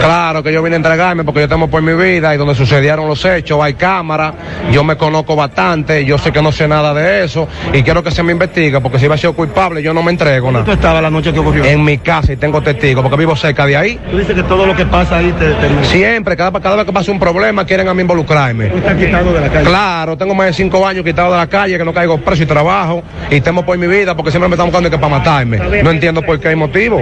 Claro 0.00 0.42
que 0.42 0.52
yo 0.52 0.62
vine 0.62 0.76
a 0.76 0.78
entregarme 0.92 1.24
porque 1.24 1.40
yo 1.40 1.48
temo 1.48 1.68
por 1.68 1.80
mi 1.80 1.94
vida 1.94 2.34
y 2.34 2.38
donde 2.38 2.54
sucedieron 2.54 3.08
los 3.08 3.24
hechos 3.24 3.58
hay 3.62 3.74
cámara, 3.74 4.34
yo 4.70 4.84
me 4.84 4.96
conozco 4.96 5.34
bastante, 5.34 6.04
yo 6.04 6.18
sé 6.18 6.32
que 6.32 6.42
no 6.42 6.52
sé 6.52 6.68
nada 6.68 6.92
de 6.92 7.24
eso 7.24 7.48
y 7.72 7.82
quiero 7.82 8.02
que 8.02 8.10
se 8.10 8.22
me 8.22 8.32
investigue 8.32 8.78
porque 8.80 8.98
si 8.98 9.06
va 9.08 9.14
a 9.14 9.18
ser 9.18 9.32
culpable 9.32 9.82
yo 9.82 9.94
no 9.94 10.02
me 10.02 10.10
entrego 10.10 10.48
nada. 10.48 10.64
¿Dónde 10.64 10.72
tú 10.72 10.76
estabas 10.76 11.02
la 11.02 11.10
noche 11.10 11.32
que 11.32 11.38
ocurrió? 11.38 11.64
En 11.64 11.82
mi 11.82 11.98
casa 11.98 12.34
y 12.34 12.36
tengo 12.36 12.60
testigos 12.60 13.02
porque 13.02 13.16
vivo 13.16 13.34
cerca 13.34 13.64
de 13.64 13.76
ahí. 13.76 13.98
Tú 14.10 14.18
dices 14.18 14.34
que 14.34 14.42
todo 14.42 14.66
lo 14.66 14.76
que 14.76 14.84
pasa 14.84 15.16
ahí 15.16 15.32
te... 15.32 15.52
te... 15.52 15.84
Siempre, 15.86 16.36
cada, 16.36 16.52
cada 16.60 16.76
vez 16.76 16.84
que 16.84 16.92
pasa 16.92 17.10
un 17.10 17.18
problema 17.18 17.64
quieren 17.64 17.88
a 17.88 17.94
mí 17.94 18.02
involucrarme. 18.02 18.66
Tú 18.66 18.76
estás 18.76 18.94
quitado 18.96 19.32
de 19.32 19.40
la 19.40 19.48
calle. 19.48 19.64
Claro, 19.66 20.16
tengo 20.18 20.34
más 20.34 20.48
de 20.48 20.52
cinco 20.52 20.86
años 20.86 21.04
quitado 21.04 21.32
de 21.32 21.38
la 21.38 21.46
calle, 21.46 21.78
que 21.78 21.84
no 21.84 21.94
caigo 21.94 22.18
preso 22.18 22.42
y 22.42 22.46
trabajo 22.46 23.02
y 23.30 23.40
temo 23.40 23.64
por 23.64 23.78
mi 23.78 23.86
vida 23.86 24.14
porque 24.14 24.30
siempre 24.30 24.48
me 24.48 24.56
están 24.56 24.66
buscando 24.66 24.90
que 24.90 24.98
para 24.98 25.16
matarme. 25.16 25.58
No 25.82 25.90
entiendo 25.90 26.20
por 26.22 26.38
qué 26.38 26.48
hay 26.48 26.56
motivo. 26.56 27.00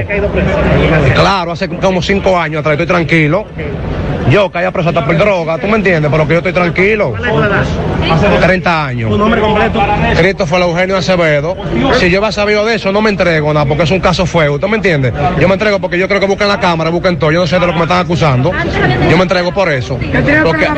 Claro, 1.14 1.52
hace 1.52 1.68
como 1.68 2.00
cinco 2.02 2.38
años 2.38 2.60
atrás 2.60 2.74
estoy 2.74 2.86
tranquilo. 2.86 3.46
Yo 4.30 4.50
caía 4.50 4.70
preso 4.70 4.90
hasta 4.90 5.04
por 5.04 5.16
droga, 5.18 5.58
¿tú 5.58 5.66
me 5.66 5.76
entiendes? 5.76 6.10
Pero 6.10 6.26
que 6.26 6.32
yo 6.34 6.38
estoy 6.38 6.52
tranquilo. 6.52 7.14
30 8.40 8.86
años. 8.86 9.10
¿Tu 9.10 9.18
nombre 9.18 9.40
completo? 9.40 9.80
Cristo 10.16 10.46
fue 10.46 10.58
el 10.58 10.64
Eugenio 10.64 10.96
Acevedo. 10.96 11.56
Si 11.98 12.10
yo 12.10 12.20
hubiera 12.20 12.32
sabido 12.32 12.64
de 12.64 12.76
eso, 12.76 12.92
no 12.92 13.02
me 13.02 13.10
entrego 13.10 13.52
nada, 13.52 13.66
porque 13.66 13.82
es 13.84 13.90
un 13.90 14.00
caso 14.00 14.26
fuego. 14.26 14.58
¿Tú 14.58 14.68
me 14.68 14.76
entiendes? 14.76 15.12
Yo 15.40 15.48
me 15.48 15.54
entrego 15.54 15.80
porque 15.80 15.98
yo 15.98 16.06
creo 16.08 16.20
que 16.20 16.26
busquen 16.26 16.48
la 16.48 16.60
cámara, 16.60 16.90
busquen 16.90 17.18
todo. 17.18 17.32
Yo 17.32 17.40
no 17.40 17.46
sé 17.46 17.58
de 17.58 17.66
lo 17.66 17.72
que 17.72 17.78
me 17.78 17.84
están 17.84 18.04
acusando. 18.04 18.52
Yo 19.10 19.16
me 19.16 19.22
entrego 19.22 19.52
por 19.52 19.68
eso. 19.70 19.98
Porque, 20.44 20.68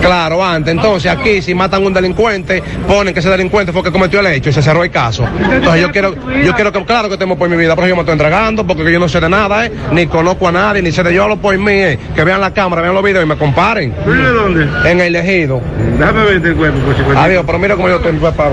claro, 0.00 0.44
antes. 0.44 0.72
Entonces, 0.72 1.10
aquí, 1.10 1.42
si 1.42 1.54
matan 1.54 1.82
a 1.82 1.86
un 1.86 1.94
delincuente, 1.94 2.62
ponen 2.86 3.14
que 3.14 3.20
ese 3.20 3.30
delincuente 3.30 3.72
fue 3.72 3.82
que 3.82 3.90
cometió 3.90 4.20
el 4.20 4.26
hecho 4.26 4.50
y 4.50 4.52
se 4.52 4.62
cerró 4.62 4.84
el 4.84 4.90
caso. 4.90 5.26
Entonces, 5.50 5.80
yo 5.80 5.90
quiero, 5.90 6.14
yo 6.44 6.54
quiero 6.54 6.72
que, 6.72 6.84
claro 6.84 7.08
que 7.08 7.16
temo 7.16 7.36
por 7.36 7.48
mi 7.48 7.56
vida, 7.56 7.74
pero 7.74 7.88
yo 7.88 7.94
me 7.94 8.02
estoy 8.02 8.12
entregando 8.12 8.66
porque 8.66 8.90
yo 8.92 8.98
no 8.98 9.08
sé 9.08 9.20
de 9.20 9.28
nada, 9.28 9.66
¿eh? 9.66 9.72
Ni 9.92 10.06
conozco 10.06 10.48
a 10.48 10.52
nadie, 10.52 10.82
ni 10.82 10.92
sé 10.92 11.02
de 11.02 11.14
yo 11.14 11.26
lo 11.26 11.36
por 11.36 11.56
mí, 11.56 11.72
¿eh? 11.72 11.98
Que 12.14 12.24
vean 12.24 12.40
la 12.40 12.49
cámara, 12.52 12.82
vean 12.82 12.94
los 12.94 13.02
videos 13.02 13.24
y 13.24 13.28
me 13.28 13.36
comparen. 13.36 13.92
¿Tú 14.04 14.10
vives 14.10 14.32
dónde? 14.32 14.90
En 14.90 15.00
el 15.00 15.16
ejido. 15.16 15.60
Déjame 15.98 16.24
verte 16.24 16.48
el 16.48 16.56
cuerpo, 16.56 16.78
coche. 16.86 17.02
Adiós, 17.16 17.44
pero 17.46 17.58
mira 17.58 17.76
cómo 17.76 17.88
yo 17.88 17.96
estoy, 17.96 18.12
papá. 18.18 18.50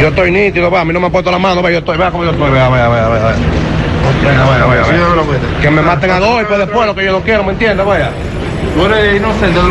Yo 0.00 0.08
estoy 0.08 0.30
nítido, 0.30 0.70
va, 0.70 0.80
a 0.80 0.84
mí 0.84 0.92
no 0.92 1.00
me 1.00 1.06
han 1.06 1.12
puesto 1.12 1.30
la 1.30 1.38
mano, 1.38 1.62
ve, 1.62 1.72
yo 1.72 1.78
estoy, 1.78 1.96
vea 1.96 2.10
cómo 2.10 2.24
yo 2.24 2.30
estoy, 2.30 2.50
vea, 2.50 2.68
vea, 2.68 2.88
vea, 2.88 3.08
vea. 3.08 3.34
Venga, 4.22 4.44
vea, 4.44 4.66
vea, 4.66 4.82
vea. 4.84 5.60
Que 5.60 5.70
me 5.70 5.82
maten 5.82 6.10
a 6.10 6.18
golpe 6.20 6.56
después, 6.58 6.86
lo 6.86 6.94
que 6.94 7.04
yo 7.04 7.12
no 7.12 7.20
quiero, 7.20 7.44
¿me 7.44 7.52
entiendes? 7.52 7.84
Vaya. 7.84 8.10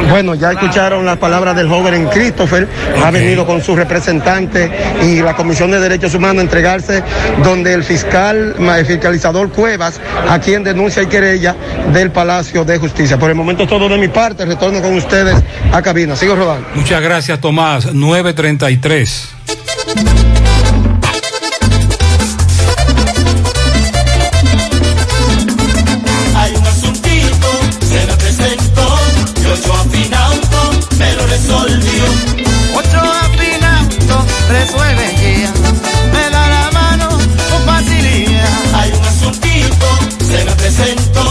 Bueno, 0.09 0.35
ya 0.35 0.51
escucharon 0.51 1.05
las 1.05 1.17
palabras 1.17 1.55
del 1.55 1.69
joven 1.69 2.07
Christopher, 2.07 2.67
ha 3.03 3.11
venido 3.11 3.45
con 3.45 3.61
su 3.61 3.75
representante 3.75 4.71
y 5.03 5.21
la 5.21 5.35
Comisión 5.35 5.71
de 5.71 5.79
Derechos 5.79 6.15
Humanos 6.15 6.39
a 6.39 6.41
entregarse 6.41 7.03
donde 7.43 7.73
el 7.73 7.83
fiscal, 7.83 8.55
el 8.57 8.85
fiscalizador 8.85 9.51
Cuevas, 9.51 9.99
a 10.27 10.39
quien 10.39 10.63
denuncia 10.63 11.03
y 11.03 11.07
querella 11.07 11.55
del 11.93 12.11
Palacio 12.11 12.65
de 12.65 12.77
Justicia. 12.77 13.19
Por 13.19 13.29
el 13.29 13.35
momento 13.35 13.63
es 13.63 13.69
todo 13.69 13.87
de 13.87 13.97
mi 13.97 14.07
parte, 14.07 14.45
retorno 14.45 14.81
con 14.81 14.95
ustedes 14.95 15.35
a 15.71 15.81
cabina. 15.81 16.15
Sigo 16.15 16.35
rodando. 16.35 16.67
Muchas 16.73 17.01
gracias, 17.01 17.39
Tomás. 17.39 17.93
933. 17.93 20.44
resuelve 34.49 35.05
ella. 35.19 35.51
Me 36.13 36.29
da 36.29 36.47
la 36.47 36.69
mano 36.71 37.09
con 37.09 37.65
facilidad. 37.65 38.73
Hay 38.73 38.91
un 38.91 39.03
asuntito, 39.05 39.87
se 40.19 40.45
me 40.45 40.51
presentó. 40.51 41.23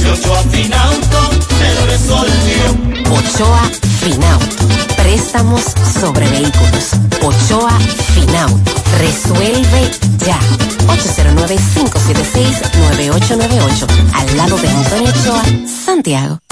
Y 0.00 0.04
Ochoa 0.06 0.42
Finauto 0.50 1.30
me 1.60 1.74
lo 1.74 1.86
resolvió. 1.86 2.76
Ochoa 3.10 3.70
Finauto. 4.00 4.66
Préstamos 4.96 5.62
sobre 6.00 6.26
vehículos. 6.28 6.90
Ochoa 7.22 7.78
Finauto. 8.14 8.72
Resuelve 8.98 9.90
ya. 10.24 10.38
809-576-9898. 10.86 13.86
Al 14.14 14.36
lado 14.36 14.56
de 14.56 14.68
Antonio 14.68 15.10
Ochoa, 15.10 15.42
Santiago. 15.84 16.38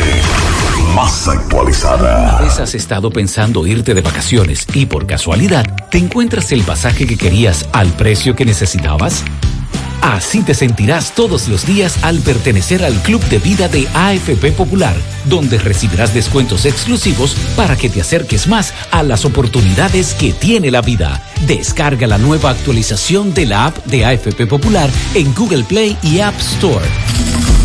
Más 0.94 1.28
actualizada. 1.28 2.40
vez 2.40 2.58
has 2.58 2.74
estado 2.74 3.10
pensando 3.10 3.66
irte 3.66 3.92
de 3.92 4.00
vacaciones 4.00 4.66
y 4.72 4.86
por 4.86 5.06
casualidad 5.06 5.66
te 5.90 5.98
encuentras 5.98 6.52
el 6.52 6.62
pasaje 6.62 7.06
que 7.06 7.18
querías 7.18 7.68
al 7.72 7.88
precio 7.92 8.34
que 8.34 8.46
necesitabas? 8.46 9.24
Así 10.00 10.42
te 10.42 10.54
sentirás 10.54 11.12
todos 11.14 11.48
los 11.48 11.66
días 11.66 11.98
al 12.02 12.20
pertenecer 12.20 12.84
al 12.84 12.94
Club 13.02 13.22
de 13.24 13.38
Vida 13.38 13.68
de 13.68 13.88
AFP 13.94 14.52
Popular, 14.52 14.94
donde 15.24 15.58
recibirás 15.58 16.14
descuentos 16.14 16.64
exclusivos 16.64 17.36
para 17.56 17.76
que 17.76 17.88
te 17.88 18.00
acerques 18.00 18.46
más 18.46 18.72
a 18.90 19.02
las 19.02 19.24
oportunidades 19.24 20.14
que 20.14 20.32
tiene 20.32 20.70
la 20.70 20.82
vida. 20.82 21.22
Descarga 21.46 22.06
la 22.06 22.18
nueva 22.18 22.50
actualización 22.50 23.34
de 23.34 23.46
la 23.46 23.66
app 23.66 23.84
de 23.86 24.04
AFP 24.04 24.46
Popular 24.46 24.88
en 25.14 25.34
Google 25.34 25.64
Play 25.64 25.96
y 26.02 26.20
App 26.20 26.38
Store. 26.38 26.86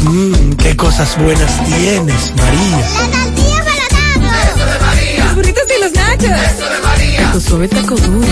Mmm, 0.04 0.54
qué 0.54 0.76
cosas 0.76 1.18
buenas 1.18 1.64
tienes, 1.66 2.34
María. 2.36 2.78
La 2.78 3.24
tortilla 3.24 3.64
para 3.64 4.44
Eso 4.50 4.66
de 4.66 4.80
María. 4.80 5.26
Los 5.26 5.36
burritos 5.36 5.64
y 5.78 5.82
los 5.82 5.94
nachos. 5.94 6.54
Eso 6.54 6.70
de 6.70 6.80
María. 6.82 7.32
Tu 7.32 7.42
suave 7.42 7.68
taco 7.68 7.96
duro. 7.96 8.28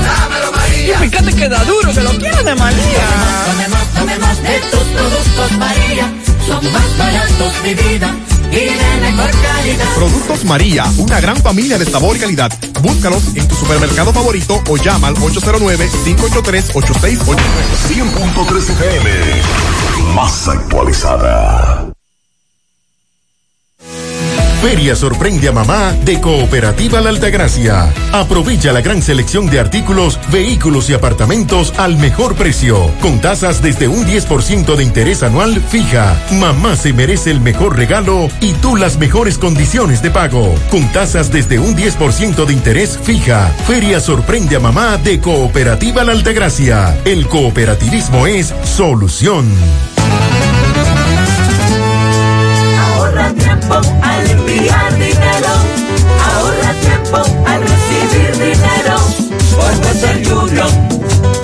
María. 0.82 1.06
Y 1.06 1.10
fíjate 1.10 1.34
que 1.36 1.50
da 1.50 1.64
duro, 1.66 1.94
que 1.94 2.02
lo 2.02 2.10
quiero 2.12 2.44
de 2.44 2.56
María. 2.56 3.08
Tomemos, 3.46 3.88
tomemos 3.94 4.42
de 4.44 4.60
tus 4.72 4.80
productos, 4.80 5.52
María. 5.58 6.12
Son 6.48 6.74
más 6.74 6.98
baratos, 6.98 7.64
de 7.64 7.76
vida. 7.76 8.16
Y 8.52 8.56
de 8.56 9.02
mejor 9.02 9.30
calidad. 9.32 9.86
Productos 9.96 10.44
María, 10.44 10.84
una 10.98 11.22
gran 11.22 11.38
familia 11.38 11.78
de 11.78 11.86
sabor 11.86 12.18
y 12.18 12.20
calidad. 12.20 12.52
Búscalos 12.82 13.24
en 13.36 13.48
tu 13.48 13.56
supermercado 13.56 14.12
favorito 14.12 14.62
o 14.68 14.76
llama 14.78 15.08
al 15.08 15.16
809-583-8689. 15.16 17.38
100.3 17.88 18.58
FM. 18.58 19.10
Más 20.14 20.50
actualizada. 20.50 21.91
Feria 24.62 24.96
sorprende 24.96 25.48
a 25.48 25.52
mamá 25.52 25.92
de 26.06 26.22
Cooperativa 26.22 27.02
La 27.02 27.10
Altagracia. 27.10 27.92
Aprovecha 28.12 28.72
la 28.72 28.82
gran 28.82 29.02
selección 29.02 29.48
de 29.48 29.60
artículos, 29.60 30.20
vehículos 30.32 30.88
y 30.90 30.94
apartamentos 30.94 31.74
al 31.78 31.98
mejor 31.98 32.36
precio, 32.36 32.92
con 33.02 33.20
tasas 33.20 33.64
desde 33.64 33.88
un 33.88 34.06
10% 34.06 34.76
de 34.76 34.84
interés 34.84 35.24
anual 35.24 35.60
fija. 35.62 36.16
Mamá 36.40 36.76
se 36.76 36.94
merece 36.94 37.32
el 37.32 37.42
mejor 37.42 37.76
regalo 37.76 38.28
y 38.40 38.54
tú 38.54 38.76
las 38.76 39.00
mejores 39.00 39.40
condiciones 39.40 40.04
de 40.04 40.12
pago, 40.12 40.54
con 40.70 40.92
tasas 40.94 41.32
desde 41.32 41.58
un 41.58 41.76
10% 41.76 42.46
de 42.46 42.54
interés 42.54 43.00
fija. 43.02 43.52
Feria 43.66 44.00
sorprende 44.00 44.58
a 44.58 44.60
mamá 44.60 44.98
de 44.98 45.20
Cooperativa 45.20 46.04
La 46.04 46.12
Altagracia. 46.12 46.96
El 47.04 47.28
cooperativismo 47.28 48.28
es 48.28 48.54
solución. 48.64 49.50
Ahorra 52.80 53.34
tiempo 53.34 53.82
enviar. 54.58 55.46
Ahorra 56.34 56.74
tiempo 56.82 57.18
al 57.46 57.62
recibir 57.62 58.34
dinero. 58.34 58.98
Por 59.56 59.72
ser 59.96 60.18
Junior 60.28 60.72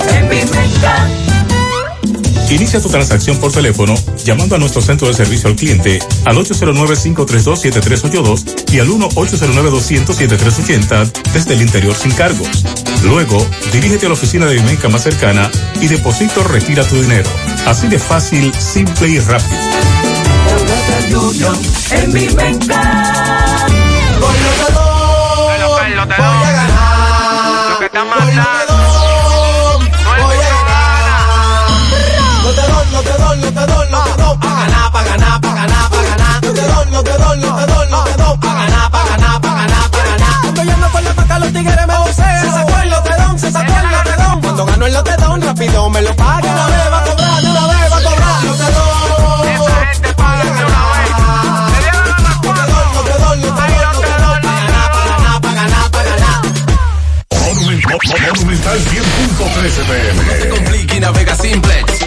en 0.10 0.24
mi. 0.30 0.42
Inicia 2.50 2.82
tu 2.82 2.88
transacción 2.88 3.36
por 3.38 3.52
teléfono 3.52 3.94
llamando 4.24 4.56
a 4.56 4.58
nuestro 4.58 4.82
centro 4.82 5.06
de 5.08 5.14
servicio 5.14 5.50
al 5.50 5.58
cliente 5.58 6.00
al 6.26 6.38
809-532-7382 6.38 8.72
y 8.72 8.80
al 8.80 8.88
1-809-200-7380 8.88 11.12
desde 11.34 11.56
el 11.56 11.62
interior 11.62 11.94
sin 11.94 12.12
cargos. 12.12 12.64
Luego, 13.04 13.46
dirígete 13.74 14.06
a 14.06 14.10
la 14.10 14.16
oficina 14.16 14.46
de 14.46 14.56
Vimenca 14.56 14.88
más 14.88 15.04
cercana 15.04 15.52
y 15.82 15.88
deposito 15.88 16.42
retira 16.44 16.88
tu 16.88 16.96
dinero. 16.96 17.30
Así 17.66 17.90
de 17.90 18.00
fácil, 18.00 18.54
simple 18.54 19.10
y 19.10 19.20
rápido. 19.20 19.97
Junior 21.12 21.56
en 21.92 22.14
mi 22.14 22.28
doy, 26.18 26.18
voy 26.18 26.44
a 26.44 26.52
ganar. 26.52 27.70
Lo 27.70 27.80
que 27.80 27.86
está 27.86 28.04
mandando. 28.04 28.74
Voy 29.78 30.38
a 30.38 30.52
ganar. 30.58 31.70
No 32.44 32.50
te 32.52 32.62
doy, 32.62 32.86
no 32.92 33.02
te 33.02 33.14
doy, 33.18 33.38
no 33.38 33.52
te 33.52 33.66
doy, 33.68 33.88
no 33.90 34.04
te 34.04 34.22
doy. 34.22 34.38
Pa' 34.38 34.56
ganar, 34.56 34.92
pa' 34.92 35.04
ganar, 35.04 35.42
pa' 35.42 35.54
ganar, 35.54 35.90
pa' 35.90 36.02
ganar. 36.04 36.44
No 36.44 36.54
te 36.54 36.62
doy, 36.62 36.86
te 37.04 37.18
doy, 37.18 37.40
no 37.40 37.56
te 37.56 37.66
doy, 37.68 37.90
no 37.90 38.04
te 38.04 38.18
doy. 38.18 38.38
Pa' 38.38 38.54
ganar, 38.54 38.92
pa' 38.92 39.06
ganar, 39.06 39.42
pa' 39.42 39.54
ganar, 39.54 39.92
pa' 39.92 40.04
ganar. 40.04 40.42
Cuando 40.42 40.64
yo 40.64 40.74
ando 40.74 40.90
con 40.90 41.04
la 41.04 41.14
paca, 41.14 41.40
los 41.40 41.54
tigres 41.54 41.88
me 41.88 41.98
vocean. 41.98 42.42
Se 42.42 42.52
sacó 42.52 42.78
el 42.82 42.90
lotedón, 42.90 43.40
se 43.40 43.52
sacó 43.52 43.74
el 43.74 43.92
lotedón. 43.92 44.42
Cuando 44.42 44.66
gano 44.66 44.86
el 44.86 44.94
lotedón, 44.94 45.42
rápido 45.42 45.90
me 45.90 46.02
lo 46.02 46.16
paga. 46.16 46.67
Monumental 58.68 58.80
100.13 58.80 59.82
FM. 59.82 60.24
No 60.26 60.34
te 60.34 60.50
compliques 60.50 61.00
navega 61.00 61.36
simplex. 61.36 62.07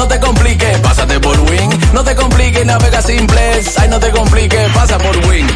No 0.00 0.08
te 0.08 0.18
compliques, 0.18 0.78
pásate 0.78 1.20
por 1.20 1.38
Win. 1.40 1.68
No 1.92 2.02
te 2.02 2.16
compliques 2.16 2.64
navega 2.64 3.02
simplex. 3.02 3.78
Ay, 3.78 3.90
no 3.90 4.00
te 4.00 4.10
compliques, 4.10 4.72
pasa 4.72 4.96
por 4.96 5.14
Win. 5.28 5.46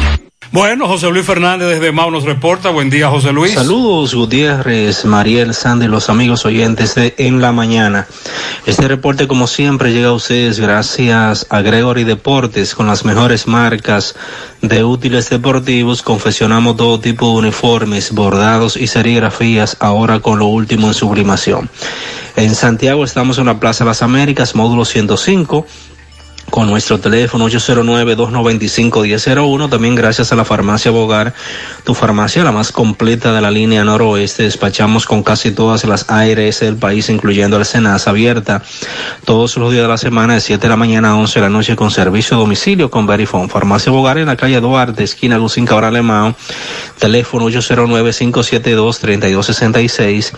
Bueno, 0.51 0.87
José 0.87 1.09
Luis 1.09 1.25
Fernández 1.25 1.67
desde 1.67 1.91
Mau 1.91 2.11
nos 2.11 2.25
reporta. 2.25 2.69
Buen 2.69 2.91
día, 2.91 3.09
José 3.09 3.33
Luis. 3.33 3.55
Saludos, 3.55 4.13
Gutiérrez, 4.13 5.03
Mariel, 5.03 5.55
Sandy, 5.55 5.87
los 5.87 6.11
amigos 6.11 6.45
oyentes 6.45 6.93
de 6.93 7.15
En 7.17 7.41
la 7.41 7.51
Mañana. 7.51 8.05
Este 8.67 8.87
reporte, 8.87 9.27
como 9.27 9.47
siempre, 9.47 9.91
llega 9.91 10.09
a 10.09 10.13
ustedes 10.13 10.59
gracias 10.59 11.47
a 11.49 11.61
Gregory 11.61 12.03
Deportes 12.03 12.75
con 12.75 12.85
las 12.85 13.03
mejores 13.03 13.47
marcas 13.47 14.15
de 14.61 14.83
útiles 14.83 15.27
deportivos. 15.27 16.03
Confeccionamos 16.03 16.77
todo 16.77 16.99
tipo 16.99 17.31
de 17.31 17.47
uniformes, 17.47 18.11
bordados 18.11 18.77
y 18.77 18.85
serigrafías, 18.85 19.77
ahora 19.79 20.19
con 20.19 20.37
lo 20.37 20.45
último 20.45 20.85
en 20.85 20.93
sublimación. 20.93 21.67
En 22.35 22.53
Santiago 22.53 23.05
estamos 23.05 23.37
en 23.37 23.45
la 23.45 23.61
Plaza 23.61 23.85
Las 23.85 24.01
Américas, 24.01 24.55
módulo 24.55 24.83
105 24.83 25.65
con 26.49 26.67
nuestro 26.67 26.99
teléfono 26.99 27.47
809-295-1001. 27.47 29.69
También 29.69 29.95
gracias 29.95 30.33
a 30.33 30.35
la 30.35 30.43
farmacia 30.43 30.91
Bogar, 30.91 31.33
tu 31.83 31.93
farmacia 31.93 32.43
la 32.43 32.51
más 32.51 32.73
completa 32.73 33.31
de 33.33 33.41
la 33.41 33.51
línea 33.51 33.85
noroeste. 33.85 34.43
Despachamos 34.43 35.05
con 35.05 35.23
casi 35.23 35.51
todas 35.51 35.85
las 35.85 36.09
ARS 36.09 36.59
del 36.59 36.75
país, 36.75 37.07
incluyendo 37.09 37.55
el 37.57 37.63
Senasa, 37.65 38.09
abierta 38.09 38.61
todos 39.23 39.55
los 39.57 39.71
días 39.71 39.83
de 39.83 39.89
la 39.89 39.97
semana 39.97 40.33
de 40.35 40.41
7 40.41 40.61
de 40.61 40.69
la 40.69 40.75
mañana 40.75 41.11
a 41.11 41.15
11 41.15 41.39
de 41.39 41.45
la 41.45 41.49
noche 41.49 41.77
con 41.77 41.89
servicio 41.89 42.35
a 42.37 42.41
domicilio 42.41 42.91
con 42.91 43.07
Verifone. 43.07 43.47
Farmacia 43.47 43.93
Bogar 43.93 44.17
en 44.17 44.25
la 44.27 44.35
calle 44.35 44.59
Duarte, 44.59 45.03
esquina 45.03 45.37
Lucín 45.37 45.65
Cabral 45.65 45.95
Alemán, 45.95 46.35
teléfono 46.99 47.47
809-572-3266 47.49 50.33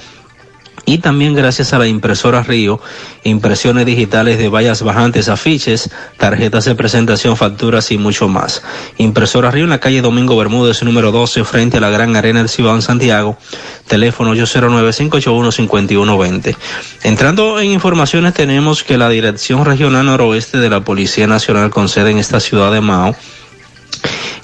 y 0.88 0.98
también 0.99 1.33
gracias 1.35 1.74
a 1.74 1.80
la 1.80 1.85
impresora 1.85 2.43
Río, 2.43 2.80
impresiones 3.25 3.85
digitales 3.85 4.38
de 4.38 4.48
vallas 4.48 4.82
bajantes, 4.82 5.27
afiches, 5.27 5.90
tarjetas 6.16 6.64
de 6.64 6.75
presentación, 6.75 7.35
facturas 7.35 7.91
y 7.91 7.98
mucho 7.98 8.30
más. 8.30 8.64
Impresora 8.98 9.51
Río 9.51 9.66
en 9.66 9.72
la 9.72 9.82
calle 9.82 10.01
Domingo 10.01 10.38
Bermúdez, 10.38 10.82
número 10.83 11.11
12, 11.11 11.43
frente 11.43 11.75
a 11.75 11.82
la 11.82 11.90
Gran 11.90 12.16
Arena 12.16 12.40
del 12.40 12.48
Cibao 12.48 12.74
en 12.74 12.82
Santiago, 12.82 13.38
teléfono 13.85 14.33
809-581-5120. 14.33 16.56
Entrando 17.03 17.59
en 17.59 17.72
informaciones, 17.72 18.33
tenemos 18.33 18.85
que 18.85 18.98
la 18.98 19.09
Dirección 19.09 19.66
Regional 19.66 20.06
Noroeste 20.06 20.57
de 20.57 20.69
la 20.69 20.85
Policía 20.85 21.27
Nacional 21.27 21.69
con 21.69 21.90
sede 21.90 22.11
en 22.11 22.17
esta 22.17 22.40
ciudad 22.40 22.72
de 22.72 22.80
Mao, 22.80 23.14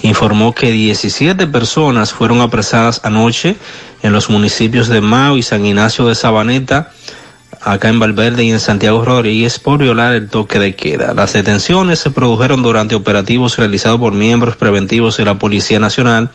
informó 0.02 0.54
que 0.54 0.72
17 0.72 1.48
personas 1.48 2.14
fueron 2.14 2.42
apresadas 2.42 3.02
anoche 3.04 3.56
en 4.02 4.14
los 4.14 4.30
municipios 4.30 4.88
de 4.88 5.02
Mao 5.02 5.38
y 5.38 5.44
San 5.44 5.66
Ignacio 5.66 6.08
de 6.08 6.16
Sabaneta, 6.16 6.92
acá 7.62 7.90
en 7.90 8.00
Valverde 8.00 8.44
y 8.44 8.52
en 8.52 8.60
Santiago 8.60 9.04
Rodríguez, 9.06 9.60
por 9.60 9.80
violar 9.80 10.14
el 10.14 10.30
toque 10.30 10.60
de 10.60 10.76
queda. 10.76 11.14
Las 11.14 11.34
detenciones 11.34 12.00
se 12.00 12.12
produjeron 12.12 12.62
durante 12.62 12.96
operativos 12.96 13.58
realizados 13.58 14.00
por 14.00 14.14
miembros 14.14 14.58
preventivos 14.58 15.18
de 15.18 15.26
la 15.26 15.40
Policía 15.40 15.80
Nacional 15.80 16.32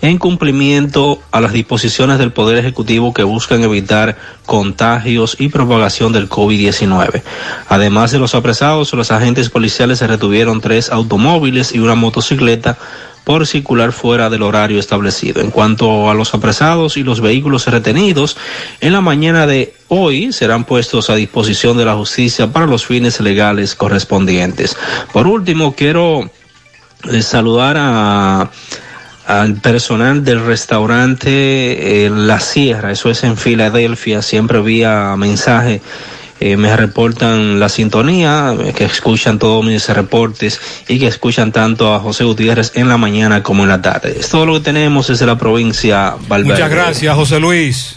en 0.00 0.18
cumplimiento 0.18 1.20
a 1.30 1.40
las 1.40 1.52
disposiciones 1.52 2.18
del 2.18 2.32
Poder 2.32 2.58
Ejecutivo 2.58 3.12
que 3.12 3.22
buscan 3.24 3.62
evitar 3.62 4.16
contagios 4.46 5.36
y 5.38 5.48
propagación 5.48 6.12
del 6.12 6.28
COVID-19. 6.28 7.22
Además 7.68 8.12
de 8.12 8.18
los 8.18 8.34
apresados, 8.34 8.92
los 8.92 9.10
agentes 9.10 9.50
policiales 9.50 9.98
se 9.98 10.06
retuvieron 10.06 10.60
tres 10.60 10.90
automóviles 10.90 11.74
y 11.74 11.80
una 11.80 11.94
motocicleta 11.94 12.78
por 13.24 13.46
circular 13.46 13.92
fuera 13.92 14.30
del 14.30 14.42
horario 14.42 14.80
establecido. 14.80 15.42
En 15.42 15.50
cuanto 15.50 16.08
a 16.08 16.14
los 16.14 16.32
apresados 16.32 16.96
y 16.96 17.02
los 17.02 17.20
vehículos 17.20 17.66
retenidos, 17.66 18.38
en 18.80 18.94
la 18.94 19.02
mañana 19.02 19.46
de 19.46 19.74
hoy 19.88 20.32
serán 20.32 20.64
puestos 20.64 21.10
a 21.10 21.14
disposición 21.14 21.76
de 21.76 21.84
la 21.84 21.94
justicia 21.94 22.50
para 22.50 22.66
los 22.66 22.86
fines 22.86 23.20
legales 23.20 23.74
correspondientes. 23.74 24.78
Por 25.12 25.26
último, 25.26 25.74
quiero 25.74 26.30
eh, 27.12 27.20
saludar 27.20 27.76
a 27.78 28.50
al 29.28 29.56
personal 29.56 30.24
del 30.24 30.42
restaurante 30.42 32.06
eh, 32.06 32.10
La 32.10 32.40
Sierra, 32.40 32.90
eso 32.90 33.10
es 33.10 33.24
en 33.24 33.36
Filadelfia, 33.36 34.22
siempre 34.22 34.60
vía 34.62 35.14
mensaje. 35.18 35.82
Eh, 36.40 36.56
me 36.56 36.74
reportan 36.74 37.60
la 37.60 37.68
sintonía, 37.68 38.54
eh, 38.58 38.72
que 38.72 38.84
escuchan 38.84 39.38
todos 39.38 39.62
mis 39.66 39.86
reportes 39.90 40.58
y 40.88 40.98
que 40.98 41.08
escuchan 41.08 41.52
tanto 41.52 41.94
a 41.94 42.00
José 42.00 42.24
Gutiérrez 42.24 42.72
en 42.74 42.88
la 42.88 42.96
mañana 42.96 43.42
como 43.42 43.64
en 43.64 43.68
la 43.68 43.82
tarde. 43.82 44.16
Es 44.18 44.30
todo 44.30 44.46
lo 44.46 44.54
que 44.54 44.60
tenemos 44.60 45.08
desde 45.08 45.26
la 45.26 45.36
provincia 45.36 46.14
Valverde. 46.26 46.54
Muchas 46.54 46.70
gracias, 46.70 47.14
José 47.14 47.38
Luis. 47.38 47.96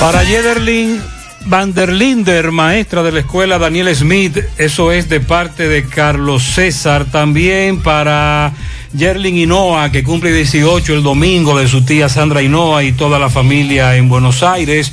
Para 0.00 0.24
Yederlin 0.24 1.02
Van 1.48 1.72
der 1.72 1.90
Linder, 1.90 2.52
maestra 2.52 3.02
de 3.02 3.10
la 3.10 3.20
escuela 3.20 3.58
Daniel 3.58 3.94
Smith, 3.96 4.36
eso 4.58 4.92
es 4.92 5.08
de 5.08 5.20
parte 5.20 5.66
de 5.66 5.86
Carlos 5.86 6.42
César. 6.42 7.06
También 7.06 7.80
para 7.80 8.52
Yerlin 8.92 9.34
Hinoa, 9.34 9.90
que 9.90 10.02
cumple 10.02 10.30
18 10.30 10.92
el 10.92 11.02
domingo, 11.02 11.58
de 11.58 11.66
su 11.66 11.86
tía 11.86 12.10
Sandra 12.10 12.42
Hinoa 12.42 12.84
y 12.84 12.92
toda 12.92 13.18
la 13.18 13.30
familia 13.30 13.96
en 13.96 14.10
Buenos 14.10 14.42
Aires. 14.42 14.92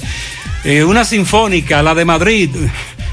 Eh, 0.64 0.86
una 0.86 1.04
sinfónica, 1.04 1.84
la 1.84 1.94
de 1.94 2.06
Madrid. 2.06 2.50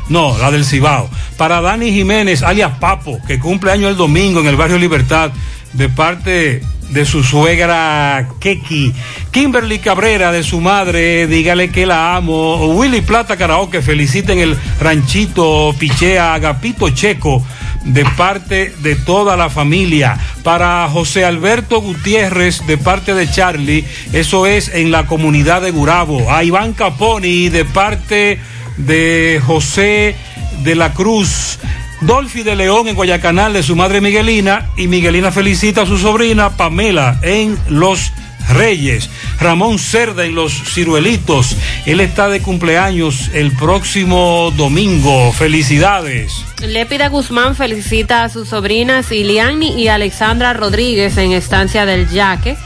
No, 0.09 0.39
la 0.39 0.53
del 0.53 0.65
Cibao. 0.65 1.11
Para 1.37 1.61
Dani 1.61 1.91
Jiménez, 1.91 2.45
alias 2.45 2.79
Papo, 2.79 3.19
que 3.27 3.41
cumple 3.41 3.73
año 3.73 3.89
el 3.89 3.97
domingo 3.97 4.39
en 4.39 4.47
el 4.47 4.57
barrio 4.57 4.79
Libertad, 4.79 5.33
de 5.73 5.89
parte 5.89 6.63
de 6.93 7.05
su 7.05 7.25
suegra 7.25 8.29
Keki. 8.41 8.93
Kimberly 9.31 9.79
Cabrera 9.79 10.31
de 10.33 10.43
su 10.43 10.61
madre, 10.61 11.27
dígale 11.27 11.71
que 11.71 11.87
la 11.87 12.17
amo. 12.17 12.67
Willy 12.75 13.01
Plata 13.01 13.37
Karaoke, 13.37 13.83
feliciten 13.83 14.39
el 14.39 14.57
ranchito 14.81 15.75
Pichea 15.79 16.35
Agapito 16.35 16.89
Checo 16.91 17.45
de 17.85 18.05
parte 18.05 18.73
de 18.83 18.95
toda 18.95 19.37
la 19.37 19.51
familia. 19.51 20.19
Para 20.43 20.89
José 20.89 21.25
Alberto 21.25 21.81
Gutiérrez 21.81 22.67
de 22.67 22.79
parte 22.79 23.15
de 23.15 23.31
Charlie, 23.31 23.85
eso 24.13 24.47
es 24.47 24.69
en 24.69 24.91
la 24.91 25.07
comunidad 25.07 25.63
de 25.63 25.71
Gurabo. 25.71 26.31
A 26.31 26.45
Iván 26.45 26.75
Caponi 26.75 27.49
de 27.49 27.65
parte 27.65 28.39
de 28.77 29.41
José 29.45 30.17
de 30.63 30.75
la 30.75 30.93
Cruz. 30.93 31.59
Dolphy 32.03 32.43
de 32.43 32.57
León 32.57 32.89
en 32.89 32.97
Guayacanal 32.97 33.53
de 33.53 33.63
su 33.63 33.77
madre 33.77 34.01
Miguelina 34.01 34.71
y 34.77 34.89
Miguelina 34.89 35.31
felicita 35.31 35.83
a 35.83 35.87
su 35.87 35.99
sobrina 35.99 36.57
Pamela 36.57 37.21
en 37.23 37.57
Los 37.69 38.13
Reyes. 38.51 39.09
Ramón 39.39 39.79
Cerda 39.79 40.25
en 40.25 40.35
Los 40.35 40.53
Ciruelitos. 40.53 41.57
Él 41.87 42.01
está 42.01 42.29
de 42.29 42.41
cumpleaños 42.41 43.31
el 43.35 43.53
próximo 43.53 44.53
domingo. 44.57 45.33
Felicidades. 45.33 46.45
Lépida 46.67 47.09
Guzmán 47.09 47.55
felicita 47.55 48.25
a 48.25 48.29
sus 48.29 48.49
sobrinas 48.49 49.13
Iliani 49.13 49.81
y 49.81 49.87
Alexandra 49.89 50.55
Rodríguez 50.55 51.17
en 51.19 51.33
Estancia 51.33 51.87
del 51.87 52.09
Yaque. 52.09 52.57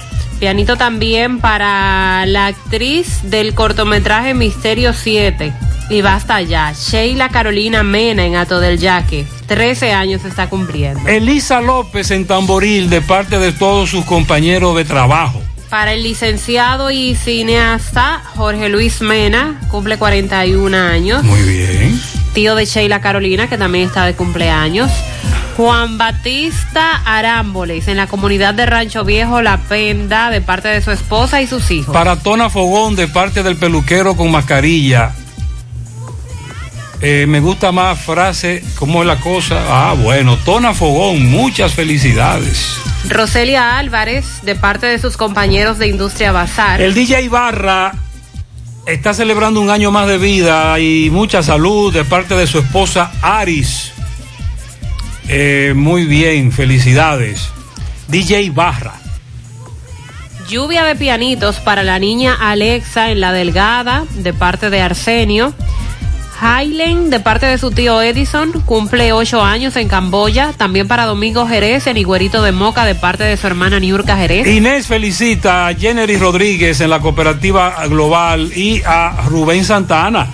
Pianito 0.41 0.77
también 0.77 1.41
para 1.41 2.25
la 2.27 2.47
actriz 2.47 3.21
del 3.25 3.55
cortometraje 3.55 4.33
Misterio 4.33 4.95
7 4.95 5.53
y 5.89 6.03
basta 6.03 6.41
ya. 6.43 6.73
Sheila 6.73 7.29
Carolina 7.29 7.83
Mena 7.83 8.25
en 8.25 8.37
Ato 8.37 8.61
del 8.61 8.79
Yaque. 8.79 9.27
13 9.47 9.93
años 9.93 10.25
está 10.25 10.49
cumpliendo. 10.49 11.09
Elisa 11.09 11.61
López 11.61 12.11
en 12.11 12.27
Tamboril 12.27 12.91
de 12.91 13.01
parte 13.01 13.39
de 13.39 13.53
todos 13.53 13.91
sus 13.91 14.05
compañeros 14.05 14.77
de 14.77 14.85
trabajo. 14.85 15.41
Para 15.71 15.93
el 15.93 16.03
licenciado 16.05 16.91
y 16.91 17.15
cineasta 17.17 18.23
Jorge 18.37 18.69
Luis 18.69 19.01
Mena, 19.01 19.61
cumple 19.69 19.99
41 19.99 20.77
años. 20.77 21.25
Muy 21.25 21.43
bien. 21.43 22.01
Tío 22.35 22.55
de 22.55 22.67
Sheila 22.67 23.01
Carolina, 23.01 23.49
que 23.49 23.59
también 23.59 23.87
está 23.87 24.05
de 24.05 24.15
cumpleaños. 24.15 24.91
Juan 25.57 25.97
Batista 25.97 27.01
Arámboles, 27.07 27.89
en 27.89 27.97
la 27.97 28.07
comunidad 28.07 28.53
de 28.53 28.67
Rancho 28.67 29.05
Viejo 29.05 29.41
La 29.41 29.57
Penda, 29.57 30.31
de 30.31 30.43
parte 30.43 30.69
de 30.69 30.83
su 30.83 30.91
esposa 30.91 31.41
y 31.41 31.47
sus 31.47 31.71
hijos. 31.71 31.95
Para 31.95 32.17
Tona 32.17 32.51
Fogón, 32.51 32.95
de 32.95 33.09
parte 33.09 33.43
del 33.43 33.57
peluquero 33.57 34.17
con 34.17 34.31
mascarilla. 34.31 35.15
Eh, 37.03 37.27
me 37.29 37.41
gusta 37.41 37.73
más 37.73 37.99
frase, 38.01 38.65
¿cómo 38.79 39.03
es 39.03 39.07
la 39.07 39.17
cosa? 39.17 39.63
Ah, 39.69 39.95
bueno, 39.95 40.39
Tona 40.39 40.73
Fogón, 40.73 41.27
muchas 41.31 41.75
felicidades. 41.75 42.79
Roselia 43.09 43.79
Álvarez, 43.79 44.43
de 44.43 44.55
parte 44.55 44.87
de 44.87 44.99
sus 44.99 45.17
compañeros 45.17 45.79
de 45.79 45.89
Industria 45.89 46.33
Bazar. 46.33 46.81
El 46.81 46.95
DJ 46.95 47.29
Barra 47.29 47.93
está 48.87 49.13
celebrando 49.13 49.61
un 49.61 49.69
año 49.69 49.91
más 49.91 50.07
de 50.07 50.17
vida 50.17 50.79
y 50.81 51.11
mucha 51.11 51.43
salud 51.43 51.93
de 51.93 52.05
parte 52.05 52.35
de 52.35 52.47
su 52.47 52.59
esposa 52.61 53.13
Aris. 53.21 53.93
Eh, 55.29 55.75
muy 55.77 56.07
bien, 56.07 56.51
felicidades. 56.51 57.51
DJ 58.09 58.51
Barra. 58.51 58.95
Lluvia 60.49 60.85
de 60.85 60.95
pianitos 60.95 61.57
para 61.59 61.83
la 61.83 61.99
niña 61.99 62.37
Alexa 62.41 63.11
en 63.11 63.21
La 63.21 63.33
Delgada, 63.33 64.05
de 64.15 64.33
parte 64.33 64.71
de 64.71 64.81
Arsenio. 64.81 65.53
Highland, 66.41 67.11
de 67.11 67.21
parte 67.21 67.47
de 67.47 67.59
su 67.59 67.71
tío 67.71 68.03
Edison, 68.03 68.53
cumple 68.65 69.13
ocho 69.13 69.43
años 69.43 69.77
en 69.77 69.89
Camboya. 69.89 70.53
También 70.57 70.87
para 70.89 71.07
Domingo 71.07 71.47
Jerez, 71.47 71.87
en 71.87 71.97
Higuerito 71.97 72.43
de 72.43 72.53
Moca, 72.53 72.85
de 72.85 72.95
parte 72.95 73.25
de 73.25 73.37
su 73.37 73.47
hermana 73.47 73.81
Niurka 73.81 74.17
Jerez. 74.17 74.47
Inés 74.47 74.87
felicita 74.87 75.69
a 75.69 75.75
Jennery 75.75 76.19
Rodríguez 76.19 76.81
en 76.81 76.91
la 76.91 77.01
cooperativa 77.01 77.87
global 77.89 78.53
y 78.55 78.83
a 78.85 79.25
Rubén 79.29 79.65
Santana. 79.65 80.29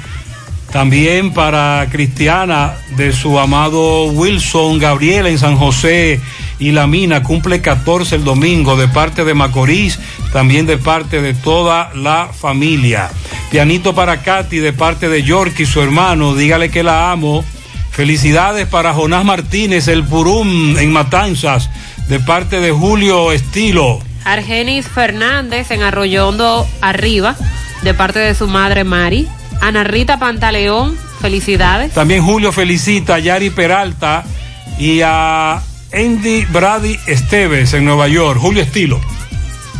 También 0.73 1.35
para 1.35 1.87
Cristiana 1.91 2.73
de 2.97 3.13
su 3.13 3.39
amado 3.39 4.05
Wilson 4.07 4.79
Gabriel 4.79 5.27
en 5.27 5.39
San 5.39 5.57
José 5.57 6.19
y 6.63 6.71
La 6.71 6.87
Mina 6.87 7.25
cumple 7.25 7.61
14 7.61 8.15
el 8.15 8.25
domingo 8.25 8.77
de 8.77 8.87
parte 8.87 9.25
de 9.25 9.35
Macorís, 9.35 9.99
también 10.33 10.65
de 10.65 10.79
parte 10.79 11.21
de 11.21 11.35
toda 11.35 11.91
la 11.97 12.29
familia. 12.33 13.11
Pianito 13.51 13.97
para 13.97 14.23
Katy 14.23 14.59
de 14.59 14.73
parte 14.73 15.09
de 15.09 15.25
York 15.25 15.59
y 15.59 15.67
su 15.67 15.81
hermano, 15.81 16.37
dígale 16.37 16.71
que 16.71 16.85
la 16.85 17.11
amo. 17.11 17.45
Felicidades 17.91 18.69
para 18.69 18.95
Jonás 18.95 19.25
Martínez, 19.25 19.89
el 19.89 20.05
Purum 20.05 20.79
en 20.79 20.93
Matanzas, 20.93 21.69
de 22.09 22.21
parte 22.21 22.61
de 22.61 22.71
Julio 22.71 23.33
Estilo. 23.33 23.99
Argenis 24.25 24.87
Fernández 24.87 25.73
en 25.73 25.83
Arroyondo 25.83 26.65
Arriba, 26.81 27.35
de 27.83 27.93
parte 27.93 28.21
de 28.21 28.37
su 28.37 28.47
madre 28.47 28.85
Mari. 28.85 29.27
Ana 29.61 29.83
Rita 29.83 30.21
Pantaleón 30.21 30.97
Felicidades. 31.21 31.93
También 31.93 32.25
Julio 32.25 32.53
felicita 32.53 33.17
a 33.17 33.19
Yari 33.19 33.51
Peralta 33.51 34.25
y 34.79 35.01
a 35.05 35.61
Andy 35.93 36.45
Brady 36.47 36.99
Esteves 37.07 37.75
en 37.75 37.85
Nueva 37.85 38.09
York. 38.09 38.41
Julio 38.41 38.63
Estilo. 38.63 39.01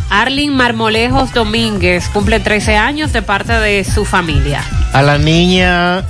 Arlin 0.09 0.55
Marmolejos 0.55 1.33
Domínguez 1.33 2.07
cumple 2.09 2.39
13 2.39 2.77
años 2.77 3.13
de 3.13 3.21
parte 3.21 3.53
de 3.53 3.83
su 3.83 4.05
familia. 4.05 4.63
A 4.93 5.01
la 5.01 5.17
niña 5.17 6.05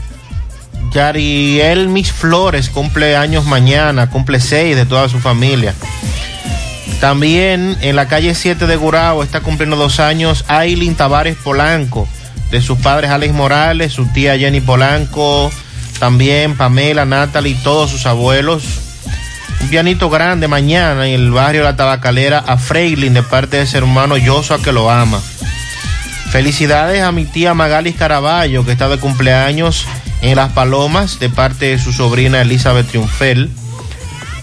Yariel 0.91 1.87
Mis 1.87 2.11
Flores 2.11 2.69
cumple 2.69 3.15
años 3.15 3.45
mañana, 3.45 4.09
cumple 4.09 4.39
6 4.41 4.75
de 4.75 4.85
toda 4.85 5.07
su 5.07 5.19
familia. 5.19 5.73
También 6.99 7.77
en 7.81 7.95
la 7.95 8.07
calle 8.07 8.35
7 8.35 8.67
de 8.67 8.75
Gurao 8.75 9.23
está 9.23 9.41
cumpliendo 9.41 9.75
dos 9.75 9.99
años 9.99 10.45
Aileen 10.47 10.95
Tavares 10.95 11.35
Polanco, 11.35 12.07
de 12.51 12.61
sus 12.61 12.77
padres 12.79 13.09
Alex 13.09 13.33
Morales, 13.33 13.93
su 13.93 14.05
tía 14.07 14.37
Jenny 14.37 14.61
Polanco, 14.61 15.49
también 15.99 16.55
Pamela, 16.55 17.05
Natalie 17.05 17.53
y 17.53 17.55
todos 17.55 17.89
sus 17.89 18.05
abuelos. 18.05 18.92
Pianito 19.69 20.09
grande 20.09 20.47
mañana 20.47 21.07
en 21.07 21.13
el 21.13 21.31
barrio 21.31 21.63
La 21.63 21.75
Tabacalera 21.75 22.39
a 22.39 22.57
Freilin 22.57 23.13
de 23.13 23.23
parte 23.23 23.57
de 23.57 23.65
su 23.65 23.77
hermano 23.77 24.15
Joshua 24.23 24.61
que 24.61 24.71
lo 24.71 24.89
ama. 24.89 25.19
Felicidades 26.31 27.01
a 27.01 27.11
mi 27.11 27.25
tía 27.25 27.53
Magalis 27.53 27.95
Caraballo 27.95 28.65
que 28.65 28.71
está 28.71 28.87
de 28.89 28.97
cumpleaños 28.97 29.85
en 30.21 30.35
Las 30.35 30.51
Palomas 30.53 31.19
de 31.19 31.29
parte 31.29 31.67
de 31.67 31.79
su 31.79 31.91
sobrina 31.91 32.41
Elizabeth 32.41 32.87
Triunfel. 32.87 33.49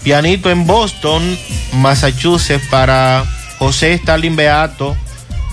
Pianito 0.03 0.49
en 0.49 0.65
Boston, 0.67 1.37
Massachusetts 1.73 2.67
para 2.69 3.23
José 3.59 3.93
Stalin 3.93 4.35
Beato. 4.35 4.95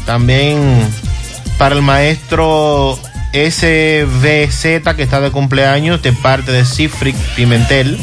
También 0.06 0.58
para 1.58 1.74
el 1.74 1.82
maestro 1.82 2.98
SBZ 3.32 4.62
que 4.96 5.02
está 5.02 5.20
de 5.20 5.30
cumpleaños 5.30 6.02
de 6.02 6.12
parte 6.12 6.52
de 6.52 6.64
Cifric 6.64 7.16
Pimentel. 7.36 7.98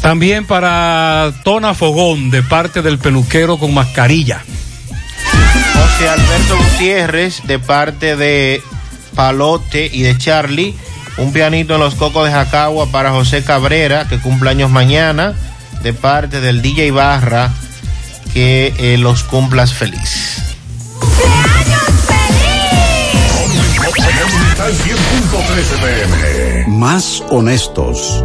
También 0.00 0.46
para 0.46 1.32
Tona 1.44 1.74
Fogón 1.74 2.30
de 2.30 2.42
parte 2.42 2.82
del 2.82 2.98
peluquero 2.98 3.58
con 3.58 3.72
mascarilla. 3.72 4.42
José 5.74 6.08
Alberto 6.08 6.56
Gutiérrez 6.56 7.42
de 7.44 7.58
parte 7.58 8.16
de 8.16 8.62
Palote 9.14 9.90
y 9.92 10.02
de 10.02 10.16
Charlie. 10.18 10.74
Un 11.18 11.32
pianito 11.32 11.74
en 11.74 11.80
los 11.80 11.94
cocos 11.94 12.26
de 12.26 12.32
Jacagua 12.32 12.86
para 12.86 13.10
José 13.10 13.44
Cabrera, 13.44 14.08
que 14.08 14.18
cumple 14.18 14.50
años 14.50 14.70
mañana, 14.70 15.34
de 15.82 15.92
parte 15.92 16.40
del 16.40 16.62
DJ 16.62 16.90
Barra, 16.90 17.50
que 18.32 18.74
eh, 18.78 18.96
los 18.98 19.22
cumplas 19.24 19.72
feliz. 19.74 20.42
100.13 24.72 25.80
pm. 25.80 26.66
Más 26.68 27.22
honestos. 27.30 28.24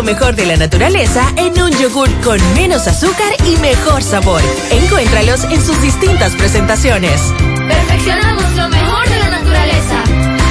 Lo 0.00 0.06
mejor 0.06 0.34
de 0.34 0.46
la 0.46 0.56
naturaleza 0.56 1.22
en 1.36 1.60
un 1.60 1.70
yogur 1.72 2.08
con 2.22 2.38
menos 2.54 2.86
azúcar 2.86 3.34
y 3.46 3.58
mejor 3.58 4.02
sabor. 4.02 4.40
Encuéntralos 4.70 5.44
en 5.44 5.62
sus 5.62 5.78
distintas 5.82 6.32
presentaciones. 6.36 7.20
Perfeccionamos 7.68 8.50
lo 8.54 8.66
mejor 8.70 9.06
de 9.10 9.18
la 9.18 9.28
naturaleza. 9.28 10.02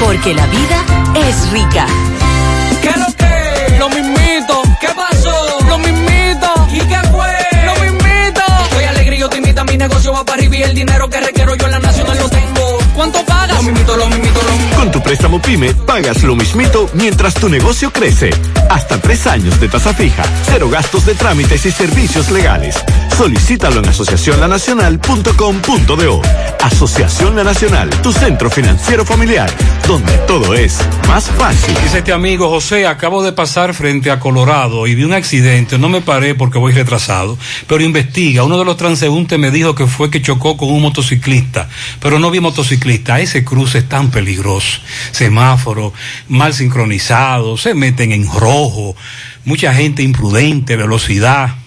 Porque 0.03 0.35
la 0.35 0.45
vida 0.45 0.85
es 1.15 1.49
rica. 1.49 1.87
¿Qué 2.83 2.91
lo 2.99 3.07
que? 3.17 3.79
Lo 3.79 3.89
mismito. 3.89 4.61
¿Qué 4.79 4.89
pasó? 4.89 5.57
Lo 5.67 5.79
mismito. 5.79 6.67
¿Y 6.71 6.79
qué 6.81 6.99
fue? 7.11 7.65
Lo 7.65 7.73
mismito. 7.81 8.43
Estoy 8.65 8.83
alegre 8.83 9.15
y 9.15 9.19
yo 9.19 9.29
te 9.29 9.37
invito 9.37 9.61
a 9.61 9.63
mi 9.63 9.77
negocio 9.77 10.13
va 10.13 10.23
para 10.25 10.37
arriba 10.37 10.57
y 10.57 10.61
el 10.61 10.75
dinero 10.75 11.09
que 11.09 11.21
requiero 11.21 11.55
yo 11.55 11.65
en 11.65 11.71
la 11.71 11.79
nacional 11.79 12.19
lo 12.19 12.29
tengo. 12.29 12.58
¿Cuánto 12.99 13.23
pagas? 13.23 13.57
Con 14.75 14.91
tu 14.91 15.01
préstamo 15.01 15.41
PYME 15.41 15.73
pagas 15.73 16.21
lo 16.23 16.35
mismito 16.35 16.89
mientras 16.95 17.33
tu 17.33 17.47
negocio 17.47 17.93
crece. 17.93 18.29
Hasta 18.69 18.99
tres 18.99 19.25
años 19.25 19.57
de 19.61 19.69
tasa 19.69 19.93
fija, 19.93 20.23
cero 20.43 20.69
gastos 20.69 21.05
de 21.05 21.15
trámites 21.15 21.65
y 21.65 21.71
servicios 21.71 22.29
legales. 22.29 22.75
Solicítalo 23.19 23.81
en 23.81 23.89
asociacionlanacional.com.do. 23.89 26.21
Asociación 26.61 27.35
La 27.35 27.43
Nacional, 27.43 27.89
tu 28.01 28.13
centro 28.13 28.49
financiero 28.49 29.05
familiar, 29.05 29.53
donde 29.85 30.17
todo 30.19 30.53
es 30.53 30.79
más 31.05 31.29
fácil. 31.31 31.75
Dice 31.83 31.97
este 31.97 32.13
amigo 32.13 32.47
José, 32.47 32.87
acabo 32.87 33.21
de 33.21 33.33
pasar 33.33 33.73
frente 33.73 34.09
a 34.09 34.21
Colorado 34.21 34.87
y 34.87 34.95
vi 34.95 35.03
un 35.03 35.11
accidente, 35.11 35.77
no 35.77 35.89
me 35.89 35.99
paré 35.99 36.33
porque 36.33 36.59
voy 36.59 36.71
retrasado, 36.71 37.37
pero 37.67 37.83
investiga, 37.83 38.45
uno 38.45 38.57
de 38.57 38.63
los 38.63 38.77
transeúntes 38.77 39.37
me 39.37 39.51
dijo 39.51 39.75
que 39.75 39.85
fue 39.85 40.09
que 40.09 40.21
chocó 40.21 40.55
con 40.55 40.69
un 40.69 40.81
motociclista, 40.81 41.67
pero 41.99 42.19
no 42.19 42.31
vi 42.31 42.39
motociclista, 42.39 43.19
ese 43.19 43.43
cruce 43.43 43.79
es 43.79 43.89
tan 43.89 44.11
peligroso, 44.11 44.79
semáforo 45.11 45.91
mal 46.29 46.53
sincronizado, 46.53 47.57
se 47.57 47.73
meten 47.73 48.13
en 48.13 48.31
rojo, 48.31 48.95
mucha 49.43 49.73
gente 49.73 50.03
imprudente, 50.03 50.77
velocidad. 50.77 51.58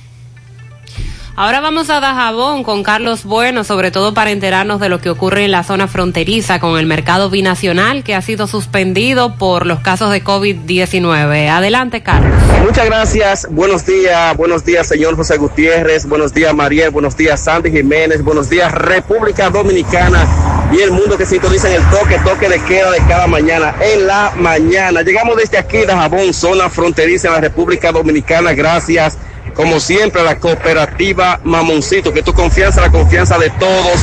Ahora 1.42 1.58
vamos 1.58 1.90
a 1.90 1.98
Dajabón 1.98 2.62
con 2.62 2.84
Carlos 2.84 3.24
Bueno, 3.24 3.64
sobre 3.64 3.90
todo 3.90 4.14
para 4.14 4.30
enterarnos 4.30 4.78
de 4.78 4.88
lo 4.88 5.00
que 5.00 5.10
ocurre 5.10 5.44
en 5.44 5.50
la 5.50 5.64
zona 5.64 5.88
fronteriza 5.88 6.60
con 6.60 6.78
el 6.78 6.86
mercado 6.86 7.30
binacional 7.30 8.04
que 8.04 8.14
ha 8.14 8.22
sido 8.22 8.46
suspendido 8.46 9.34
por 9.34 9.66
los 9.66 9.80
casos 9.80 10.12
de 10.12 10.22
COVID-19. 10.22 11.48
Adelante, 11.48 12.00
Carlos. 12.00 12.30
Muchas 12.62 12.86
gracias. 12.86 13.48
Buenos 13.50 13.84
días, 13.84 14.36
buenos 14.36 14.64
días, 14.64 14.86
señor 14.86 15.16
José 15.16 15.36
Gutiérrez. 15.36 16.06
Buenos 16.06 16.32
días, 16.32 16.54
Mariel. 16.54 16.90
Buenos 16.90 17.16
días, 17.16 17.40
Sandy 17.42 17.72
Jiménez. 17.72 18.22
Buenos 18.22 18.48
días, 18.48 18.70
República 18.70 19.50
Dominicana 19.50 20.24
y 20.70 20.80
el 20.80 20.92
mundo 20.92 21.18
que 21.18 21.26
sintoniza 21.26 21.68
en 21.70 21.82
el 21.82 21.90
toque, 21.90 22.20
toque 22.20 22.48
de 22.48 22.62
queda 22.66 22.92
de 22.92 22.98
cada 23.08 23.26
mañana, 23.26 23.74
en 23.80 24.06
la 24.06 24.32
mañana. 24.36 25.02
Llegamos 25.02 25.36
desde 25.36 25.58
aquí, 25.58 25.78
Dajabón, 25.78 26.32
zona 26.34 26.70
fronteriza 26.70 27.26
en 27.26 27.34
la 27.34 27.40
República 27.40 27.90
Dominicana. 27.90 28.52
Gracias 28.52 29.18
como 29.54 29.80
siempre, 29.80 30.20
a 30.20 30.24
la 30.24 30.38
cooperativa 30.38 31.40
Mamoncito, 31.44 32.12
que 32.12 32.22
tu 32.22 32.32
confianza, 32.32 32.80
la 32.80 32.90
confianza 32.90 33.38
de 33.38 33.50
todos. 33.50 34.00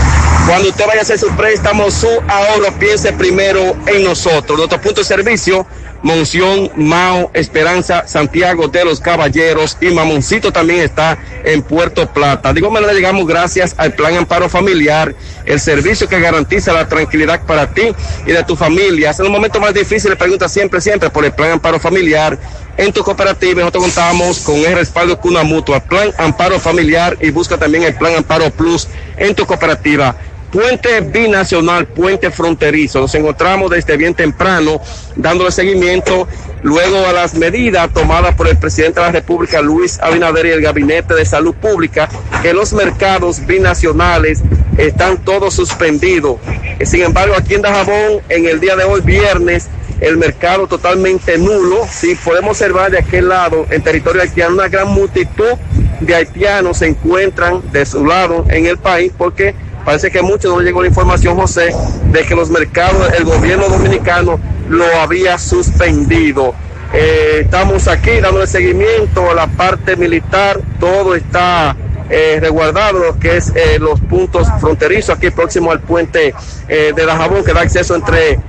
Cuando 0.48 0.70
usted 0.70 0.86
vaya 0.88 1.00
a 1.00 1.04
hacer 1.04 1.20
su 1.20 1.30
préstamo, 1.36 1.90
su 1.92 2.08
ahorro, 2.28 2.72
piense 2.80 3.14
primero 3.14 3.76
en 3.88 4.04
nosotros. 4.04 4.58
Nuestro 4.58 4.82
punto 4.82 5.02
de 5.02 5.06
servicio, 5.06 5.66
Monción, 6.02 6.72
Mao, 6.76 7.30
Esperanza, 7.34 8.08
Santiago 8.08 8.68
de 8.68 8.86
los 8.86 9.00
Caballeros 9.00 9.78
y 9.82 9.88
Mamoncito 9.88 10.52
también 10.52 10.82
está 10.82 11.18
en 11.44 11.62
Puerto 11.62 12.08
Plata. 12.08 12.54
De 12.54 12.60
igual 12.60 12.74
manera 12.74 12.94
llegamos 12.94 13.28
gracias 13.28 13.76
al 13.78 13.94
Plan 13.94 14.16
Amparo 14.16 14.48
Familiar, 14.50 15.14
el 15.46 15.60
servicio 15.60 16.08
que 16.08 16.20
garantiza 16.20 16.74
la 16.74 16.88
tranquilidad 16.88 17.46
para 17.46 17.74
ti 17.74 17.94
y 18.26 18.32
de 18.32 18.44
tu 18.44 18.56
familia. 18.56 19.12
En 19.12 19.24
los 19.24 19.32
momentos 19.32 19.62
más 19.62 19.74
difíciles, 19.74 20.18
pregunta 20.18 20.48
siempre, 20.48 20.80
siempre 20.80 21.10
por 21.10 21.26
el 21.26 21.34
Plan 21.34 21.52
Amparo 21.52 21.80
Familiar 21.80 22.40
en 22.78 22.94
tu 22.94 23.04
cooperativa. 23.04 23.60
Nosotros 23.60 23.84
contamos 23.84 24.40
con 24.40 24.56
el 24.56 24.74
respaldo 24.74 25.20
Cuna 25.20 25.44
Mutua, 25.44 25.82
Plan 25.82 26.14
Amparo 26.18 26.60
Familiar 26.60 27.18
y 27.20 27.30
busca 27.30 27.58
también 27.58 27.84
el 27.84 27.96
Plan 27.96 28.16
Amparo 28.16 28.50
Plus 28.52 28.88
en 29.18 29.36
tu 29.36 29.46
cooperativa. 29.46 30.16
Puente 30.52 31.02
binacional, 31.02 31.86
puente 31.86 32.32
fronterizo. 32.32 33.00
Nos 33.00 33.14
encontramos 33.14 33.70
desde 33.70 33.98
bien 33.98 34.16
temprano 34.16 34.82
dándole 35.16 35.52
seguimiento 35.52 36.28
luego 36.64 37.06
a 37.06 37.14
las 37.14 37.36
medidas 37.36 37.94
tomadas 37.94 38.34
por 38.34 38.48
el 38.48 38.58
presidente 38.58 39.00
de 39.00 39.06
la 39.06 39.12
República, 39.12 39.62
Luis 39.62 40.00
Abinader, 40.00 40.48
y 40.48 40.52
el 40.52 40.62
Gabinete 40.62 41.14
de 41.14 41.24
Salud 41.24 41.54
Pública, 41.54 42.10
que 42.42 42.54
los 42.54 42.74
mercados 42.74 43.46
binacionales 43.46 44.42
están 44.78 45.18
todos 45.24 45.54
suspendidos. 45.54 46.38
Sin 46.84 47.04
embargo, 47.04 47.36
aquí 47.38 47.54
en 47.54 47.62
Dajabón, 47.62 48.22
en 48.30 48.48
el 48.48 48.60
día 48.60 48.76
de 48.76 48.86
hoy, 48.86 49.02
viernes, 49.02 49.68
el 50.02 50.18
mercado 50.18 50.66
totalmente 50.66 51.38
nulo. 51.38 51.86
Si 51.92 52.16
podemos 52.16 52.52
observar 52.52 52.90
de 52.90 53.00
aquel 53.00 53.30
lado, 53.30 53.68
en 53.70 53.84
territorio 53.84 54.22
haitiano, 54.24 54.56
una 54.56 54.68
gran 54.68 54.88
multitud 54.88 55.58
de 56.00 56.16
haitianos 56.16 56.78
se 56.78 56.88
encuentran 56.88 57.62
de 57.72 57.86
su 57.86 58.06
lado 58.06 58.46
en 58.50 58.66
el 58.66 58.78
país 58.78 59.12
porque 59.16 59.54
parece 59.86 60.12
que 60.12 60.22
mucho 60.22 60.50
no 60.50 60.62
llegó 60.62 60.82
la 60.82 60.88
información, 60.88 61.36
José, 61.36 61.74
de 62.12 62.24
que 62.24 62.36
los 62.36 62.50
mercados, 62.50 63.12
el 63.18 63.26
gobierno 63.26 63.68
dominicano 63.70 64.40
lo 64.70 64.86
había 65.02 65.38
suspendido. 65.38 66.54
Eh, 66.94 67.42
estamos 67.44 67.88
aquí 67.88 68.20
dándole 68.20 68.48
seguimiento 68.48 69.30
a 69.30 69.36
la 69.36 69.48
parte 69.48 69.96
militar, 69.96 70.60
todo 70.80 71.16
está 71.16 71.76
eh, 72.10 72.40
resguardados 72.42 73.00
lo 73.00 73.20
que 73.20 73.38
es 73.38 73.54
eh, 73.56 73.78
los 73.80 74.00
puntos 74.00 74.48
fronterizos 74.60 75.16
aquí 75.16 75.30
próximo 75.30 75.72
al 75.72 75.80
puente 75.80 76.34
eh, 76.68 76.92
de 76.96 77.06
Dajabón 77.06 77.44
que 77.44 77.54
da 77.54 77.62
acceso 77.62 77.96
entre, 77.96 78.40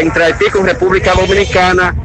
entre 0.00 0.24
Haití 0.24 0.44
con 0.52 0.64
República 0.64 1.12
Dominicana 1.12 1.96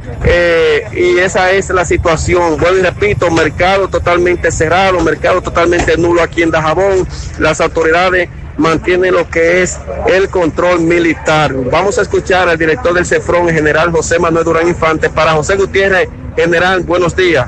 y 0.91 1.19
esa 1.19 1.51
es 1.51 1.69
la 1.69 1.85
situación. 1.85 2.57
Vuelvo 2.57 2.79
y 2.79 2.81
repito, 2.81 3.29
mercado 3.29 3.87
totalmente 3.87 4.51
cerrado, 4.51 4.99
mercado 5.01 5.41
totalmente 5.41 5.95
nulo 5.97 6.23
aquí 6.23 6.41
en 6.41 6.49
Dajabón. 6.49 7.07
Las 7.37 7.61
autoridades 7.61 8.27
mantienen 8.57 9.13
lo 9.13 9.29
que 9.29 9.61
es 9.61 9.79
el 10.07 10.29
control 10.29 10.81
militar. 10.81 11.53
Vamos 11.71 11.97
a 11.99 12.01
escuchar 12.01 12.49
al 12.49 12.57
director 12.57 12.93
del 12.93 13.05
CEFRON, 13.05 13.49
el 13.49 13.55
general 13.55 13.91
José 13.91 14.19
Manuel 14.19 14.43
Durán 14.43 14.67
Infante. 14.67 15.09
Para 15.09 15.33
José 15.33 15.55
Gutiérrez, 15.55 16.09
general, 16.35 16.81
buenos 16.81 17.15
días. 17.15 17.47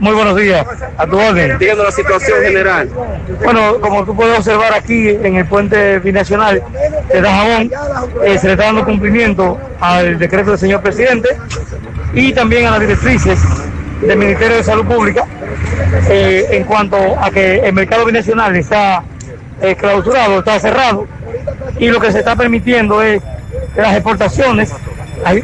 Muy 0.00 0.14
buenos 0.14 0.36
días, 0.36 0.64
a 0.96 1.06
tu 1.08 1.18
orden. 1.18 1.58
Díganos 1.58 1.84
la 1.86 1.90
situación 1.90 2.40
general. 2.40 2.88
Bueno, 3.42 3.80
como 3.80 4.04
tú 4.04 4.14
puedes 4.14 4.38
observar 4.38 4.72
aquí 4.72 5.08
en 5.08 5.34
el 5.36 5.46
puente 5.46 5.98
binacional 5.98 6.62
de 7.12 7.20
Dajabón, 7.20 7.72
eh, 8.24 8.38
se 8.38 8.46
le 8.46 8.52
está 8.52 8.66
dando 8.66 8.84
cumplimiento 8.84 9.58
al 9.80 10.16
decreto 10.16 10.50
del 10.50 10.58
señor 10.58 10.82
presidente 10.82 11.30
y 12.14 12.32
también 12.32 12.66
a 12.66 12.70
las 12.72 12.80
directrices 12.80 13.40
del 14.00 14.16
Ministerio 14.16 14.58
de 14.58 14.62
Salud 14.62 14.86
Pública 14.86 15.24
eh, 16.08 16.46
en 16.52 16.62
cuanto 16.62 16.96
a 17.20 17.28
que 17.32 17.58
el 17.58 17.72
mercado 17.72 18.04
binacional 18.04 18.54
está 18.54 19.02
eh, 19.60 19.76
clausurado, 19.76 20.38
está 20.38 20.58
cerrado 20.60 21.06
y 21.78 21.88
lo 21.88 22.00
que 22.00 22.12
se 22.12 22.18
está 22.18 22.36
permitiendo 22.36 23.02
es 23.02 23.22
las 23.76 23.94
exportaciones, 23.94 24.72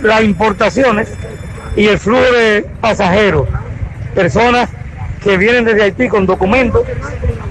las 0.02 0.22
importaciones 0.22 1.08
y 1.76 1.86
el 1.86 1.98
flujo 1.98 2.22
de 2.22 2.66
pasajeros 2.80 3.48
personas 4.14 4.68
que 5.22 5.36
vienen 5.36 5.64
desde 5.64 5.82
Haití 5.82 6.08
con 6.08 6.26
documentos 6.26 6.82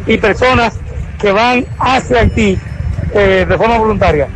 y 0.08 0.18
personas 0.18 0.76
que 1.20 1.32
van 1.32 1.66
hacia 1.80 2.20
Haití 2.22 2.58
eh, 3.14 3.46
de 3.48 3.58
forma 3.58 3.78
voluntaria. 3.78 4.28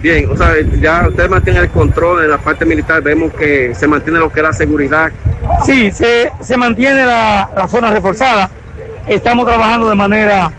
Bien, 0.00 0.30
o 0.30 0.36
sea, 0.36 0.52
ya 0.80 1.08
ustedes 1.08 1.28
mantienen 1.28 1.64
el 1.64 1.70
control 1.70 2.22
en 2.24 2.30
la 2.30 2.38
parte 2.38 2.64
militar, 2.64 3.02
vemos 3.02 3.32
que 3.34 3.74
se 3.74 3.88
mantiene 3.88 4.20
lo 4.20 4.30
que 4.30 4.40
es 4.40 4.46
la 4.46 4.52
seguridad. 4.52 5.10
Sí, 5.66 5.90
se, 5.90 6.30
se 6.40 6.56
mantiene 6.56 7.04
la, 7.04 7.50
la 7.54 7.66
zona 7.66 7.90
reforzada. 7.90 8.48
Estamos 9.08 9.46
trabajando 9.46 9.88
de 9.88 9.96
manera 9.96 10.52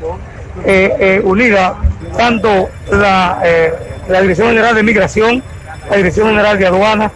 eh, 0.65 0.95
eh, 0.99 1.21
unida, 1.23 1.75
tanto 2.17 2.69
la, 2.91 3.39
eh, 3.43 3.73
la 4.09 4.21
Dirección 4.21 4.49
General 4.49 4.75
de 4.75 4.83
Migración, 4.83 5.43
la 5.89 5.97
Dirección 5.97 6.27
General 6.27 6.57
de 6.57 6.67
Aduana 6.67 7.11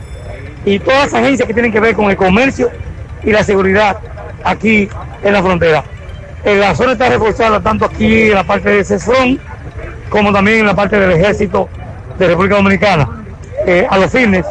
y 0.66 0.80
todas 0.80 1.12
las 1.12 1.22
agencias 1.22 1.48
que 1.48 1.54
tienen 1.54 1.72
que 1.72 1.80
ver 1.80 1.96
con 1.96 2.10
el 2.10 2.16
comercio 2.16 2.72
y 3.24 3.32
la 3.32 3.44
seguridad 3.44 3.98
aquí 4.44 4.88
en 5.24 5.34
la 5.34 5.42
frontera. 5.42 5.84
La 6.46 6.76
zona 6.76 6.94
está 6.94 7.10
reforzada 7.10 7.62
tanto 7.62 7.86
aquí 7.86 8.24
en 8.24 8.36
la 8.36 8.44
parte 8.44 8.70
de 8.70 8.84
CESFRON 8.84 9.40
como 10.10 10.32
también 10.34 10.60
en 10.60 10.66
la 10.66 10.76
parte 10.76 11.00
del 11.00 11.12
Ejército 11.12 11.70
de 12.20 12.28
República 12.28 12.56
Dominicana, 12.56 13.10
a 13.90 13.98
los 13.98 14.12
fines 14.12 14.46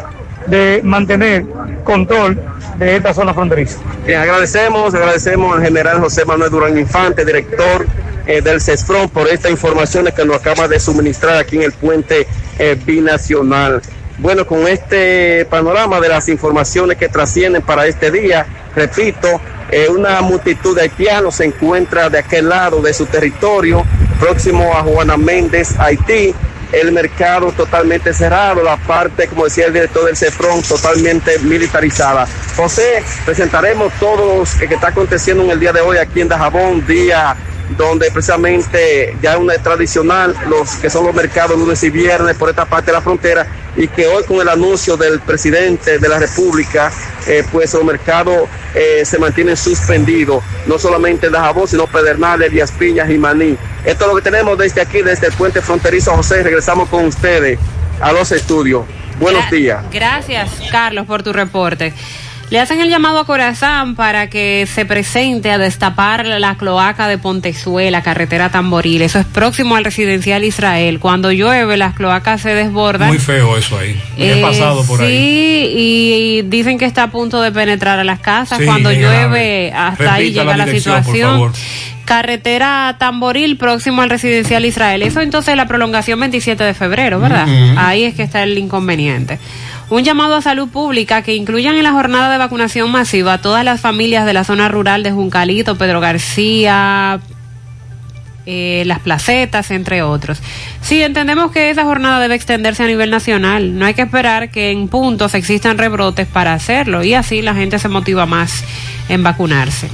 de 0.46 0.80
mantener 0.82 1.44
control 1.84 2.40
de 2.78 2.96
esta 2.96 3.14
zona 3.14 3.34
fronteriza. 3.34 3.78
Bien, 4.06 4.20
agradecemos, 4.20 4.94
agradecemos 4.94 5.56
al 5.56 5.62
general 5.62 6.00
José 6.00 6.24
Manuel 6.24 6.50
Durán 6.50 6.78
Infante, 6.78 7.24
director 7.24 7.86
eh, 8.26 8.40
del 8.40 8.60
CESFRON, 8.60 9.08
por 9.08 9.28
estas 9.28 9.50
informaciones 9.50 10.14
que 10.14 10.24
nos 10.24 10.36
acaba 10.36 10.68
de 10.68 10.78
suministrar 10.78 11.36
aquí 11.36 11.56
en 11.56 11.62
el 11.62 11.72
puente 11.72 12.26
eh, 12.58 12.76
binacional. 12.84 13.82
Bueno, 14.18 14.46
con 14.46 14.68
este 14.68 15.46
panorama 15.46 15.98
de 16.00 16.08
las 16.08 16.28
informaciones 16.28 16.96
que 16.96 17.08
trascienden 17.08 17.62
para 17.62 17.86
este 17.86 18.10
día, 18.10 18.46
repito, 18.76 19.40
eh, 19.70 19.88
una 19.88 20.20
multitud 20.20 20.76
de 20.76 20.82
haitianos 20.82 21.36
se 21.36 21.46
encuentra 21.46 22.10
de 22.10 22.18
aquel 22.18 22.48
lado 22.48 22.80
de 22.82 22.92
su 22.92 23.06
territorio, 23.06 23.84
próximo 24.20 24.72
a 24.76 24.82
Juana 24.82 25.16
Méndez, 25.16 25.74
Haití. 25.78 26.34
El 26.72 26.90
mercado 26.92 27.52
totalmente 27.52 28.14
cerrado, 28.14 28.62
la 28.62 28.78
parte, 28.78 29.26
como 29.28 29.44
decía 29.44 29.66
el 29.66 29.74
director 29.74 30.06
del 30.06 30.16
CEFRON, 30.16 30.62
totalmente 30.62 31.38
militarizada. 31.40 32.26
José, 32.56 33.02
presentaremos 33.26 33.92
todo 34.00 34.38
lo 34.38 34.68
que 34.68 34.74
está 34.74 34.88
aconteciendo 34.88 35.44
en 35.44 35.50
el 35.50 35.60
día 35.60 35.72
de 35.72 35.82
hoy 35.82 35.98
aquí 35.98 36.22
en 36.22 36.28
Dajabón, 36.28 36.86
día 36.86 37.36
donde 37.76 38.10
precisamente 38.10 39.16
ya 39.22 39.38
una 39.38 39.54
tradicional 39.54 40.34
los 40.48 40.76
que 40.76 40.90
son 40.90 41.06
los 41.06 41.14
mercados 41.14 41.58
lunes 41.58 41.82
y 41.82 41.90
viernes 41.90 42.36
por 42.36 42.50
esta 42.50 42.64
parte 42.64 42.90
de 42.90 42.92
la 42.92 43.02
frontera 43.02 43.46
y 43.76 43.88
que 43.88 44.06
hoy 44.06 44.22
con 44.24 44.40
el 44.40 44.48
anuncio 44.48 44.96
del 44.96 45.20
presidente 45.20 45.98
de 45.98 46.08
la 46.08 46.18
República, 46.18 46.92
eh, 47.26 47.44
pues 47.50 47.72
los 47.72 47.84
mercados 47.84 48.48
eh, 48.74 49.02
se 49.04 49.18
mantienen 49.18 49.56
suspendidos, 49.56 50.42
no 50.66 50.78
solamente 50.78 51.26
en 51.26 51.32
Dajabón, 51.32 51.66
sino 51.66 51.86
Pedernales, 51.86 52.50
Díaz 52.52 52.72
Piñas 52.72 53.10
y 53.10 53.18
Maní. 53.18 53.56
Esto 53.84 54.04
es 54.04 54.10
lo 54.10 54.16
que 54.16 54.22
tenemos 54.22 54.58
desde 54.58 54.80
aquí, 54.80 55.02
desde 55.02 55.28
el 55.28 55.32
puente 55.32 55.62
fronterizo 55.62 56.12
José, 56.12 56.42
regresamos 56.42 56.88
con 56.88 57.06
ustedes 57.06 57.58
a 58.00 58.12
los 58.12 58.30
estudios. 58.32 58.84
Buenos 59.18 59.50
días. 59.50 59.84
Gracias, 59.90 60.50
Carlos, 60.70 61.06
por 61.06 61.22
tu 61.22 61.32
reporte. 61.32 61.94
Le 62.52 62.60
hacen 62.60 62.82
el 62.82 62.90
llamado 62.90 63.18
a 63.18 63.24
Corazán 63.24 63.94
para 63.94 64.28
que 64.28 64.68
se 64.70 64.84
presente 64.84 65.50
a 65.50 65.56
destapar 65.56 66.26
la 66.26 66.54
cloaca 66.56 67.08
de 67.08 67.16
Pontezuela, 67.16 68.02
carretera 68.02 68.50
Tamboril. 68.50 69.00
Eso 69.00 69.18
es 69.18 69.24
próximo 69.24 69.74
al 69.76 69.84
residencial 69.84 70.44
Israel. 70.44 71.00
Cuando 71.00 71.32
llueve, 71.32 71.78
las 71.78 71.94
cloacas 71.94 72.42
se 72.42 72.54
desbordan. 72.54 73.08
Muy 73.08 73.18
feo 73.18 73.56
eso 73.56 73.78
ahí. 73.78 73.98
He 74.18 74.38
Eh, 74.38 74.42
pasado 74.42 74.84
por 74.84 74.98
sí, 74.98 75.04
ahí. 75.06 75.74
y 75.78 76.42
dicen 76.42 76.76
que 76.76 76.84
está 76.84 77.04
a 77.04 77.10
punto 77.10 77.40
de 77.40 77.52
penetrar 77.52 77.98
a 77.98 78.04
las 78.04 78.18
casas. 78.20 78.58
Sí, 78.58 78.66
Cuando 78.66 78.90
es 78.90 78.98
llueve, 78.98 79.70
grave. 79.70 79.72
hasta 79.74 80.12
ahí 80.12 80.30
llega 80.32 80.54
la 80.54 80.66
situación. 80.66 81.52
Carretera 82.04 82.96
Tamboril, 82.98 83.56
próximo 83.56 84.02
al 84.02 84.10
residencial 84.10 84.66
Israel. 84.66 85.02
Eso 85.02 85.22
entonces 85.22 85.56
la 85.56 85.66
prolongación 85.66 86.20
27 86.20 86.62
de 86.64 86.74
febrero, 86.74 87.18
¿verdad? 87.18 87.46
Ahí 87.78 88.04
es 88.04 88.14
que 88.14 88.22
está 88.24 88.42
el 88.42 88.58
inconveniente. 88.58 89.38
Un 89.92 90.04
llamado 90.04 90.36
a 90.36 90.40
salud 90.40 90.70
pública 90.70 91.20
que 91.20 91.34
incluyan 91.34 91.76
en 91.76 91.82
la 91.82 91.92
jornada 91.92 92.32
de 92.32 92.38
vacunación 92.38 92.90
masiva 92.90 93.34
a 93.34 93.42
todas 93.42 93.62
las 93.62 93.78
familias 93.78 94.24
de 94.24 94.32
la 94.32 94.42
zona 94.42 94.70
rural 94.70 95.02
de 95.02 95.12
Juncalito, 95.12 95.76
Pedro 95.76 96.00
García, 96.00 97.20
eh, 98.46 98.84
las 98.86 99.00
placetas, 99.00 99.70
entre 99.70 100.00
otros. 100.02 100.40
Sí, 100.80 101.02
entendemos 101.02 101.52
que 101.52 101.68
esa 101.68 101.84
jornada 101.84 102.20
debe 102.20 102.36
extenderse 102.36 102.82
a 102.82 102.86
nivel 102.86 103.10
nacional. 103.10 103.78
No 103.78 103.84
hay 103.84 103.92
que 103.92 104.00
esperar 104.00 104.50
que 104.50 104.70
en 104.70 104.88
puntos 104.88 105.34
existan 105.34 105.76
rebrotes 105.76 106.26
para 106.26 106.54
hacerlo 106.54 107.04
y 107.04 107.12
así 107.12 107.42
la 107.42 107.54
gente 107.54 107.78
se 107.78 107.90
motiva 107.90 108.24
más 108.24 108.64
en 109.10 109.22
vacunarse. 109.22 109.90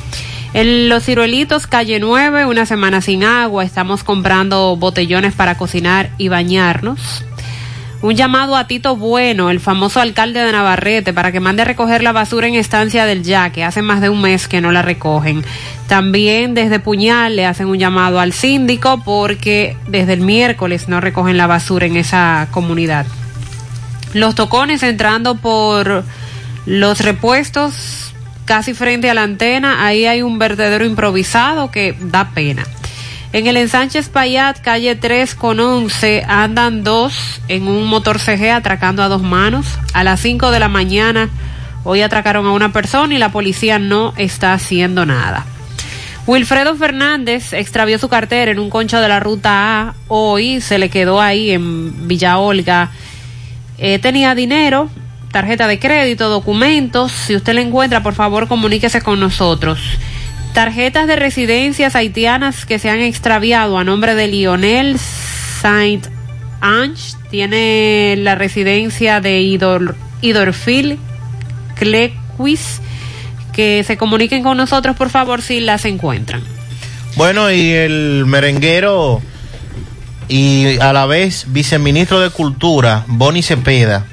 En 0.55 0.89
los 0.89 1.07
ciruelitos, 1.07 1.67
calle 1.67 1.99
9, 1.99 2.44
una 2.44 2.67
semana 2.67 3.01
sin 3.01 3.25
agua, 3.25 3.65
estamos 3.65 4.05
comprando 4.05 4.77
botellones 4.77 5.35
para 5.35 5.57
cocinar 5.57 6.10
y 6.18 6.28
bañarnos. 6.28 7.25
Un 8.01 8.15
llamado 8.15 8.55
a 8.55 8.68
Tito 8.68 8.94
Bueno, 8.94 9.51
el 9.51 9.59
famoso 9.59 10.01
alcalde 10.01 10.39
de 10.39 10.52
Navarrete, 10.52 11.12
para 11.12 11.33
que 11.33 11.41
mande 11.41 11.62
a 11.62 11.65
recoger 11.65 12.05
la 12.05 12.12
basura 12.12 12.47
en 12.47 12.55
estancia 12.55 13.07
del 13.07 13.25
Yaque. 13.25 13.65
Hace 13.65 13.83
más 13.83 14.01
de 14.01 14.09
un 14.09 14.20
mes 14.20 14.47
que 14.47 14.60
no 14.60 14.70
la 14.70 14.83
recogen. 14.83 15.44
También 15.89 16.55
desde 16.55 16.78
Puñal 16.78 17.35
le 17.35 17.44
hacen 17.44 17.67
un 17.67 17.78
llamado 17.78 18.20
al 18.20 18.33
síndico 18.33 19.02
porque 19.05 19.77
desde 19.89 20.12
el 20.12 20.20
miércoles 20.20 20.89
no 20.89 21.01
recogen 21.01 21.36
la 21.36 21.49
basura 21.49 21.86
en 21.86 21.97
esa 21.97 22.47
comunidad. 22.52 23.05
Los 24.15 24.36
tocones 24.36 24.85
entrando 24.85 25.35
por 25.35 26.05
los 26.67 27.01
repuestos 27.01 28.15
casi 28.44 28.75
frente 28.75 29.10
a 29.10 29.15
la 29.15 29.25
antena, 29.25 29.85
ahí 29.85 30.07
hay 30.07 30.23
un 30.23 30.39
vertedero 30.39 30.85
improvisado 30.85 31.73
que 31.73 31.97
da 32.01 32.31
pena. 32.31 32.65
En 33.31 33.47
el 33.47 33.58
ensanche 33.58 34.02
Payat, 34.02 34.60
calle 34.60 34.97
3 34.97 35.34
con 35.34 35.60
11, 35.60 36.24
andan 36.26 36.82
dos 36.82 37.42
en 37.48 37.68
un 37.68 37.86
motor 37.86 38.18
CG 38.18 38.50
atracando 38.50 39.02
a 39.02 39.08
dos 39.08 39.23
manos. 39.23 39.66
A 39.92 40.02
las 40.02 40.20
5 40.20 40.50
de 40.50 40.58
la 40.58 40.68
mañana, 40.68 41.28
hoy 41.84 42.00
atracaron 42.00 42.47
a 42.47 42.52
una 42.52 42.73
persona 42.73 43.15
y 43.15 43.18
la 43.18 43.31
policía 43.31 43.78
no 43.78 44.15
está 44.16 44.55
haciendo 44.55 45.05
nada. 45.05 45.44
Wilfredo 46.26 46.74
Fernández 46.76 47.52
extravió 47.52 47.98
su 47.98 48.08
cartera 48.08 48.50
en 48.50 48.58
un 48.58 48.70
concho 48.70 48.98
de 48.98 49.08
la 49.08 49.20
ruta 49.20 49.81
A. 49.81 49.94
Hoy 50.08 50.62
se 50.62 50.78
le 50.78 50.89
quedó 50.89 51.20
ahí 51.20 51.50
en 51.50 52.08
Villa 52.08 52.39
Olga. 52.39 52.90
Eh, 53.76 53.98
tenía 53.98 54.34
dinero, 54.34 54.89
tarjeta 55.32 55.66
de 55.66 55.78
crédito, 55.78 56.31
documentos. 56.31 57.12
Si 57.12 57.36
usted 57.36 57.52
le 57.55 57.60
encuentra, 57.60 58.02
por 58.02 58.15
favor, 58.15 58.48
comuníquese 58.48 59.02
con 59.02 59.20
nosotros. 59.20 59.78
Tarjetas 60.59 61.07
de 61.07 61.15
residencias 61.15 61.95
haitianas 61.95 62.67
que 62.67 62.81
se 62.81 62.91
han 62.91 62.99
extraviado 62.99 63.78
a 63.78 63.85
nombre 63.85 64.17
de 64.17 64.27
Lionel 64.27 64.99
Saint 64.99 66.09
Ange. 66.61 67.15
Tiene 67.31 68.17
la 68.19 68.35
residencia 68.35 69.20
de 69.20 69.41
Idor, 69.41 69.95
Idorfil 70.20 70.99
Clequis. 71.77 72.81
Que 73.53 73.85
se 73.87 73.97
comuniquen 73.97 74.43
con 74.43 74.57
nosotros, 74.57 74.97
por 74.97 75.11
favor, 75.11 75.43
si 75.43 75.61
las 75.61 75.85
encuentran. 75.85 76.43
Bueno, 77.15 77.53
y 77.53 77.70
el 77.70 78.25
merenguero 78.27 79.23
y 80.27 80.77
a 80.81 80.93
la 80.93 81.07
vez 81.07 81.45
viceministro 81.47 82.19
de 82.19 82.31
Cultura, 82.31 83.05
Boni 83.07 83.45
Cepeda, 83.45 84.07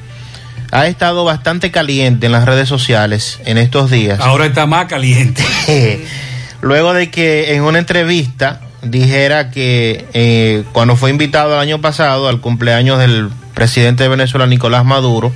ha 0.72 0.86
estado 0.86 1.24
bastante 1.24 1.72
caliente 1.72 2.28
en 2.28 2.34
las 2.34 2.46
redes 2.46 2.70
sociales 2.70 3.40
en 3.46 3.58
estos 3.58 3.90
días. 3.90 4.20
Ahora 4.20 4.46
está 4.46 4.68
más 4.68 4.86
caliente. 4.86 5.44
luego 6.66 6.94
de 6.94 7.11
que 7.11 7.53
en 7.53 7.61
una 7.64 7.77
entrevista 7.77 8.60
dijera 8.82 9.52
que 9.52 10.06
eh, 10.14 10.64
cuando 10.74 10.95
fue 10.95 11.11
invitado 11.11 11.53
el 11.53 11.60
año 11.60 11.80
pasado 11.80 12.27
al 12.27 12.42
cumpleaños 12.42 12.98
del 12.98 13.30
presidente 13.53 14.03
de 14.03 14.10
Venezuela, 14.10 14.48
Nicolás 14.48 14.84
Maduro, 14.84 15.32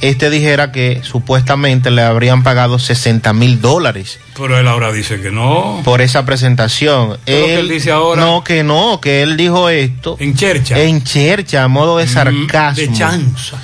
este 0.00 0.30
dijera 0.30 0.72
que 0.72 1.00
supuestamente 1.02 1.90
le 1.90 2.02
habrían 2.02 2.42
pagado 2.42 2.78
60 2.78 3.32
mil 3.32 3.60
dólares 3.60 4.18
Pero 4.36 4.58
él 4.58 4.66
ahora 4.68 4.92
dice 4.92 5.20
que 5.20 5.30
no. 5.30 5.82
por 5.84 6.00
esa 6.00 6.24
presentación. 6.24 7.18
¿Qué 7.26 7.34
es 7.34 7.40
lo 7.40 7.46
que 7.46 7.60
él 7.60 7.68
dice 7.68 7.90
ahora? 7.92 8.22
No, 8.22 8.42
que 8.42 8.62
no, 8.62 8.98
que 9.00 9.22
él 9.22 9.36
dijo 9.36 9.68
esto. 9.68 10.16
En 10.18 10.34
chercha. 10.34 10.78
En 10.80 11.04
chercha, 11.04 11.64
a 11.64 11.68
modo 11.68 11.98
de 11.98 12.06
sarcasmo. 12.08 12.80
de 12.82 12.92
chanza. 12.94 13.58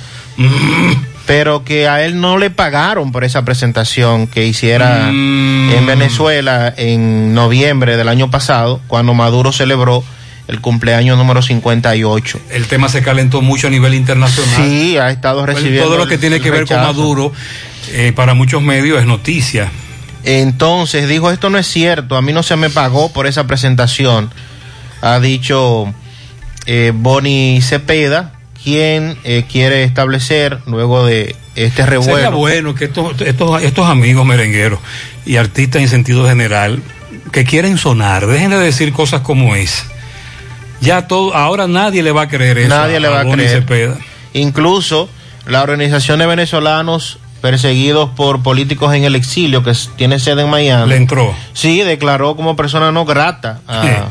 Pero 1.25 1.63
que 1.63 1.87
a 1.87 2.03
él 2.03 2.19
no 2.19 2.37
le 2.37 2.49
pagaron 2.49 3.11
por 3.13 3.23
esa 3.23 3.45
presentación 3.45 4.27
que 4.27 4.45
hiciera 4.45 5.09
Mm. 5.11 5.71
en 5.71 5.85
Venezuela 5.85 6.73
en 6.75 7.33
noviembre 7.33 7.95
del 7.95 8.09
año 8.09 8.29
pasado, 8.29 8.81
cuando 8.87 9.13
Maduro 9.13 9.51
celebró 9.53 10.03
el 10.49 10.59
cumpleaños 10.59 11.17
número 11.17 11.41
58. 11.41 12.39
El 12.51 12.65
tema 12.65 12.89
se 12.89 13.01
calentó 13.01 13.41
mucho 13.41 13.67
a 13.67 13.69
nivel 13.69 13.93
internacional. 13.93 14.55
Sí, 14.57 14.97
ha 14.97 15.09
estado 15.11 15.45
recibiendo. 15.45 15.85
Todo 15.87 15.97
lo 15.97 16.07
que 16.07 16.17
tiene 16.17 16.41
que 16.41 16.51
ver 16.51 16.65
con. 16.65 16.77
Maduro, 16.81 17.31
eh, 17.91 18.11
para 18.13 18.33
muchos 18.33 18.61
medios 18.61 18.99
es 18.99 19.05
noticia. 19.05 19.71
Entonces 20.25 21.07
dijo, 21.07 21.31
esto 21.31 21.49
no 21.49 21.57
es 21.57 21.67
cierto, 21.67 22.15
a 22.17 22.21
mí 22.21 22.33
no 22.33 22.43
se 22.43 22.55
me 22.55 22.69
pagó 22.69 23.11
por 23.11 23.27
esa 23.27 23.45
presentación, 23.45 24.31
ha 25.01 25.19
dicho 25.19 25.93
eh, 26.65 26.91
Bonnie 26.95 27.61
Cepeda, 27.61 28.31
quien 28.63 29.17
eh, 29.23 29.45
quiere 29.51 29.83
establecer 29.83 30.59
luego 30.65 31.05
de 31.05 31.35
este 31.55 31.83
Sería 31.83 31.85
revuelo. 31.85 32.31
bueno 32.37 32.75
que 32.75 32.85
estos, 32.85 33.19
estos, 33.21 33.61
estos 33.61 33.87
amigos 33.87 34.25
merengueros 34.25 34.79
y 35.25 35.37
artistas 35.37 35.81
en 35.81 35.89
sentido 35.89 36.27
general 36.27 36.81
que 37.31 37.43
quieren 37.43 37.77
sonar, 37.77 38.25
dejen 38.27 38.51
de 38.51 38.57
decir 38.57 38.93
cosas 38.93 39.21
como 39.21 39.55
es. 39.55 39.85
Ya 40.81 41.07
todo, 41.07 41.33
ahora 41.35 41.67
nadie 41.67 42.03
le 42.03 42.11
va 42.11 42.23
a 42.23 42.27
creer 42.27 42.57
eso. 42.57 42.69
Nadie 42.69 42.99
le 42.99 43.07
va 43.07 43.21
a 43.21 43.25
creer. 43.25 43.61
Cepeda. 43.61 43.97
Incluso 44.33 45.09
la 45.45 45.61
organización 45.61 46.19
de 46.19 46.25
venezolanos 46.25 47.19
perseguidos 47.41 48.09
por 48.09 48.41
políticos 48.41 48.93
en 48.93 49.03
el 49.03 49.15
exilio, 49.15 49.63
que 49.63 49.73
tiene 49.95 50.19
sede 50.19 50.43
en 50.43 50.49
Miami. 50.49 50.89
Le 50.89 50.95
entró. 50.95 51.33
Sí, 51.53 51.81
declaró 51.81 52.35
como 52.35 52.55
persona 52.55 52.91
no 52.91 53.05
grata 53.05 53.61
a. 53.67 54.07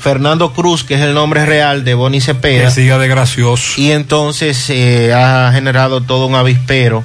Fernando 0.00 0.54
Cruz, 0.54 0.82
que 0.82 0.94
es 0.94 1.02
el 1.02 1.12
nombre 1.12 1.44
real 1.44 1.84
de 1.84 1.92
Bonnie 1.92 2.22
Cepeda. 2.22 2.64
Que 2.64 2.70
siga 2.70 2.96
de 2.96 3.06
gracioso. 3.06 3.78
Y 3.78 3.90
entonces 3.90 4.70
eh, 4.70 5.12
ha 5.12 5.50
generado 5.52 6.00
todo 6.00 6.26
un 6.26 6.34
avispero. 6.34 7.04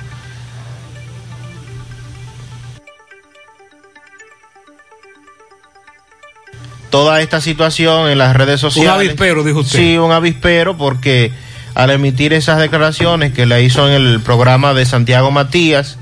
Toda 6.89 7.19
esta 7.19 7.41
situación 7.41 8.09
en 8.09 8.17
las 8.17 8.33
redes 8.33 8.61
sociales. 8.61 8.93
avispero, 8.93 9.43
dijo 9.43 9.59
usted. 9.59 9.77
Sí, 9.77 9.97
un 9.97 10.13
avispero 10.13 10.77
porque 10.77 11.33
al 11.73 11.89
emitir 11.89 12.31
esas 12.31 12.59
declaraciones 12.59 13.33
que 13.33 13.45
le 13.45 13.61
hizo 13.61 13.89
en 13.89 13.95
el 13.95 14.21
programa 14.21 14.73
de 14.73 14.85
Santiago 14.85 15.31
Matías, 15.31 15.97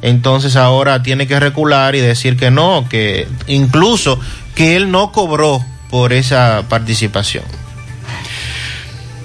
entonces 0.00 0.54
ahora 0.54 1.02
tiene 1.02 1.26
que 1.26 1.40
recular 1.40 1.96
y 1.96 2.00
decir 2.00 2.36
que 2.36 2.52
no, 2.52 2.86
que 2.88 3.26
incluso 3.48 4.20
que 4.54 4.76
él 4.76 4.92
no 4.92 5.10
cobró 5.10 5.64
por 5.90 6.12
esa 6.12 6.64
participación. 6.68 7.44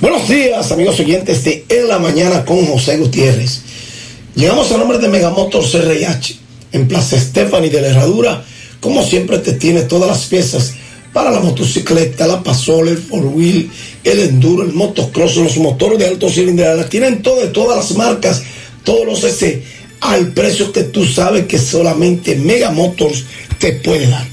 Buenos 0.00 0.28
días, 0.28 0.72
amigos 0.72 0.98
oyentes 0.98 1.44
de 1.44 1.64
En 1.68 1.86
la 1.86 2.00
Mañana 2.00 2.44
con 2.44 2.66
José 2.66 2.96
Gutiérrez. 2.96 3.60
Llegamos 4.34 4.72
a 4.72 4.78
nombre 4.78 4.98
de 4.98 5.06
Megamotor 5.06 5.62
CRH 5.62 6.34
en 6.72 6.88
Plaza 6.88 7.16
Stephanie 7.16 7.70
de 7.70 7.82
la 7.82 7.86
Herradura. 7.86 8.44
Como 8.80 9.04
siempre, 9.04 9.38
te 9.38 9.52
tiene 9.52 9.82
todas 9.82 10.08
las 10.10 10.24
piezas 10.24 10.74
para 11.12 11.30
la 11.30 11.38
motocicleta, 11.38 12.26
la 12.26 12.42
pasola, 12.42 12.90
el 12.90 12.98
four 12.98 13.26
wheel, 13.26 13.70
el 14.02 14.18
enduro, 14.18 14.64
el 14.64 14.72
motocross, 14.72 15.36
los 15.36 15.56
motores 15.58 16.00
de 16.00 16.08
alto 16.08 16.28
cilindrada. 16.28 16.88
Tienen 16.88 17.22
todas, 17.22 17.52
todas 17.52 17.76
las 17.76 17.96
marcas, 17.96 18.42
todos 18.82 19.06
los 19.06 19.22
S 19.22 19.62
al 20.00 20.32
precio 20.32 20.72
que 20.72 20.82
tú 20.82 21.06
sabes 21.06 21.46
que 21.46 21.60
solamente 21.60 22.34
Mega 22.34 22.72
Motors 22.72 23.22
te 23.60 23.74
puede 23.74 24.08
dar. 24.08 24.26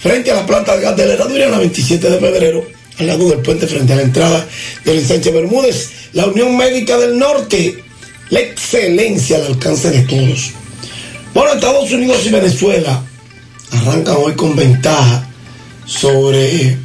Frente 0.00 0.32
a 0.32 0.34
la 0.34 0.46
planta 0.46 0.76
de 0.76 0.82
gas 0.82 0.96
de 0.96 1.06
la 1.06 1.12
Herradura, 1.12 1.44
en 1.44 1.52
la 1.52 1.58
27 1.58 2.10
de 2.10 2.18
febrero, 2.18 2.81
al 2.98 3.06
lado 3.06 3.28
del 3.28 3.40
puente 3.40 3.66
frente 3.66 3.92
a 3.92 3.96
la 3.96 4.02
entrada 4.02 4.46
del 4.84 4.98
ensanche 4.98 5.30
Bermúdez, 5.30 5.90
la 6.12 6.26
Unión 6.26 6.56
Médica 6.56 6.98
del 6.98 7.18
Norte, 7.18 7.82
la 8.30 8.40
excelencia 8.40 9.36
al 9.36 9.46
alcance 9.46 9.90
de 9.90 10.02
todos. 10.02 10.52
Bueno, 11.34 11.54
Estados 11.54 11.90
Unidos 11.90 12.24
y 12.26 12.30
Venezuela 12.30 13.02
arrancan 13.70 14.16
hoy 14.18 14.34
con 14.34 14.54
ventaja 14.54 15.26
sobre 15.86 16.76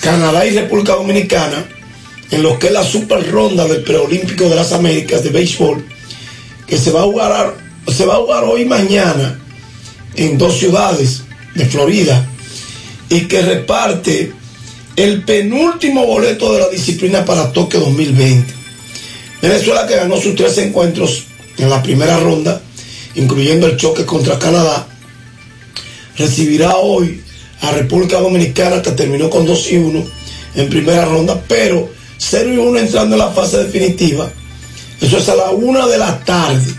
Canadá 0.00 0.46
y 0.46 0.50
República 0.50 0.94
Dominicana 0.94 1.64
en 2.30 2.42
lo 2.42 2.58
que 2.58 2.68
es 2.68 2.72
la 2.72 2.84
super 2.84 3.30
ronda 3.30 3.66
del 3.66 3.82
preolímpico 3.82 4.48
de 4.48 4.56
las 4.56 4.72
Américas 4.72 5.22
de 5.22 5.30
béisbol 5.30 5.84
que 6.66 6.78
se 6.78 6.90
va 6.90 7.00
a 7.00 7.04
jugar 7.04 7.56
se 7.88 8.06
va 8.06 8.14
a 8.14 8.18
jugar 8.18 8.44
hoy 8.44 8.62
y 8.62 8.64
mañana 8.64 9.38
en 10.16 10.38
dos 10.38 10.58
ciudades 10.58 11.22
de 11.54 11.66
Florida 11.66 12.26
y 13.10 13.22
que 13.22 13.42
reparte 13.42 14.32
el 14.96 15.22
penúltimo 15.24 16.06
boleto 16.06 16.52
de 16.52 16.60
la 16.60 16.68
disciplina 16.68 17.24
para 17.24 17.52
Tokio 17.52 17.80
2020. 17.80 18.52
Venezuela 19.42 19.86
que 19.86 19.96
ganó 19.96 20.16
sus 20.20 20.34
tres 20.34 20.56
encuentros 20.58 21.24
en 21.58 21.68
la 21.68 21.82
primera 21.82 22.18
ronda, 22.18 22.60
incluyendo 23.16 23.66
el 23.66 23.76
choque 23.76 24.04
contra 24.04 24.38
Canadá, 24.38 24.86
recibirá 26.16 26.76
hoy 26.76 27.22
a 27.60 27.72
República 27.72 28.20
Dominicana 28.20 28.82
que 28.82 28.92
terminó 28.92 29.28
con 29.28 29.46
2 29.46 29.72
y 29.72 29.76
1 29.76 30.04
en 30.56 30.68
primera 30.68 31.04
ronda, 31.04 31.42
pero 31.48 31.90
0 32.18 32.54
y 32.54 32.56
1 32.56 32.78
entrando 32.78 33.16
en 33.16 33.20
la 33.20 33.32
fase 33.32 33.64
definitiva. 33.64 34.30
Eso 35.00 35.18
es 35.18 35.28
a 35.28 35.34
la 35.34 35.50
1 35.50 35.88
de 35.88 35.98
la 35.98 36.24
tarde 36.24 36.74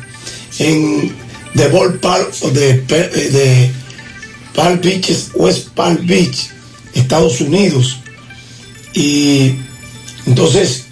en 0.60 1.14
The 1.56 1.68
Ballpark 1.68 2.34
de, 2.54 2.82
de 2.82 3.72
Palm 4.56 4.80
Beach, 4.82 5.12
West 5.34 5.70
Palm 5.76 6.06
Beach, 6.06 6.50
Estados 6.94 7.42
Unidos. 7.42 8.00
Y 8.96 9.54
entonces, 10.26 10.86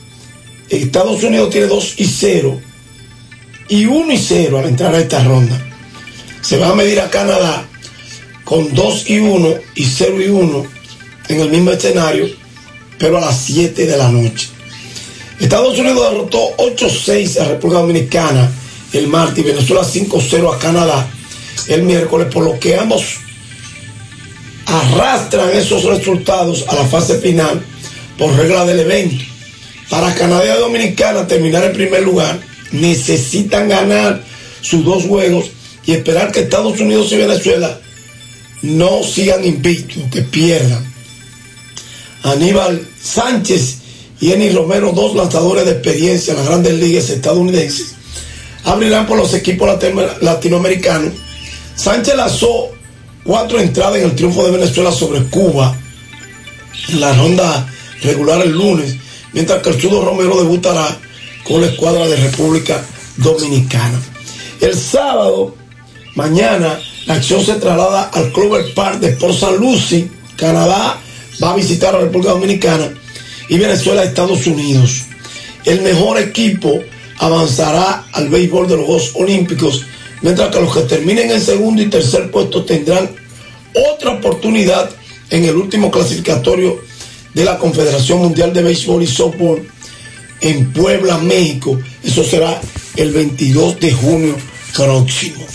Estados 0.69 1.23
Unidos 1.23 1.49
tiene 1.49 1.67
2 1.67 1.93
y 1.98 2.06
0 2.06 2.61
y 3.69 3.85
1 3.85 4.14
y 4.14 4.17
0 4.17 4.59
al 4.59 4.65
entrar 4.65 4.93
a 4.93 4.99
esta 4.99 5.23
ronda. 5.23 5.59
Se 6.41 6.57
va 6.57 6.69
a 6.69 6.75
medir 6.75 6.99
a 6.99 7.09
Canadá 7.09 7.65
con 8.43 8.73
2 8.73 9.09
y 9.09 9.19
1 9.19 9.56
y 9.75 9.85
0 9.85 10.22
y 10.22 10.27
1 10.27 10.65
en 11.30 11.40
el 11.40 11.49
mismo 11.49 11.72
escenario, 11.72 12.27
pero 12.99 13.17
a 13.17 13.22
las 13.22 13.40
7 13.45 13.85
de 13.85 13.98
la 13.98 14.09
noche. 14.09 14.49
Estados 15.40 15.80
Unidos 15.80 16.11
derrotó 16.11 16.56
8-6 16.57 17.40
a 17.40 17.45
República 17.45 17.80
Dominicana 17.80 18.51
el 18.91 19.07
martes 19.07 19.40
y 19.40 19.48
Venezuela 19.48 19.82
5-0 19.82 20.56
a 20.56 20.59
Canadá 20.59 21.09
el 21.67 21.83
miércoles, 21.83 22.27
por 22.32 22.43
lo 22.43 22.59
que 22.59 22.77
ambos 22.77 23.15
arrastran 24.65 25.49
esos 25.51 25.83
resultados 25.85 26.65
a 26.67 26.75
la 26.75 26.85
fase 26.85 27.19
final 27.19 27.64
por 28.17 28.35
regla 28.35 28.66
del 28.66 28.80
evento. 28.82 29.24
Para 29.90 30.14
Canadá 30.16 30.56
Dominicana 30.58 31.27
terminar 31.27 31.64
en 31.64 31.74
primer 31.74 32.03
lugar, 32.03 32.40
necesitan 32.72 33.69
ganar 33.69 34.24
sus 34.61 34.83
dos 34.83 35.03
juegos 35.03 35.51
y 35.85 35.92
esperar 35.93 36.32
que 36.32 36.42
Estados 36.42 36.80
Unidos 36.80 37.11
y 37.11 37.17
Venezuela 37.17 37.80
no 38.61 39.03
sigan 39.03 39.43
invictos, 39.43 40.03
que 40.11 40.22
pierdan. 40.22 40.83
Aníbal 42.24 42.88
Sánchez 43.01 43.77
y 44.22 44.32
Eni 44.32 44.50
Romero, 44.51 44.93
dos 44.93 45.16
lanzadores 45.16 45.66
de 45.66 45.72
experiencia 45.72 46.32
en 46.32 46.38
las 46.38 46.48
grandes 46.48 46.74
ligas 46.75 47.09
estadounidenses, 47.09 47.95
abrirán 48.64 49.06
por 49.06 49.17
los 49.17 49.33
equipos 49.33 49.69
latinoamericanos. 50.22 51.14
Sánchez 51.75 52.16
lanzó 52.16 52.72
cuatro 53.25 53.59
entradas 53.59 53.98
en 53.98 54.06
el 54.06 54.16
triunfo 54.16 54.45
de 54.45 54.51
Venezuela 54.51 54.92
sobre 54.92 55.24
Cuba 55.24 55.77
en 56.90 57.01
la 57.01 57.14
ronda 57.14 57.67
regular 58.03 58.41
el 58.41 58.51
lunes, 58.51 58.95
mientras 59.33 59.61
que 59.61 59.69
el 59.69 59.82
Sudo 59.82 60.03
Romero 60.03 60.38
debutará 60.38 60.99
con 61.43 61.61
la 61.61 61.67
escuadra 61.67 62.07
de 62.07 62.15
República 62.17 62.83
Dominicana. 63.17 64.01
El 64.61 64.75
sábado, 64.75 65.56
mañana, 66.15 66.80
la 67.06 67.15
acción 67.15 67.43
se 67.45 67.56
traslada 67.56 68.03
al 68.14 68.32
Clover 68.32 68.73
Park 68.73 68.99
de 68.99 69.14
Port 69.14 69.33
St. 69.33 69.57
Lucie, 69.57 70.07
Canadá 70.38 70.99
va 71.41 71.51
a 71.51 71.56
visitar 71.56 71.95
a 71.95 71.99
República 71.99 72.32
Dominicana 72.32 72.93
y 73.49 73.57
Venezuela 73.57 74.01
a 74.01 74.06
Estados 74.06 74.45
Unidos. 74.48 75.03
El 75.65 75.82
mejor 75.82 76.17
equipo 76.19 76.82
avanzará 77.19 78.06
al 78.11 78.30
béisbol 78.30 78.67
de 78.67 78.77
los 78.77 78.85
Juegos 78.85 79.11
Olímpicos, 79.15 79.85
mientras 80.22 80.49
que 80.53 80.61
los 80.61 80.73
que 80.73 80.82
terminen 80.82 81.32
en 81.32 81.41
segundo 81.41 81.82
y 81.82 81.90
tercer 81.90 82.32
puesto 82.32 82.64
tendrán 82.64 83.09
otra 83.93 84.11
oportunidad 84.11 84.90
en 85.30 85.45
el 85.45 85.56
último 85.56 85.90
clasificatorio 85.90 86.82
de 87.33 87.45
la 87.45 87.57
Confederación 87.57 88.19
Mundial 88.19 88.53
de 88.53 88.61
Béisbol 88.61 89.03
y 89.03 89.07
Softball 89.07 89.67
en 90.41 90.71
Puebla, 90.71 91.17
México. 91.17 91.79
Eso 92.03 92.23
será 92.23 92.61
el 92.95 93.11
22 93.11 93.79
de 93.79 93.91
junio 93.91 94.35
próximo. 94.75 95.45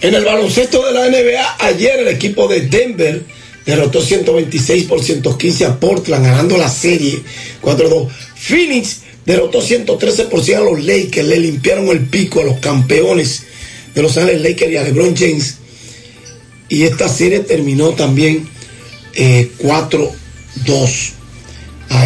En 0.00 0.14
el 0.14 0.24
baloncesto 0.24 0.84
de 0.84 0.92
la 0.92 1.08
NBA, 1.08 1.56
ayer 1.60 2.00
el 2.00 2.08
equipo 2.08 2.48
de 2.48 2.62
Denver 2.62 3.22
derrotó 3.64 4.02
126 4.02 4.84
por 4.84 5.02
115 5.02 5.64
a 5.64 5.78
Portland, 5.78 6.24
ganando 6.24 6.56
la 6.56 6.68
serie 6.68 7.22
4-2. 7.62 8.08
Phoenix 8.34 9.02
derrotó 9.24 9.60
113 9.60 10.24
por 10.24 10.42
100 10.42 10.58
a 10.58 10.62
los 10.62 10.84
Lakers, 10.84 11.28
le 11.28 11.38
limpiaron 11.38 11.88
el 11.88 12.00
pico 12.06 12.40
a 12.40 12.44
los 12.44 12.58
campeones 12.58 13.44
de 13.94 14.02
Los 14.02 14.16
Ángeles 14.16 14.42
Lakers 14.42 14.72
y 14.72 14.76
a 14.76 14.82
LeBron 14.82 15.16
James. 15.16 15.58
Y 16.68 16.84
esta 16.84 17.08
serie 17.08 17.40
terminó 17.40 17.90
también 17.90 18.48
eh, 19.14 19.50
4-2 20.64 21.12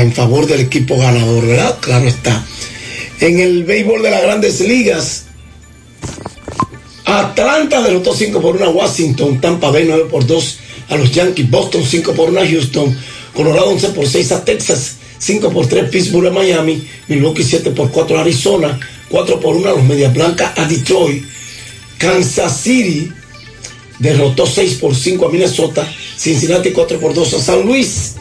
en 0.00 0.12
favor 0.12 0.46
del 0.46 0.60
equipo 0.60 0.98
ganador, 0.98 1.46
¿verdad? 1.46 1.78
Claro 1.80 2.06
está. 2.06 2.44
En 3.20 3.38
el 3.38 3.64
béisbol 3.64 4.02
de 4.02 4.10
las 4.10 4.22
grandes 4.22 4.60
ligas, 4.60 5.24
Atlanta 7.04 7.80
derrotó 7.82 8.14
5 8.14 8.40
por 8.40 8.56
1 8.56 8.66
a 8.66 8.70
Washington, 8.70 9.40
Tampa 9.40 9.70
Bay 9.70 9.84
9 9.86 10.06
por 10.10 10.26
2 10.26 10.58
a 10.88 10.96
los 10.96 11.12
Yankees, 11.12 11.48
Boston 11.48 11.84
5 11.84 12.12
por 12.12 12.30
1 12.30 12.40
a 12.40 12.46
Houston, 12.46 12.96
Colorado 13.32 13.70
11 13.70 13.88
por 13.90 14.06
6 14.06 14.32
a 14.32 14.44
Texas, 14.44 14.96
5 15.18 15.50
por 15.50 15.66
3 15.66 15.88
Pittsburgh 15.88 16.26
a 16.26 16.30
Miami, 16.30 16.86
Milwaukee 17.08 17.44
7 17.44 17.70
por 17.70 17.90
4 17.90 18.18
a 18.18 18.20
Arizona, 18.20 18.78
4 19.08 19.40
por 19.40 19.56
1 19.56 19.68
a 19.68 19.72
los 19.72 19.84
Medias 19.84 20.12
Blancas 20.12 20.52
a 20.58 20.66
Detroit, 20.66 21.24
Kansas 21.96 22.60
City 22.60 23.10
derrotó 23.98 24.46
6 24.46 24.74
por 24.74 24.94
5 24.94 25.26
a 25.26 25.30
Minnesota, 25.30 25.88
Cincinnati 26.16 26.72
4 26.72 26.98
por 26.98 27.14
2 27.14 27.34
a 27.34 27.40
San 27.40 27.62
Luis, 27.62 28.14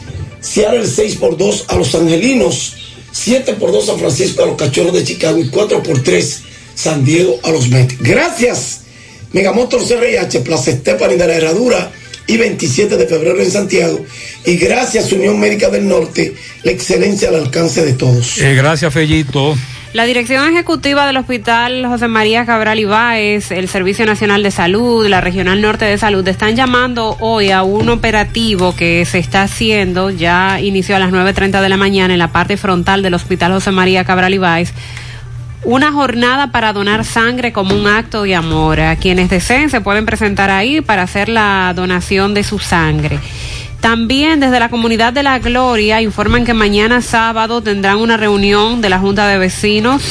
Seattle 0.46 0.86
6 0.86 1.16
por 1.16 1.36
2 1.36 1.64
a 1.68 1.76
los 1.76 1.94
Angelinos, 1.94 2.76
7 3.12 3.54
por 3.54 3.72
2 3.72 3.84
a 3.84 3.86
San 3.88 3.98
Francisco 3.98 4.42
a 4.44 4.46
los 4.46 4.56
Cachorros 4.56 4.92
de 4.92 5.04
Chicago 5.04 5.38
y 5.38 5.48
4 5.48 5.82
por 5.82 6.02
3 6.02 6.42
San 6.74 7.04
Diego 7.04 7.40
a 7.42 7.50
los 7.50 7.68
Mets. 7.68 7.98
Gracias, 7.98 8.82
Megamotor 9.32 9.82
CRH, 9.82 10.40
Plaza 10.40 10.70
Estefani 10.70 11.16
de 11.16 11.26
la 11.26 11.34
Herradura 11.34 11.90
y 12.28 12.36
27 12.36 12.96
de 12.96 13.06
febrero 13.06 13.40
en 13.40 13.50
Santiago. 13.50 14.04
Y 14.44 14.56
gracias, 14.56 15.10
Unión 15.12 15.40
Médica 15.40 15.68
del 15.68 15.88
Norte, 15.88 16.34
la 16.62 16.70
excelencia 16.70 17.28
al 17.28 17.36
alcance 17.36 17.84
de 17.84 17.94
todos. 17.94 18.38
Eh, 18.38 18.54
gracias, 18.54 18.92
Fellito. 18.92 19.56
La 19.92 20.04
dirección 20.04 20.46
ejecutiva 20.48 21.06
del 21.06 21.16
Hospital 21.16 21.86
José 21.86 22.06
María 22.08 22.44
Cabral 22.44 22.78
Ibáez, 22.78 23.50
el 23.50 23.68
Servicio 23.68 24.04
Nacional 24.04 24.42
de 24.42 24.50
Salud, 24.50 25.06
la 25.06 25.20
Regional 25.20 25.62
Norte 25.62 25.86
de 25.86 25.96
Salud, 25.96 26.26
están 26.28 26.54
llamando 26.54 27.16
hoy 27.20 27.50
a 27.50 27.62
un 27.62 27.88
operativo 27.88 28.74
que 28.76 29.04
se 29.06 29.18
está 29.18 29.42
haciendo, 29.42 30.10
ya 30.10 30.60
inició 30.60 30.96
a 30.96 30.98
las 30.98 31.12
9.30 31.12 31.62
de 31.62 31.68
la 31.68 31.76
mañana 31.78 32.12
en 32.12 32.18
la 32.18 32.32
parte 32.32 32.56
frontal 32.56 33.02
del 33.02 33.14
Hospital 33.14 33.52
José 33.52 33.70
María 33.70 34.04
Cabral 34.04 34.34
Ibáez 34.34 34.74
una 35.66 35.90
jornada 35.90 36.52
para 36.52 36.72
donar 36.72 37.04
sangre 37.04 37.52
como 37.52 37.74
un 37.74 37.88
acto 37.88 38.22
de 38.22 38.36
amor. 38.36 38.80
A 38.80 38.96
quienes 38.96 39.28
deseen 39.28 39.68
se 39.68 39.80
pueden 39.80 40.06
presentar 40.06 40.48
ahí 40.48 40.80
para 40.80 41.02
hacer 41.02 41.28
la 41.28 41.72
donación 41.74 42.34
de 42.34 42.44
su 42.44 42.60
sangre. 42.60 43.18
También 43.80 44.40
desde 44.40 44.58
la 44.58 44.68
comunidad 44.68 45.12
de 45.12 45.22
la 45.22 45.38
Gloria 45.38 46.00
informan 46.02 46.44
que 46.44 46.54
mañana 46.54 47.02
sábado 47.02 47.62
tendrán 47.62 47.98
una 47.98 48.16
reunión 48.16 48.80
de 48.80 48.88
la 48.88 48.98
Junta 48.98 49.28
de 49.28 49.38
Vecinos 49.38 50.02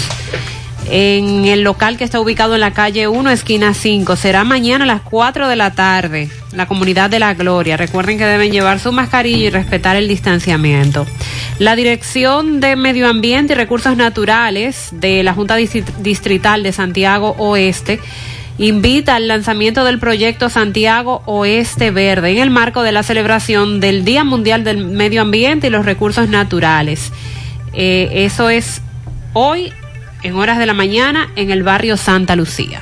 en 0.90 1.46
el 1.46 1.64
local 1.64 1.98
que 1.98 2.04
está 2.04 2.20
ubicado 2.20 2.54
en 2.54 2.62
la 2.62 2.72
calle 2.72 3.08
1, 3.08 3.30
esquina 3.32 3.74
5. 3.74 4.16
Será 4.16 4.44
mañana 4.44 4.84
a 4.84 4.88
las 4.88 5.02
4 5.02 5.48
de 5.50 5.56
la 5.56 5.72
tarde, 5.74 6.30
la 6.54 6.68
comunidad 6.68 7.10
de 7.10 7.20
la 7.20 7.34
Gloria. 7.34 7.76
Recuerden 7.76 8.18
que 8.20 8.26
deben 8.26 8.52
llevar 8.52 8.80
su 8.80 8.92
mascarilla 8.92 9.46
y 9.48 9.50
respetar 9.50 9.96
el 9.96 10.08
distanciamiento. 10.08 11.06
La 11.58 11.76
Dirección 11.76 12.60
de 12.62 12.76
Medio 12.76 13.08
Ambiente 13.10 13.54
y 13.54 13.56
Recursos 13.56 13.98
Naturales 13.98 14.90
de 14.92 15.24
la 15.24 15.34
Junta 15.34 15.58
Distri- 15.58 15.84
Distrital 15.98 16.62
de 16.64 16.72
Santiago 16.72 17.36
Oeste 17.40 18.00
invita 18.58 19.16
al 19.16 19.28
lanzamiento 19.28 19.84
del 19.84 20.00
proyecto 20.00 20.50
Santiago 20.50 21.22
Oeste 21.26 21.92
Verde 21.92 22.32
en 22.32 22.38
el 22.38 22.50
marco 22.50 22.84
de 22.84 22.92
la 22.92 23.04
celebración 23.04 23.80
del 23.80 24.06
Día 24.06 24.24
Mundial 24.24 24.64
del 24.64 24.86
Medio 24.86 25.22
Ambiente 25.22 25.68
y 25.68 25.70
los 25.70 25.86
Recursos 25.86 26.30
Naturales. 26.30 27.12
Eh, 27.74 28.10
eso 28.26 28.50
es 28.50 28.82
hoy 29.34 29.74
en 30.24 30.36
horas 30.36 30.58
de 30.58 30.66
la 30.66 30.74
mañana 30.74 31.30
en 31.36 31.52
el 31.52 31.64
barrio 31.64 31.98
Santa 31.98 32.36
Lucía. 32.36 32.82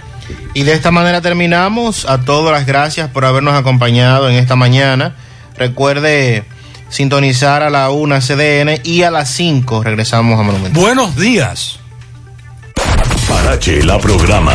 Y 0.53 0.63
de 0.63 0.73
esta 0.73 0.91
manera 0.91 1.21
terminamos. 1.21 2.05
A 2.07 2.21
todos 2.21 2.51
las 2.51 2.65
gracias 2.65 3.09
por 3.09 3.25
habernos 3.25 3.55
acompañado 3.55 4.29
en 4.29 4.35
esta 4.35 4.55
mañana. 4.55 5.15
Recuerde 5.57 6.45
sintonizar 6.89 7.63
a 7.63 7.69
la 7.69 7.89
1 7.89 8.21
CDN 8.21 8.79
y 8.83 9.01
a 9.01 9.09
las 9.09 9.29
5 9.31 9.83
regresamos 9.83 10.39
a 10.39 10.43
Monumento. 10.43 10.79
Buenos 10.79 11.15
días. 11.15 11.79
Parache 13.27 13.83
la 13.83 13.97
programa. 13.97 14.53